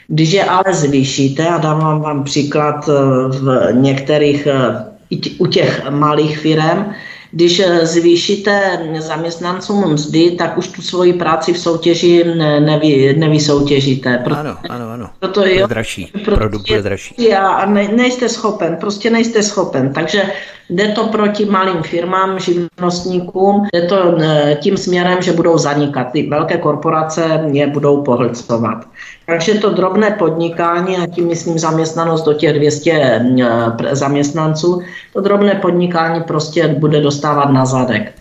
Když 0.09 0.33
je 0.33 0.45
ale 0.45 0.65
zvýšíte, 0.75 1.49
a 1.49 1.59
dám 1.59 2.01
vám 2.01 2.25
příklad 2.25 2.89
e, 2.89 2.93
v 3.29 3.69
některých, 3.73 4.47
e, 4.47 4.55
u 5.39 5.47
těch 5.47 5.91
malých 5.91 6.39
firm, 6.39 6.85
když 7.31 7.61
eh, 7.61 7.86
zvýšíte 7.86 8.81
zaměstnancům 8.98 9.93
mzdy, 9.93 10.31
tak 10.31 10.59
už 10.59 10.69
tu 10.69 10.82
svoji 10.82 11.12
práci 11.12 11.52
v 11.52 11.59
soutěži 11.59 12.24
nevy, 12.61 13.15
nevysoutěžíte. 13.19 14.20
Proto, 14.24 14.40
ano, 14.40 14.57
ano, 14.69 14.90
ano. 14.90 15.11
Proto, 15.19 15.47
jo, 15.47 15.66
dražší. 15.66 16.12
Produkt 16.24 16.69
bude 16.69 16.82
dražší. 16.82 17.35
A 17.35 17.66
ne, 17.66 17.89
nejste 17.89 18.28
schopen, 18.28 18.77
prostě 18.81 19.11
nejste 19.11 19.43
schopen. 19.43 19.93
Takže 19.93 20.23
jde 20.70 20.89
to 20.89 21.07
proti 21.07 21.44
malým 21.44 21.82
firmám, 21.82 22.39
živnostníkům, 22.39 23.66
jde 23.73 23.82
to 23.82 24.16
eh, 24.20 24.59
tím 24.61 24.77
směrem, 24.77 25.23
že 25.23 25.32
budou 25.32 25.59
zanikat. 25.59 26.12
Ty 26.12 26.28
velké 26.31 26.57
korporace 26.57 27.44
je 27.52 27.66
budou 27.66 28.02
pohlcovat. 28.02 28.85
Takže 29.31 29.55
to 29.55 29.70
drobné 29.70 30.11
podnikání, 30.11 30.97
a 30.97 31.07
tím 31.07 31.28
myslím 31.28 31.59
zaměstnanost 31.59 32.23
do 32.23 32.35
těch 32.35 32.52
200 32.52 32.93
eh, 32.93 33.97
zaměstnanců, 33.97 34.82
to 35.12 35.20
drobné 35.20 35.55
podnikání 35.55 36.23
prostě 36.23 36.69
bude 36.69 37.01
dostávat 37.01 37.51
na 37.51 37.65
zadek. 37.66 38.12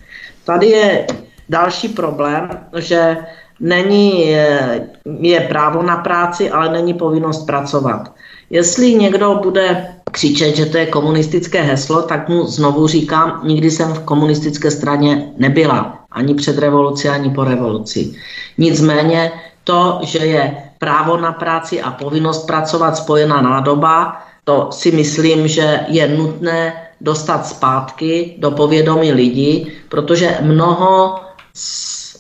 Tady 0.46 0.68
je 0.68 1.08
další 1.50 1.88
problém, 1.88 2.50
že 2.78 3.18
není, 3.60 4.28
je, 4.28 4.82
je 5.20 5.40
právo 5.40 5.84
na 5.84 5.98
práci, 5.98 6.50
ale 6.50 6.72
není 6.72 6.94
povinnost 6.94 7.46
pracovat. 7.46 8.14
Jestli 8.50 8.94
někdo 8.94 9.40
bude 9.44 9.88
křičet, 10.12 10.56
že 10.56 10.66
to 10.66 10.78
je 10.78 10.86
komunistické 10.86 11.62
heslo, 11.62 12.02
tak 12.02 12.30
mu 12.30 12.46
znovu 12.46 12.88
říkám, 12.88 13.42
nikdy 13.44 13.72
jsem 13.72 13.94
v 13.94 14.00
komunistické 14.00 14.72
straně 14.72 15.32
nebyla. 15.38 16.00
Ani 16.12 16.34
před 16.34 16.58
revolucí, 16.58 17.08
ani 17.08 17.30
po 17.30 17.44
revoluci. 17.44 18.14
Nicméně 18.58 19.32
to, 19.64 20.00
že 20.04 20.20
je 20.20 20.69
právo 20.80 21.18
na 21.18 21.32
práci 21.32 21.82
a 21.82 21.92
povinnost 21.92 22.48
pracovat 22.48 22.98
spojená 22.98 23.42
nádoba, 23.42 24.22
to 24.44 24.68
si 24.72 24.92
myslím, 24.92 25.48
že 25.48 25.80
je 25.88 26.08
nutné 26.08 26.74
dostat 27.02 27.46
zpátky 27.46 28.36
do 28.38 28.52
povědomí 28.52 29.12
lidí, 29.12 29.72
protože 29.90 30.38
mnoho 30.42 31.16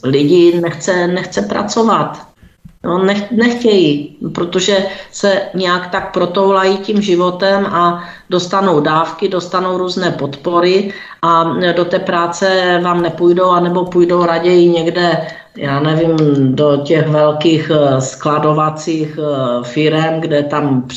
lidí 0.04 0.60
nechce, 0.62 1.08
nechce 1.08 1.42
pracovat. 1.42 2.30
No, 2.84 2.98
nech, 2.98 3.32
nechtějí, 3.32 4.18
protože 4.36 4.86
se 5.12 5.42
nějak 5.54 5.88
tak 5.88 6.14
protoulají 6.14 6.78
tím 6.78 7.02
životem 7.02 7.66
a 7.66 8.04
dostanou 8.30 8.80
dávky, 8.80 9.28
dostanou 9.28 9.78
různé 9.78 10.12
podpory 10.12 10.94
a 11.22 11.44
do 11.76 11.86
té 11.86 12.00
práce 12.00 12.80
vám 12.84 13.02
nepůjdou, 13.02 13.50
anebo 13.50 13.86
půjdou 13.86 14.26
raději 14.26 14.70
někde, 14.70 15.28
já 15.58 15.80
nevím, 15.80 16.16
do 16.56 16.78
těch 16.78 17.08
velkých 17.08 17.72
eh, 17.74 18.02
skladovacích 18.02 19.20
eh, 19.20 19.64
firm, 19.64 20.20
kde 20.20 20.44
tam 20.44 20.88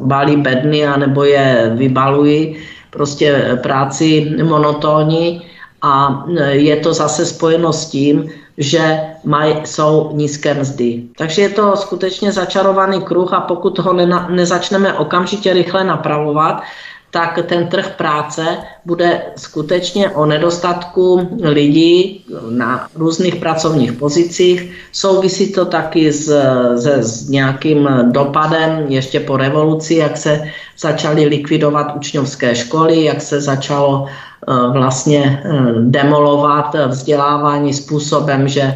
balí 0.00 0.36
bedny, 0.36 0.86
anebo 0.86 1.24
je 1.24 1.72
vybalují, 1.74 2.56
prostě 2.90 3.58
práci 3.62 4.36
monotónní 4.42 5.46
a 5.82 6.24
eh, 6.38 6.50
je 6.50 6.76
to 6.76 6.94
zase 6.94 7.26
spojeno 7.26 7.72
s 7.72 7.86
tím, 7.86 8.30
že 8.58 9.00
maj, 9.24 9.56
jsou 9.64 10.10
nízké 10.12 10.54
mzdy. 10.54 11.02
Takže 11.18 11.42
je 11.42 11.48
to 11.48 11.76
skutečně 11.76 12.32
začarovaný 12.32 13.00
kruh 13.02 13.32
a 13.32 13.40
pokud 13.40 13.78
ho 13.78 13.92
nena, 13.92 14.28
nezačneme 14.30 14.92
okamžitě 14.92 15.52
rychle 15.52 15.84
napravovat, 15.84 16.62
tak 17.10 17.38
ten 17.46 17.66
trh 17.66 17.90
práce 17.96 18.56
bude 18.84 19.22
skutečně 19.36 20.10
o 20.10 20.26
nedostatku 20.26 21.38
lidí 21.42 22.24
na 22.50 22.88
různých 22.94 23.36
pracovních 23.36 23.92
pozicích. 23.92 24.72
Souvisí 24.92 25.52
to 25.52 25.64
taky 25.64 26.12
s, 26.12 26.26
se, 26.76 27.02
s 27.02 27.28
nějakým 27.28 27.88
dopadem 28.12 28.84
ještě 28.88 29.20
po 29.20 29.36
revoluci, 29.36 29.94
jak 29.94 30.16
se 30.16 30.42
začaly 30.78 31.26
likvidovat 31.26 31.96
učňovské 31.96 32.54
školy, 32.54 33.04
jak 33.04 33.20
se 33.22 33.40
začalo 33.40 34.06
Eh, 34.48 34.72
vlastně 34.72 35.42
eh, 35.44 35.72
demolovat 35.80 36.76
vzdělávání 36.86 37.74
způsobem, 37.74 38.48
že 38.48 38.74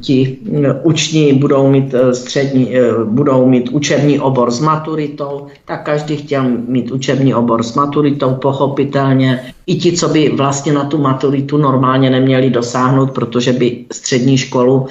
ti 0.00 0.38
uční 0.82 1.32
budou 1.32 1.70
mít 1.70 1.94
střední, 2.12 2.72
budou 3.04 3.46
mít 3.46 3.68
učební 3.68 4.20
obor 4.20 4.50
s 4.50 4.60
maturitou, 4.60 5.46
tak 5.64 5.84
každý 5.84 6.16
chtěl 6.16 6.44
mít 6.68 6.90
učební 6.90 7.34
obor 7.34 7.62
s 7.62 7.74
maturitou, 7.74 8.34
pochopitelně. 8.34 9.40
I 9.66 9.74
ti, 9.74 9.92
co 9.92 10.08
by 10.08 10.28
vlastně 10.28 10.72
na 10.72 10.84
tu 10.84 10.98
maturitu 10.98 11.56
normálně 11.56 12.10
neměli 12.10 12.50
dosáhnout, 12.50 13.10
protože 13.10 13.52
by 13.52 13.84
střední 13.92 14.38
školu 14.38 14.86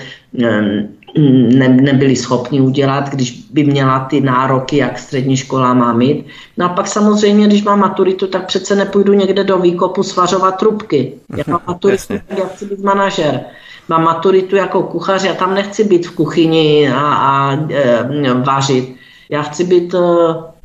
ne, 1.13 1.69
nebyli 1.69 2.15
schopni 2.15 2.61
udělat, 2.61 3.09
když 3.09 3.31
by 3.51 3.63
měla 3.63 3.99
ty 3.99 4.21
nároky, 4.21 4.77
jak 4.77 4.99
střední 4.99 5.37
škola 5.37 5.73
má 5.73 5.93
mít. 5.93 6.25
No 6.57 6.65
a 6.65 6.69
pak 6.69 6.87
samozřejmě, 6.87 7.47
když 7.47 7.63
mám 7.63 7.79
maturitu, 7.79 8.27
tak 8.27 8.45
přece 8.45 8.75
nepůjdu 8.75 9.13
někde 9.13 9.43
do 9.43 9.57
výkopu 9.57 10.03
svařovat 10.03 10.51
trubky. 10.51 11.13
Já 11.37 11.43
mám 11.47 11.61
maturitu, 11.67 12.03
tak 12.07 12.37
já 12.37 12.45
chci 12.45 12.65
být 12.65 12.83
manažer. 12.83 13.41
Mám 13.89 14.03
maturitu 14.03 14.55
jako 14.55 14.83
kuchař, 14.83 15.23
já 15.23 15.33
tam 15.33 15.53
nechci 15.53 15.83
být 15.83 16.07
v 16.07 16.15
kuchyni 16.15 16.91
a, 16.91 17.13
a 17.13 17.53
e, 17.53 18.33
vařit. 18.33 18.95
Já 19.29 19.41
chci 19.41 19.63
být 19.63 19.93
e, 19.93 19.99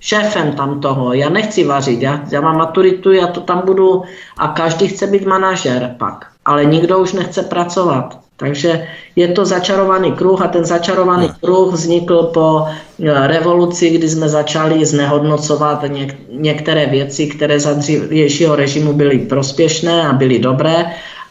šéfem 0.00 0.52
tam 0.52 0.80
toho, 0.80 1.12
já 1.12 1.28
nechci 1.28 1.64
vařit, 1.64 2.02
já, 2.02 2.20
já 2.30 2.40
mám 2.40 2.56
maturitu, 2.56 3.12
já 3.12 3.26
to 3.26 3.40
tam 3.40 3.62
budu 3.66 4.02
a 4.38 4.48
každý 4.48 4.88
chce 4.88 5.06
být 5.06 5.26
manažer 5.26 5.94
pak, 5.98 6.26
ale 6.44 6.64
nikdo 6.64 6.98
už 6.98 7.12
nechce 7.12 7.42
pracovat. 7.42 8.18
Takže 8.36 8.88
je 9.16 9.28
to 9.28 9.44
začarovaný 9.44 10.12
kruh 10.12 10.42
a 10.42 10.48
ten 10.48 10.64
začarovaný 10.64 11.28
kruh 11.40 11.72
vznikl 11.72 12.22
po 12.22 12.66
eh, 12.66 13.26
revoluci, 13.26 13.90
kdy 13.90 14.08
jsme 14.08 14.28
začali 14.28 14.86
znehodnocovat 14.86 15.82
něk- 15.82 16.16
některé 16.30 16.86
věci, 16.86 17.26
které 17.26 17.60
za 17.60 17.72
dřívějšího 17.72 18.56
režimu 18.56 18.92
byly 18.92 19.18
prospěšné 19.18 20.08
a 20.08 20.12
byly 20.12 20.38
dobré 20.38 20.86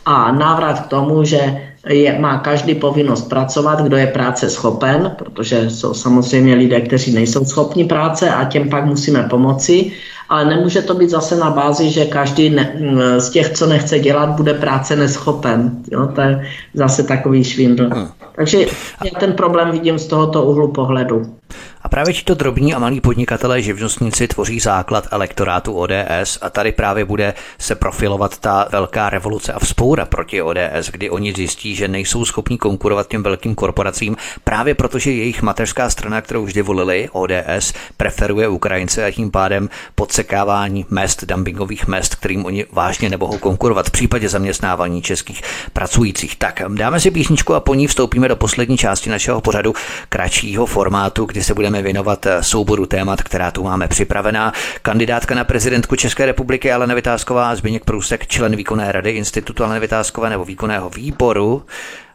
a 0.06 0.32
návrat 0.32 0.80
k 0.80 0.88
tomu, 0.88 1.24
že 1.24 1.73
je, 1.88 2.20
má 2.20 2.38
každý 2.38 2.76
povinnost 2.76 3.30
pracovat, 3.30 3.82
kdo 3.82 3.98
je 3.98 4.08
práce 4.08 4.50
schopen, 4.50 5.12
protože 5.18 5.70
jsou 5.70 5.94
samozřejmě 5.94 6.56
lidé, 6.56 6.82
kteří 6.82 7.14
nejsou 7.14 7.46
schopni 7.46 7.86
práce 7.86 8.30
a 8.30 8.46
těm 8.46 8.70
pak 8.70 8.86
musíme 8.86 9.24
pomoci 9.24 9.92
ale 10.30 10.46
nemůže 10.46 10.82
to 10.82 10.94
být 10.94 11.10
zase 11.10 11.36
na 11.36 11.50
bázi, 11.50 11.90
že 11.90 12.06
každý 12.06 12.50
ne, 12.50 12.76
z 13.18 13.30
těch, 13.30 13.50
co 13.50 13.66
nechce 13.68 14.00
dělat, 14.00 14.30
bude 14.30 14.54
práce 14.54 14.96
neschopen. 14.96 15.72
Jo? 15.92 16.08
To 16.16 16.22
je 16.22 16.48
zase 16.74 17.04
takový 17.04 17.44
švindl. 17.44 17.90
Hmm. 17.94 18.08
Takže 18.36 18.60
já 19.06 19.20
ten 19.20 19.34
problém 19.34 19.72
vidím 19.72 20.00
z 20.00 20.08
tohoto 20.08 20.44
úhlu 20.44 20.68
pohledu. 20.68 21.36
A 21.84 21.90
právě 21.90 22.14
to 22.14 22.34
drobní 22.34 22.74
a 22.74 22.80
malí 22.80 23.02
podnikatelé 23.02 23.62
živnostníci 23.62 24.28
tvoří 24.28 24.60
základ 24.60 25.08
elektorátu 25.12 25.74
ODS 25.74 26.38
a 26.42 26.50
tady 26.50 26.72
právě 26.72 27.06
bude 27.06 27.34
se 27.58 27.76
profilovat 27.76 28.38
ta 28.38 28.68
velká 28.72 29.10
revoluce 29.10 29.54
a 29.54 29.60
vzpoura 29.60 30.06
proti 30.06 30.42
ODS, 30.42 30.90
kdy 30.92 31.10
oni 31.10 31.34
zjistí, 31.34 31.76
že 31.76 31.88
nejsou 31.88 32.26
schopni 32.26 32.58
konkurovat 32.58 33.08
těm 33.08 33.24
velkým 33.24 33.56
korporacím 33.56 34.18
právě 34.44 34.76
protože 34.76 35.12
jejich 35.12 35.42
mateřská 35.42 35.90
strana, 35.90 36.22
kterou 36.22 36.46
vždy 36.46 36.62
volili, 36.62 37.10
ODS, 37.12 37.74
preferuje 37.98 38.48
Ukrajince 38.48 39.06
a 39.06 39.12
tím 39.12 39.32
pádem 39.32 39.70
podsekávání 39.96 40.86
mest, 40.90 41.24
dumpingových 41.24 41.88
mest, 41.88 42.16
kterým 42.16 42.46
oni 42.46 42.66
vážně 42.72 43.10
nemohou 43.10 43.38
konkurovat 43.38 43.88
v 43.88 43.92
případě 43.92 44.30
zaměstnávání 44.30 45.02
českých 45.02 45.42
pracujících. 45.74 46.36
Tak 46.36 46.62
dáme 46.68 47.00
si 47.00 47.12
písničku 47.12 47.54
a 47.54 47.60
po 47.60 47.74
ní 47.74 47.88
vstoupíme 47.88 48.28
do 48.28 48.36
poslední 48.36 48.78
části 48.78 49.10
našeho 49.10 49.42
pořadu 49.42 49.74
kratšího 50.10 50.66
formátu, 50.66 51.26
kdy 51.26 51.44
se 51.44 51.54
budeme 51.54 51.73
věnovat 51.82 52.26
souboru 52.42 52.86
témat, 52.86 53.24
která 53.24 53.52
tu 53.52 53.64
máme 53.64 53.88
připravená. 53.88 54.54
Kandidátka 54.82 55.36
na 55.36 55.44
prezidentku 55.44 55.96
České 55.96 56.26
republiky 56.26 56.72
Alena 56.72 56.96
Vytázková 56.96 57.56
Zbigněk 57.56 57.86
Průsek, 57.86 58.28
člen 58.28 58.56
výkonné 58.56 58.92
rady 58.92 59.12
Institutu 59.12 59.64
Alena 59.64 59.80
Vytázkové 59.80 60.30
nebo 60.30 60.46
výkonného 60.46 60.90
výboru 60.90 61.66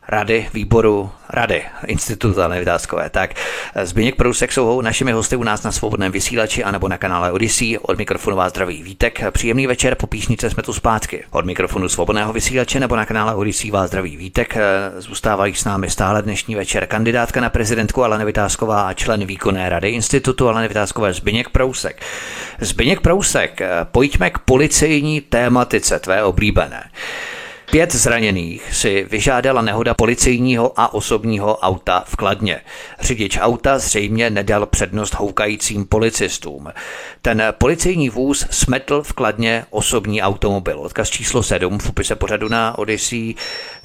rady, 0.09 0.49
výboru, 0.55 1.11
rady, 1.31 1.63
institutu 1.87 2.41
Vytázkové. 2.59 3.11
Tak 3.11 3.35
Zbigněk 3.83 4.15
Prousek 4.15 4.53
jsou 4.53 4.81
našimi 4.81 5.13
hosty 5.13 5.37
u 5.37 5.43
nás 5.43 5.63
na 5.63 5.73
svobodném 5.73 6.13
vysílači 6.13 6.65
anebo 6.65 6.89
na 6.89 6.99
kanále 6.99 7.33
Odyssey. 7.33 7.79
Od 7.83 7.99
mikrofonu 7.99 8.37
vás 8.37 8.51
zdraví 8.51 8.83
Vítek. 8.83 9.31
Příjemný 9.31 9.67
večer, 9.67 9.95
po 9.95 10.07
píšnice 10.07 10.51
jsme 10.51 10.63
tu 10.63 10.73
zpátky. 10.73 11.25
Od 11.31 11.45
mikrofonu 11.45 11.89
svobodného 11.89 12.33
vysílače 12.33 12.81
nebo 12.81 12.97
na 12.97 13.07
kanále 13.07 13.35
Odyssey 13.35 13.71
vás 13.71 13.89
zdraví 13.89 14.17
Vítek. 14.17 14.57
Zůstávají 14.99 15.55
s 15.55 15.65
námi 15.65 15.91
stále 15.91 16.23
dnešní 16.23 16.55
večer 16.55 16.87
kandidátka 16.87 17.41
na 17.41 17.51
prezidentku 17.51 18.05
Alena 18.05 18.25
Vytázková 18.25 18.83
a 18.83 18.93
člen 18.93 19.27
výkonné 19.27 19.69
rady 19.69 19.89
institutu 19.89 20.49
Alena 20.49 20.69
Vytázkové 20.69 21.13
Zbigněk 21.13 21.49
Prousek. 21.49 22.03
Zbigněk 22.61 23.01
Prousek, 23.01 23.61
pojďme 23.85 24.31
k 24.31 24.39
policejní 24.39 25.21
tématice, 25.21 25.99
tvé 25.99 26.25
oblíbené. 26.25 26.91
Pět 27.71 27.95
zraněných 27.95 28.75
si 28.75 29.07
vyžádala 29.11 29.63
nehoda 29.63 29.95
policejního 29.95 30.73
a 30.81 30.95
osobního 30.95 31.57
auta 31.57 32.05
v 32.07 32.17
Kladně. 32.17 32.61
Řidič 33.01 33.39
auta 33.41 33.79
zřejmě 33.79 34.31
nedal 34.31 34.67
přednost 34.67 35.15
houkajícím 35.15 35.87
policistům. 35.87 36.73
Ten 37.23 37.43
policejní 37.59 38.11
vůz 38.11 38.47
smetl 38.51 39.03
v 39.03 39.13
Kladně 39.13 39.65
osobní 39.71 40.23
automobil. 40.23 40.81
Odkaz 40.81 41.11
číslo 41.11 41.43
7 41.43 41.79
v 41.79 41.87
popise 41.87 42.17
pořadu 42.17 42.49
na 42.49 42.79
Odyssey. 42.79 43.35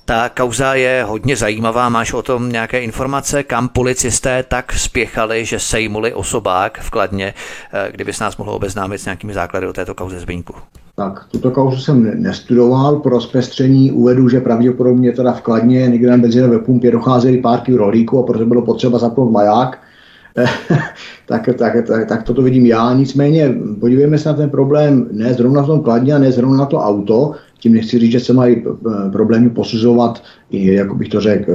Ta 0.06 0.30
kauza 0.30 0.74
je 0.74 1.04
hodně 1.04 1.36
zajímavá. 1.36 1.90
Máš 1.90 2.14
o 2.14 2.22
tom 2.22 2.52
nějaké 2.52 2.82
informace, 2.82 3.44
kam 3.44 3.70
policisté 3.70 4.44
tak 4.44 4.74
spěchali, 4.74 5.46
že 5.46 5.60
sejmuli 5.60 6.14
osobák 6.14 6.80
v 6.82 6.90
Kladně? 6.90 7.34
Eh, 7.74 7.92
kdybys 7.92 8.20
nás 8.20 8.38
mohl 8.38 8.52
obeznámit 8.52 8.98
s 8.98 9.06
nějakými 9.06 9.34
základy 9.34 9.68
o 9.68 9.74
této 9.74 9.96
kauze 9.96 10.20
zbyňku. 10.20 10.56
Tak, 10.96 11.26
tuto 11.32 11.52
kauzu 11.52 11.78
jsem 11.78 12.22
nestudoval, 12.24 13.00
pro 13.00 13.22
zpestření 13.22 13.92
uvedu, 13.92 14.30
že 14.30 14.42
pravděpodobně 14.42 15.12
teda 15.12 15.34
v 15.34 15.42
Kladně 15.42 15.88
někde 15.88 16.10
na 16.10 16.18
benzinové 16.18 16.60
pumpě 16.60 16.92
docházely 16.92 17.38
párky 17.38 17.76
rohlíků 17.76 18.20
a 18.20 18.24
proto 18.24 18.46
bylo 18.46 18.62
potřeba 18.62 19.00
zapnout 19.00 19.32
maják. 19.32 19.80
tak, 21.26 21.50
tak, 21.58 21.88
tak, 21.88 22.08
tak 22.08 22.24
toto 22.24 22.42
vidím 22.42 22.66
já. 22.66 22.94
Nicméně 22.94 23.56
podívejme 23.80 24.18
se 24.18 24.30
na 24.30 24.36
ten 24.36 24.50
problém 24.50 25.08
ne 25.12 25.34
zrovna 25.34 25.62
v 25.62 25.68
tom 25.68 25.82
Kladně 25.82 26.14
a 26.14 26.20
ne 26.20 26.32
zrovna 26.32 26.58
na 26.58 26.66
to 26.66 26.78
auto. 26.78 27.32
Tím 27.60 27.74
nechci 27.74 28.00
říct, 28.00 28.12
že 28.12 28.20
se 28.20 28.34
mají 28.34 28.64
eh, 28.66 29.12
problémy 29.12 29.50
posuzovat, 29.50 30.24
jak 30.52 30.94
bych 30.96 31.10
to 31.10 31.22
řekl, 31.22 31.52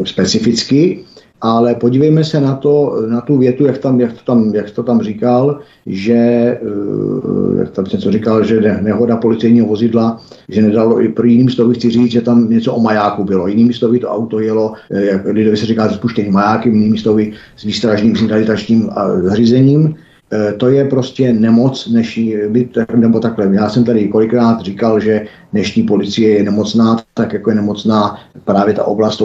eh, 0.00 0.06
specificky, 0.06 1.04
ale 1.40 1.74
podívejme 1.74 2.24
se 2.24 2.40
na, 2.40 2.54
to, 2.54 3.04
na 3.08 3.20
tu 3.20 3.38
větu, 3.38 3.66
jak, 3.66 3.78
tam, 3.78 4.00
jak, 4.00 4.12
to 4.12 4.20
tam, 4.24 4.54
jak 4.54 4.70
to 4.70 4.82
tam 4.82 5.00
říkal, 5.00 5.60
že, 5.86 6.14
eh, 6.14 7.58
jak 7.58 7.70
tam 7.70 7.84
něco 7.92 8.12
říkal, 8.12 8.44
že 8.44 8.78
nehoda 8.80 9.16
policejního 9.16 9.66
vozidla, 9.66 10.20
že 10.48 10.62
nedalo, 10.62 11.02
i 11.02 11.08
pro 11.08 11.26
jiným 11.26 11.50
slovy 11.50 11.74
chci 11.74 11.90
říct, 11.90 12.10
že 12.10 12.20
tam 12.20 12.50
něco 12.50 12.74
o 12.74 12.80
majáku 12.80 13.24
bylo. 13.24 13.48
Jinými 13.48 13.72
slovy 13.72 13.98
to 13.98 14.08
auto 14.08 14.40
jelo, 14.40 14.72
eh, 14.90 15.04
jak 15.04 15.24
lidově 15.24 15.56
se 15.56 15.66
říká, 15.66 15.88
s 15.88 15.94
spuštěným 15.94 16.32
majákem, 16.32 16.74
jinými 16.74 16.98
slovy 16.98 17.32
s 17.56 17.62
výstražným 17.64 18.16
signalizačním 18.16 18.90
zařízením. 19.22 19.94
Eh, 20.32 20.52
to 20.52 20.68
je 20.68 20.84
prostě 20.84 21.32
nemoc, 21.32 21.88
než 21.92 22.20
být, 22.48 22.78
nebo 22.96 23.20
takhle. 23.20 23.48
Já 23.52 23.68
jsem 23.68 23.84
tady 23.84 24.08
kolikrát 24.08 24.60
říkal, 24.60 25.00
že 25.00 25.26
dnešní 25.52 25.82
policie 25.82 26.36
je 26.36 26.42
nemocná, 26.42 27.02
tak 27.14 27.32
jako 27.32 27.50
je 27.50 27.56
nemocná 27.56 28.16
právě 28.44 28.74
ta 28.74 28.84
oblast 28.84 29.22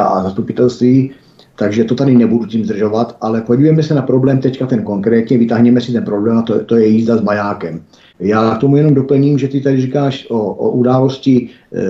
a 0.00 0.22
zastupitelství 0.22 1.10
takže 1.58 1.84
to 1.84 1.94
tady 1.94 2.16
nebudu 2.16 2.46
tím 2.46 2.64
zdržovat, 2.64 3.16
ale 3.20 3.40
podívejme 3.40 3.82
se 3.82 3.94
na 3.94 4.02
problém 4.02 4.38
teďka 4.38 4.66
ten 4.66 4.82
konkrétně, 4.82 5.38
vytáhněme 5.38 5.80
si 5.80 5.92
ten 5.92 6.04
problém 6.04 6.38
a 6.38 6.42
to, 6.42 6.64
to 6.64 6.76
je 6.76 6.86
jízda 6.86 7.16
s 7.16 7.20
majákem. 7.20 7.80
Já 8.20 8.54
k 8.54 8.58
tomu 8.58 8.76
jenom 8.76 8.94
doplním, 8.94 9.38
že 9.38 9.48
ty 9.48 9.60
tady 9.60 9.80
říkáš 9.80 10.26
o, 10.30 10.38
o 10.38 10.70
události 10.70 11.48
e, 11.72 11.80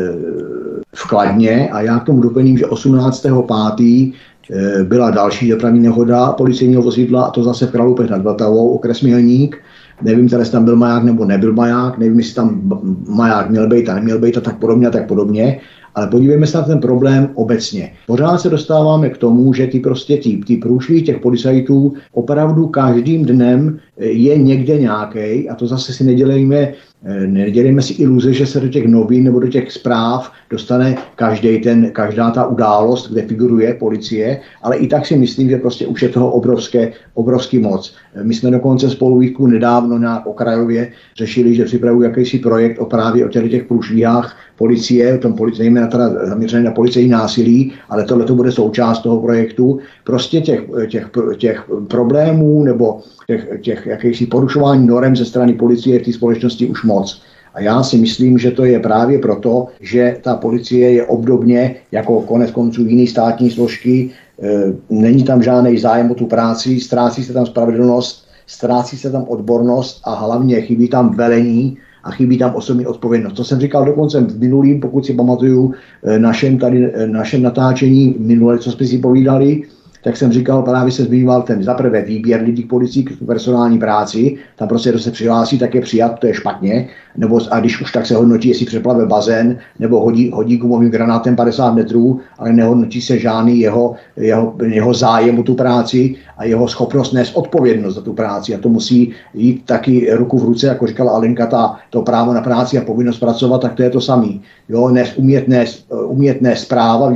v 0.94 1.08
Kladně 1.08 1.68
a 1.68 1.80
já 1.80 1.98
k 1.98 2.04
tomu 2.04 2.20
doplním, 2.20 2.58
že 2.58 2.64
18.5. 2.64 4.12
E, 4.50 4.84
byla 4.84 5.10
další 5.10 5.48
dopravní 5.48 5.80
nehoda 5.80 6.32
policejního 6.32 6.82
vozidla 6.82 7.24
a 7.24 7.30
to 7.30 7.44
zase 7.44 7.66
v 7.66 7.70
Kralupech 7.70 8.10
nad 8.10 8.22
Vltavou, 8.22 8.68
okres 8.68 9.02
Milník. 9.02 9.56
Nevím, 10.02 10.24
jestli 10.24 10.52
tam 10.52 10.64
byl 10.64 10.76
maják 10.76 11.04
nebo 11.04 11.24
nebyl 11.24 11.52
maják, 11.52 11.98
nevím, 11.98 12.18
jestli 12.18 12.34
tam 12.34 12.60
maják 13.08 13.50
měl 13.50 13.68
být 13.68 13.88
a 13.88 13.94
neměl 13.94 14.18
být 14.18 14.36
a 14.36 14.40
tak 14.40 14.58
podobně 14.58 14.86
a 14.88 14.90
tak 14.90 15.08
podobně. 15.08 15.60
Ale 15.98 16.06
podívejme 16.06 16.46
se 16.46 16.58
na 16.58 16.64
ten 16.64 16.80
problém 16.80 17.30
obecně. 17.34 17.92
Pořád 18.06 18.38
se 18.38 18.50
dostáváme 18.50 19.10
k 19.10 19.18
tomu, 19.18 19.52
že 19.52 19.66
ty 19.66 19.80
prostě 19.80 20.16
ty, 20.16 20.40
ty 20.46 20.56
průšvy 20.56 21.02
těch 21.02 21.18
policajtů 21.18 21.92
opravdu 22.12 22.66
každým 22.66 23.24
dnem 23.24 23.78
je 23.98 24.38
někde 24.38 24.78
nějaký 24.78 25.48
a 25.48 25.54
to 25.54 25.66
zase 25.66 25.92
si 25.92 26.04
nedělejme 26.04 26.72
Eh, 27.04 27.26
nedělejme 27.26 27.82
si 27.82 27.92
iluze, 27.92 28.32
že 28.32 28.46
se 28.46 28.60
do 28.60 28.68
těch 28.68 28.86
novin 28.86 29.24
nebo 29.24 29.40
do 29.40 29.48
těch 29.48 29.72
zpráv 29.72 30.32
dostane 30.50 30.96
každý 31.16 31.60
ten, 31.60 31.90
každá 31.90 32.30
ta 32.30 32.46
událost, 32.46 33.10
kde 33.10 33.22
figuruje 33.22 33.74
policie, 33.74 34.40
ale 34.62 34.76
i 34.76 34.86
tak 34.86 35.06
si 35.06 35.16
myslím, 35.16 35.50
že 35.50 35.56
prostě 35.56 35.86
už 35.86 36.02
je 36.02 36.08
toho 36.08 36.30
obrovské, 36.30 36.92
obrovský 37.14 37.58
moc. 37.58 37.94
Eh, 38.14 38.24
my 38.24 38.34
jsme 38.34 38.50
dokonce 38.50 38.90
spolu 38.90 39.22
nedávno 39.46 39.98
na 39.98 40.26
okrajově 40.26 40.92
řešili, 41.16 41.54
že 41.54 41.64
připravují 41.64 42.08
jakýsi 42.08 42.38
projekt 42.38 42.78
o 42.78 42.86
právě 42.86 43.26
o 43.26 43.28
těch, 43.28 43.50
těch 43.50 43.64
průšvihách 43.64 44.36
policie, 44.56 45.14
o 45.14 45.18
tom 45.18 45.32
policie, 45.32 45.64
nejména 45.64 45.86
teda 45.86 46.26
zaměřené 46.26 46.62
na 46.62 46.70
policejní 46.70 47.10
násilí, 47.10 47.72
ale 47.88 48.04
tohle 48.04 48.24
to 48.24 48.34
bude 48.34 48.52
součást 48.52 49.02
toho 49.02 49.22
projektu. 49.22 49.78
Prostě 50.04 50.40
těch, 50.40 50.60
těch, 50.88 51.10
těch 51.36 51.64
problémů 51.88 52.64
nebo 52.64 53.00
těch, 53.30 53.48
těch 53.60 53.86
jakýchsi 53.86 54.26
porušování 54.26 54.86
norem 54.86 55.16
ze 55.16 55.24
strany 55.24 55.52
policie 55.52 55.98
v 55.98 56.02
té 56.02 56.12
společnosti 56.12 56.66
už 56.66 56.84
moc. 56.84 57.22
A 57.54 57.60
já 57.60 57.82
si 57.82 57.98
myslím, 57.98 58.38
že 58.38 58.50
to 58.50 58.64
je 58.64 58.80
právě 58.80 59.18
proto, 59.18 59.66
že 59.80 60.16
ta 60.22 60.36
policie 60.36 60.92
je 60.92 61.06
obdobně 61.06 61.76
jako 61.92 62.20
konec 62.20 62.50
konců 62.50 62.84
jiný 62.84 63.06
státní 63.06 63.50
složky, 63.50 64.10
e, 64.42 64.72
není 64.90 65.24
tam 65.24 65.42
žádný 65.42 65.78
zájem 65.78 66.10
o 66.10 66.14
tu 66.14 66.26
práci, 66.26 66.80
ztrácí 66.80 67.24
se 67.24 67.32
tam 67.32 67.46
spravedlnost, 67.46 68.28
ztrácí 68.46 68.96
se 68.96 69.10
tam 69.10 69.24
odbornost 69.28 70.00
a 70.04 70.14
hlavně 70.14 70.60
chybí 70.60 70.88
tam 70.88 71.16
velení 71.16 71.76
a 72.04 72.10
chybí 72.10 72.38
tam 72.38 72.54
osobní 72.54 72.86
odpovědnost. 72.86 73.32
To 73.32 73.44
jsem 73.44 73.60
říkal 73.60 73.84
dokonce 73.84 74.20
v 74.20 74.40
minulým, 74.40 74.80
pokud 74.80 75.06
si 75.06 75.14
pamatuju, 75.14 75.74
e, 76.04 76.18
našem, 76.18 76.58
tady, 76.58 76.92
e, 76.94 77.06
našem 77.06 77.42
natáčení 77.42 78.16
minule, 78.18 78.58
co 78.58 78.72
jsme 78.72 78.86
si 78.86 78.98
povídali, 78.98 79.62
tak 80.04 80.16
jsem 80.16 80.32
říkal, 80.32 80.62
právě 80.62 80.92
se 80.92 81.02
zbýval 81.02 81.42
ten 81.42 81.62
zaprvé 81.62 82.02
výběr 82.02 82.42
lidí 82.42 82.62
k 82.62 82.68
policii 82.68 83.02
k 83.02 83.26
personální 83.26 83.78
práci, 83.78 84.36
tam 84.56 84.68
prostě, 84.68 84.90
kdo 84.90 84.98
se 84.98 85.10
přihlásí, 85.10 85.58
tak 85.58 85.74
je 85.74 85.80
přijat, 85.80 86.18
to 86.18 86.26
je 86.26 86.34
špatně, 86.34 86.88
nebo 87.16 87.40
a 87.50 87.60
když 87.60 87.80
už 87.80 87.92
tak 87.92 88.06
se 88.06 88.14
hodnotí, 88.14 88.48
jestli 88.48 88.66
přeplave 88.66 89.06
bazén, 89.06 89.58
nebo 89.78 90.00
hodí, 90.00 90.30
hodí 90.30 90.56
gumovým 90.56 90.90
granátem 90.90 91.36
50 91.36 91.74
metrů, 91.74 92.20
ale 92.38 92.52
nehodnotí 92.52 93.00
se 93.00 93.18
žádný 93.18 93.60
jeho, 93.60 93.94
jeho, 94.16 94.54
jeho 94.66 94.94
zájem 94.94 95.38
o 95.38 95.42
tu 95.42 95.54
práci 95.54 96.14
a 96.38 96.44
jeho 96.44 96.68
schopnost 96.68 97.12
nést 97.12 97.36
odpovědnost 97.36 97.94
za 97.94 98.00
tu 98.00 98.12
práci. 98.12 98.54
A 98.54 98.58
to 98.58 98.68
musí 98.68 99.12
jít 99.34 99.62
taky 99.66 100.08
ruku 100.12 100.38
v 100.38 100.44
ruce, 100.44 100.66
jako 100.66 100.86
říkala 100.86 101.12
Alenka, 101.12 101.46
ta, 101.46 101.76
to 101.90 102.02
právo 102.02 102.32
na 102.32 102.40
práci 102.40 102.78
a 102.78 102.84
povinnost 102.84 103.18
pracovat, 103.18 103.60
tak 103.60 103.74
to 103.74 103.82
je 103.82 103.90
to 103.90 104.00
samý. 104.00 104.42
Jo, 104.68 104.88
nes, 104.88 105.16
umět, 105.16 105.48
nést, 105.48 105.92
umět 106.06 106.42
nést 106.42 106.64
práva 106.64 107.12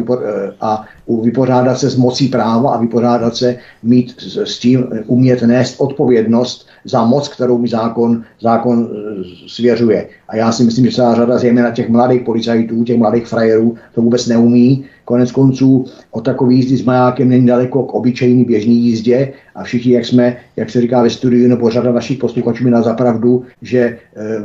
a 0.60 0.84
vypořádat 1.20 1.78
se 1.78 1.90
s 1.90 1.97
mocí 1.97 2.28
práva 2.28 2.74
a 2.74 2.80
vypořádat 2.80 3.36
se, 3.36 3.56
mít 3.82 4.22
s 4.44 4.59
tím, 4.59 4.89
umět 5.06 5.43
nést 5.43 5.80
odpovědnost 5.80 6.66
za 6.84 7.04
moc, 7.04 7.28
kterou 7.28 7.59
mi 7.59 7.68
zákon, 7.68 8.22
zákon 8.40 8.88
e, 8.90 9.48
svěřuje. 9.48 10.09
A 10.28 10.36
já 10.36 10.52
si 10.52 10.64
myslím, 10.64 10.84
že 10.84 10.96
celá 10.96 11.14
řada 11.14 11.38
zejména 11.38 11.70
těch 11.70 11.88
mladých 11.88 12.22
policajtů, 12.22 12.84
těch 12.84 12.98
mladých 12.98 13.26
frajerů 13.26 13.74
to 13.94 14.02
vůbec 14.02 14.26
neumí, 14.26 14.84
Konec 15.04 15.32
konců 15.32 15.84
o 16.10 16.20
takové 16.20 16.54
jízdy 16.54 16.76
s 16.76 16.84
majákem 16.84 17.28
není 17.28 17.46
daleko 17.46 17.82
k 17.82 17.94
obyčejný 17.94 18.44
běžný 18.44 18.76
jízdě 18.80 19.32
a 19.54 19.62
všichni, 19.62 19.92
jak 19.92 20.04
jsme, 20.04 20.36
jak 20.56 20.70
se 20.70 20.80
říká 20.80 21.02
ve 21.02 21.10
studiu, 21.10 21.48
nebo 21.48 21.70
řada 21.70 21.92
našich 21.92 22.18
posluchačů 22.18 22.64
mi 22.64 22.70
na 22.70 22.82
zapravdu, 22.82 23.44
že 23.62 23.78
e, 23.78 23.98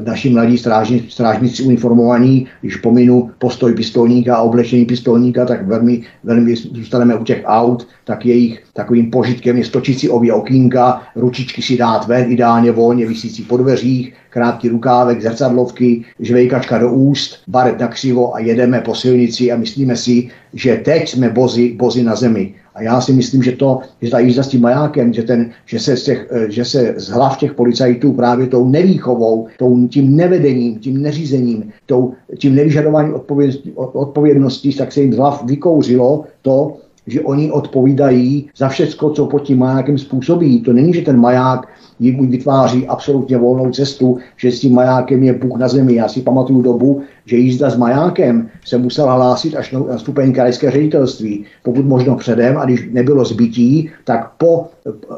naši 0.05 0.30
mladí 0.30 0.57
strážní, 0.57 1.05
strážníci 1.09 1.64
uniformovaní, 1.64 2.47
když 2.61 2.76
pominu 2.76 3.30
postoj 3.39 3.73
pistolníka 3.73 4.35
a 4.35 4.41
oblečení 4.41 4.85
pistolníka, 4.85 5.45
tak 5.45 5.68
velmi, 5.68 6.01
velmi 6.23 6.55
zůstaneme 6.55 7.15
u 7.15 7.23
těch 7.23 7.41
aut, 7.45 7.88
tak 8.03 8.26
jejich 8.26 8.64
takovým 8.73 9.11
požitkem 9.11 9.57
je 9.57 9.65
stočit 9.65 9.99
si 9.99 10.09
obě 10.09 10.34
okýnka, 10.34 11.01
ručičky 11.15 11.61
si 11.61 11.77
dát 11.77 12.07
ven, 12.07 12.27
ideálně 12.28 12.72
volně 12.72 13.06
vysící 13.06 13.44
po 13.44 13.58
dveřích, 13.58 14.14
krátký 14.30 14.70
rukávek, 14.70 15.22
zrcadlovky, 15.22 16.06
žvejkačka 16.20 16.78
do 16.78 16.94
úst, 16.94 17.40
baret 17.48 17.80
na 17.80 17.88
křivo 17.88 18.36
a 18.36 18.40
jedeme 18.40 18.82
po 18.82 18.95
silnici 18.95 19.52
a 19.52 19.58
myslíme 19.58 19.95
si, 19.95 20.30
že 20.54 20.78
teď 20.78 21.10
jsme 21.10 21.30
bozy, 21.30 21.74
bozy 21.74 22.04
na 22.04 22.16
zemi. 22.16 22.54
A 22.76 22.82
já 22.82 23.02
si 23.02 23.14
myslím, 23.14 23.44
že 23.44 23.52
to, 23.52 23.80
že 24.02 24.12
ta 24.12 24.20
jízda 24.20 24.44
s 24.44 24.48
tím 24.48 24.62
majákem, 24.62 25.14
že, 25.14 25.24
ten, 25.24 25.49
že, 25.66 25.80
se 25.80 25.98
z 25.98 26.04
těch, 26.04 26.28
eh, 26.32 26.52
že 26.52 26.66
se 26.66 26.94
z 26.98 27.10
hlav 27.10 27.38
těch 27.38 27.54
policajtů 27.54 28.14
právě 28.14 28.48
tou 28.48 28.70
nevýchovou, 28.70 29.48
tou, 29.58 29.88
tím 29.88 30.16
nevedením, 30.16 30.80
tím 30.80 31.02
neřízením, 31.02 31.72
tou, 31.86 32.14
tím 32.38 32.56
nevyžadováním 32.56 33.14
odpovědnosti, 33.14 33.72
odpovědnosti, 33.76 34.74
tak 34.74 34.91
se 34.91 35.02
jim 35.02 35.14
z 35.14 35.18
hlav 35.18 35.45
vykouřilo 35.45 36.26
to, 36.41 36.78
že 37.08 37.22
oni 37.22 37.52
odpovídají 37.52 38.49
za 38.58 38.70
všecko, 38.70 39.10
co 39.10 39.26
pod 39.26 39.40
tím 39.40 39.60
majákem 39.60 39.98
způsobí. 39.98 40.62
To 40.62 40.74
není, 40.74 40.94
že 40.94 41.02
ten 41.02 41.20
maják 41.20 41.68
jim 41.99 42.28
vytváří 42.28 42.88
absolutně 42.88 43.38
volnou 43.38 43.72
cestu, 43.72 44.18
že 44.38 44.52
s 44.52 44.60
tím 44.60 44.76
majákem 44.76 45.24
je 45.24 45.34
Bůh 45.34 45.60
na 45.60 45.68
zemi. 45.68 45.95
Já 45.95 46.07
si 46.07 46.22
pamatuju 46.22 46.61
dobu, 46.61 47.02
že 47.26 47.38
jízda 47.38 47.69
s 47.69 47.78
majákem 47.78 48.49
se 48.65 48.78
musela 48.78 49.14
hlásit 49.14 49.56
až 49.56 49.72
na 49.72 49.98
stupeň 49.98 50.34
krajské 50.34 50.72
ředitelství, 50.72 51.45
pokud 51.64 51.86
možno 51.86 52.15
předem, 52.15 52.57
a 52.57 52.65
když 52.65 52.90
nebylo 52.91 53.26
zbytí, 53.26 53.90
tak 54.03 54.32
po, 54.38 54.68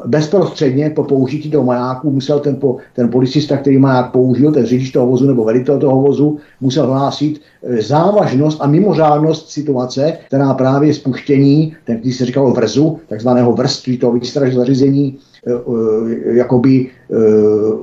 bezprostředně 0.06 0.90
po 0.90 1.04
použití 1.04 1.50
toho 1.50 1.64
majáku 1.64 2.10
musel 2.10 2.40
ten, 2.40 2.56
po, 2.56 2.76
ten 2.94 3.08
policista, 3.08 3.56
který 3.56 3.78
maják 3.78 4.10
použil, 4.10 4.52
ten 4.52 4.66
řidič 4.66 4.90
toho 4.90 5.06
vozu 5.06 5.26
nebo 5.26 5.44
velitel 5.44 5.78
toho 5.78 6.02
vozu, 6.02 6.38
musel 6.60 6.86
hlásit 6.86 7.40
e, 7.62 7.82
závažnost 7.82 8.58
a 8.60 8.66
mimořádnost 8.66 9.50
situace, 9.50 10.12
která 10.26 10.54
právě 10.54 10.94
spuštění, 10.94 11.74
ten, 11.84 11.96
když 11.96 12.16
se 12.16 12.24
říkalo 12.24 12.52
vrzu, 12.52 12.98
takzvaného 13.08 13.52
vrství 13.52 13.98
toho 13.98 14.12
výstraž 14.12 14.54
zařízení, 14.54 15.18
jakoby 16.24 16.86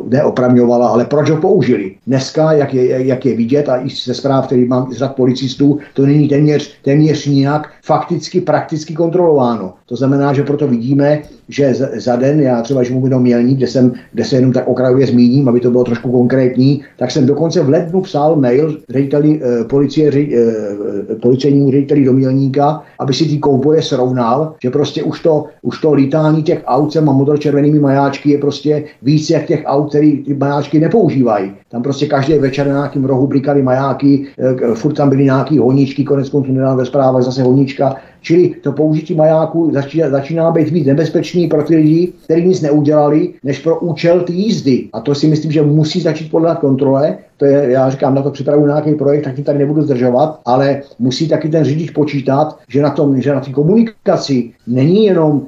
neopravňovala, 0.08 0.88
ale 0.88 1.06
proč 1.06 1.30
ho 1.30 1.38
použili. 1.38 1.96
Dneska, 2.08 2.52
jak 2.52 2.74
je, 2.74 3.06
jak 3.06 3.26
je 3.26 3.38
vidět, 3.38 3.70
a 3.70 3.86
i 3.86 3.90
ze 3.90 4.14
zpráv, 4.14 4.46
který 4.46 4.66
mám 4.66 4.92
z 4.92 4.98
řad 4.98 5.16
policistů, 5.16 5.80
to 5.94 6.06
není 6.06 6.28
téměř, 6.28 6.78
téměř 6.84 7.26
nijak 7.26 7.70
fakticky, 7.84 8.42
prakticky 8.42 8.94
kontrolováno. 8.94 9.74
To 9.86 9.96
znamená, 9.96 10.34
že 10.34 10.44
proto 10.44 10.68
vidíme, 10.68 11.22
že 11.49 11.74
za 11.98 12.15
den, 12.15 12.40
já 12.40 12.61
třeba, 12.61 12.84
že 12.84 12.94
mluvím 12.94 13.14
o 13.14 13.19
Mělní, 13.19 13.56
kde, 13.56 13.68
jsem, 13.68 13.94
kde 14.14 14.24
se 14.26 14.36
jenom 14.36 14.53
tak 14.53 14.68
okrajově 14.68 15.07
zmíním, 15.07 15.49
aby 15.49 15.60
to 15.60 15.72
bylo 15.72 15.84
trošku 15.84 16.11
konkrétní, 16.11 16.82
tak 16.98 17.11
jsem 17.11 17.26
dokonce 17.26 17.61
v 17.61 17.69
lednu 17.69 18.02
psal 18.02 18.36
mail 18.36 18.78
řediteli 18.90 19.41
eh, 19.44 19.64
policie, 19.64 20.11
ři, 20.11 20.36
eh, 20.36 21.15
policejnímu 21.15 21.72
řediteli 21.72 22.06
do 22.06 22.14
Mělníka, 22.14 22.82
aby 22.99 23.14
si 23.14 23.26
ty 23.26 23.38
kouboje 23.38 23.82
srovnal, 23.82 24.53
že 24.64 24.69
prostě 24.69 25.03
už 25.03 25.19
to, 25.19 25.45
už 25.61 25.82
to 25.82 25.94
lítání 25.94 26.44
těch 26.44 26.64
aut 26.65 26.95
a 26.98 27.02
modročervenými 27.02 27.80
majáčky 27.80 28.30
je 28.30 28.38
prostě 28.38 28.84
víc 29.02 29.30
jak 29.30 29.45
těch 29.45 29.64
aut, 29.65 29.90
který 29.90 30.24
ty 30.24 30.34
majáčky 30.34 30.80
nepoužívají. 30.80 31.52
Tam 31.69 31.84
prostě 31.84 32.06
každý 32.06 32.34
večer 32.34 32.68
na 32.68 32.74
nějakým 32.74 33.06
rohu 33.06 33.28
blikaly 33.28 33.61
majáky, 33.61 34.26
eh, 34.40 34.76
furt 34.76 34.94
tam 34.94 35.10
byly 35.10 35.24
nějaký 35.24 35.57
honíčky, 35.57 36.03
konec 36.03 36.30
konců 36.30 36.52
nedám 36.52 36.78
ve 36.78 36.86
zprávách 36.86 37.24
zase 37.24 37.44
honíčka, 37.44 37.95
Čili 38.22 38.49
to 38.49 38.72
použití 38.72 39.15
majáku 39.15 39.72
začíná, 39.73 40.10
začíná 40.10 40.52
být 40.52 40.69
víc 40.69 40.88
nebezpečný 40.88 41.48
pro 41.48 41.64
ty 41.64 41.76
lidi, 41.76 42.14
kteří 42.23 42.48
nic 42.48 42.61
neudělali, 42.61 43.34
než 43.44 43.60
pro 43.60 43.80
účel 43.80 44.22
té 44.22 44.34
jízdy. 44.34 44.89
A 44.94 44.99
to 45.02 45.15
si 45.15 45.27
myslím, 45.27 45.52
že 45.52 45.61
musí 45.61 46.02
začít 46.02 46.31
podle 46.31 46.56
kontrole. 46.56 47.18
To 47.38 47.45
je, 47.45 47.72
já 47.72 47.89
říkám, 47.89 48.15
na 48.15 48.22
to 48.22 48.31
připravu 48.31 48.65
nějaký 48.65 48.93
projekt, 48.93 49.23
tak 49.23 49.35
tím 49.35 49.43
tady 49.43 49.59
nebudu 49.59 49.81
zdržovat, 49.81 50.39
ale 50.45 50.81
musí 50.99 51.27
taky 51.27 51.49
ten 51.49 51.64
řidič 51.64 51.89
počítat, 51.89 52.59
že 52.68 52.81
na 52.81 52.89
tom, 52.89 53.22
že 53.22 53.34
na 53.34 53.39
té 53.39 53.51
komunikaci 53.51 54.51
není 54.68 55.05
jenom 55.05 55.41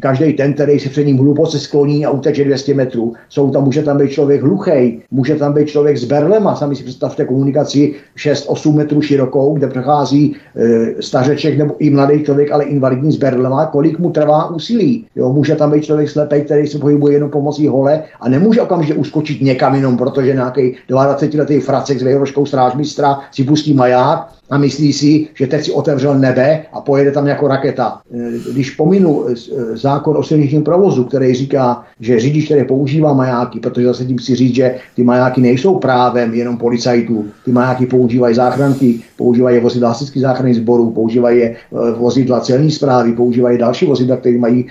každý 0.00 0.32
ten, 0.32 0.52
který 0.54 0.80
se 0.80 0.88
před 0.88 1.06
ním 1.06 1.18
hluboce 1.18 1.58
skloní 1.58 2.06
a 2.06 2.10
uteče 2.10 2.44
200 2.44 2.74
metrů. 2.74 3.12
Jsou 3.28 3.50
tam, 3.50 3.64
může 3.64 3.82
tam 3.82 3.98
být 3.98 4.10
člověk 4.10 4.42
hluchý, 4.42 5.02
může 5.10 5.34
tam 5.34 5.52
být 5.52 5.68
člověk 5.68 5.96
s 5.96 6.04
berlema, 6.04 6.56
sami 6.56 6.76
si 6.76 6.82
představte 6.82 7.24
komunikaci 7.24 7.94
6-8 8.16 8.74
metrů 8.74 9.02
širokou, 9.02 9.54
kde 9.54 9.66
přechází 9.66 10.36
e, 10.56 11.02
stařeček 11.02 11.58
nebo 11.58 11.74
i 11.78 11.90
mladý 11.90 12.24
člověk, 12.24 12.50
ale 12.50 12.64
invalidní 12.64 13.12
s 13.12 13.16
berlema, 13.16 13.66
kolik 13.66 13.98
mu 13.98 14.10
trvá 14.10 14.50
úsilí. 14.50 15.06
Jo, 15.16 15.32
může 15.32 15.54
tam 15.54 15.70
být 15.70 15.84
člověk 15.84 16.10
slepý, 16.10 16.40
který 16.40 16.66
se 16.66 16.78
pohybuje 16.78 17.14
jenom 17.14 17.30
pomocí 17.30 17.68
hole 17.68 18.02
a 18.20 18.28
nemůže 18.28 18.62
okamžitě 18.62 18.94
uskočit 18.94 19.42
někam 19.42 19.74
jenom, 19.74 19.96
protože 19.96 20.34
nějaký 20.34 20.74
22-letý 21.14 21.60
fracek 21.60 22.00
s 22.00 22.02
vejroškou 22.02 22.46
strážmistra 22.46 23.20
si 23.32 23.44
pustí 23.44 23.74
maják 23.74 24.34
a 24.50 24.58
myslí 24.58 24.92
si, 24.92 25.28
že 25.34 25.46
teď 25.46 25.64
si 25.64 25.72
otevřel 25.72 26.18
nebe 26.18 26.62
a 26.72 26.80
pojede 26.80 27.12
tam 27.12 27.26
jako 27.26 27.48
raketa. 27.48 28.00
E, 28.14 28.52
když 28.52 28.70
pominu 28.70 29.24
e, 29.28 29.32
e, 29.32 29.76
zákon 29.76 30.16
o 30.16 30.22
silničním 30.22 30.62
provozu, 30.62 31.04
který 31.04 31.34
říká, 31.34 31.82
že 32.00 32.20
řidič, 32.20 32.44
který 32.44 32.64
používá 32.64 33.12
majáky, 33.12 33.60
protože 33.60 33.86
zase 33.86 34.04
tím 34.04 34.18
si 34.18 34.34
říct, 34.34 34.54
že 34.54 34.74
ty 34.96 35.02
majáky 35.02 35.40
nejsou 35.40 35.78
právem 35.78 36.34
jenom 36.34 36.56
policajtů, 36.56 37.24
ty 37.44 37.52
majáky 37.52 37.86
používají 37.86 38.34
záchranky, 38.34 39.00
používají 39.16 39.60
vozidla 39.60 39.88
hasičských 39.88 40.22
záchranných 40.22 40.56
sborů, 40.56 40.90
používají 40.90 41.50
vozidla 41.96 42.40
celní 42.40 42.70
zprávy, 42.70 43.12
používají 43.12 43.58
další 43.58 43.86
vozidla, 43.86 44.16
které 44.16 44.38
mají 44.38 44.66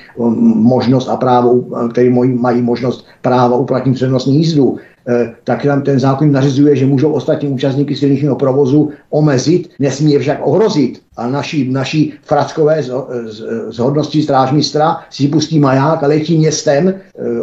možnost 0.56 1.10
a 1.10 1.18
právo, 1.18 1.64
které 1.92 2.10
mají 2.36 2.62
možnost 2.62 3.06
práva 3.22 3.58
uplatnit 3.58 3.94
přednostní 3.94 4.38
jízdu. 4.38 4.78
Eh, 5.08 5.36
tak 5.44 5.64
tam 5.64 5.82
ten 5.82 6.00
zákon 6.00 6.32
nařizuje, 6.32 6.76
že 6.76 6.86
můžou 6.86 7.12
ostatní 7.12 7.50
účastníky 7.50 7.96
silničního 7.96 8.36
provozu 8.36 8.92
omezit, 9.10 9.70
nesmí 9.80 10.12
je 10.12 10.20
však 10.20 10.40
ohrozit 10.48 11.03
a 11.18 11.28
naší, 11.28 11.72
naší 11.72 12.14
frackové 12.22 12.84
z, 12.84 12.92
z, 13.26 13.44
z 13.70 13.78
hodnosti 13.78 14.24
strážmistra 14.24 14.98
si 15.10 15.28
pustí 15.28 15.60
maják 15.60 16.04
a 16.04 16.08
letí 16.08 16.38
městem 16.38 16.94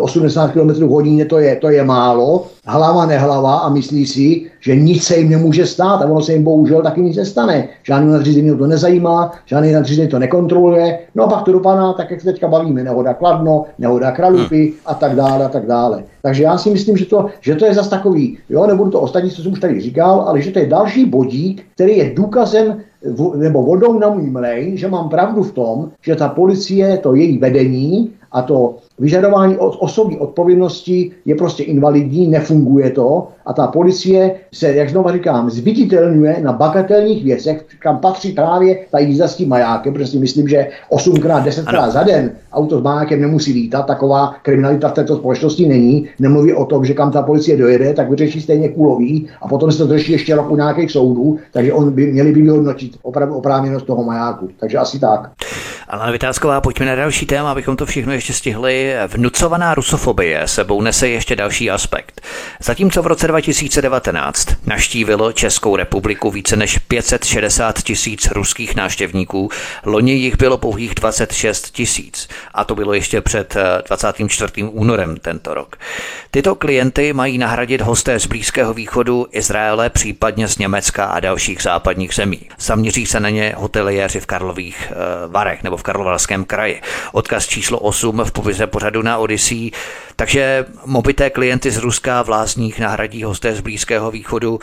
80 0.00 0.52
km 0.52 0.82
hodině, 0.88 1.24
to 1.24 1.38
je, 1.38 1.56
to 1.56 1.70
je 1.70 1.84
málo, 1.84 2.46
hlava 2.66 3.06
nehlava 3.06 3.58
a 3.58 3.68
myslí 3.68 4.06
si, 4.06 4.50
že 4.60 4.76
nic 4.76 5.04
se 5.04 5.16
jim 5.16 5.30
nemůže 5.30 5.66
stát 5.66 6.02
a 6.02 6.04
ono 6.04 6.20
se 6.20 6.32
jim 6.32 6.44
bohužel 6.44 6.82
taky 6.82 7.00
nic 7.00 7.16
nestane. 7.16 7.68
Žádný 7.82 8.12
nadřízený 8.12 8.58
to 8.58 8.66
nezajímá, 8.66 9.32
žádný 9.46 9.72
nadřízený 9.72 10.08
to 10.08 10.18
nekontroluje, 10.18 10.98
no 11.14 11.24
a 11.24 11.28
pak 11.28 11.44
to 11.44 11.52
dopadá 11.52 11.92
tak, 11.92 12.10
jak 12.10 12.20
se 12.20 12.32
teďka 12.32 12.48
bavíme, 12.48 12.84
nehoda 12.84 13.14
Kladno, 13.14 13.64
nehoda 13.78 14.10
Kralupy 14.10 14.66
hmm. 14.66 14.74
a 14.86 14.94
tak 14.94 15.16
dále 15.16 15.44
a 15.44 15.48
tak 15.48 15.66
dále. 15.66 16.04
Takže 16.22 16.42
já 16.42 16.58
si 16.58 16.70
myslím, 16.70 16.96
že 16.96 17.06
to, 17.06 17.26
že 17.40 17.54
to 17.54 17.64
je 17.64 17.74
zas 17.74 17.88
takový, 17.88 18.38
jo, 18.48 18.66
nebudu 18.66 18.90
to 18.90 19.00
ostatní, 19.00 19.30
co 19.30 19.42
jsem 19.42 19.52
už 19.52 19.60
tady 19.60 19.80
říkal, 19.80 20.20
ale 20.20 20.42
že 20.42 20.50
to 20.50 20.58
je 20.58 20.66
další 20.66 21.06
bodík, 21.06 21.64
který 21.74 21.98
je 21.98 22.12
důkazem 22.14 22.76
nebo 23.36 23.62
vodou 23.62 23.98
na 23.98 24.10
můj 24.10 24.30
mlej, 24.30 24.76
že 24.76 24.88
mám 24.88 25.08
pravdu 25.08 25.42
v 25.42 25.52
tom, 25.52 25.90
že 26.00 26.16
ta 26.16 26.28
policie, 26.28 26.98
to 26.98 27.14
její 27.14 27.38
vedení 27.38 28.12
a 28.32 28.42
to 28.42 28.76
vyžadování 28.98 29.56
od 29.56 29.76
osobní 29.80 30.18
odpovědnosti 30.18 31.10
je 31.24 31.34
prostě 31.34 31.62
invalidní, 31.62 32.28
nefunguje 32.28 32.90
to 32.90 33.28
a 33.46 33.52
ta 33.52 33.66
policie 33.66 34.34
se, 34.54 34.74
jak 34.74 34.90
znovu 34.90 35.12
říkám, 35.12 35.50
zviditelňuje 35.50 36.36
na 36.42 36.52
bagatelních 36.52 37.24
věcech, 37.24 37.64
kam 37.78 37.98
patří 37.98 38.32
právě 38.32 38.78
ta 38.90 38.98
jízda 38.98 39.28
s 39.28 39.36
tím 39.36 39.48
majákem, 39.48 39.92
protože 39.92 40.06
si 40.06 40.18
myslím, 40.18 40.48
že 40.48 40.68
8krát, 40.90 41.44
10krát 41.44 41.90
za 41.90 42.02
den 42.02 42.30
auto 42.52 42.78
s 42.78 42.82
majákem 42.82 43.20
nemusí 43.20 43.52
lítat, 43.52 43.86
taková 43.86 44.34
kriminalita 44.42 44.88
v 44.88 44.92
této 44.92 45.16
společnosti 45.16 45.68
není, 45.68 46.08
nemluví 46.18 46.52
o 46.52 46.64
tom, 46.64 46.84
že 46.84 46.94
kam 46.94 47.12
ta 47.12 47.22
policie 47.22 47.56
dojede, 47.56 47.94
tak 47.94 48.10
vyřeší 48.10 48.40
stejně 48.40 48.68
kůlový 48.68 49.28
a 49.42 49.48
potom 49.48 49.72
se 49.72 49.78
to 49.78 49.88
řeší 49.88 50.12
ještě 50.12 50.34
rok 50.34 50.50
u 50.50 50.56
nějakých 50.56 50.90
soudů, 50.90 51.38
takže 51.52 51.72
on 51.72 51.92
by, 51.92 52.12
měli 52.12 52.32
by 52.32 52.42
vyhodnotit 52.42 52.92
opravdu 53.02 53.34
oprávněnost 53.34 53.86
toho 53.86 54.04
majáku. 54.04 54.48
Takže 54.60 54.78
asi 54.78 54.98
tak. 54.98 55.30
Ale 55.90 56.12
Vytázková, 56.12 56.60
pojďme 56.60 56.86
na 56.86 56.94
další 56.94 57.26
téma, 57.26 57.50
abychom 57.50 57.76
to 57.76 57.86
všechno 57.86 58.12
ještě 58.12 58.32
stihli. 58.32 58.94
Vnucovaná 59.06 59.74
rusofobie 59.74 60.48
sebou 60.48 60.82
nese 60.82 61.08
ještě 61.08 61.36
další 61.36 61.70
aspekt. 61.70 62.20
Zatímco 62.60 63.02
v 63.02 63.06
roce 63.06 63.28
2019 63.28 64.48
naštívilo 64.66 65.32
Českou 65.32 65.76
republiku 65.76 66.30
více 66.30 66.56
než 66.56 66.78
560 66.78 67.82
tisíc 67.82 68.30
ruských 68.30 68.76
návštěvníků, 68.76 69.50
loni 69.84 70.12
jich 70.12 70.36
bylo 70.36 70.58
pouhých 70.58 70.94
26 70.94 71.70
tisíc. 71.70 72.28
A 72.54 72.64
to 72.64 72.74
bylo 72.74 72.94
ještě 72.94 73.20
před 73.20 73.56
24. 73.88 74.52
Eh, 74.58 74.64
únorem 74.64 75.16
tento 75.16 75.54
rok. 75.54 75.76
Tyto 76.30 76.54
klienty 76.54 77.12
mají 77.12 77.38
nahradit 77.38 77.80
hosté 77.80 78.20
z 78.20 78.26
Blízkého 78.26 78.74
východu, 78.74 79.26
Izraele, 79.30 79.90
případně 79.90 80.48
z 80.48 80.58
Německa 80.58 81.04
a 81.04 81.20
dalších 81.20 81.62
západních 81.62 82.14
zemí. 82.14 82.40
Zaměří 82.58 83.06
se 83.06 83.20
na 83.20 83.30
ně 83.30 83.54
hoteliéři 83.56 84.20
v 84.20 84.26
Karlových 84.26 84.92
uh, 84.92 85.32
Varech 85.32 85.62
nebo 85.62 85.79
v 85.80 85.82
Karlovarském 85.82 86.44
kraji. 86.44 86.82
Odkaz 87.12 87.46
číslo 87.46 87.78
8 87.78 88.22
v 88.24 88.32
popize 88.32 88.66
pořadu 88.66 89.02
na 89.02 89.18
Odyssey. 89.18 89.70
Takže 90.16 90.64
mobité 90.86 91.30
klienty 91.30 91.70
z 91.70 91.76
Ruska 91.76 92.22
v 92.22 92.28
Lázních 92.28 92.80
nahradí 92.80 93.22
hosté 93.22 93.54
z 93.54 93.60
Blízkého 93.60 94.10
východu. 94.10 94.58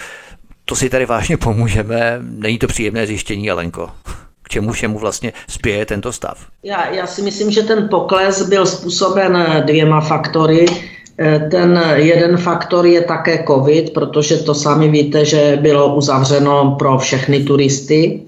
To 0.66 0.76
si 0.76 0.90
tady 0.90 1.06
vážně 1.06 1.38
pomůžeme. 1.38 2.20
Není 2.22 2.58
to 2.58 2.68
příjemné 2.68 3.08
zjištění, 3.08 3.52
Alenko. 3.52 3.90
K 4.44 4.50
čemu 4.50 4.72
všemu 4.72 5.00
vlastně 5.00 5.34
spěje 5.48 5.86
tento 5.86 6.12
stav? 6.14 6.38
Já, 6.64 6.90
já 6.90 7.08
si 7.08 7.22
myslím, 7.22 7.52
že 7.52 7.64
ten 7.64 7.90
pokles 7.90 8.42
byl 8.50 8.66
způsoben 8.66 9.64
dvěma 9.66 10.02
faktory. 10.02 10.66
Eh, 11.20 11.40
ten 11.52 11.84
jeden 11.96 12.38
faktor 12.38 12.86
je 12.86 13.02
také 13.02 13.44
COVID, 13.48 13.94
protože 13.94 14.38
to 14.38 14.54
sami 14.54 14.90
víte, 14.90 15.26
že 15.26 15.58
bylo 15.62 15.96
uzavřeno 15.96 16.76
pro 16.80 16.98
všechny 16.98 17.44
turisty. 17.44 18.22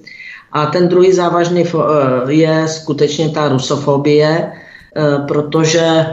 A 0.51 0.65
ten 0.65 0.87
druhý 0.87 1.13
závažný 1.13 1.63
eh, 1.63 2.33
je 2.33 2.67
skutečně 2.67 3.29
ta 3.29 3.49
rusofobie, 3.49 4.51
eh, 4.51 5.01
protože 5.27 6.05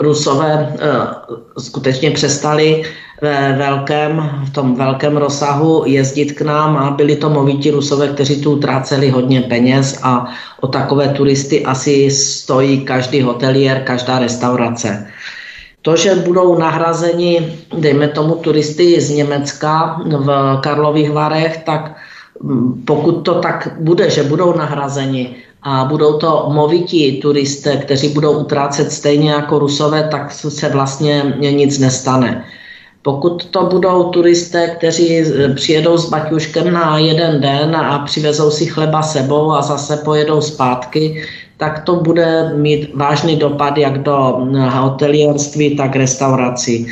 Rusové 0.00 0.76
skutečně 1.58 2.10
přestali 2.10 2.82
ve 3.22 3.52
velkém, 3.52 4.30
v 4.44 4.50
tom 4.50 4.74
velkém 4.74 5.16
rozsahu 5.16 5.82
jezdit 5.86 6.32
k 6.32 6.40
nám 6.40 6.76
a 6.76 6.90
byli 6.90 7.16
to 7.16 7.30
movití 7.30 7.70
Rusové, 7.70 8.08
kteří 8.08 8.40
tu 8.40 8.52
utráceli 8.52 9.10
hodně 9.10 9.40
peněz 9.40 10.00
a 10.02 10.32
o 10.60 10.66
takové 10.68 11.08
turisty 11.08 11.64
asi 11.64 12.10
stojí 12.10 12.80
každý 12.84 13.22
hotelier, 13.22 13.82
každá 13.84 14.18
restaurace. 14.18 15.06
To, 15.82 15.96
že 15.96 16.14
budou 16.14 16.58
nahrazeni, 16.58 17.58
dejme 17.78 18.08
tomu, 18.08 18.34
turisty 18.34 19.00
z 19.00 19.10
Německa 19.10 20.00
v 20.06 20.58
Karlových 20.60 21.12
Varech, 21.12 21.56
tak 21.56 21.96
pokud 22.84 23.12
to 23.12 23.34
tak 23.34 23.76
bude, 23.80 24.10
že 24.10 24.22
budou 24.22 24.56
nahrazeni 24.56 25.36
a 25.62 25.84
budou 25.84 26.18
to 26.18 26.46
movití 26.52 27.20
turisté, 27.20 27.76
kteří 27.76 28.08
budou 28.08 28.32
utrácet 28.32 28.92
stejně 28.92 29.30
jako 29.30 29.58
Rusové, 29.58 30.08
tak 30.10 30.32
se 30.32 30.68
vlastně 30.68 31.34
nic 31.40 31.78
nestane. 31.78 32.44
Pokud 33.02 33.44
to 33.44 33.62
budou 33.64 34.04
turisté, 34.04 34.68
kteří 34.68 35.24
přijedou 35.54 35.98
s 35.98 36.10
baťuškem 36.10 36.72
na 36.72 36.98
jeden 36.98 37.40
den 37.40 37.76
a 37.76 37.98
přivezou 37.98 38.50
si 38.50 38.66
chleba 38.66 39.02
sebou 39.02 39.52
a 39.52 39.62
zase 39.62 39.96
pojedou 39.96 40.40
zpátky, 40.40 41.24
tak 41.56 41.84
to 41.84 41.96
bude 41.96 42.52
mít 42.56 42.90
vážný 42.94 43.36
dopad 43.36 43.78
jak 43.78 44.02
do 44.02 44.46
hotelierství, 44.70 45.76
tak 45.76 45.96
restaurací. 45.96 46.86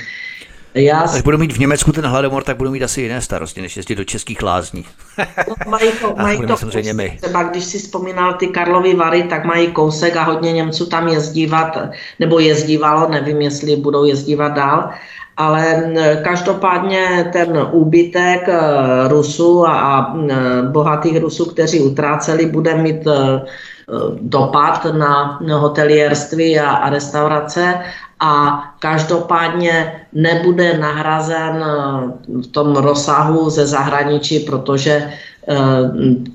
Já... 0.74 1.00
Až 1.00 1.22
budu 1.22 1.38
mít 1.38 1.52
v 1.52 1.58
Německu 1.58 1.92
ten 1.92 2.06
hladomor, 2.06 2.42
tak 2.42 2.56
budu 2.56 2.70
mít 2.70 2.82
asi 2.82 3.02
jiné 3.02 3.20
starosti, 3.20 3.60
než 3.60 3.76
jezdit 3.76 3.94
do 3.94 4.04
českých 4.04 4.42
lázní. 4.42 4.84
No, 5.48 5.54
mají 5.68 5.90
to, 6.00 6.14
mají 6.16 6.46
to 6.46 6.56
samozřejmě 6.56 6.92
my. 6.92 7.18
Třeba 7.20 7.42
když 7.42 7.64
si 7.64 7.78
vzpomínal 7.78 8.34
ty 8.34 8.46
Karlovy 8.46 8.94
Vary, 8.94 9.22
tak 9.22 9.44
mají 9.44 9.66
kousek 9.66 10.16
a 10.16 10.22
hodně 10.22 10.52
Němců 10.52 10.86
tam 10.86 11.08
jezdívat, 11.08 11.78
nebo 12.18 12.38
jezdívalo, 12.38 13.08
nevím, 13.10 13.40
jestli 13.40 13.76
budou 13.76 14.04
jezdívat 14.04 14.52
dál, 14.52 14.90
ale 15.36 15.92
každopádně 16.24 17.30
ten 17.32 17.68
úbytek 17.70 18.48
e, 18.48 18.58
Rusů 19.08 19.66
a 19.66 20.16
bohatých 20.70 21.20
Rusů, 21.20 21.44
kteří 21.44 21.80
utráceli, 21.80 22.46
bude 22.46 22.74
mít 22.74 23.06
e, 23.06 23.40
dopad 24.20 24.86
na 24.94 25.40
hotelierství 25.52 26.60
a, 26.60 26.70
a 26.70 26.90
restaurace 26.90 27.80
a 28.20 28.64
každopádně 28.78 29.92
nebude 30.12 30.78
nahrazen 30.78 31.64
v 32.42 32.46
tom 32.46 32.76
rozsahu 32.76 33.50
ze 33.50 33.66
zahraničí, 33.66 34.38
protože 34.40 34.90
e, 34.92 35.10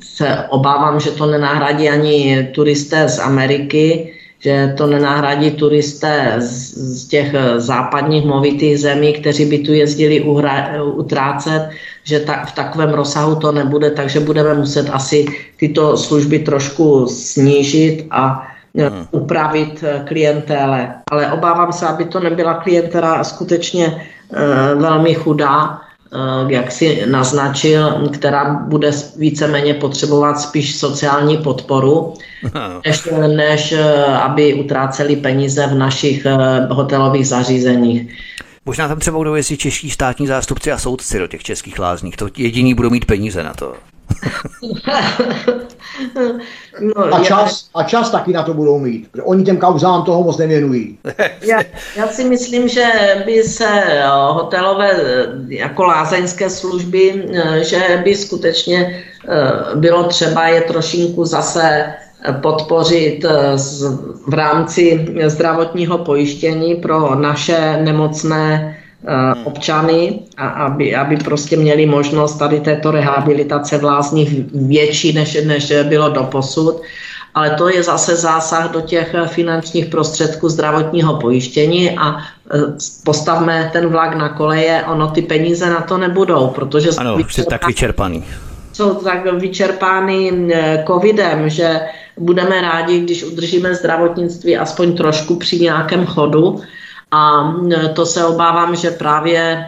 se 0.03 0.45
obávám, 0.49 0.99
že 0.99 1.11
to 1.11 1.26
nenahradí 1.26 1.89
ani 1.89 2.49
turisté 2.55 3.10
z 3.10 3.19
Ameriky, 3.19 4.14
že 4.39 4.73
to 4.77 4.88
nenahradí 4.88 5.51
turisté 5.51 6.35
z, 6.38 7.07
těch 7.07 7.35
západních 7.57 8.26
movitých 8.26 8.80
zemí, 8.80 9.14
kteří 9.14 9.45
by 9.45 9.57
tu 9.60 9.73
jezdili 9.73 10.22
uhra, 10.22 10.84
utrácet, 10.84 11.69
že 12.03 12.19
ta, 12.19 12.45
v 12.45 12.51
takovém 12.51 12.89
rozsahu 12.89 13.35
to 13.35 13.51
nebude, 13.51 13.91
takže 13.91 14.19
budeme 14.19 14.53
muset 14.53 14.89
asi 14.91 15.26
tyto 15.57 15.97
služby 15.97 16.39
trošku 16.39 17.07
snížit 17.07 18.07
a 18.11 18.47
hmm. 18.78 19.08
upravit 19.12 19.84
e, 19.84 20.04
klientele. 20.08 20.94
Ale 21.12 21.32
obávám 21.32 21.74
se, 21.74 21.88
aby 21.88 22.06
to 22.06 22.20
nebyla 22.20 22.54
klientela 22.54 23.24
skutečně 23.24 23.86
e, 23.86 24.76
velmi 24.76 25.14
chudá, 25.14 25.82
jak 26.48 26.72
si 26.72 27.06
naznačil, 27.06 28.10
která 28.14 28.54
bude 28.54 28.91
víceméně 29.18 29.74
potřebovat 29.74 30.40
spíš 30.40 30.76
sociální 30.76 31.38
podporu, 31.38 32.14
než, 32.86 33.10
než 33.36 33.74
aby 34.22 34.54
utráceli 34.54 35.16
peníze 35.16 35.68
v 35.68 35.76
našich 35.76 36.28
hotelových 36.70 37.28
zařízeních. 37.28 38.14
Možná 38.66 38.88
tam 38.88 39.00
třeba 39.00 39.18
budou 39.18 39.36
jezdit 39.36 39.58
čeští 39.58 39.90
státní 39.90 40.28
zástupci 40.28 40.72
a 40.72 40.78
soudci 40.78 41.20
do 41.20 41.28
těch 41.28 41.44
českých 41.44 41.80
lázních. 41.80 42.18
To 42.18 42.28
jediný 42.38 42.74
budou 42.74 42.90
mít 42.90 43.06
peníze 43.06 43.44
na 43.44 43.54
to. 43.54 43.74
no, 46.80 47.15
a, 47.15 47.23
čas, 47.23 47.69
a 47.76 47.84
čas 47.84 48.11
taky 48.11 48.34
na 48.34 48.43
to 48.43 48.53
budou 48.53 48.80
mít, 48.80 49.07
protože 49.11 49.23
oni 49.23 49.43
těm 49.43 49.57
kauzám 49.57 50.03
toho 50.03 50.23
moc 50.23 50.38
nevěnují. 50.38 50.97
já, 51.41 51.61
já 51.95 52.07
si 52.07 52.23
myslím, 52.23 52.68
že 52.68 52.85
by 53.26 53.43
se 53.43 53.68
eh, 53.68 54.07
hotelové 54.07 54.91
eh, 54.91 55.26
jako 55.47 55.84
lázeňské 55.84 56.49
služby, 56.49 57.26
eh, 57.34 57.64
že 57.64 58.01
by 58.03 58.15
skutečně 58.15 59.03
bylo 59.76 60.03
třeba 60.03 60.47
je 60.47 60.61
trošinku 60.61 61.26
zase 61.26 61.93
podpořit 62.41 63.26
v 64.27 64.34
rámci 64.34 65.07
zdravotního 65.26 65.97
pojištění 65.97 66.76
pro 66.76 67.15
naše 67.15 67.77
nemocné. 67.81 68.77
Občany, 69.43 70.19
a 70.38 70.47
aby, 70.47 70.95
aby 70.95 71.17
prostě 71.17 71.57
měli 71.57 71.85
možnost 71.85 72.35
tady 72.35 72.59
této 72.59 72.91
rehabilitace 72.91 73.77
v 73.77 73.84
lázních 73.84 74.30
větší, 74.53 75.13
než, 75.13 75.43
než 75.45 75.73
bylo 75.84 76.09
doposud. 76.09 76.81
Ale 77.35 77.49
to 77.49 77.69
je 77.69 77.84
zase 77.84 78.15
zásah 78.15 78.71
do 78.71 78.81
těch 78.81 79.15
finančních 79.27 79.85
prostředků 79.85 80.49
zdravotního 80.49 81.15
pojištění 81.15 81.97
a 81.97 82.17
eh, 82.17 82.59
postavme 83.03 83.69
ten 83.73 83.88
vlak 83.88 84.15
na 84.15 84.30
koleje, 84.30 84.84
ono 84.88 85.07
ty 85.07 85.21
peníze 85.21 85.69
na 85.69 85.81
to 85.81 85.97
nebudou, 85.97 86.47
protože... 86.47 86.89
Ano, 86.97 87.17
jste 87.30 87.43
tak 87.43 87.67
vyčerpaný. 87.67 88.23
Jsou 88.73 88.93
tak 88.93 89.34
vyčerpány 89.34 90.31
covidem, 90.88 91.49
že 91.49 91.81
budeme 92.17 92.61
rádi, 92.61 92.99
když 92.99 93.23
udržíme 93.23 93.75
zdravotnictví 93.75 94.57
aspoň 94.57 94.97
trošku 94.97 95.35
při 95.35 95.59
nějakém 95.59 96.05
chodu. 96.05 96.61
A 97.14 97.53
e, 97.72 97.90
to 97.90 98.06
se 98.06 98.26
obávám, 98.26 98.76
že 98.76 98.91
právě 98.91 99.40
e, 99.40 99.65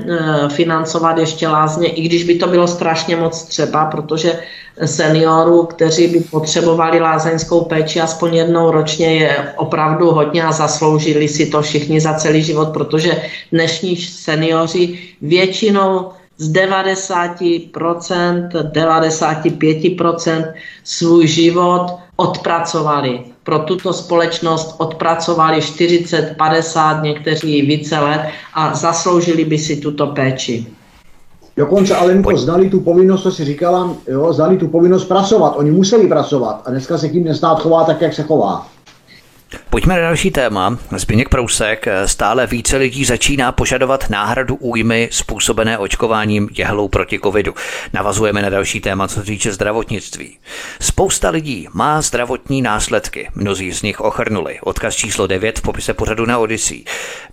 financovat 0.50 1.18
ještě 1.18 1.48
lázně, 1.48 1.88
i 1.88 2.02
když 2.02 2.24
by 2.24 2.36
to 2.36 2.48
bylo 2.48 2.68
strašně 2.68 3.16
moc 3.16 3.44
třeba, 3.44 3.86
protože 3.86 4.40
seniorů, 4.86 5.66
kteří 5.66 6.08
by 6.08 6.20
potřebovali 6.20 7.00
lázeňskou 7.00 7.62
péči 7.62 8.02
aspoň 8.02 8.36
jednou 8.36 8.72
ročně, 8.72 9.16
je 9.16 9.54
opravdu 9.58 10.12
hodně 10.12 10.44
a 10.44 10.52
zasloužili 10.52 11.28
si 11.28 11.46
to 11.46 11.62
všichni 11.62 12.02
za 12.02 12.14
celý 12.14 12.44
život, 12.44 12.70
protože 12.74 13.22
dnešní 13.52 13.98
seniori 13.98 15.00
většinou 15.22 16.12
z 16.38 16.54
90%, 16.54 18.50
95% 18.72 20.54
svůj 20.84 21.28
život 21.28 21.96
odpracovali. 22.16 23.35
Pro 23.46 23.60
tuto 23.60 23.94
společnost 23.94 24.76
odpracovali 24.78 25.62
40, 25.62 26.36
50, 26.38 27.04
někteří 27.04 27.62
více 27.62 28.00
let 28.00 28.22
a 28.54 28.76
zasloužili 28.76 29.46
by 29.46 29.58
si 29.58 29.78
tuto 29.78 30.08
péči. 30.08 30.68
Dokonce 31.58 31.96
Alenko 31.96 32.38
znali 32.38 32.70
tu 32.70 32.80
povinnost, 32.80 33.24
co 33.24 33.32
si 33.32 33.46
říkala, 33.46 33.94
jo, 34.08 34.34
znali 34.34 34.58
tu 34.58 34.68
povinnost 34.68 35.06
pracovat. 35.06 35.54
Oni 35.58 35.72
museli 35.72 36.08
pracovat 36.08 36.62
a 36.66 36.72
dneska 36.72 36.98
se 36.98 37.10
tím 37.10 37.24
nestát 37.24 37.60
chová 37.60 37.84
tak, 37.84 38.02
jak 38.02 38.14
se 38.14 38.24
chová. 38.24 38.68
Pojďme 39.76 39.96
na 39.96 40.02
další 40.02 40.32
téma. 40.32 40.78
Zbigněk 40.96 41.30
Prousek. 41.30 41.86
Stále 42.06 42.48
více 42.48 42.78
lidí 42.78 43.06
začíná 43.06 43.52
požadovat 43.52 44.10
náhradu 44.10 44.56
újmy 44.56 45.10
způsobené 45.12 45.78
očkováním 45.78 46.50
jehlou 46.58 46.88
proti 46.88 47.20
covidu. 47.20 47.54
Navazujeme 47.94 48.42
na 48.42 48.50
další 48.50 48.82
téma, 48.82 49.08
co 49.08 49.24
týče 49.24 49.52
zdravotnictví. 49.52 50.38
Spousta 50.80 51.30
lidí 51.30 51.68
má 51.74 52.02
zdravotní 52.02 52.62
následky. 52.62 53.30
Mnozí 53.36 53.72
z 53.72 53.82
nich 53.82 54.02
ochrnuli. 54.02 54.60
Odkaz 54.62 54.96
číslo 54.96 55.28
9 55.28 55.60
v 55.60 55.62
popise 55.62 55.94
pořadu 55.94 56.26
na 56.26 56.38
Odyssey. 56.38 56.84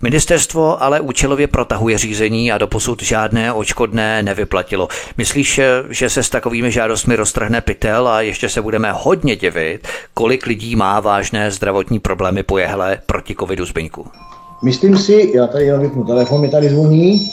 Ministerstvo 0.01 0.83
ale 0.83 1.01
účelově 1.01 1.47
protahuje 1.47 1.97
řízení 1.97 2.51
a 2.51 2.57
doposud 2.57 3.03
žádné 3.03 3.53
očkodné 3.53 4.23
nevyplatilo. 4.23 4.87
Myslíš, 5.17 5.59
že 5.89 6.09
se 6.09 6.23
s 6.23 6.29
takovými 6.29 6.71
žádostmi 6.71 7.15
roztrhne 7.15 7.61
pytel 7.61 8.07
a 8.07 8.21
ještě 8.21 8.49
se 8.49 8.61
budeme 8.61 8.91
hodně 8.91 9.35
divit, 9.35 9.87
kolik 10.13 10.45
lidí 10.45 10.75
má 10.75 10.99
vážné 10.99 11.51
zdravotní 11.51 11.99
problémy 11.99 12.32
po 12.41 12.57
jehle 12.57 12.99
proti 13.05 13.35
covidu 13.35 13.65
Zbyňku? 13.65 14.07
Myslím 14.63 14.97
si, 14.97 15.31
já 15.35 15.47
tady 15.47 15.65
vypnu 15.77 16.03
telefon, 16.03 16.41
mi 16.41 16.49
tady 16.49 16.69
zvoní. 16.69 17.29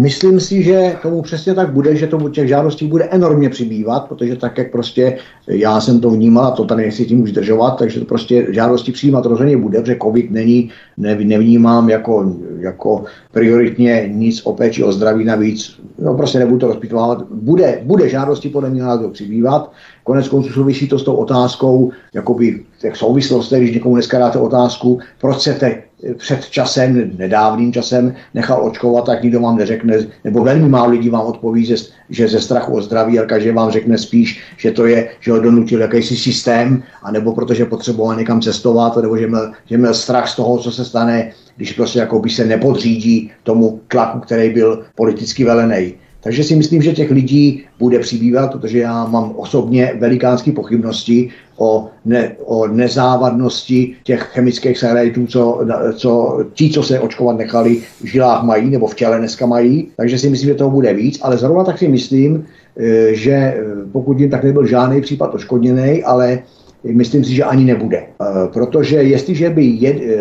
Myslím 0.00 0.40
si, 0.40 0.62
že 0.62 0.96
tomu 1.02 1.22
přesně 1.22 1.54
tak 1.54 1.72
bude, 1.72 1.96
že 1.96 2.06
tomu 2.06 2.28
těch 2.28 2.48
žádostí 2.48 2.86
bude 2.86 3.04
enormně 3.04 3.50
přibývat, 3.50 4.08
protože 4.08 4.36
tak, 4.36 4.58
jak 4.58 4.72
prostě 4.72 5.18
já 5.46 5.80
jsem 5.80 6.00
to 6.00 6.10
vnímal, 6.10 6.44
a 6.44 6.50
to 6.50 6.64
tady 6.64 6.82
nechci 6.82 7.04
tím 7.04 7.22
už 7.22 7.32
držovat, 7.32 7.70
takže 7.70 8.00
to 8.00 8.06
prostě 8.06 8.46
žádosti 8.50 8.92
přijímat 8.92 9.26
rozhodně 9.26 9.56
bude, 9.56 9.80
protože 9.80 9.96
COVID 10.02 10.30
není, 10.30 10.70
nevnímám 10.96 11.88
jako, 11.88 12.36
jako 12.58 13.04
prioritně 13.32 14.10
nic 14.12 14.40
o 14.44 14.52
péči 14.52 14.84
o 14.84 14.92
zdraví 14.92 15.24
navíc, 15.24 15.80
no 15.98 16.14
prostě 16.14 16.38
nebudu 16.38 16.58
to 16.58 16.66
rozpitvávat. 16.66 17.26
Bude, 17.30 17.80
bude 17.84 18.08
žádosti 18.08 18.48
podle 18.48 18.70
mě 18.70 18.82
názoru 18.82 19.10
přibývat, 19.10 19.72
konec 20.04 20.28
konců 20.28 20.52
souvisí 20.52 20.88
to 20.88 20.98
s 20.98 21.02
tou 21.02 21.14
otázkou, 21.14 21.90
jakoby 22.14 22.64
těch 22.80 22.96
souvislostech, 22.96 23.62
když 23.62 23.74
někomu 23.74 23.94
dneska 23.94 24.18
dáte 24.18 24.38
otázku, 24.38 24.98
proč 25.20 25.36
chcete 25.36 25.87
před 26.16 26.48
časem, 26.48 27.10
nedávným 27.18 27.72
časem 27.72 28.14
nechal 28.34 28.66
očkovat, 28.66 29.06
tak 29.06 29.22
nikdo 29.22 29.40
vám 29.40 29.56
neřekne, 29.56 30.06
nebo 30.24 30.44
velmi 30.44 30.68
málo 30.68 30.90
lidí 30.90 31.10
vám 31.10 31.26
odpoví, 31.26 31.76
že 32.10 32.28
ze 32.28 32.40
strachu 32.40 32.76
o 32.76 32.82
zdraví, 32.82 33.18
ale 33.18 33.26
každý 33.26 33.50
vám 33.50 33.70
řekne 33.70 33.98
spíš, 33.98 34.42
že 34.56 34.70
to 34.70 34.86
je, 34.86 35.08
že 35.20 35.32
ho 35.32 35.40
donutil 35.40 35.80
jakýsi 35.80 36.16
systém, 36.16 36.82
anebo 37.02 37.32
protože 37.32 37.64
potřeboval 37.64 38.16
někam 38.16 38.40
cestovat, 38.40 38.96
nebo 38.96 39.16
že 39.16 39.26
měl, 39.26 39.52
že 39.66 39.78
měl 39.78 39.94
strach 39.94 40.28
z 40.28 40.36
toho, 40.36 40.58
co 40.58 40.72
se 40.72 40.84
stane, 40.84 41.32
když 41.56 41.72
prostě 41.72 41.98
jako 41.98 42.18
by 42.18 42.30
se 42.30 42.44
nepodřídí 42.44 43.30
tomu 43.42 43.80
tlaku, 43.88 44.18
který 44.20 44.50
byl 44.50 44.84
politicky 44.94 45.44
velený. 45.44 45.94
Takže 46.28 46.44
si 46.44 46.56
myslím, 46.56 46.82
že 46.82 46.92
těch 46.92 47.10
lidí 47.10 47.64
bude 47.78 47.98
přibývat, 47.98 48.52
protože 48.52 48.78
já 48.78 49.06
mám 49.06 49.32
osobně 49.36 49.96
velikánské 49.98 50.52
pochybnosti 50.52 51.28
o, 51.56 51.88
ne, 52.04 52.36
o 52.44 52.68
nezávadnosti 52.68 53.94
těch 54.04 54.22
chemických 54.22 54.78
satelitů, 54.78 55.26
co, 55.26 55.60
co 55.94 56.38
ti, 56.54 56.70
co 56.70 56.82
se 56.82 57.00
očkovat 57.00 57.38
nechali, 57.38 57.80
v 58.00 58.04
žilách 58.04 58.44
mají 58.44 58.70
nebo 58.70 58.86
v 58.86 58.94
těle 58.94 59.18
dneska 59.18 59.46
mají. 59.46 59.88
Takže 59.96 60.18
si 60.18 60.30
myslím, 60.30 60.48
že 60.48 60.54
toho 60.54 60.70
bude 60.70 60.92
víc, 60.92 61.18
ale 61.22 61.38
zrovna 61.38 61.64
tak 61.64 61.78
si 61.78 61.88
myslím, 61.88 62.44
eh, 62.76 63.14
že 63.14 63.32
eh, 63.32 63.64
pokud 63.92 64.20
jim 64.20 64.30
tak 64.30 64.44
nebyl 64.44 64.66
žádný 64.66 65.00
případ 65.00 65.34
oškodněný, 65.34 66.04
ale 66.04 66.38
myslím 66.84 67.24
si, 67.24 67.34
že 67.34 67.44
ani 67.44 67.64
nebude. 67.64 67.96
Eh, 67.96 68.24
protože 68.52 68.96
jestliže 68.96 69.50
by 69.50 69.64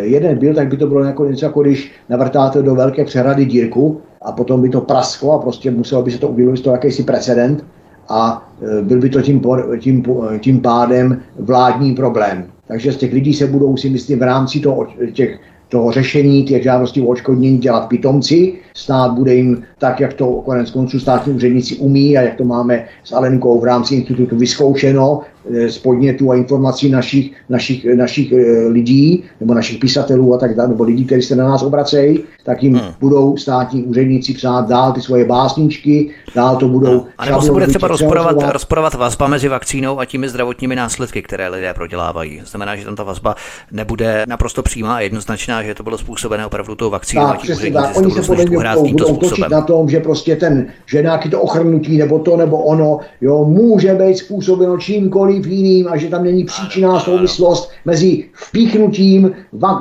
jeden 0.08 0.38
byl, 0.38 0.56
tak 0.56 0.68
by 0.68 0.78
to 0.78 0.88
bylo 0.88 1.04
jako 1.04 1.26
něco, 1.26 1.46
jako 1.46 1.62
když 1.62 1.92
navrtáte 2.10 2.62
do 2.64 2.76
velké 2.76 3.06
přehrady 3.06 3.46
dírku 3.46 4.02
a 4.22 4.32
potom 4.32 4.62
by 4.62 4.70
to 4.70 4.82
prasklo 4.82 5.32
a 5.32 5.40
prostě 5.40 5.72
muselo 5.72 6.02
by 6.02 6.12
se 6.12 6.18
to 6.18 6.36
z 6.54 6.62
toho 6.62 6.76
jakýsi 6.76 7.04
precedent 7.04 7.66
a 8.10 8.50
e, 8.80 8.82
byl 8.82 9.00
by 9.00 9.10
to 9.10 9.22
tím, 9.22 9.42
tím, 9.80 10.06
tím 10.40 10.62
pádem 10.62 11.22
vládní 11.40 11.96
problém. 11.96 12.46
Takže 12.68 12.92
z 12.92 12.98
těch 12.98 13.14
lidí 13.14 13.34
se 13.34 13.48
budou 13.48 13.78
si 13.78 13.90
myslím 13.90 14.20
v 14.20 14.24
rámci 14.24 14.60
toho, 14.60 14.88
těch, 15.14 15.40
toho 15.70 15.92
řešení 15.92 16.44
těch 16.44 16.64
žádostí 16.64 17.02
o 17.02 17.06
odškodnění 17.06 17.58
dělat 17.58 17.88
pitomci. 17.88 18.54
Stát 18.74 19.12
bude 19.12 19.36
jim 19.36 19.64
tak, 19.78 20.00
jak 20.00 20.14
to 20.14 20.28
konec 20.28 20.72
konců 20.72 21.00
státní 21.00 21.34
úředníci 21.34 21.76
umí 21.76 22.18
a 22.18 22.22
jak 22.22 22.36
to 22.36 22.44
máme 22.44 22.86
s 23.04 23.14
Alenkou 23.14 23.60
v 23.60 23.64
rámci 23.64 23.96
institutu 23.96 24.36
vyzkoušeno, 24.36 25.22
z 25.68 25.78
podnětů 25.78 26.32
a 26.32 26.36
informací 26.36 26.90
našich, 26.90 27.32
našich, 27.50 27.86
našich 27.96 28.32
eh, 28.32 28.68
lidí, 28.68 29.24
nebo 29.40 29.54
našich 29.54 29.80
písatelů 29.80 30.34
a 30.34 30.38
tak 30.38 30.56
dále, 30.56 30.70
nebo 30.70 30.84
lidí, 30.84 31.06
kteří 31.06 31.22
se 31.22 31.36
na 31.36 31.44
nás 31.44 31.64
obracejí, 31.64 32.20
tak 32.44 32.64
jim 32.64 32.74
hmm. 32.74 32.92
budou 33.00 33.38
státní 33.38 33.84
úředníci 33.84 34.34
psát 34.34 34.68
dál 34.68 34.94
ty 34.94 35.02
svoje 35.02 35.26
básničky, 35.26 36.10
dál 36.36 36.56
to 36.56 36.68
budou... 36.68 36.92
Hmm. 36.92 37.02
A 37.18 37.26
nebo 37.26 37.42
se 37.42 37.52
bude 37.52 37.68
třeba 37.68 37.88
rozporovat, 37.88 38.36
rozporovat 38.52 38.94
vazba 38.94 39.28
mezi 39.28 39.48
vakcínou 39.48 40.00
a 40.00 40.06
těmi 40.06 40.30
zdravotními 40.30 40.76
následky, 40.76 41.22
které 41.22 41.50
lidé 41.50 41.74
prodělávají. 41.74 42.42
Znamená, 42.46 42.76
že 42.76 42.86
tam 42.86 42.96
ta 42.96 43.04
vazba 43.04 43.36
nebude 43.72 44.26
naprosto 44.28 44.64
přímá 44.64 44.96
a 44.96 45.00
jednoznačná, 45.00 45.64
že 45.64 45.76
to 45.76 45.84
bylo 45.84 45.98
způsobené 45.98 46.46
opravdu 46.46 46.76
tou 46.76 46.90
vakcínou 46.90 47.28
tak, 47.28 47.36
a 47.36 47.42
tím 47.42 47.56
úředníci 47.56 47.74
tak. 47.74 47.98
Oni 47.98 48.12
se 48.12 48.22
podle 48.22 48.46
mě 48.46 48.58
budou, 48.58 48.88
budou 48.92 49.16
točit 49.16 49.50
na 49.50 49.62
tom, 49.62 49.90
že 49.90 50.00
prostě 50.00 50.36
ten, 50.36 50.68
že 50.86 51.02
nějaký 51.02 51.30
to 51.30 51.42
ochrnutí 51.42 51.98
nebo 51.98 52.20
to 52.20 52.38
nebo 52.38 52.64
ono, 52.64 53.00
jo, 53.22 53.46
může 53.46 53.94
být 53.94 54.18
způsobeno 54.18 54.78
čímkoliv 54.78 55.37
čímkoliv 55.38 55.48
jiným 55.48 55.88
a 55.88 55.98
že 55.98 56.10
tam 56.10 56.24
není 56.24 56.44
příčinná 56.44 57.00
souvislost 57.00 57.70
mezi 57.86 58.24
vpíchnutím, 58.34 59.32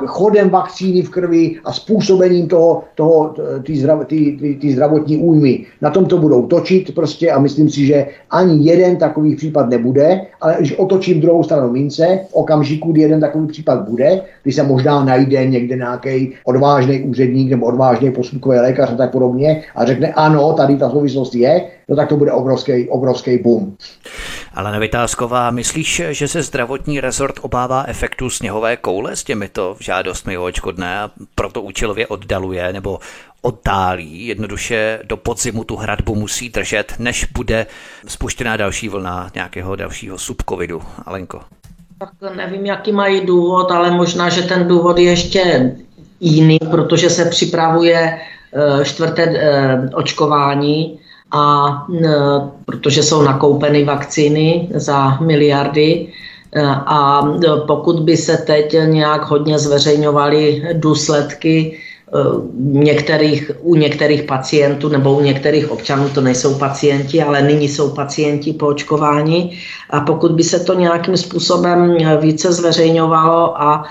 chodem 0.05 0.49
vakcíny 0.49 1.01
v 1.01 1.09
krvi 1.09 1.55
a 1.65 1.73
způsobením 1.73 2.47
toho, 2.47 2.83
toho 2.95 3.35
ty, 3.63 3.77
zdrav, 3.77 4.05
ty, 4.07 4.37
ty, 4.39 4.55
ty 4.61 4.71
zdravotní 4.71 5.17
újmy. 5.17 5.65
Na 5.81 5.89
tom 5.89 6.05
to 6.05 6.17
budou 6.17 6.47
točit 6.47 6.95
prostě 6.95 7.31
a 7.31 7.39
myslím 7.39 7.69
si, 7.69 7.85
že 7.85 8.05
ani 8.31 8.65
jeden 8.65 8.97
takový 8.97 9.35
případ 9.35 9.69
nebude, 9.69 10.21
ale 10.41 10.55
když 10.59 10.77
otočím 10.77 11.21
druhou 11.21 11.43
stranu 11.43 11.71
mince, 11.71 12.19
v 12.29 12.33
okamžiku, 12.33 12.91
kdy 12.91 13.01
jeden 13.01 13.19
takový 13.19 13.47
případ 13.47 13.89
bude, 13.89 14.21
kdy 14.43 14.51
se 14.51 14.63
možná 14.63 15.03
najde 15.03 15.45
někde 15.45 15.75
nějaký 15.75 16.33
odvážný 16.45 17.01
úředník 17.01 17.49
nebo 17.49 17.65
odvážný 17.65 18.11
posudkový 18.11 18.57
lékař 18.57 18.91
a 18.91 18.95
tak 18.95 19.11
podobně 19.11 19.63
a 19.75 19.85
řekne 19.85 20.13
ano, 20.13 20.53
tady 20.53 20.77
ta 20.77 20.89
souvislost 20.89 21.35
je, 21.35 21.61
no 21.89 21.95
tak 21.95 22.09
to 22.09 22.17
bude 22.17 22.31
obrovský, 22.31 22.89
obrovský 22.89 23.37
boom. 23.37 23.75
Ale 24.57 24.71
nevytázková, 24.71 25.51
myslíš, 25.51 26.01
že 26.09 26.27
se 26.27 26.43
zdravotní 26.43 26.99
rezort 26.99 27.35
obává 27.41 27.83
efektu 27.87 28.29
sněhové 28.29 28.77
koule 28.77 29.15
s 29.15 29.23
těmito 29.23 29.75
žádostmi 29.79 30.37
o 30.37 30.43
očkodné 30.43 30.99
a 30.99 31.11
proto 31.35 31.61
účelově 31.61 32.07
oddaluje 32.07 32.73
nebo 32.73 32.99
oddálí, 33.41 34.27
jednoduše 34.27 34.99
do 35.03 35.17
podzimu 35.17 35.63
tu 35.63 35.75
hradbu 35.75 36.15
musí 36.15 36.49
držet, 36.49 36.93
než 36.99 37.25
bude 37.25 37.65
spuštěná 38.07 38.57
další 38.57 38.89
vlna 38.89 39.31
nějakého 39.35 39.75
dalšího 39.75 40.17
subcovidu. 40.17 40.81
Alenko. 41.05 41.41
Tak 41.99 42.35
nevím, 42.35 42.65
jaký 42.65 42.91
mají 42.91 43.25
důvod, 43.25 43.71
ale 43.71 43.91
možná, 43.91 44.29
že 44.29 44.41
ten 44.41 44.67
důvod 44.67 44.97
je 44.97 45.09
ještě 45.09 45.71
jiný, 46.19 46.59
protože 46.71 47.09
se 47.09 47.25
připravuje 47.25 48.19
eh, 48.79 48.85
čtvrté 48.85 49.23
eh, 49.23 49.89
očkování 49.93 50.99
a 51.31 51.67
protože 52.65 53.03
jsou 53.03 53.21
nakoupeny 53.21 53.83
vakcíny 53.83 54.69
za 54.73 55.17
miliardy 55.17 56.07
e, 56.53 56.61
a 56.85 57.21
pokud 57.67 57.99
by 57.99 58.17
se 58.17 58.37
teď 58.37 58.75
nějak 58.85 59.25
hodně 59.25 59.59
zveřejňovaly 59.59 60.63
důsledky 60.73 61.77
e, 61.77 62.19
některých, 62.57 63.51
u 63.61 63.75
některých 63.75 64.23
pacientů 64.23 64.89
nebo 64.89 65.17
u 65.17 65.21
některých 65.21 65.71
občanů, 65.71 66.09
to 66.09 66.21
nejsou 66.21 66.55
pacienti, 66.55 67.23
ale 67.23 67.41
nyní 67.41 67.67
jsou 67.67 67.89
pacienti 67.89 68.53
po 68.53 68.67
očkování. 68.67 69.59
A 69.89 69.99
pokud 69.99 70.31
by 70.31 70.43
se 70.43 70.59
to 70.59 70.73
nějakým 70.73 71.17
způsobem 71.17 71.97
více 72.21 72.53
zveřejňovalo 72.53 73.61
a 73.61 73.83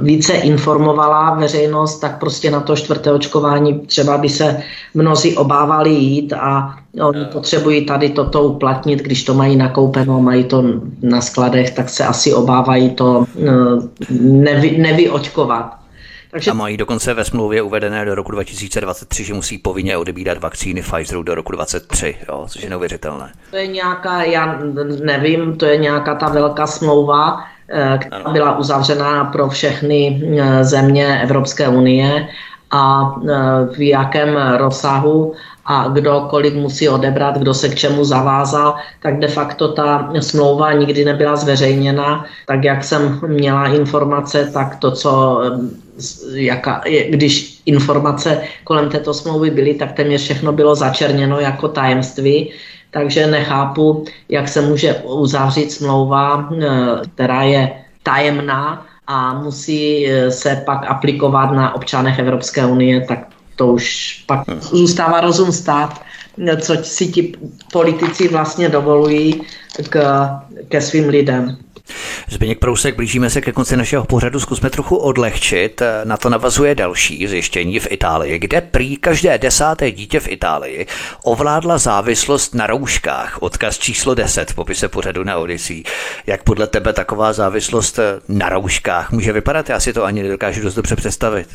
více 0.00 0.32
informovala 0.32 1.34
veřejnost, 1.34 1.98
tak 1.98 2.18
prostě 2.20 2.50
na 2.50 2.60
to 2.60 2.76
čtvrté 2.76 3.12
očkování 3.12 3.80
třeba 3.80 4.18
by 4.18 4.28
se 4.28 4.62
mnozí 4.94 5.36
obávali 5.36 5.90
jít 5.90 6.32
a 6.32 6.78
oni 7.02 7.24
potřebují 7.24 7.86
tady 7.86 8.10
toto 8.10 8.42
uplatnit, 8.42 9.02
když 9.02 9.24
to 9.24 9.34
mají 9.34 9.56
nakoupeno, 9.56 10.20
mají 10.20 10.44
to 10.44 10.64
na 11.02 11.20
skladech, 11.20 11.70
tak 11.70 11.88
se 11.88 12.04
asi 12.04 12.34
obávají 12.34 12.90
to 12.90 13.26
eh, 13.38 13.50
nevy, 14.20 14.78
nevyočkovat. 14.78 15.76
Takže... 16.30 16.50
A 16.50 16.54
mají 16.54 16.76
dokonce 16.76 17.14
ve 17.14 17.24
smlouvě 17.24 17.62
uvedené 17.62 18.04
do 18.04 18.14
roku 18.14 18.32
2023, 18.32 19.24
že 19.24 19.34
musí 19.34 19.58
povinně 19.58 19.96
odebírat 19.96 20.38
vakcíny 20.38 20.82
Pfizeru 20.82 21.22
do 21.22 21.34
roku 21.34 21.52
2023, 21.52 22.16
jo, 22.28 22.44
což 22.48 22.62
je 22.62 22.70
neuvěřitelné. 22.70 23.32
To 23.50 23.56
je 23.56 23.66
nějaká, 23.66 24.22
já 24.22 24.58
nevím, 25.04 25.56
to 25.56 25.66
je 25.66 25.76
nějaká 25.76 26.14
ta 26.14 26.28
velká 26.28 26.66
smlouva, 26.66 27.38
Eh, 27.38 27.55
která 27.98 28.30
byla 28.32 28.58
uzavřena 28.58 29.24
pro 29.24 29.48
všechny 29.48 30.22
eh, 30.38 30.64
země 30.64 31.20
Evropské 31.22 31.68
unie 31.68 32.28
a 32.70 33.14
eh, 33.22 33.34
v 33.76 33.88
jakém 33.88 34.36
rozsahu 34.56 35.34
a 35.66 35.88
kdo 35.88 36.26
kolik 36.30 36.54
musí 36.54 36.88
odebrat, 36.88 37.38
kdo 37.38 37.54
se 37.54 37.68
k 37.68 37.74
čemu 37.74 38.04
zavázal, 38.04 38.74
tak 39.02 39.18
de 39.18 39.28
facto 39.28 39.68
ta 39.68 40.12
smlouva 40.20 40.72
nikdy 40.72 41.04
nebyla 41.04 41.36
zveřejněna. 41.36 42.24
Tak 42.46 42.64
jak 42.64 42.84
jsem 42.84 43.20
měla 43.26 43.66
informace, 43.66 44.50
tak 44.54 44.76
to, 44.76 44.90
co 44.90 45.40
jaka, 46.34 46.82
když 47.08 47.62
informace 47.66 48.42
kolem 48.64 48.88
této 48.88 49.14
smlouvy 49.14 49.50
byly, 49.50 49.74
tak 49.74 49.92
téměř 49.92 50.22
všechno 50.22 50.52
bylo 50.52 50.74
začerněno 50.74 51.40
jako 51.40 51.68
tajemství 51.68 52.50
takže 52.96 53.26
nechápu, 53.26 54.04
jak 54.28 54.48
se 54.48 54.60
může 54.60 54.94
uzavřít 54.94 55.72
smlouva, 55.72 56.48
eh, 56.48 56.66
která 57.14 57.42
je 57.42 57.84
tajemná 58.02 58.86
a 59.06 59.34
musí 59.34 60.08
eh, 60.08 60.30
se 60.30 60.62
pak 60.66 60.80
aplikovat 60.88 61.52
na 61.52 61.74
občanech 61.74 62.18
Evropské 62.18 62.66
unie, 62.66 63.04
tak 63.04 63.28
to 63.56 63.66
už 63.66 64.24
pak 64.26 64.48
zůstává 64.60 65.20
rozum 65.20 65.52
stát, 65.52 66.00
co 66.60 66.74
si 66.82 67.06
ti 67.06 67.32
politici 67.72 68.28
vlastně 68.28 68.68
dovolují 68.68 69.42
k, 69.90 69.96
ke 70.68 70.80
svým 70.80 71.08
lidem. 71.08 71.56
Zběněk 72.28 72.58
Prousek, 72.58 72.96
blížíme 72.96 73.30
se 73.30 73.40
ke 73.40 73.52
konci 73.52 73.76
našeho 73.76 74.04
pořadu, 74.04 74.40
zkusme 74.40 74.70
trochu 74.70 74.96
odlehčit. 74.96 75.82
Na 76.04 76.16
to 76.16 76.28
navazuje 76.28 76.74
další 76.74 77.26
zjištění 77.26 77.80
v 77.80 77.86
Itálii, 77.90 78.38
kde 78.38 78.60
prý 78.60 78.96
každé 78.96 79.38
desáté 79.38 79.90
dítě 79.90 80.20
v 80.20 80.28
Itálii 80.28 80.86
ovládla 81.24 81.78
závislost 81.78 82.54
na 82.54 82.66
rouškách. 82.66 83.42
Odkaz 83.42 83.78
číslo 83.78 84.14
10 84.14 84.50
v 84.50 84.54
popise 84.54 84.88
pořadu 84.88 85.24
na 85.24 85.36
Odyssey. 85.36 85.82
Jak 86.26 86.42
podle 86.42 86.66
tebe 86.66 86.92
taková 86.92 87.32
závislost 87.32 87.98
na 88.28 88.48
rouškách 88.48 89.12
může 89.12 89.32
vypadat? 89.32 89.68
Já 89.68 89.80
si 89.80 89.92
to 89.92 90.04
ani 90.04 90.22
nedokážu 90.22 90.62
dost 90.62 90.74
dobře 90.74 90.96
představit. 90.96 91.48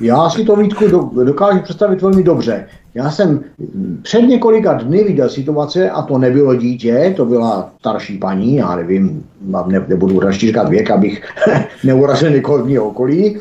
Já 0.00 0.30
si 0.30 0.44
to, 0.44 0.56
Vítku, 0.56 1.12
dokážu 1.24 1.60
představit 1.62 2.02
velmi 2.02 2.22
dobře. 2.22 2.68
Já 2.98 3.10
jsem 3.10 3.40
před 4.02 4.22
několika 4.22 4.72
dny 4.72 5.04
viděl 5.04 5.28
situace, 5.28 5.90
a 5.90 6.02
to 6.02 6.18
nebylo 6.18 6.54
dítě, 6.54 7.14
to 7.16 7.24
byla 7.24 7.70
starší 7.80 8.18
paní, 8.18 8.56
já 8.56 8.76
nevím, 8.76 9.26
ne, 9.66 9.84
nebudu 9.88 10.20
radši 10.20 10.46
říkat 10.46 10.68
věk, 10.68 10.90
abych 10.90 11.22
neurazil 11.84 12.30
někoho 12.30 12.64
v 12.64 12.78
okolí, 12.78 13.38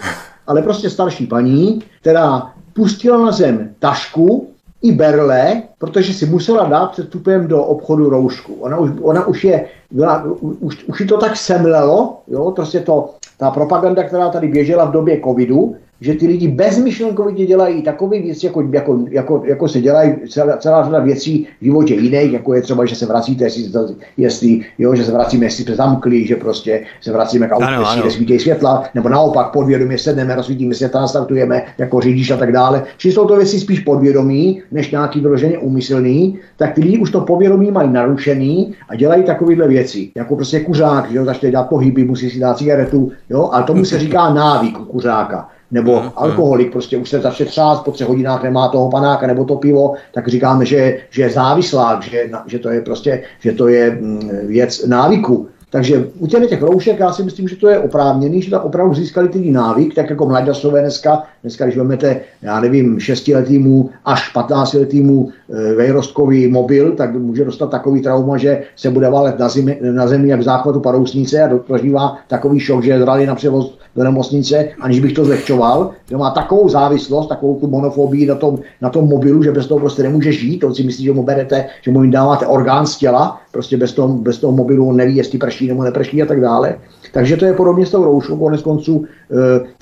ale 0.47 0.61
prostě 0.61 0.89
starší 0.89 1.27
paní, 1.27 1.81
která 2.01 2.51
pustila 2.73 3.25
na 3.25 3.31
zem 3.31 3.69
tašku 3.79 4.47
i 4.81 4.91
berle, 4.91 5.63
protože 5.77 6.13
si 6.13 6.25
musela 6.25 6.69
dát 6.69 6.91
před 6.91 7.05
vstupem 7.05 7.47
do 7.47 7.63
obchodu 7.63 8.09
roušku. 8.09 8.53
Ona 8.53 8.77
už, 8.77 8.91
ona 9.01 9.27
už 9.27 9.43
je, 9.43 9.65
byla, 9.91 10.23
už, 10.39 10.85
už 10.85 11.03
to 11.09 11.17
tak 11.17 11.37
semlelo, 11.37 12.21
jo, 12.27 12.51
prostě 12.51 12.79
to, 12.79 13.09
ta 13.37 13.51
propaganda, 13.51 14.03
která 14.03 14.29
tady 14.29 14.47
běžela 14.47 14.85
v 14.85 14.91
době 14.91 15.21
covidu, 15.23 15.75
že 16.01 16.13
ty 16.13 16.27
lidi 16.27 16.47
bezmyšlenkovitě 16.47 17.45
dělají 17.45 17.81
takové 17.81 18.19
věci, 18.19 18.45
jako, 18.45 18.63
jako, 18.71 19.05
jako, 19.09 19.43
jako 19.45 19.67
se 19.67 19.81
dělají 19.81 20.15
celá, 20.29 20.57
celá 20.57 20.83
řada 20.83 20.99
věcí 20.99 21.47
v 21.61 21.65
životě 21.65 21.93
jiných, 21.93 22.33
jako 22.33 22.53
je 22.53 22.61
třeba, 22.61 22.85
že 22.85 22.95
se 22.95 23.05
vracíte, 23.05 23.43
jestli, 23.43 23.71
jestli 24.17 24.61
jo, 24.77 24.95
že 24.95 25.03
se 25.03 25.11
vracíme, 25.11 25.45
jestli 25.45 25.63
jsme 25.63 25.75
zamkli, 25.75 26.27
že 26.27 26.35
prostě 26.35 26.83
se 27.01 27.11
vracíme 27.11 27.47
k 27.47 27.51
autu, 27.51 27.65
jestli 27.81 28.11
svítí 28.11 28.39
světla, 28.39 28.83
nebo 28.95 29.09
naopak 29.09 29.51
podvědomě 29.51 29.97
sedneme, 29.97 30.35
rozsvítíme 30.35 30.73
světla, 30.73 31.01
nastartujeme 31.01 31.63
jako 31.77 32.01
řidič 32.01 32.31
a 32.31 32.37
tak 32.37 32.51
dále. 32.51 32.83
Či 32.97 33.11
jsou 33.11 33.25
to 33.25 33.35
věci 33.35 33.59
spíš 33.59 33.79
podvědomí, 33.79 34.61
než 34.71 34.91
nějaký 34.91 35.21
vyloženě 35.21 35.57
úmyslný, 35.57 36.39
tak 36.57 36.73
ty 36.73 36.81
lidi 36.81 36.97
už 36.97 37.11
to 37.11 37.21
podvědomí 37.21 37.71
mají 37.71 37.89
narušený 37.89 38.73
a 38.89 38.95
dělají 38.95 39.23
takovéhle 39.23 39.67
věci, 39.67 40.11
jako 40.15 40.35
prostě 40.35 40.59
kuřák, 40.59 41.11
že 41.11 41.17
jo, 41.17 41.25
začne 41.25 41.51
dělat 41.51 41.69
pohyby, 41.69 42.03
musí 42.03 42.29
si 42.29 42.39
dát 42.39 42.57
cigaretu, 42.57 43.11
jo, 43.29 43.49
a 43.53 43.61
tomu 43.61 43.85
se 43.85 43.99
říká 43.99 44.33
návyk 44.33 44.77
kuřáka 44.77 45.49
nebo 45.71 46.01
mm, 46.01 46.11
alkoholik, 46.15 46.71
prostě 46.71 46.97
už 46.97 47.09
se 47.09 47.19
začne 47.19 47.45
třást, 47.45 47.79
po 47.79 47.91
třech 47.91 48.07
hodinách 48.07 48.43
nemá 48.43 48.67
toho 48.67 48.89
panáka 48.89 49.27
nebo 49.27 49.45
to 49.45 49.55
pivo, 49.55 49.93
tak 50.13 50.27
říkáme, 50.27 50.65
že, 50.65 50.97
že 51.09 51.21
je 51.21 51.29
závislá, 51.29 51.99
že, 52.03 52.29
že 52.45 52.59
to 52.59 52.69
je 52.69 52.81
prostě, 52.81 53.23
že 53.39 53.51
to 53.51 53.67
je 53.67 53.91
mm, 53.91 54.29
věc 54.43 54.85
návyku. 54.85 55.49
Takže 55.69 56.07
u 56.19 56.27
těch, 56.27 56.49
těch 56.49 56.61
roušek 56.61 56.99
já 56.99 57.13
si 57.13 57.23
myslím, 57.23 57.47
že 57.47 57.55
to 57.55 57.67
je 57.67 57.79
oprávněný, 57.79 58.41
že 58.41 58.51
tam 58.51 58.61
opravdu 58.63 58.93
získali 58.93 59.29
ty 59.29 59.51
návyk, 59.51 59.95
tak 59.95 60.09
jako 60.09 60.25
mladasové 60.25 60.81
dneska, 60.81 61.23
dneska 61.41 61.65
když 61.65 61.77
vezmete, 61.77 62.21
já 62.41 62.59
nevím, 62.59 62.99
šestiletýmu 62.99 63.89
až 64.05 64.31
15 64.33 64.73
letýmu 64.73 65.29
e, 65.49 65.73
vejrostkový 65.73 66.47
mobil, 66.47 66.91
tak 66.91 67.15
může 67.15 67.45
dostat 67.45 67.69
takový 67.69 68.01
trauma, 68.01 68.37
že 68.37 68.63
se 68.75 68.89
bude 68.89 69.09
valet 69.09 69.39
na, 69.39 69.49
zemi, 69.49 69.79
na 69.81 70.07
zemi 70.07 70.29
jak 70.29 70.39
v 70.39 70.43
záchvatu 70.43 70.79
parousnice 70.79 71.43
a 71.43 71.57
prožívá 71.57 72.17
takový 72.27 72.59
šok, 72.59 72.83
že 72.83 72.99
zrali 72.99 73.25
na 73.25 73.35
převoz 73.35 73.77
do 73.95 74.03
nemocnice, 74.03 74.69
aniž 74.79 74.99
bych 74.99 75.13
to 75.13 75.25
zlehčoval, 75.25 75.91
že 76.09 76.17
má 76.17 76.31
takovou 76.31 76.69
závislost, 76.69 77.27
takovou 77.27 77.59
tu 77.59 77.67
monofobii 77.67 78.25
na 78.25 78.35
tom, 78.35 78.59
na 78.81 78.89
tom 78.89 79.09
mobilu, 79.09 79.43
že 79.43 79.51
bez 79.51 79.67
toho 79.67 79.79
prostě 79.79 80.03
nemůže 80.03 80.31
žít, 80.31 80.63
on 80.63 80.75
si 80.75 80.83
myslí, 80.83 81.05
že 81.05 81.13
mu 81.13 81.23
berete, 81.23 81.65
že 81.81 81.91
mu 81.91 82.03
jim 82.03 82.11
dáváte 82.11 82.47
orgán 82.47 82.87
z 82.87 82.97
těla, 82.97 83.41
prostě 83.51 83.77
bez 83.77 83.93
toho, 83.93 84.07
bez 84.07 84.37
toho 84.37 84.53
mobilu 84.53 84.91
neví, 84.91 85.15
jestli 85.15 85.37
prší 85.37 85.67
nebo 85.67 85.83
neprší 85.83 86.23
a 86.23 86.25
tak 86.25 86.41
dále. 86.41 86.75
Takže 87.13 87.37
to 87.37 87.45
je 87.45 87.53
podobně 87.53 87.85
s 87.85 87.91
tou 87.91 88.03
rouškou, 88.03 88.37
konec 88.37 88.61
konců, 88.61 89.05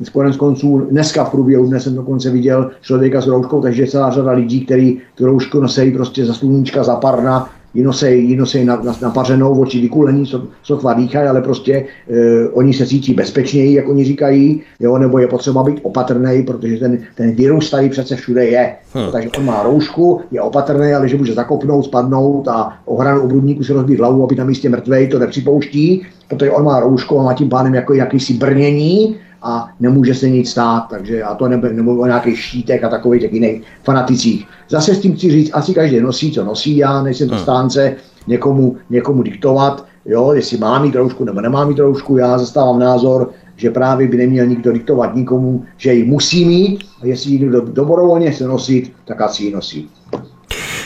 eh, 0.01 0.09
konec 0.11 0.37
konců 0.37 0.79
dneska 0.79 1.23
v 1.23 1.31
průběhu 1.31 1.65
dnes 1.65 1.83
jsem 1.83 1.95
dokonce 1.95 2.29
viděl 2.29 2.71
člověka 2.81 3.21
s 3.21 3.27
rouškou, 3.27 3.61
takže 3.61 3.87
celá 3.87 4.11
řada 4.11 4.31
lidí, 4.31 4.65
kteří 4.65 5.01
tu 5.15 5.25
roušku 5.25 5.59
nosí 5.59 5.91
prostě 5.91 6.25
za 6.25 6.33
sluníčka, 6.33 6.83
za 6.83 6.95
parna, 6.95 7.49
ji 7.75 7.83
nosej, 7.83 8.23
ji 8.23 8.35
nosej 8.35 8.65
na, 8.65 8.75
na, 8.75 8.95
napařenou, 9.01 9.61
oči 9.61 9.81
vykulení, 9.81 10.25
so, 10.25 10.47
sotva 10.63 10.93
dýchají, 10.93 11.27
ale 11.27 11.41
prostě 11.41 11.73
e, 11.73 12.49
oni 12.49 12.73
se 12.73 12.87
cítí 12.87 13.13
bezpečněji, 13.13 13.73
jak 13.73 13.89
oni 13.89 14.05
říkají, 14.05 14.61
jo, 14.79 14.97
nebo 14.97 15.19
je 15.19 15.27
potřeba 15.27 15.63
být 15.63 15.79
opatrný, 15.81 16.43
protože 16.43 16.77
ten, 16.77 16.99
ten 17.15 17.31
virus 17.31 17.71
tady 17.71 17.89
přece 17.89 18.15
všude 18.15 18.45
je. 18.45 18.75
Hmm. 18.93 19.11
Takže 19.11 19.29
on 19.37 19.45
má 19.45 19.63
roušku, 19.63 20.21
je 20.31 20.41
opatrný, 20.41 20.93
ale 20.93 21.09
že 21.09 21.17
může 21.17 21.33
zakopnout, 21.33 21.85
spadnout 21.85 22.47
a 22.47 22.73
ochranu 22.85 23.21
obrubníku 23.21 23.63
si 23.63 23.73
rozbít 23.73 23.99
hlavu, 23.99 24.23
aby 24.23 24.35
na 24.35 24.43
místě 24.43 24.69
mrtvej, 24.69 25.07
to 25.07 25.19
nepřipouští, 25.19 26.05
protože 26.29 26.51
on 26.51 26.65
má 26.65 26.79
roušku 26.79 27.19
a 27.19 27.23
má 27.23 27.33
tím 27.33 27.49
pádem 27.49 27.75
jako 27.75 27.93
jakýsi 27.93 28.33
brnění 28.33 29.15
a 29.45 29.69
nemůže 29.79 30.13
se 30.13 30.29
nic 30.29 30.49
stát, 30.49 30.87
takže 30.89 31.15
já 31.15 31.35
to 31.35 31.47
nebudu, 31.47 31.73
nebo 31.73 31.95
o 31.95 32.05
nějakých 32.05 32.39
štítek 32.39 32.83
a 32.83 32.89
takových 32.89 33.21
těch 33.21 33.33
jiných 33.33 33.61
fanaticích. 33.83 34.47
Zase 34.69 34.95
s 34.95 34.99
tím 34.99 35.15
chci 35.15 35.31
říct, 35.31 35.51
asi 35.53 35.73
každý 35.73 36.01
nosí, 36.01 36.31
co 36.31 36.43
nosí, 36.43 36.77
já 36.77 37.03
nejsem 37.03 37.29
to 37.29 37.35
hmm. 37.35 37.43
stánce 37.43 37.95
někomu, 38.27 38.77
někomu 38.89 39.23
diktovat, 39.23 39.85
jo, 40.05 40.31
jestli 40.33 40.57
má 40.57 40.79
mít 40.79 40.95
roušku 40.95 41.25
nebo 41.25 41.41
nemá 41.41 41.65
mít 41.65 41.79
roušku, 41.79 42.17
já 42.17 42.37
zastávám 42.37 42.79
názor, 42.79 43.31
že 43.55 43.69
právě 43.69 44.07
by 44.07 44.17
neměl 44.17 44.45
nikdo 44.45 44.71
diktovat 44.71 45.15
nikomu, 45.15 45.65
že 45.77 45.93
ji 45.93 46.03
musí 46.03 46.45
mít 46.45 46.83
a 47.01 47.05
jestli 47.05 47.31
ji 47.31 47.39
někdo 47.39 47.61
dobrovolně 47.61 48.31
chce 48.31 48.47
nosit, 48.47 48.93
tak 49.05 49.21
asi 49.21 49.43
ji 49.43 49.51
nosí. 49.51 49.89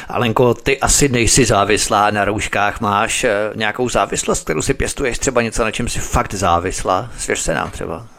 Alenko, 0.07 0.53
ty 0.53 0.79
asi 0.79 1.09
nejsi 1.09 1.45
závislá 1.45 2.11
na 2.11 2.25
rouškách, 2.25 2.81
máš 2.81 3.23
eh, 3.23 3.51
nějakou 3.55 3.89
závislost, 3.89 4.43
kterou 4.43 4.61
si 4.61 4.73
pěstuješ, 4.73 5.19
třeba 5.19 5.41
něco, 5.41 5.63
na 5.63 5.71
čem 5.71 5.87
jsi 5.87 5.99
fakt 5.99 6.33
závislá? 6.33 7.11
Svěř 7.17 7.39
se 7.39 7.53
nám 7.53 7.71
třeba. 7.71 8.18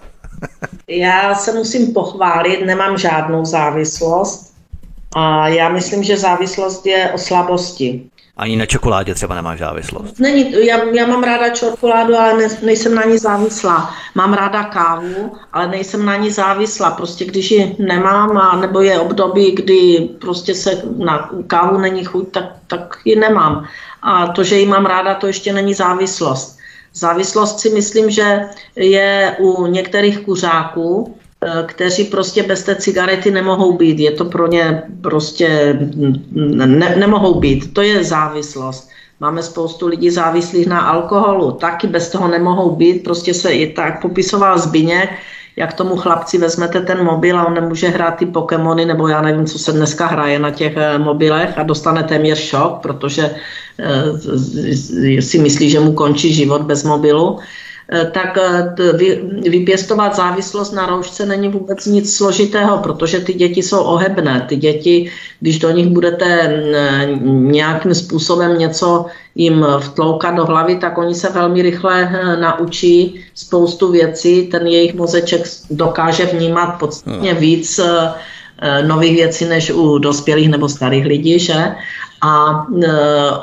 Já 0.89 1.35
se 1.35 1.53
musím 1.53 1.93
pochválit, 1.93 2.67
nemám 2.67 2.99
žádnou 2.99 3.45
závislost. 3.45 4.51
A 5.17 5.49
já 5.49 5.69
myslím, 5.69 6.03
že 6.03 6.17
závislost 6.17 6.87
je 6.87 7.11
o 7.15 7.19
slabosti. 7.19 8.11
Ani 8.37 8.57
na 8.57 8.67
čokoládě 8.67 9.15
třeba 9.15 9.35
nemáš 9.35 9.59
závislost? 9.59 10.19
Není, 10.19 10.67
já, 10.67 10.85
já 10.85 11.07
mám 11.07 11.23
ráda 11.23 11.49
čokoládu, 11.49 12.17
ale 12.17 12.35
ne, 12.35 12.49
nejsem 12.63 12.95
na 12.95 13.05
ní 13.05 13.19
závislá. 13.19 13.95
Mám 14.15 14.33
ráda 14.33 14.65
kávu, 14.65 15.33
ale 15.53 15.69
nejsem 15.69 16.07
na 16.07 16.17
ní 16.17 16.31
závislá. 16.31 16.91
Prostě 16.91 17.25
když 17.25 17.51
ji 17.51 17.77
nemám, 17.79 18.39
a 18.39 18.57
nebo 18.57 18.81
je 18.81 19.01
období, 19.01 19.53
kdy 19.53 20.09
prostě 20.21 20.55
se 20.55 20.83
na 20.97 21.31
kávu 21.47 21.79
není 21.79 22.05
chuť, 22.05 22.33
tak, 22.33 22.45
tak 22.67 22.99
ji 23.05 23.17
nemám. 23.17 23.65
A 24.03 24.27
to, 24.27 24.45
že 24.45 24.59
ji 24.59 24.67
mám 24.67 24.87
ráda, 24.87 25.15
to 25.15 25.27
ještě 25.27 25.53
není 25.53 25.75
závislost. 25.75 26.60
Závislost 26.95 27.61
si 27.61 27.71
myslím, 27.71 28.11
že 28.11 28.41
je 28.77 29.37
u 29.39 29.67
některých 29.67 30.19
kuřáků, 30.19 31.17
eh, 31.41 31.65
kteří 31.67 32.05
prostě 32.05 32.43
bez 32.43 32.63
té 32.63 32.75
cigarety 32.75 33.31
nemohou 33.31 33.77
být. 33.77 33.99
Je 33.99 34.11
to 34.11 34.25
pro 34.25 34.47
ně 34.47 34.83
prostě 35.01 35.79
ne, 36.33 36.97
nemohou 36.97 37.41
být. 37.41 37.75
To 37.75 37.83
je 37.83 38.05
závislost. 38.05 38.91
Máme 39.21 39.43
spoustu 39.43 39.87
lidí 39.87 40.11
závislých 40.11 40.67
na 40.67 40.81
alkoholu, 40.81 41.53
taky 41.53 41.87
bez 41.87 42.11
toho 42.11 42.29
nemohou 42.29 42.77
být. 42.77 43.05
Prostě 43.05 43.35
se 43.35 43.53
i 43.53 43.73
tak 43.73 44.03
popisoval 44.03 44.59
Zbyněk, 44.59 45.11
jak 45.61 45.73
tomu 45.73 45.97
chlapci 45.97 46.39
vezmete 46.39 46.81
ten 46.81 47.05
mobil 47.05 47.39
a 47.39 47.47
on 47.47 47.55
nemůže 47.55 47.89
hrát 47.89 48.17
ty 48.17 48.27
Pokémony, 48.27 48.85
nebo 48.87 49.09
já 49.09 49.23
nevím, 49.23 49.47
co 49.47 49.59
se 49.59 49.73
dneska 49.73 50.07
hraje 50.07 50.39
na 50.39 50.51
těch 50.51 50.77
eh, 50.77 50.99
mobilech 50.99 51.59
a 51.59 51.63
dostane 51.63 52.03
téměř 52.03 52.39
šok, 52.39 52.79
protože 52.83 53.31
eh, 53.79 55.21
si 55.23 55.39
myslí, 55.39 55.71
že 55.71 55.81
mu 55.81 55.93
končí 55.93 56.35
život 56.35 56.63
bez 56.63 56.85
mobilu. 56.85 57.39
Eh, 57.93 58.11
tak 58.15 58.39
eh, 58.39 58.75
vypěstovat 59.51 60.17
závislost 60.17 60.73
na 60.73 60.87
roušce 60.87 61.27
není 61.27 61.49
vůbec 61.49 61.87
nic 61.87 62.17
složitého, 62.17 62.79
protože 62.79 63.21
ty 63.21 63.35
děti 63.35 63.63
jsou 63.63 63.83
ohebné. 63.83 64.47
Ty 64.49 64.57
děti, 64.57 65.11
když 65.41 65.59
do 65.59 65.71
nich 65.71 65.87
budete 65.87 66.49
mm, 67.21 67.53
nějakým 67.53 67.95
způsobem 67.95 68.59
něco 68.59 69.07
jim 69.35 69.67
vtloukat 69.81 70.35
do 70.35 70.45
hlavy, 70.47 70.77
tak 70.77 70.99
oni 70.99 71.15
se 71.15 71.33
velmi 71.33 71.63
rychle 71.63 72.03
eh, 72.03 72.37
naučí 72.37 73.25
spoustu 73.35 73.93
věcí. 73.93 74.47
Ten 74.47 74.67
jejich 74.67 74.95
mozeček 74.95 75.43
dokáže 75.71 76.27
vnímat 76.27 76.79
podstatně 76.79 77.33
hmm. 77.33 77.41
víc 77.41 77.81
nových 78.87 79.17
věcí 79.17 79.45
než 79.45 79.71
u 79.71 79.99
dospělých 79.99 80.49
nebo 80.49 80.69
starých 80.69 81.07
lidí, 81.07 81.39
že? 81.39 81.75
A 82.21 82.67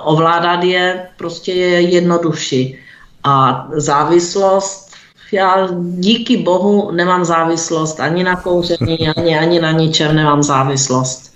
ovládat 0.04 0.64
je 0.64 1.06
prostě 1.18 1.54
je 1.54 1.82
jednodušší. 1.82 2.78
A 3.24 3.68
závislost, 3.74 4.92
já 5.32 5.68
díky 5.82 6.38
bohu 6.38 6.92
nemám 6.92 7.26
závislost 7.26 8.00
ani 8.00 8.24
na 8.24 8.36
kouření, 8.36 9.10
ani, 9.18 9.40
ani 9.40 9.60
na 9.60 9.72
ničem 9.72 10.16
nemám 10.16 10.44
závislost. 10.44 11.27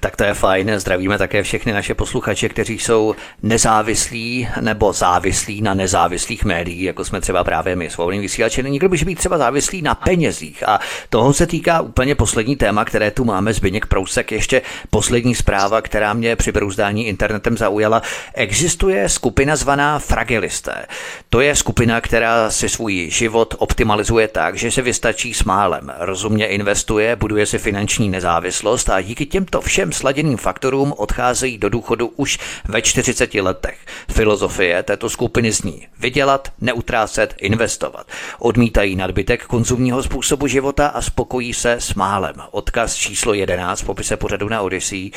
Tak 0.00 0.16
to 0.16 0.24
je 0.24 0.34
fajn. 0.34 0.72
Zdravíme 0.76 1.18
také 1.18 1.42
všechny 1.42 1.72
naše 1.72 1.94
posluchače, 1.94 2.48
kteří 2.48 2.78
jsou 2.78 3.14
nezávislí 3.42 4.48
nebo 4.60 4.92
závislí 4.92 5.62
na 5.62 5.74
nezávislých 5.74 6.44
médiích, 6.44 6.82
jako 6.82 7.04
jsme 7.04 7.20
třeba 7.20 7.44
právě 7.44 7.76
my, 7.76 7.90
svobodný 7.90 8.20
vysílači. 8.20 8.62
Někdo 8.62 8.88
může 8.88 9.04
být 9.04 9.18
třeba 9.18 9.38
závislý 9.38 9.82
na 9.82 9.94
penězích 9.94 10.68
a 10.68 10.80
toho 11.10 11.32
se 11.32 11.46
týká 11.46 11.80
úplně 11.80 12.14
poslední 12.14 12.56
téma, 12.56 12.84
které 12.84 13.10
tu 13.10 13.24
máme. 13.24 13.52
Zbyněk 13.52 13.86
Prousek, 13.86 14.32
ještě 14.32 14.62
poslední 14.90 15.34
zpráva, 15.34 15.82
která 15.82 16.12
mě 16.12 16.36
při 16.36 16.52
brouzdání 16.52 17.06
internetem 17.06 17.56
zaujala. 17.56 18.02
Existuje 18.34 19.08
skupina 19.08 19.56
zvaná 19.56 19.98
Fragilisté. 19.98 20.86
To 21.30 21.40
je 21.40 21.56
skupina, 21.56 22.00
která 22.00 22.50
si 22.50 22.68
svůj 22.68 23.10
život 23.10 23.54
optimalizuje 23.58 24.28
tak, 24.28 24.56
že 24.56 24.70
se 24.70 24.82
vystačí 24.82 25.34
s 25.34 25.44
málem. 25.44 25.92
Rozumně 25.98 26.46
investuje, 26.46 27.16
buduje 27.16 27.46
si 27.46 27.58
finanční 27.58 28.08
nezávislost 28.08 28.90
a 28.90 29.00
díky 29.00 29.26
těmto 29.46 29.60
všem 29.60 29.92
sladěným 29.92 30.36
faktorům 30.36 30.94
odcházejí 30.96 31.58
do 31.58 31.68
důchodu 31.68 32.12
už 32.16 32.38
ve 32.68 32.82
40 32.82 33.34
letech. 33.34 33.78
Filozofie 34.10 34.82
této 34.82 35.10
skupiny 35.10 35.52
zní 35.52 35.86
vydělat, 35.98 36.52
neutrácet, 36.60 37.34
investovat. 37.38 38.06
Odmítají 38.38 38.96
nadbytek 38.96 39.46
konzumního 39.46 40.02
způsobu 40.02 40.46
života 40.46 40.88
a 40.88 41.02
spokojí 41.02 41.54
se 41.54 41.72
s 41.72 41.94
málem. 41.94 42.34
Odkaz 42.50 42.94
číslo 42.94 43.34
11 43.34 43.82
v 43.82 43.84
popise 43.84 44.16
pořadu 44.16 44.48
na 44.48 44.60
Odyssey. 44.60 45.10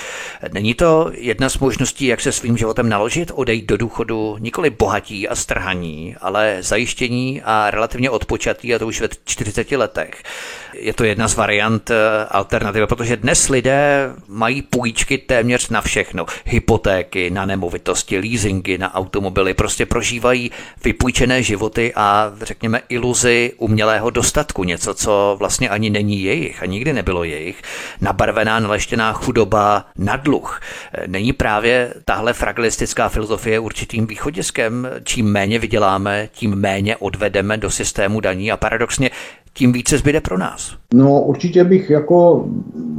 Není 0.53 0.73
to 0.73 1.11
jedna 1.13 1.49
z 1.49 1.57
možností, 1.57 2.05
jak 2.05 2.21
se 2.21 2.31
svým 2.31 2.57
životem 2.57 2.89
naložit, 2.89 3.31
odejít 3.35 3.65
do 3.65 3.77
důchodu 3.77 4.37
nikoli 4.39 4.69
bohatí 4.69 5.27
a 5.27 5.35
strhaní, 5.35 6.15
ale 6.21 6.57
zajištění 6.59 7.41
a 7.41 7.71
relativně 7.71 8.09
odpočatý, 8.09 8.75
a 8.75 8.79
to 8.79 8.87
už 8.87 9.01
ve 9.01 9.07
40 9.25 9.71
letech. 9.71 10.23
Je 10.73 10.93
to 10.93 11.03
jedna 11.03 11.27
z 11.27 11.35
variant 11.35 11.91
eh, 11.91 11.95
alternativy, 12.29 12.87
protože 12.87 13.17
dnes 13.17 13.49
lidé 13.49 14.09
mají 14.27 14.61
půjčky 14.61 15.17
téměř 15.17 15.69
na 15.69 15.81
všechno. 15.81 16.25
Hypotéky, 16.45 17.29
na 17.29 17.45
nemovitosti, 17.45 18.19
leasingy, 18.19 18.77
na 18.77 18.95
automobily, 18.95 19.53
prostě 19.53 19.85
prožívají 19.85 20.51
vypůjčené 20.83 21.43
životy 21.43 21.93
a 21.95 22.31
řekněme 22.41 22.81
iluzi 22.89 23.53
umělého 23.57 24.09
dostatku, 24.09 24.63
něco, 24.63 24.93
co 24.93 25.35
vlastně 25.39 25.69
ani 25.69 25.89
není 25.89 26.23
jejich 26.23 26.63
a 26.63 26.65
nikdy 26.65 26.93
nebylo 26.93 27.23
jejich. 27.23 27.61
Nabarvená, 28.01 28.59
naleštěná 28.59 29.13
chudoba 29.13 29.85
na 29.97 30.15
dluh. 30.15 30.61
Není 31.07 31.33
právě 31.33 31.93
tahle 32.05 32.33
fragilistická 32.33 33.09
filozofie 33.09 33.59
určitým 33.59 34.07
východiskem? 34.07 34.87
Čím 35.03 35.31
méně 35.31 35.59
vyděláme, 35.59 36.29
tím 36.31 36.55
méně 36.55 36.97
odvedeme 36.97 37.57
do 37.57 37.71
systému 37.71 38.19
daní 38.19 38.51
a 38.51 38.57
paradoxně 38.57 39.09
tím 39.59 39.71
více 39.71 39.97
zbyde 39.97 40.21
pro 40.21 40.37
nás. 40.37 40.75
No 40.93 41.21
určitě 41.21 41.63
bych 41.63 41.89
jako, 41.89 42.45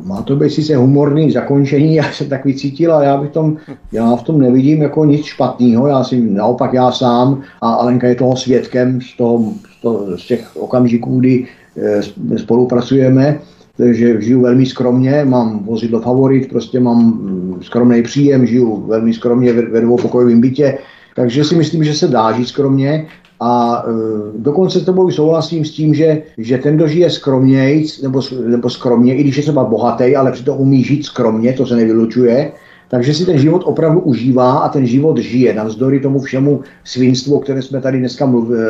má 0.04 0.22
to 0.22 0.36
být 0.36 0.50
sice 0.50 0.76
humorný 0.76 1.30
zakončení, 1.30 1.94
já 2.00 2.12
jsem 2.12 2.28
tak 2.28 2.44
vycítil, 2.44 2.94
ale 2.94 3.04
já, 3.04 3.16
bych 3.16 3.30
tom, 3.30 3.56
já 3.92 4.16
v 4.16 4.22
tom 4.22 4.40
nevidím 4.40 4.82
jako 4.82 5.04
nic 5.04 5.24
špatného, 5.24 5.86
já 5.86 6.04
si 6.04 6.20
naopak 6.20 6.72
já 6.72 6.92
sám 6.92 7.42
a 7.60 7.72
Alenka 7.72 8.06
je 8.06 8.14
toho 8.14 8.36
svědkem 8.36 9.00
z, 9.00 9.16
toho, 9.16 9.52
z, 9.78 9.82
toho, 9.82 10.18
z 10.18 10.26
těch 10.26 10.56
okamžiků, 10.56 11.20
kdy 11.20 11.46
e, 11.76 12.38
spolupracujeme, 12.38 13.38
takže 13.76 14.20
žiju 14.20 14.40
velmi 14.40 14.66
skromně, 14.66 15.24
mám 15.24 15.64
vozidlo 15.64 16.00
favorit, 16.00 16.48
prostě 16.48 16.80
mám 16.80 17.04
mm, 17.04 17.62
skromný 17.62 18.02
příjem, 18.02 18.46
žiju 18.46 18.84
velmi 18.86 19.14
skromně 19.14 19.52
ve, 19.52 19.62
ve 19.62 19.80
dvoupokojovém 19.80 20.40
bytě, 20.40 20.78
takže 21.16 21.44
si 21.44 21.54
myslím, 21.54 21.84
že 21.84 21.94
se 21.94 22.08
dá 22.08 22.32
žít 22.32 22.48
skromně 22.48 23.06
a 23.40 23.84
e, 23.86 23.92
dokonce 24.38 24.80
s 24.80 24.84
tebou 24.84 25.10
souhlasím 25.10 25.64
s 25.64 25.70
tím, 25.70 25.94
že, 25.94 26.22
že 26.38 26.58
ten, 26.58 26.76
kdo 26.76 26.86
žije 26.86 27.10
skromnějc, 27.10 28.02
nebo, 28.02 28.22
nebo 28.46 28.70
skromně, 28.70 29.16
i 29.16 29.22
když 29.22 29.36
je 29.36 29.42
třeba 29.42 29.64
bohatý, 29.64 30.16
ale 30.16 30.32
přitom 30.32 30.60
umí 30.60 30.84
žít 30.84 31.04
skromně, 31.04 31.52
to 31.52 31.66
se 31.66 31.76
nevylučuje, 31.76 32.52
takže 32.88 33.14
si 33.14 33.26
ten 33.26 33.38
život 33.38 33.62
opravdu 33.64 34.00
užívá 34.00 34.58
a 34.58 34.68
ten 34.68 34.86
život 34.86 35.18
žije, 35.18 35.54
navzdory 35.54 36.00
tomu 36.00 36.20
všemu 36.20 36.60
svinstvu, 36.84 37.36
o 37.36 37.40
které 37.40 37.62
jsme 37.62 37.80
tady 37.80 37.98
dneska 37.98 38.26
mluvili, 38.26 38.62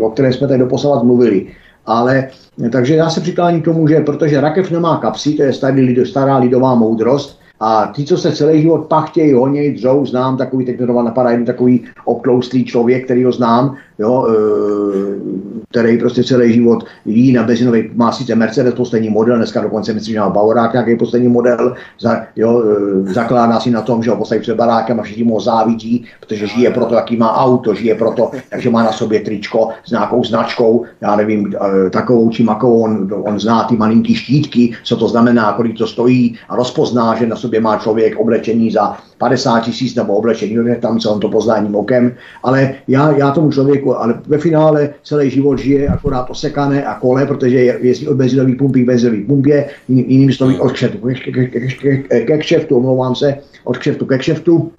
o 0.00 0.10
které 0.10 0.32
jsme 0.32 0.48
tady 0.48 0.58
doposavat 0.58 1.02
mluvili. 1.02 1.46
Ale 1.86 2.28
takže 2.72 2.94
já 2.94 3.10
se 3.10 3.20
přikláním 3.20 3.62
k 3.62 3.64
tomu, 3.64 3.88
že 3.88 4.00
protože 4.00 4.40
rakev 4.40 4.70
nemá 4.70 4.96
kapsy, 4.96 5.32
to 5.32 5.42
je 5.42 5.52
starý, 5.52 6.06
stará 6.06 6.38
lidová 6.38 6.74
moudrost, 6.74 7.42
a 7.64 7.92
ti, 7.94 8.04
co 8.04 8.18
se 8.18 8.32
celý 8.32 8.62
život 8.62 8.86
pachtějí, 8.86 9.32
honějí, 9.32 9.74
dřou, 9.74 10.06
znám 10.06 10.36
takový, 10.36 10.64
teď 10.64 10.80
napadá 10.80 11.30
jeden 11.30 11.46
takový 11.46 11.84
obtloustlý 12.04 12.64
člověk, 12.64 13.04
který 13.04 13.24
ho 13.24 13.32
znám, 13.32 13.76
jo, 13.98 14.26
e, 14.28 15.62
který 15.70 15.98
prostě 15.98 16.24
celý 16.24 16.52
život 16.52 16.84
jí 17.04 17.32
na 17.32 17.42
benzinový, 17.42 17.90
má 17.94 18.12
sice 18.12 18.34
Mercedes 18.34 18.74
poslední 18.74 19.10
model, 19.10 19.36
dneska 19.36 19.60
dokonce 19.60 19.92
myslím, 19.92 20.12
že 20.12 20.20
má 20.20 20.30
Bavorák 20.30 20.72
nějaký 20.72 20.96
poslední 20.96 21.28
model, 21.28 21.74
za, 22.00 22.22
jo, 22.36 22.64
e, 23.08 23.12
zakládá 23.12 23.60
si 23.60 23.70
na 23.70 23.82
tom, 23.82 24.02
že 24.02 24.10
ho 24.10 24.16
postaví 24.16 24.40
před 24.40 24.56
barákem 24.56 25.00
a 25.00 25.02
všichni 25.02 25.24
mu 25.24 25.40
závidí, 25.40 26.04
protože 26.20 26.46
žije 26.46 26.70
proto, 26.70 26.94
jaký 26.94 27.16
má 27.16 27.36
auto, 27.36 27.74
žije 27.74 27.94
proto, 27.94 28.30
takže 28.50 28.70
má 28.70 28.82
na 28.82 28.92
sobě 28.92 29.20
tričko 29.20 29.68
s 29.84 29.90
nějakou 29.90 30.24
značkou, 30.24 30.84
já 31.00 31.16
nevím, 31.16 31.52
e, 31.86 31.90
takovou 31.90 32.30
či 32.30 32.42
makovou, 32.42 32.82
on, 32.82 33.08
on 33.10 33.40
zná 33.40 33.64
ty 33.64 33.76
malinký 33.76 34.14
štítky, 34.14 34.72
co 34.84 34.96
to 34.96 35.08
znamená, 35.08 35.52
kolik 35.52 35.78
to 35.78 35.86
stojí 35.86 36.38
a 36.48 36.56
rozpozná, 36.56 37.14
že 37.14 37.26
na 37.26 37.36
sobě 37.36 37.60
má 37.60 37.76
člověk 37.76 38.18
oblečení 38.18 38.70
za 38.70 38.96
50 39.18 39.60
tisíc 39.60 39.94
nebo 39.94 40.16
oblečení, 40.16 40.56
tam, 40.80 40.98
co 40.98 41.12
on 41.12 41.20
to 41.20 41.28
pozná 41.28 41.66
okem, 41.72 42.12
ale 42.42 42.74
já, 42.88 43.12
já 43.12 43.30
tomu 43.30 43.52
člověku, 43.52 43.81
ale 43.90 44.20
ve 44.26 44.38
finále 44.38 44.90
celý 45.04 45.30
život 45.30 45.58
žije 45.58 45.88
akorát 45.88 46.30
osekané 46.30 46.84
a 46.84 46.94
kole, 46.94 47.26
protože 47.26 47.56
je, 47.56 47.78
jezdí 47.80 48.08
od 48.08 48.16
benzinových 48.16 48.56
pumpy 48.56 48.82
k 48.82 48.86
benzinových 48.86 49.26
pumpě, 49.26 49.64
jiným 49.88 50.32
slovy 50.32 50.58
od 50.58 50.72
kšeftu 50.72 50.98
ke 52.26 52.38
kšeftu, 52.38 52.76
omlouvám 52.76 53.14
se, 53.14 53.34
od 53.64 53.78
kšeftu 53.78 54.06
ke 54.06 54.18
kšeftu, 54.18 54.70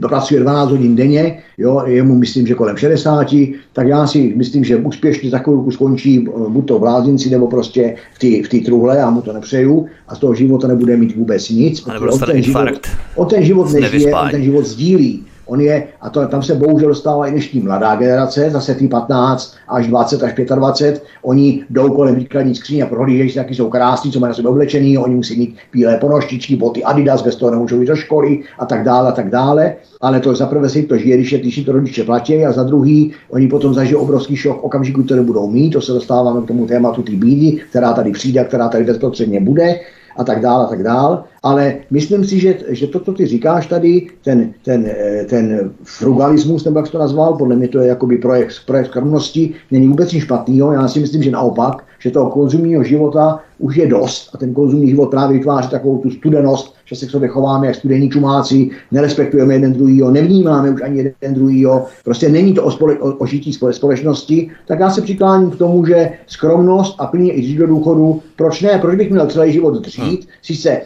pracuje 0.00 0.40
12 0.40 0.70
hodin 0.70 0.96
denně, 0.96 1.38
jo, 1.58 1.82
jemu 1.86 2.14
myslím, 2.14 2.46
že 2.46 2.54
kolem 2.54 2.76
60, 2.76 3.26
tak 3.72 3.86
já 3.86 4.06
si 4.06 4.32
myslím, 4.36 4.64
že 4.64 4.76
úspěšně 4.76 5.30
za 5.30 5.38
chvilku 5.38 5.70
skončí 5.70 6.28
buď 6.48 6.68
to 6.68 6.78
v 6.78 6.82
lázinci, 6.82 7.30
nebo 7.30 7.46
prostě 7.46 7.94
v 8.14 8.18
té 8.18 8.58
v 8.58 8.64
truhle, 8.64 8.96
já 8.96 9.10
mu 9.10 9.22
to 9.22 9.32
nepřeju, 9.32 9.86
a 10.08 10.14
z 10.14 10.18
toho 10.18 10.34
života 10.34 10.68
nebude 10.68 10.96
mít 10.96 11.16
vůbec 11.16 11.50
nic. 11.50 11.86
On 11.86 12.18
ten, 12.18 12.42
život, 12.42 12.86
on 13.16 13.28
ten 13.28 13.44
život 13.44 13.72
nežije, 13.72 14.14
on 14.14 14.30
ten 14.30 14.44
život 14.44 14.66
sdílí. 14.66 15.24
On 15.50 15.60
je, 15.60 15.88
a 16.00 16.10
to, 16.10 16.26
tam 16.26 16.42
se 16.42 16.54
bohužel 16.54 16.88
dostává 16.88 17.26
i 17.26 17.30
dnešní 17.30 17.60
mladá 17.60 17.96
generace, 17.96 18.50
zase 18.50 18.74
ty 18.74 18.88
15 18.88 19.54
až 19.68 19.86
20 19.86 20.22
až 20.22 20.32
25, 20.54 21.04
oni 21.22 21.64
jdou 21.70 21.94
kolem 21.94 22.14
výkladní 22.14 22.54
skříně 22.54 22.82
a 22.82 22.86
prohlížejí 22.86 23.32
jaký 23.34 23.54
jsou 23.54 23.68
krásní, 23.68 24.12
co 24.12 24.20
mají 24.20 24.30
na 24.30 24.34
sebe 24.34 24.48
oblečený, 24.48 24.98
oni 24.98 25.14
musí 25.14 25.38
mít 25.38 25.56
bílé 25.72 25.96
ponoštičky, 25.96 26.56
boty 26.56 26.84
Adidas, 26.84 27.22
bez 27.22 27.36
toho 27.36 27.50
nemůžou 27.50 27.80
jít 27.80 27.86
do 27.86 27.96
školy 27.96 28.40
a 28.58 28.66
tak 28.66 28.84
dále 28.84 29.08
a 29.08 29.12
tak 29.12 29.30
dále. 29.30 29.74
Ale 30.00 30.20
to 30.20 30.34
zaprvé 30.34 30.68
si 30.68 30.82
to 30.82 30.96
žije, 30.96 31.16
když, 31.16 31.32
je, 31.32 31.38
když 31.38 31.64
to 31.64 31.72
rodiče 31.72 32.04
platí 32.04 32.44
a 32.44 32.52
za 32.52 32.62
druhý 32.62 33.12
oni 33.30 33.48
potom 33.48 33.74
zažijou 33.74 34.00
obrovský 34.00 34.36
šok 34.36 34.64
okamžiku, 34.64 35.02
který 35.02 35.20
budou 35.20 35.50
mít. 35.50 35.70
To 35.70 35.80
se 35.80 35.92
dostáváme 35.92 36.42
k 36.42 36.46
tomu 36.46 36.66
tématu 36.66 37.02
té 37.02 37.12
bídy, 37.12 37.62
která 37.70 37.92
tady 37.92 38.12
přijde, 38.12 38.44
která 38.44 38.68
tady 38.68 38.84
bezprostředně 38.84 39.40
bude 39.40 39.80
a 40.20 40.24
tak 40.24 40.40
dále 40.40 40.64
a 40.64 40.68
tak 40.68 40.82
dále. 40.82 41.22
Ale 41.42 41.76
myslím 41.90 42.24
si, 42.24 42.40
že, 42.40 42.58
že 42.68 42.86
to, 42.86 43.00
co 43.00 43.12
ty 43.12 43.26
říkáš 43.26 43.66
tady, 43.66 44.06
ten, 44.24 44.52
ten, 44.64 44.86
eh, 44.86 45.24
ten 45.24 45.70
frugalismus, 45.82 46.64
nebo 46.64 46.78
jak 46.78 46.86
jsi 46.86 46.92
to 46.92 46.98
nazval, 46.98 47.34
podle 47.34 47.56
mě 47.56 47.68
to 47.68 47.78
je 47.78 47.88
jakoby 47.88 48.18
projekt, 48.18 48.54
projekt 48.66 48.86
skromnosti, 48.86 49.54
není 49.70 49.88
vůbec 49.88 50.12
nic 50.12 50.22
špatného. 50.22 50.72
Já 50.72 50.88
si 50.88 51.00
myslím, 51.00 51.22
že 51.22 51.30
naopak, 51.30 51.84
že 51.98 52.10
toho 52.10 52.30
konzumního 52.30 52.84
života 52.84 53.40
už 53.58 53.76
je 53.76 53.86
dost 53.86 54.30
a 54.34 54.38
ten 54.38 54.54
konzumní 54.54 54.88
život 54.88 55.10
právě 55.10 55.38
vytváří 55.38 55.68
takovou 55.68 55.98
tu 55.98 56.10
studenost, 56.10 56.74
že 56.90 56.96
se 56.96 57.06
k 57.06 57.10
sobě 57.10 57.28
chováme 57.28 57.66
jak 57.66 57.76
studení 57.76 58.10
čumáci, 58.10 58.70
nerespektujeme 58.90 59.54
jeden 59.54 59.72
druhýho, 59.72 60.10
nevnímáme 60.10 60.70
už 60.70 60.82
ani 60.82 60.98
jeden 60.98 61.34
druhýho, 61.34 61.86
prostě 62.04 62.28
není 62.28 62.54
to 62.54 62.64
o, 62.64 62.70
spole, 62.70 62.98
o, 62.98 63.12
o 63.12 63.26
žití 63.26 63.52
společnosti, 63.72 64.50
tak 64.66 64.80
já 64.80 64.90
se 64.90 65.02
přikláním 65.02 65.50
k 65.50 65.56
tomu, 65.56 65.86
že 65.86 66.10
skromnost 66.26 66.94
a 66.98 67.06
plně 67.06 67.32
i 67.32 67.54
do 67.60 67.66
důchodu, 67.66 68.22
proč 68.36 68.60
ne, 68.60 68.78
proč 68.78 68.96
bych 68.96 69.10
měl 69.10 69.26
celý 69.26 69.52
život 69.52 69.74
dřít, 69.82 70.20
hmm. 70.20 70.28
sice 70.42 70.80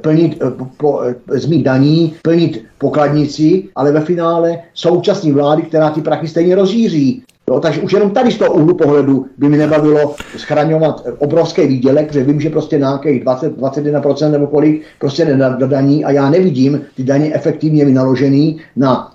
plnit, 0.00 0.42
po, 0.76 1.00
zmít 1.32 1.64
daní, 1.64 2.14
plnit 2.22 2.64
pokladnici, 2.78 3.64
ale 3.76 3.92
ve 3.92 4.00
finále 4.00 4.58
současní 4.74 5.32
vlády, 5.32 5.62
která 5.62 5.90
ty 5.90 6.00
prachy 6.00 6.28
stejně 6.28 6.54
rozjíří. 6.54 7.22
Jo, 7.48 7.60
takže 7.60 7.80
už 7.80 7.92
jenom 7.92 8.10
tady 8.10 8.30
z 8.30 8.38
toho 8.38 8.52
úhlu 8.52 8.74
pohledu 8.74 9.26
by 9.38 9.48
mi 9.48 9.56
nebavilo 9.56 10.14
schraňovat 10.36 11.06
obrovský 11.18 11.66
výdělek, 11.66 12.06
protože 12.06 12.24
vím, 12.24 12.40
že 12.40 12.50
prostě 12.50 12.78
nějakých 12.78 13.22
20, 13.22 13.58
21% 13.58 14.30
nebo 14.30 14.46
kolik 14.46 14.82
prostě 14.98 15.24
nedaní 15.24 16.04
a 16.04 16.10
já 16.10 16.30
nevidím 16.30 16.80
ty 16.96 17.04
daně 17.04 17.34
efektivně 17.34 17.84
vynaložený 17.84 18.60
na, 18.76 19.12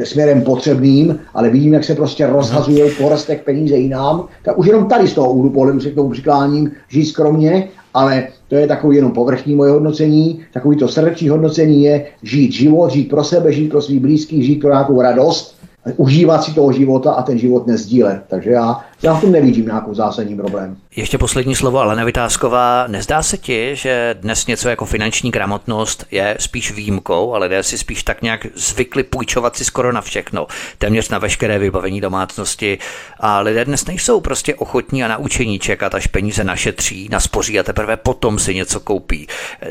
e, 0.00 0.06
směrem 0.06 0.42
potřebným, 0.42 1.18
ale 1.34 1.50
vidím, 1.50 1.74
jak 1.74 1.84
se 1.84 1.94
prostě 1.94 2.26
rozhazují 2.26 2.82
porostek 2.98 3.44
peníze 3.44 3.76
jinám, 3.76 4.28
tak 4.44 4.58
už 4.58 4.66
jenom 4.66 4.86
tady 4.86 5.08
z 5.08 5.14
toho 5.14 5.32
úhlu 5.32 5.50
pohledu 5.50 5.80
se 5.80 5.90
k 5.90 5.94
tomu 5.94 6.10
přikláním 6.10 6.70
žít 6.88 7.06
skromně, 7.06 7.68
ale 7.94 8.28
to 8.48 8.54
je 8.54 8.66
takový 8.66 8.96
jenom 8.96 9.12
povrchní 9.12 9.54
moje 9.54 9.70
hodnocení, 9.70 10.40
takový 10.52 10.76
to 10.76 10.88
srdeční 10.88 11.28
hodnocení 11.28 11.84
je 11.84 12.06
žít 12.22 12.52
život, 12.52 12.90
žít 12.90 13.08
pro 13.08 13.24
sebe, 13.24 13.52
žít 13.52 13.68
pro 13.68 13.82
svých 13.82 14.00
blízkých, 14.00 14.44
žít 14.44 14.56
pro 14.56 14.70
nějakou 14.70 15.02
radost, 15.02 15.63
užívat 15.96 16.44
si 16.44 16.54
toho 16.54 16.72
života 16.72 17.12
a 17.12 17.22
ten 17.22 17.38
život 17.38 17.66
nezdílet. 17.66 18.22
Takže 18.28 18.50
já 18.50 18.80
Já 19.04 19.14
v 19.14 19.20
tom 19.20 19.32
nevidím 19.32 19.66
nějakou 19.66 19.94
zásadní 19.94 20.36
problém. 20.36 20.76
Ještě 20.96 21.18
poslední 21.18 21.54
slovo, 21.54 21.78
ale 21.78 22.04
Vytázková. 22.04 22.86
Nezdá 22.86 23.22
se 23.22 23.38
ti, 23.38 23.70
že 23.76 24.14
dnes 24.20 24.46
něco 24.46 24.68
jako 24.68 24.84
finanční 24.84 25.30
gramotnost 25.30 26.06
je 26.10 26.36
spíš 26.40 26.72
výjimkou, 26.72 27.34
ale 27.34 27.46
lidé 27.46 27.62
si 27.62 27.78
spíš 27.78 28.02
tak 28.02 28.22
nějak 28.22 28.46
zvykli 28.54 29.02
půjčovat 29.02 29.56
si 29.56 29.64
skoro 29.64 29.92
na 29.92 30.00
všechno, 30.00 30.46
téměř 30.78 31.08
na 31.08 31.18
veškeré 31.18 31.58
vybavení 31.58 32.00
domácnosti 32.00 32.78
a 33.20 33.40
lidé 33.40 33.64
dnes 33.64 33.86
nejsou 33.86 34.20
prostě 34.20 34.54
ochotní 34.54 35.04
a 35.04 35.08
naučení 35.08 35.58
čekat, 35.58 35.94
až 35.94 36.06
peníze 36.06 36.44
našetří, 36.44 37.08
naspoří 37.12 37.58
a 37.58 37.62
teprve 37.62 37.96
potom 37.96 38.38
si 38.38 38.54
něco 38.54 38.80
koupí. 38.80 39.26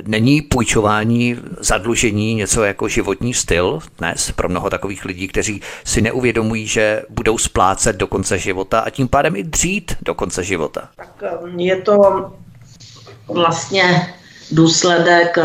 Není 0.08 0.42
půjčování, 0.42 1.38
zadlužení 1.60 2.36
něco 2.36 2.64
jako 2.64 2.88
životní 2.88 3.34
styl 3.34 3.80
dnes 3.98 4.32
pro 4.32 4.50
mnoho 4.50 4.70
takových 4.70 5.06
lidí, 5.06 5.28
kteří 5.28 5.62
si 5.84 6.02
neuvědomují, 6.02 6.68
že 6.68 7.02
budou 7.10 7.38
splácet 7.38 7.96
do 7.96 8.08
konce 8.08 8.38
života 8.38 8.80
a 8.80 8.90
tím 8.90 9.08
pádem 9.08 9.23
i 9.30 9.44
dřít 9.44 9.96
do 10.02 10.14
konce 10.14 10.44
života? 10.44 10.90
Tak 10.96 11.24
um, 11.44 11.60
je 11.60 11.82
to 11.82 12.26
vlastně 13.28 14.14
důsledek 14.52 15.38
uh, 15.38 15.44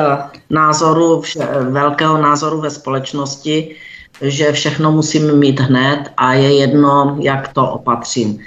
názoru, 0.50 1.22
velkého 1.70 2.22
názoru 2.22 2.60
ve 2.60 2.70
společnosti, 2.70 3.76
že 4.20 4.52
všechno 4.52 4.92
musím 4.92 5.38
mít 5.38 5.60
hned 5.60 6.12
a 6.16 6.32
je 6.32 6.58
jedno, 6.58 7.16
jak 7.20 7.52
to 7.52 7.70
opatřím. 7.70 8.38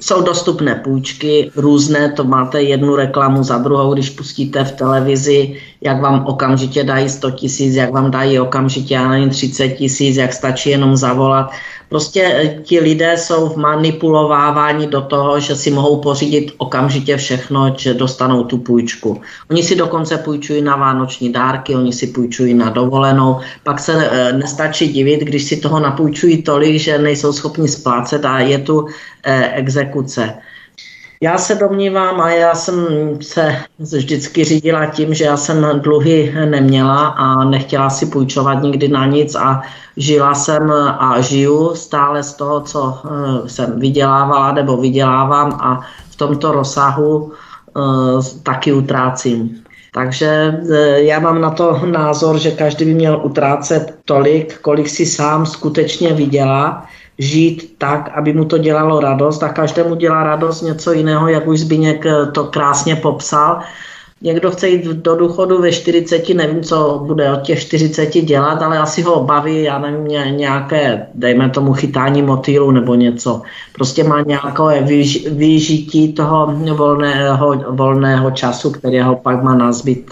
Jsou 0.00 0.22
dostupné 0.22 0.74
půjčky, 0.74 1.50
různé, 1.56 2.12
to 2.12 2.24
máte 2.24 2.62
jednu 2.62 2.96
reklamu 2.96 3.42
za 3.42 3.58
druhou, 3.58 3.94
když 3.94 4.10
pustíte 4.10 4.64
v 4.64 4.72
televizi, 4.72 5.56
jak 5.80 6.00
vám 6.00 6.26
okamžitě 6.26 6.84
dají 6.84 7.08
100 7.08 7.30
tisíc, 7.30 7.74
jak 7.74 7.92
vám 7.92 8.10
dají 8.10 8.40
okamžitě, 8.40 8.94
já 8.94 9.08
nevím, 9.08 9.30
30 9.30 9.68
tisíc, 9.68 10.16
jak 10.16 10.32
stačí 10.32 10.70
jenom 10.70 10.96
zavolat. 10.96 11.50
Prostě 11.90 12.22
eh, 12.22 12.62
ti 12.62 12.80
lidé 12.80 13.16
jsou 13.18 13.48
v 13.48 13.56
manipulovávání 13.56 14.86
do 14.86 15.00
toho, 15.00 15.40
že 15.40 15.56
si 15.56 15.70
mohou 15.70 16.00
pořídit 16.00 16.54
okamžitě 16.58 17.16
všechno, 17.16 17.74
že 17.78 17.94
dostanou 17.94 18.44
tu 18.44 18.58
půjčku. 18.58 19.20
Oni 19.50 19.62
si 19.62 19.76
dokonce 19.76 20.18
půjčují 20.18 20.62
na 20.62 20.76
vánoční 20.76 21.32
dárky, 21.32 21.74
oni 21.74 21.92
si 21.92 22.06
půjčují 22.06 22.54
na 22.54 22.70
dovolenou, 22.70 23.40
pak 23.62 23.80
se 23.80 23.92
eh, 24.10 24.32
nestačí 24.32 24.88
divit, 24.88 25.20
když 25.20 25.44
si 25.44 25.56
toho 25.56 25.80
napůjčují 25.80 26.42
tolik, 26.42 26.78
že 26.78 26.98
nejsou 26.98 27.32
schopni 27.32 27.68
splácet 27.68 28.24
a 28.24 28.38
je 28.38 28.58
tu 28.58 28.86
eh, 29.22 29.52
exekuce. 29.54 30.34
Já 31.22 31.38
se 31.38 31.54
domnívám 31.54 32.20
a 32.20 32.30
já 32.30 32.54
jsem 32.54 32.86
se 33.20 33.56
vždycky 33.78 34.44
řídila 34.44 34.86
tím, 34.86 35.14
že 35.14 35.24
já 35.24 35.36
jsem 35.36 35.80
dluhy 35.80 36.34
neměla 36.50 37.06
a 37.06 37.44
nechtěla 37.44 37.90
si 37.90 38.06
půjčovat 38.06 38.62
nikdy 38.62 38.88
na 38.88 39.06
nic 39.06 39.34
a 39.34 39.62
žila 39.96 40.34
jsem 40.34 40.70
a 40.98 41.20
žiju 41.20 41.74
stále 41.74 42.22
z 42.22 42.34
toho, 42.34 42.60
co 42.60 42.98
eh, 43.04 43.48
jsem 43.48 43.80
vydělávala 43.80 44.52
nebo 44.52 44.76
vydělávám 44.76 45.52
a 45.52 45.80
v 46.10 46.16
tomto 46.16 46.52
rozsahu 46.52 47.32
eh, 47.32 47.80
taky 48.42 48.72
utrácím. 48.72 49.62
Takže 49.92 50.60
eh, 50.72 51.02
já 51.02 51.20
mám 51.20 51.40
na 51.40 51.50
to 51.50 51.80
názor, 51.86 52.38
že 52.38 52.50
každý 52.50 52.84
by 52.84 52.94
měl 52.94 53.20
utrácet 53.24 53.94
tolik, 54.04 54.58
kolik 54.58 54.88
si 54.88 55.06
sám 55.06 55.46
skutečně 55.46 56.12
vydělá, 56.12 56.86
žít 57.20 57.74
tak, 57.78 58.10
aby 58.14 58.32
mu 58.32 58.44
to 58.44 58.58
dělalo 58.58 59.00
radost 59.00 59.42
a 59.42 59.48
každému 59.48 59.94
dělá 59.94 60.22
radost 60.22 60.62
něco 60.62 60.92
jiného, 60.92 61.28
jak 61.28 61.46
už 61.46 61.60
Zbigněk 61.60 62.04
to 62.32 62.44
krásně 62.44 62.96
popsal. 62.96 63.60
Někdo 64.22 64.50
chce 64.50 64.68
jít 64.68 64.84
do 64.84 65.16
důchodu 65.16 65.60
ve 65.60 65.72
40, 65.72 66.28
nevím, 66.28 66.62
co 66.62 67.02
bude 67.06 67.32
od 67.32 67.42
těch 67.42 67.60
40 67.60 68.06
dělat, 68.06 68.62
ale 68.62 68.78
asi 68.78 69.02
ho 69.02 69.24
baví, 69.24 69.62
já 69.62 69.78
nevím, 69.78 70.04
nějaké, 70.36 71.06
dejme 71.14 71.50
tomu, 71.50 71.72
chytání 71.72 72.22
motýlu 72.22 72.70
nebo 72.70 72.94
něco. 72.94 73.42
Prostě 73.72 74.04
má 74.04 74.20
nějaké 74.20 74.82
vyžití 75.30 76.12
toho 76.12 76.54
volného, 76.74 77.64
volného 77.68 78.30
času, 78.30 78.70
který 78.70 79.00
ho 79.00 79.16
pak 79.16 79.42
má 79.42 79.54
nazbyt. 79.54 80.10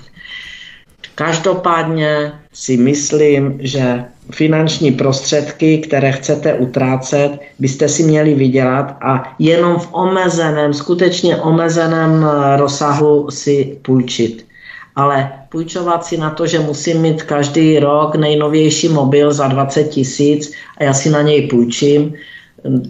Každopádně 1.15 2.33
si 2.53 2.77
myslím, 2.77 3.59
že 3.61 4.05
finanční 4.31 4.93
prostředky, 4.93 5.79
které 5.79 6.13
chcete 6.13 6.55
utrácet, 6.55 7.41
byste 7.59 7.89
si 7.89 8.03
měli 8.03 8.35
vydělat 8.35 8.97
a 9.01 9.35
jenom 9.39 9.79
v 9.79 9.89
omezeném, 9.93 10.75
skutečně 10.75 11.37
omezeném 11.37 12.25
eh, 12.25 12.57
rozsahu 12.57 13.31
si 13.31 13.79
půjčit. 13.83 14.47
Ale 14.97 15.33
půjčovat 15.49 16.05
si 16.05 16.17
na 16.17 16.31
to, 16.31 16.47
že 16.47 16.59
musím 16.59 16.99
mít 16.99 17.23
každý 17.23 17.79
rok 17.79 18.15
nejnovější 18.15 18.89
mobil 18.89 19.33
za 19.33 19.49
20 19.49 19.85
tisíc 19.85 20.53
a 20.79 20.85
já 20.85 20.93
si 20.93 21.11
na 21.11 21.23
něj 21.23 21.47
půjčím, 21.47 22.15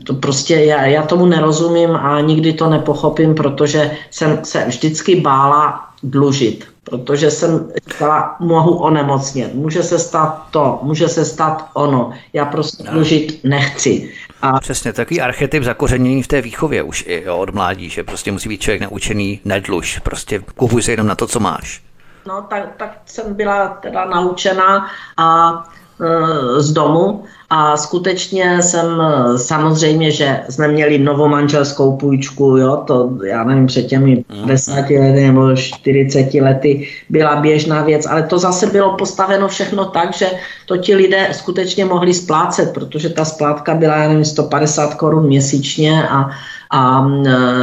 to 0.04 0.14
prostě 0.14 0.54
já, 0.54 0.86
já 0.86 1.02
tomu 1.02 1.26
nerozumím 1.26 1.96
a 1.96 2.20
nikdy 2.20 2.52
to 2.52 2.70
nepochopím, 2.70 3.34
protože 3.34 3.90
jsem 4.10 4.40
se 4.42 4.64
vždycky 4.68 5.20
bála 5.20 5.80
dlužit 6.02 6.64
protože 6.90 7.30
jsem 7.30 7.72
říkala, 7.88 8.36
mohu 8.40 8.78
onemocnět, 8.78 9.54
může 9.54 9.82
se 9.82 9.98
stát 9.98 10.46
to, 10.50 10.78
může 10.82 11.08
se 11.08 11.24
stát 11.24 11.70
ono, 11.74 12.12
já 12.32 12.44
prostě 12.44 12.82
dlužit 12.82 13.44
nechci. 13.44 14.12
A... 14.42 14.60
Přesně, 14.60 14.92
takový 14.92 15.20
archetyp 15.20 15.62
zakořenění 15.62 16.22
v 16.22 16.28
té 16.28 16.42
výchově 16.42 16.82
už 16.82 17.04
i 17.06 17.22
jo, 17.24 17.38
od 17.38 17.54
mládí, 17.54 17.88
že 17.88 18.04
prostě 18.04 18.32
musí 18.32 18.48
být 18.48 18.60
člověk 18.60 18.82
naučený 18.82 19.40
nedluž, 19.44 19.98
prostě 19.98 20.42
kupuj 20.56 20.82
se 20.82 20.92
jenom 20.92 21.06
na 21.06 21.14
to, 21.14 21.26
co 21.26 21.40
máš. 21.40 21.82
No, 22.26 22.42
tak, 22.42 22.76
tak 22.76 22.98
jsem 23.06 23.34
byla 23.34 23.68
teda 23.68 24.04
naučena 24.04 24.86
a 25.16 25.52
e, 26.00 26.60
z 26.60 26.72
domu 26.72 27.24
a 27.50 27.76
skutečně 27.76 28.62
jsem 28.62 29.02
samozřejmě, 29.36 30.10
že 30.10 30.40
jsme 30.48 30.68
měli 30.68 30.98
novomanželskou 30.98 31.96
půjčku, 31.96 32.44
jo, 32.44 32.82
to 32.86 33.10
já 33.26 33.44
nevím, 33.44 33.66
před 33.66 33.82
těmi 33.82 34.24
50 34.46 34.72
mhm. 34.72 34.80
lety 34.80 35.26
nebo 35.26 35.56
40 35.56 36.34
lety 36.34 36.88
byla 37.08 37.36
běžná 37.36 37.82
věc, 37.82 38.06
ale 38.06 38.22
to 38.22 38.38
zase 38.38 38.66
bylo 38.66 38.96
postaveno 38.96 39.48
všechno 39.48 39.84
tak, 39.84 40.16
že 40.16 40.26
to 40.66 40.76
ti 40.76 40.94
lidé 40.94 41.28
skutečně 41.32 41.84
mohli 41.84 42.14
splácet, 42.14 42.72
protože 42.74 43.08
ta 43.08 43.24
splátka 43.24 43.74
byla, 43.74 43.96
já 43.96 44.08
nevím, 44.08 44.24
150 44.24 44.94
korun 44.94 45.26
měsíčně 45.26 46.08
a, 46.08 46.30
a 46.70 47.06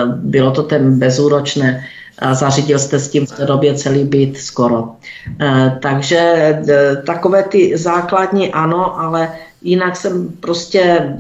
bylo 0.06 0.52
to 0.52 0.64
ten 0.64 0.99
bezúročné 0.99 1.84
a 2.20 2.34
zařídil 2.34 2.80
jste 2.80 2.99
s 2.99 3.10
tím 3.10 3.26
v 3.26 3.32
té 3.32 3.45
době 3.45 3.74
celý 3.74 4.03
byt 4.03 4.38
skoro. 4.38 4.90
E, 5.41 5.78
takže 5.82 6.18
e, 6.18 6.95
takové 7.06 7.44
ty 7.44 7.78
základní 7.78 8.53
ano, 8.53 8.99
ale 8.99 9.30
Jinak 9.66 9.96
jsem 9.96 10.30
prostě 10.40 11.14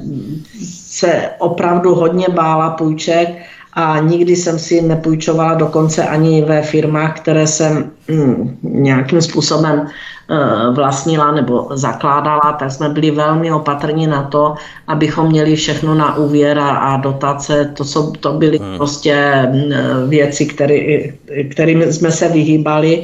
se 0.73 1.29
opravdu 1.39 1.95
hodně 1.95 2.25
bála 2.29 2.69
půjček 2.69 3.29
a 3.73 3.99
nikdy 3.99 4.35
jsem 4.35 4.59
si 4.59 4.81
nepůjčovala 4.81 5.53
dokonce 5.53 6.03
ani 6.03 6.41
ve 6.41 6.61
firmách, 6.61 7.19
které 7.19 7.47
jsem 7.47 7.91
hm, 8.11 8.57
nějakým 8.63 9.21
způsobem 9.21 9.79
uh, 9.81 10.75
vlastnila 10.75 11.31
nebo 11.31 11.67
zakládala, 11.73 12.53
tak 12.59 12.71
jsme 12.71 12.89
byli 12.89 13.11
velmi 13.11 13.51
opatrní 13.51 14.07
na 14.07 14.23
to, 14.23 14.55
abychom 14.87 15.27
měli 15.27 15.55
všechno 15.55 15.95
na 15.95 16.15
úvěr 16.15 16.59
a, 16.59 16.69
a 16.69 16.97
dotace. 16.97 17.73
To, 17.77 17.85
jsou, 17.85 18.11
to 18.11 18.33
byly 18.33 18.57
hmm. 18.57 18.77
prostě 18.77 19.43
uh, 19.49 20.09
věci, 20.09 20.45
který, 20.45 21.13
kterým 21.51 21.81
jsme 21.81 22.11
se 22.11 22.27
vyhýbali 22.29 23.03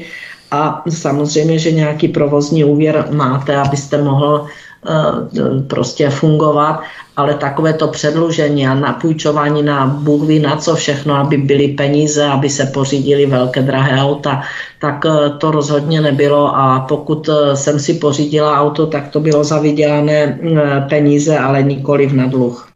a 0.52 0.84
samozřejmě, 0.90 1.60
že 1.60 1.72
nějaký 1.72 2.08
provozní 2.08 2.64
úvěr 2.64 3.08
máte, 3.12 3.56
abyste 3.56 4.04
mohl 4.04 4.46
Eh, 4.46 4.48
prostě 5.68 6.10
fungovat, 6.10 6.82
ale 7.18 7.34
takové 7.34 7.74
to 7.74 7.88
předlužení 7.88 8.68
a 8.68 8.74
napůjčování 8.74 9.64
na 9.64 9.88
Bůh 9.88 10.28
ví 10.28 10.40
na 10.40 10.56
co 10.56 10.76
všechno, 10.76 11.16
aby 11.16 11.38
byly 11.38 11.68
peníze, 11.68 12.26
aby 12.26 12.50
se 12.50 12.66
pořídili 12.66 13.26
velké 13.26 13.62
drahé 13.62 14.02
auta, 14.02 14.42
tak 14.80 15.06
eh, 15.06 15.30
to 15.38 15.52
rozhodně 15.52 16.02
nebylo 16.02 16.56
a 16.56 16.86
pokud 16.90 17.30
eh, 17.30 17.56
jsem 17.56 17.80
si 17.80 17.94
pořídila 17.94 18.60
auto, 18.62 18.88
tak 18.88 19.08
to 19.08 19.20
bylo 19.20 19.44
za 19.44 19.60
vydělané 19.60 20.40
peníze, 20.90 21.38
ale 21.38 21.64
nikoli 21.64 22.14
na 22.14 22.28
dluh. 22.28 22.71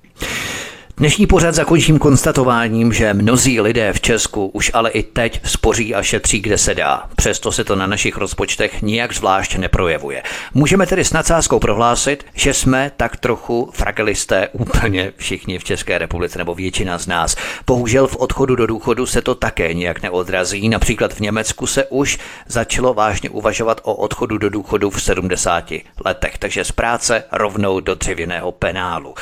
Dnešní 0.98 1.28
pořad 1.28 1.56
zakončím 1.56 2.00
konstatováním, 2.00 2.94
že 2.94 3.14
mnozí 3.14 3.62
lidé 3.62 3.94
v 3.94 4.02
Česku 4.02 4.48
už 4.48 4.72
ale 4.74 4.90
i 4.90 5.04
teď 5.04 5.42
spoří 5.46 5.96
a 5.96 6.04
šetří, 6.04 6.40
kde 6.40 6.58
se 6.58 6.76
dá. 6.76 7.04
Přesto 7.16 7.52
se 7.52 7.64
to 7.64 7.76
na 7.76 7.88
našich 7.88 8.18
rozpočtech 8.18 8.82
nijak 8.82 9.14
zvlášť 9.14 9.56
neprojevuje. 9.56 10.24
Můžeme 10.54 10.88
tedy 10.88 11.06
s 11.06 11.14
nadsázkou 11.14 11.60
prohlásit, 11.60 12.26
že 12.34 12.54
jsme 12.54 12.92
tak 12.98 13.18
trochu 13.18 13.70
fragilisté 13.74 14.48
úplně 14.48 15.14
všichni 15.18 15.60
v 15.60 15.64
České 15.64 15.98
republice, 15.98 16.38
nebo 16.38 16.56
většina 16.56 16.98
z 16.98 17.08
nás. 17.08 17.36
Bohužel 17.68 18.08
v 18.08 18.16
odchodu 18.16 18.56
do 18.56 18.68
důchodu 18.68 19.06
se 19.06 19.22
to 19.22 19.36
také 19.36 19.74
nijak 19.74 20.02
neodrazí. 20.02 20.70
Například 20.70 21.14
v 21.14 21.20
Německu 21.20 21.68
se 21.68 21.86
už 21.86 22.20
začalo 22.48 22.94
vážně 22.94 23.30
uvažovat 23.30 23.82
o 23.84 23.96
odchodu 23.96 24.38
do 24.38 24.50
důchodu 24.50 24.90
v 24.90 25.02
70 25.02 25.72
letech, 26.06 26.38
takže 26.38 26.64
z 26.64 26.72
práce 26.72 27.24
rovnou 27.32 27.80
do 27.80 27.96
dřevěného 27.96 28.52
penálu. 28.52 29.14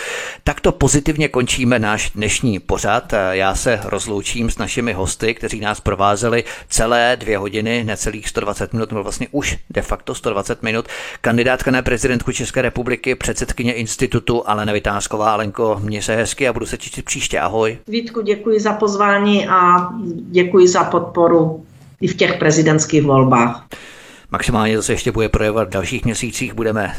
Takto 0.44 0.72
pozitivně 0.72 1.28
končí 1.28 1.62
končíme 1.64 1.80
náš 1.80 2.11
dnešní 2.15 2.60
pořad. 2.60 3.14
Já 3.31 3.56
se 3.56 3.80
rozloučím 3.84 4.49
s 4.49 4.57
našimi 4.57 4.94
hosty, 4.94 5.34
kteří 5.34 5.60
nás 5.60 5.80
provázeli 5.80 6.44
celé 6.69 7.18
dvě 7.19 7.38
hodiny, 7.38 7.84
necelých 7.84 8.30
120 8.30 8.73
minut, 8.73 8.91
nebo 8.91 9.03
vlastně 9.03 9.27
už 9.31 9.57
de 9.69 9.81
facto 9.81 10.15
120 10.15 10.64
minut. 10.64 10.85
Kandidátka 11.22 11.72
na 11.72 11.81
prezidentku 11.81 12.31
České 12.31 12.61
republiky, 12.61 13.15
předsedkyně 13.15 13.73
institutu 13.73 14.49
Alena 14.49 14.73
Vytázková. 14.73 15.34
Alenko, 15.34 15.80
mě 15.84 16.02
se 16.02 16.15
hezky 16.15 16.48
a 16.48 16.53
budu 16.53 16.65
se 16.65 16.77
těšit 16.77 17.06
příště. 17.06 17.40
Ahoj. 17.40 17.77
Vítku, 17.88 18.22
děkuji 18.22 18.60
za 18.60 18.73
pozvání 18.73 19.48
a 19.48 19.90
děkuji 20.31 20.68
za 20.68 20.84
podporu 20.84 21.65
i 22.02 22.07
v 22.07 22.15
těch 22.15 22.38
prezidentských 22.38 23.03
volbách. 23.03 23.65
Maximálně 24.34 24.76
to 24.76 24.84
se 24.84 24.93
ještě 24.93 25.11
bude 25.11 25.30
projevovat 25.30 25.68
v 25.68 25.72
dalších 25.72 26.05
měsících, 26.05 26.53
budeme 26.53 26.91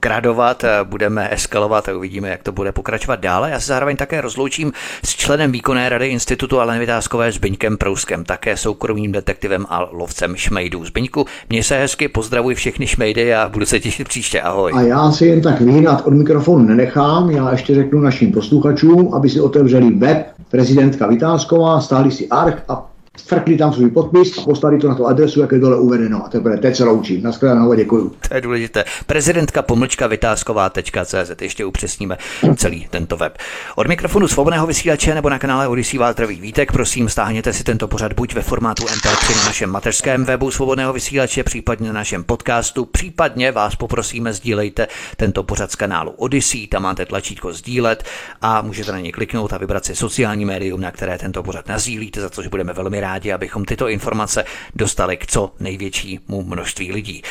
gradovat, 0.00 0.64
budeme 0.84 1.34
eskalovat 1.34 1.88
a 1.88 1.96
uvidíme, 1.96 2.28
jak 2.28 2.42
to 2.42 2.52
bude 2.52 2.72
pokračovat 2.72 3.20
dále. 3.20 3.50
Já 3.50 3.60
se 3.60 3.66
zároveň 3.66 3.96
také 3.96 4.20
rozloučím 4.20 4.72
s 5.04 5.16
členem 5.16 5.52
výkonné 5.52 5.88
rady 5.88 6.08
institutu 6.08 6.60
Aleny 6.60 6.80
Vytázkové 6.80 7.32
Zbyňkem 7.32 7.76
Prouskem, 7.76 8.24
také 8.24 8.56
soukromým 8.56 9.12
detektivem 9.12 9.66
a 9.68 9.88
lovcem 9.92 10.36
šmejdů. 10.36 10.84
Zbyňku, 10.84 11.24
mě 11.48 11.62
se 11.62 11.78
hezky, 11.78 12.08
pozdravuji 12.08 12.56
všechny 12.56 12.86
šmejdy 12.86 13.34
a 13.34 13.48
budu 13.48 13.66
se 13.66 13.80
těšit 13.80 14.08
příště. 14.08 14.40
Ahoj. 14.40 14.72
A 14.74 14.80
já 14.80 15.12
si 15.12 15.26
jen 15.26 15.40
tak 15.40 15.60
vyhnat 15.60 16.06
od 16.06 16.14
mikrofonu 16.14 16.64
nenechám, 16.64 17.30
já 17.30 17.52
ještě 17.52 17.74
řeknu 17.74 18.00
našim 18.00 18.32
posluchačům, 18.32 19.14
aby 19.14 19.28
si 19.28 19.40
otevřeli 19.40 19.90
web 19.90 20.26
prezidentka 20.50 21.06
Vytázková, 21.06 21.80
stáli 21.80 22.10
si 22.10 22.28
arch 22.28 22.62
a 22.68 22.89
frkli 23.26 23.56
tam 23.56 23.72
svůj 23.72 23.90
podpis 23.90 24.38
a 24.38 24.42
poslali 24.42 24.78
to 24.78 24.88
na 24.88 24.94
tu 24.94 25.06
adresu, 25.06 25.40
jak 25.40 25.52
je 25.52 25.58
dole 25.58 25.76
uvedeno. 25.76 26.24
A 26.26 26.28
teprve 26.28 26.58
teď 26.58 26.76
se 26.76 26.84
loučím. 26.84 27.22
Naschledanou 27.22 27.74
děkuju. 27.74 28.12
To 28.28 28.34
je 28.34 28.40
důležité. 28.40 28.84
Prezidentka 29.06 29.62
pomlčka 29.62 30.06
vytázková.cz 30.06 31.42
ještě 31.42 31.64
upřesníme 31.64 32.16
celý 32.56 32.86
tento 32.90 33.16
web. 33.16 33.38
Od 33.76 33.86
mikrofonu 33.86 34.28
svobodného 34.28 34.66
vysílače 34.66 35.14
nebo 35.14 35.28
na 35.28 35.38
kanále 35.38 35.68
Odisí 35.68 35.98
Váltrový 35.98 36.40
Vítek, 36.40 36.72
prosím, 36.72 37.08
stáhněte 37.08 37.52
si 37.52 37.64
tento 37.64 37.88
pořad 37.88 38.12
buď 38.12 38.34
ve 38.34 38.42
formátu 38.42 38.84
MP3 38.84 39.36
na 39.36 39.44
našem 39.44 39.70
mateřském 39.70 40.24
webu 40.24 40.50
svobodného 40.50 40.92
vysílače, 40.92 41.44
případně 41.44 41.86
na 41.88 41.94
našem 41.94 42.24
podcastu, 42.24 42.84
případně 42.84 43.52
vás 43.52 43.76
poprosíme, 43.76 44.32
sdílejte 44.32 44.88
tento 45.16 45.42
pořad 45.42 45.72
z 45.72 45.76
kanálu 45.76 46.10
Odyssey, 46.10 46.66
tam 46.66 46.82
máte 46.82 47.06
tlačítko 47.06 47.52
sdílet 47.52 48.04
a 48.42 48.62
můžete 48.62 48.92
na 48.92 49.00
ně 49.00 49.12
kliknout 49.12 49.52
a 49.52 49.58
vybrat 49.58 49.84
si 49.84 49.94
sociální 49.94 50.44
médium, 50.44 50.80
na 50.80 50.90
které 50.90 51.18
tento 51.18 51.42
pořad 51.42 51.68
nazdílíte, 51.68 52.20
za 52.20 52.30
což 52.30 52.46
budeme 52.46 52.72
velmi 52.72 53.00
rádi 53.00 53.09
rádi, 53.10 53.32
abychom 53.32 53.64
tyto 53.64 53.88
informace 53.88 54.44
dostali 54.74 55.16
k 55.16 55.26
co 55.26 55.52
největšímu 55.60 56.42
množství 56.42 56.92
lidí. 56.92 57.22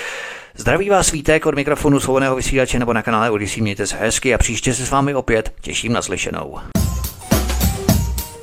Zdraví 0.55 0.89
vás 0.89 1.07
svítek 1.07 1.45
od 1.45 1.55
mikrofonu 1.55 1.99
svobodného 1.99 2.35
vysílače 2.35 2.79
nebo 2.79 2.93
na 2.93 3.01
kanále 3.01 3.29
Odyssey. 3.29 3.61
Mějte 3.61 3.87
se 3.87 3.97
hezky 3.97 4.33
a 4.33 4.37
příště 4.37 4.73
se 4.73 4.85
s 4.85 4.91
vámi 4.91 5.15
opět 5.15 5.53
těším 5.61 5.93
na 5.93 6.01
slyšenou. 6.01 6.59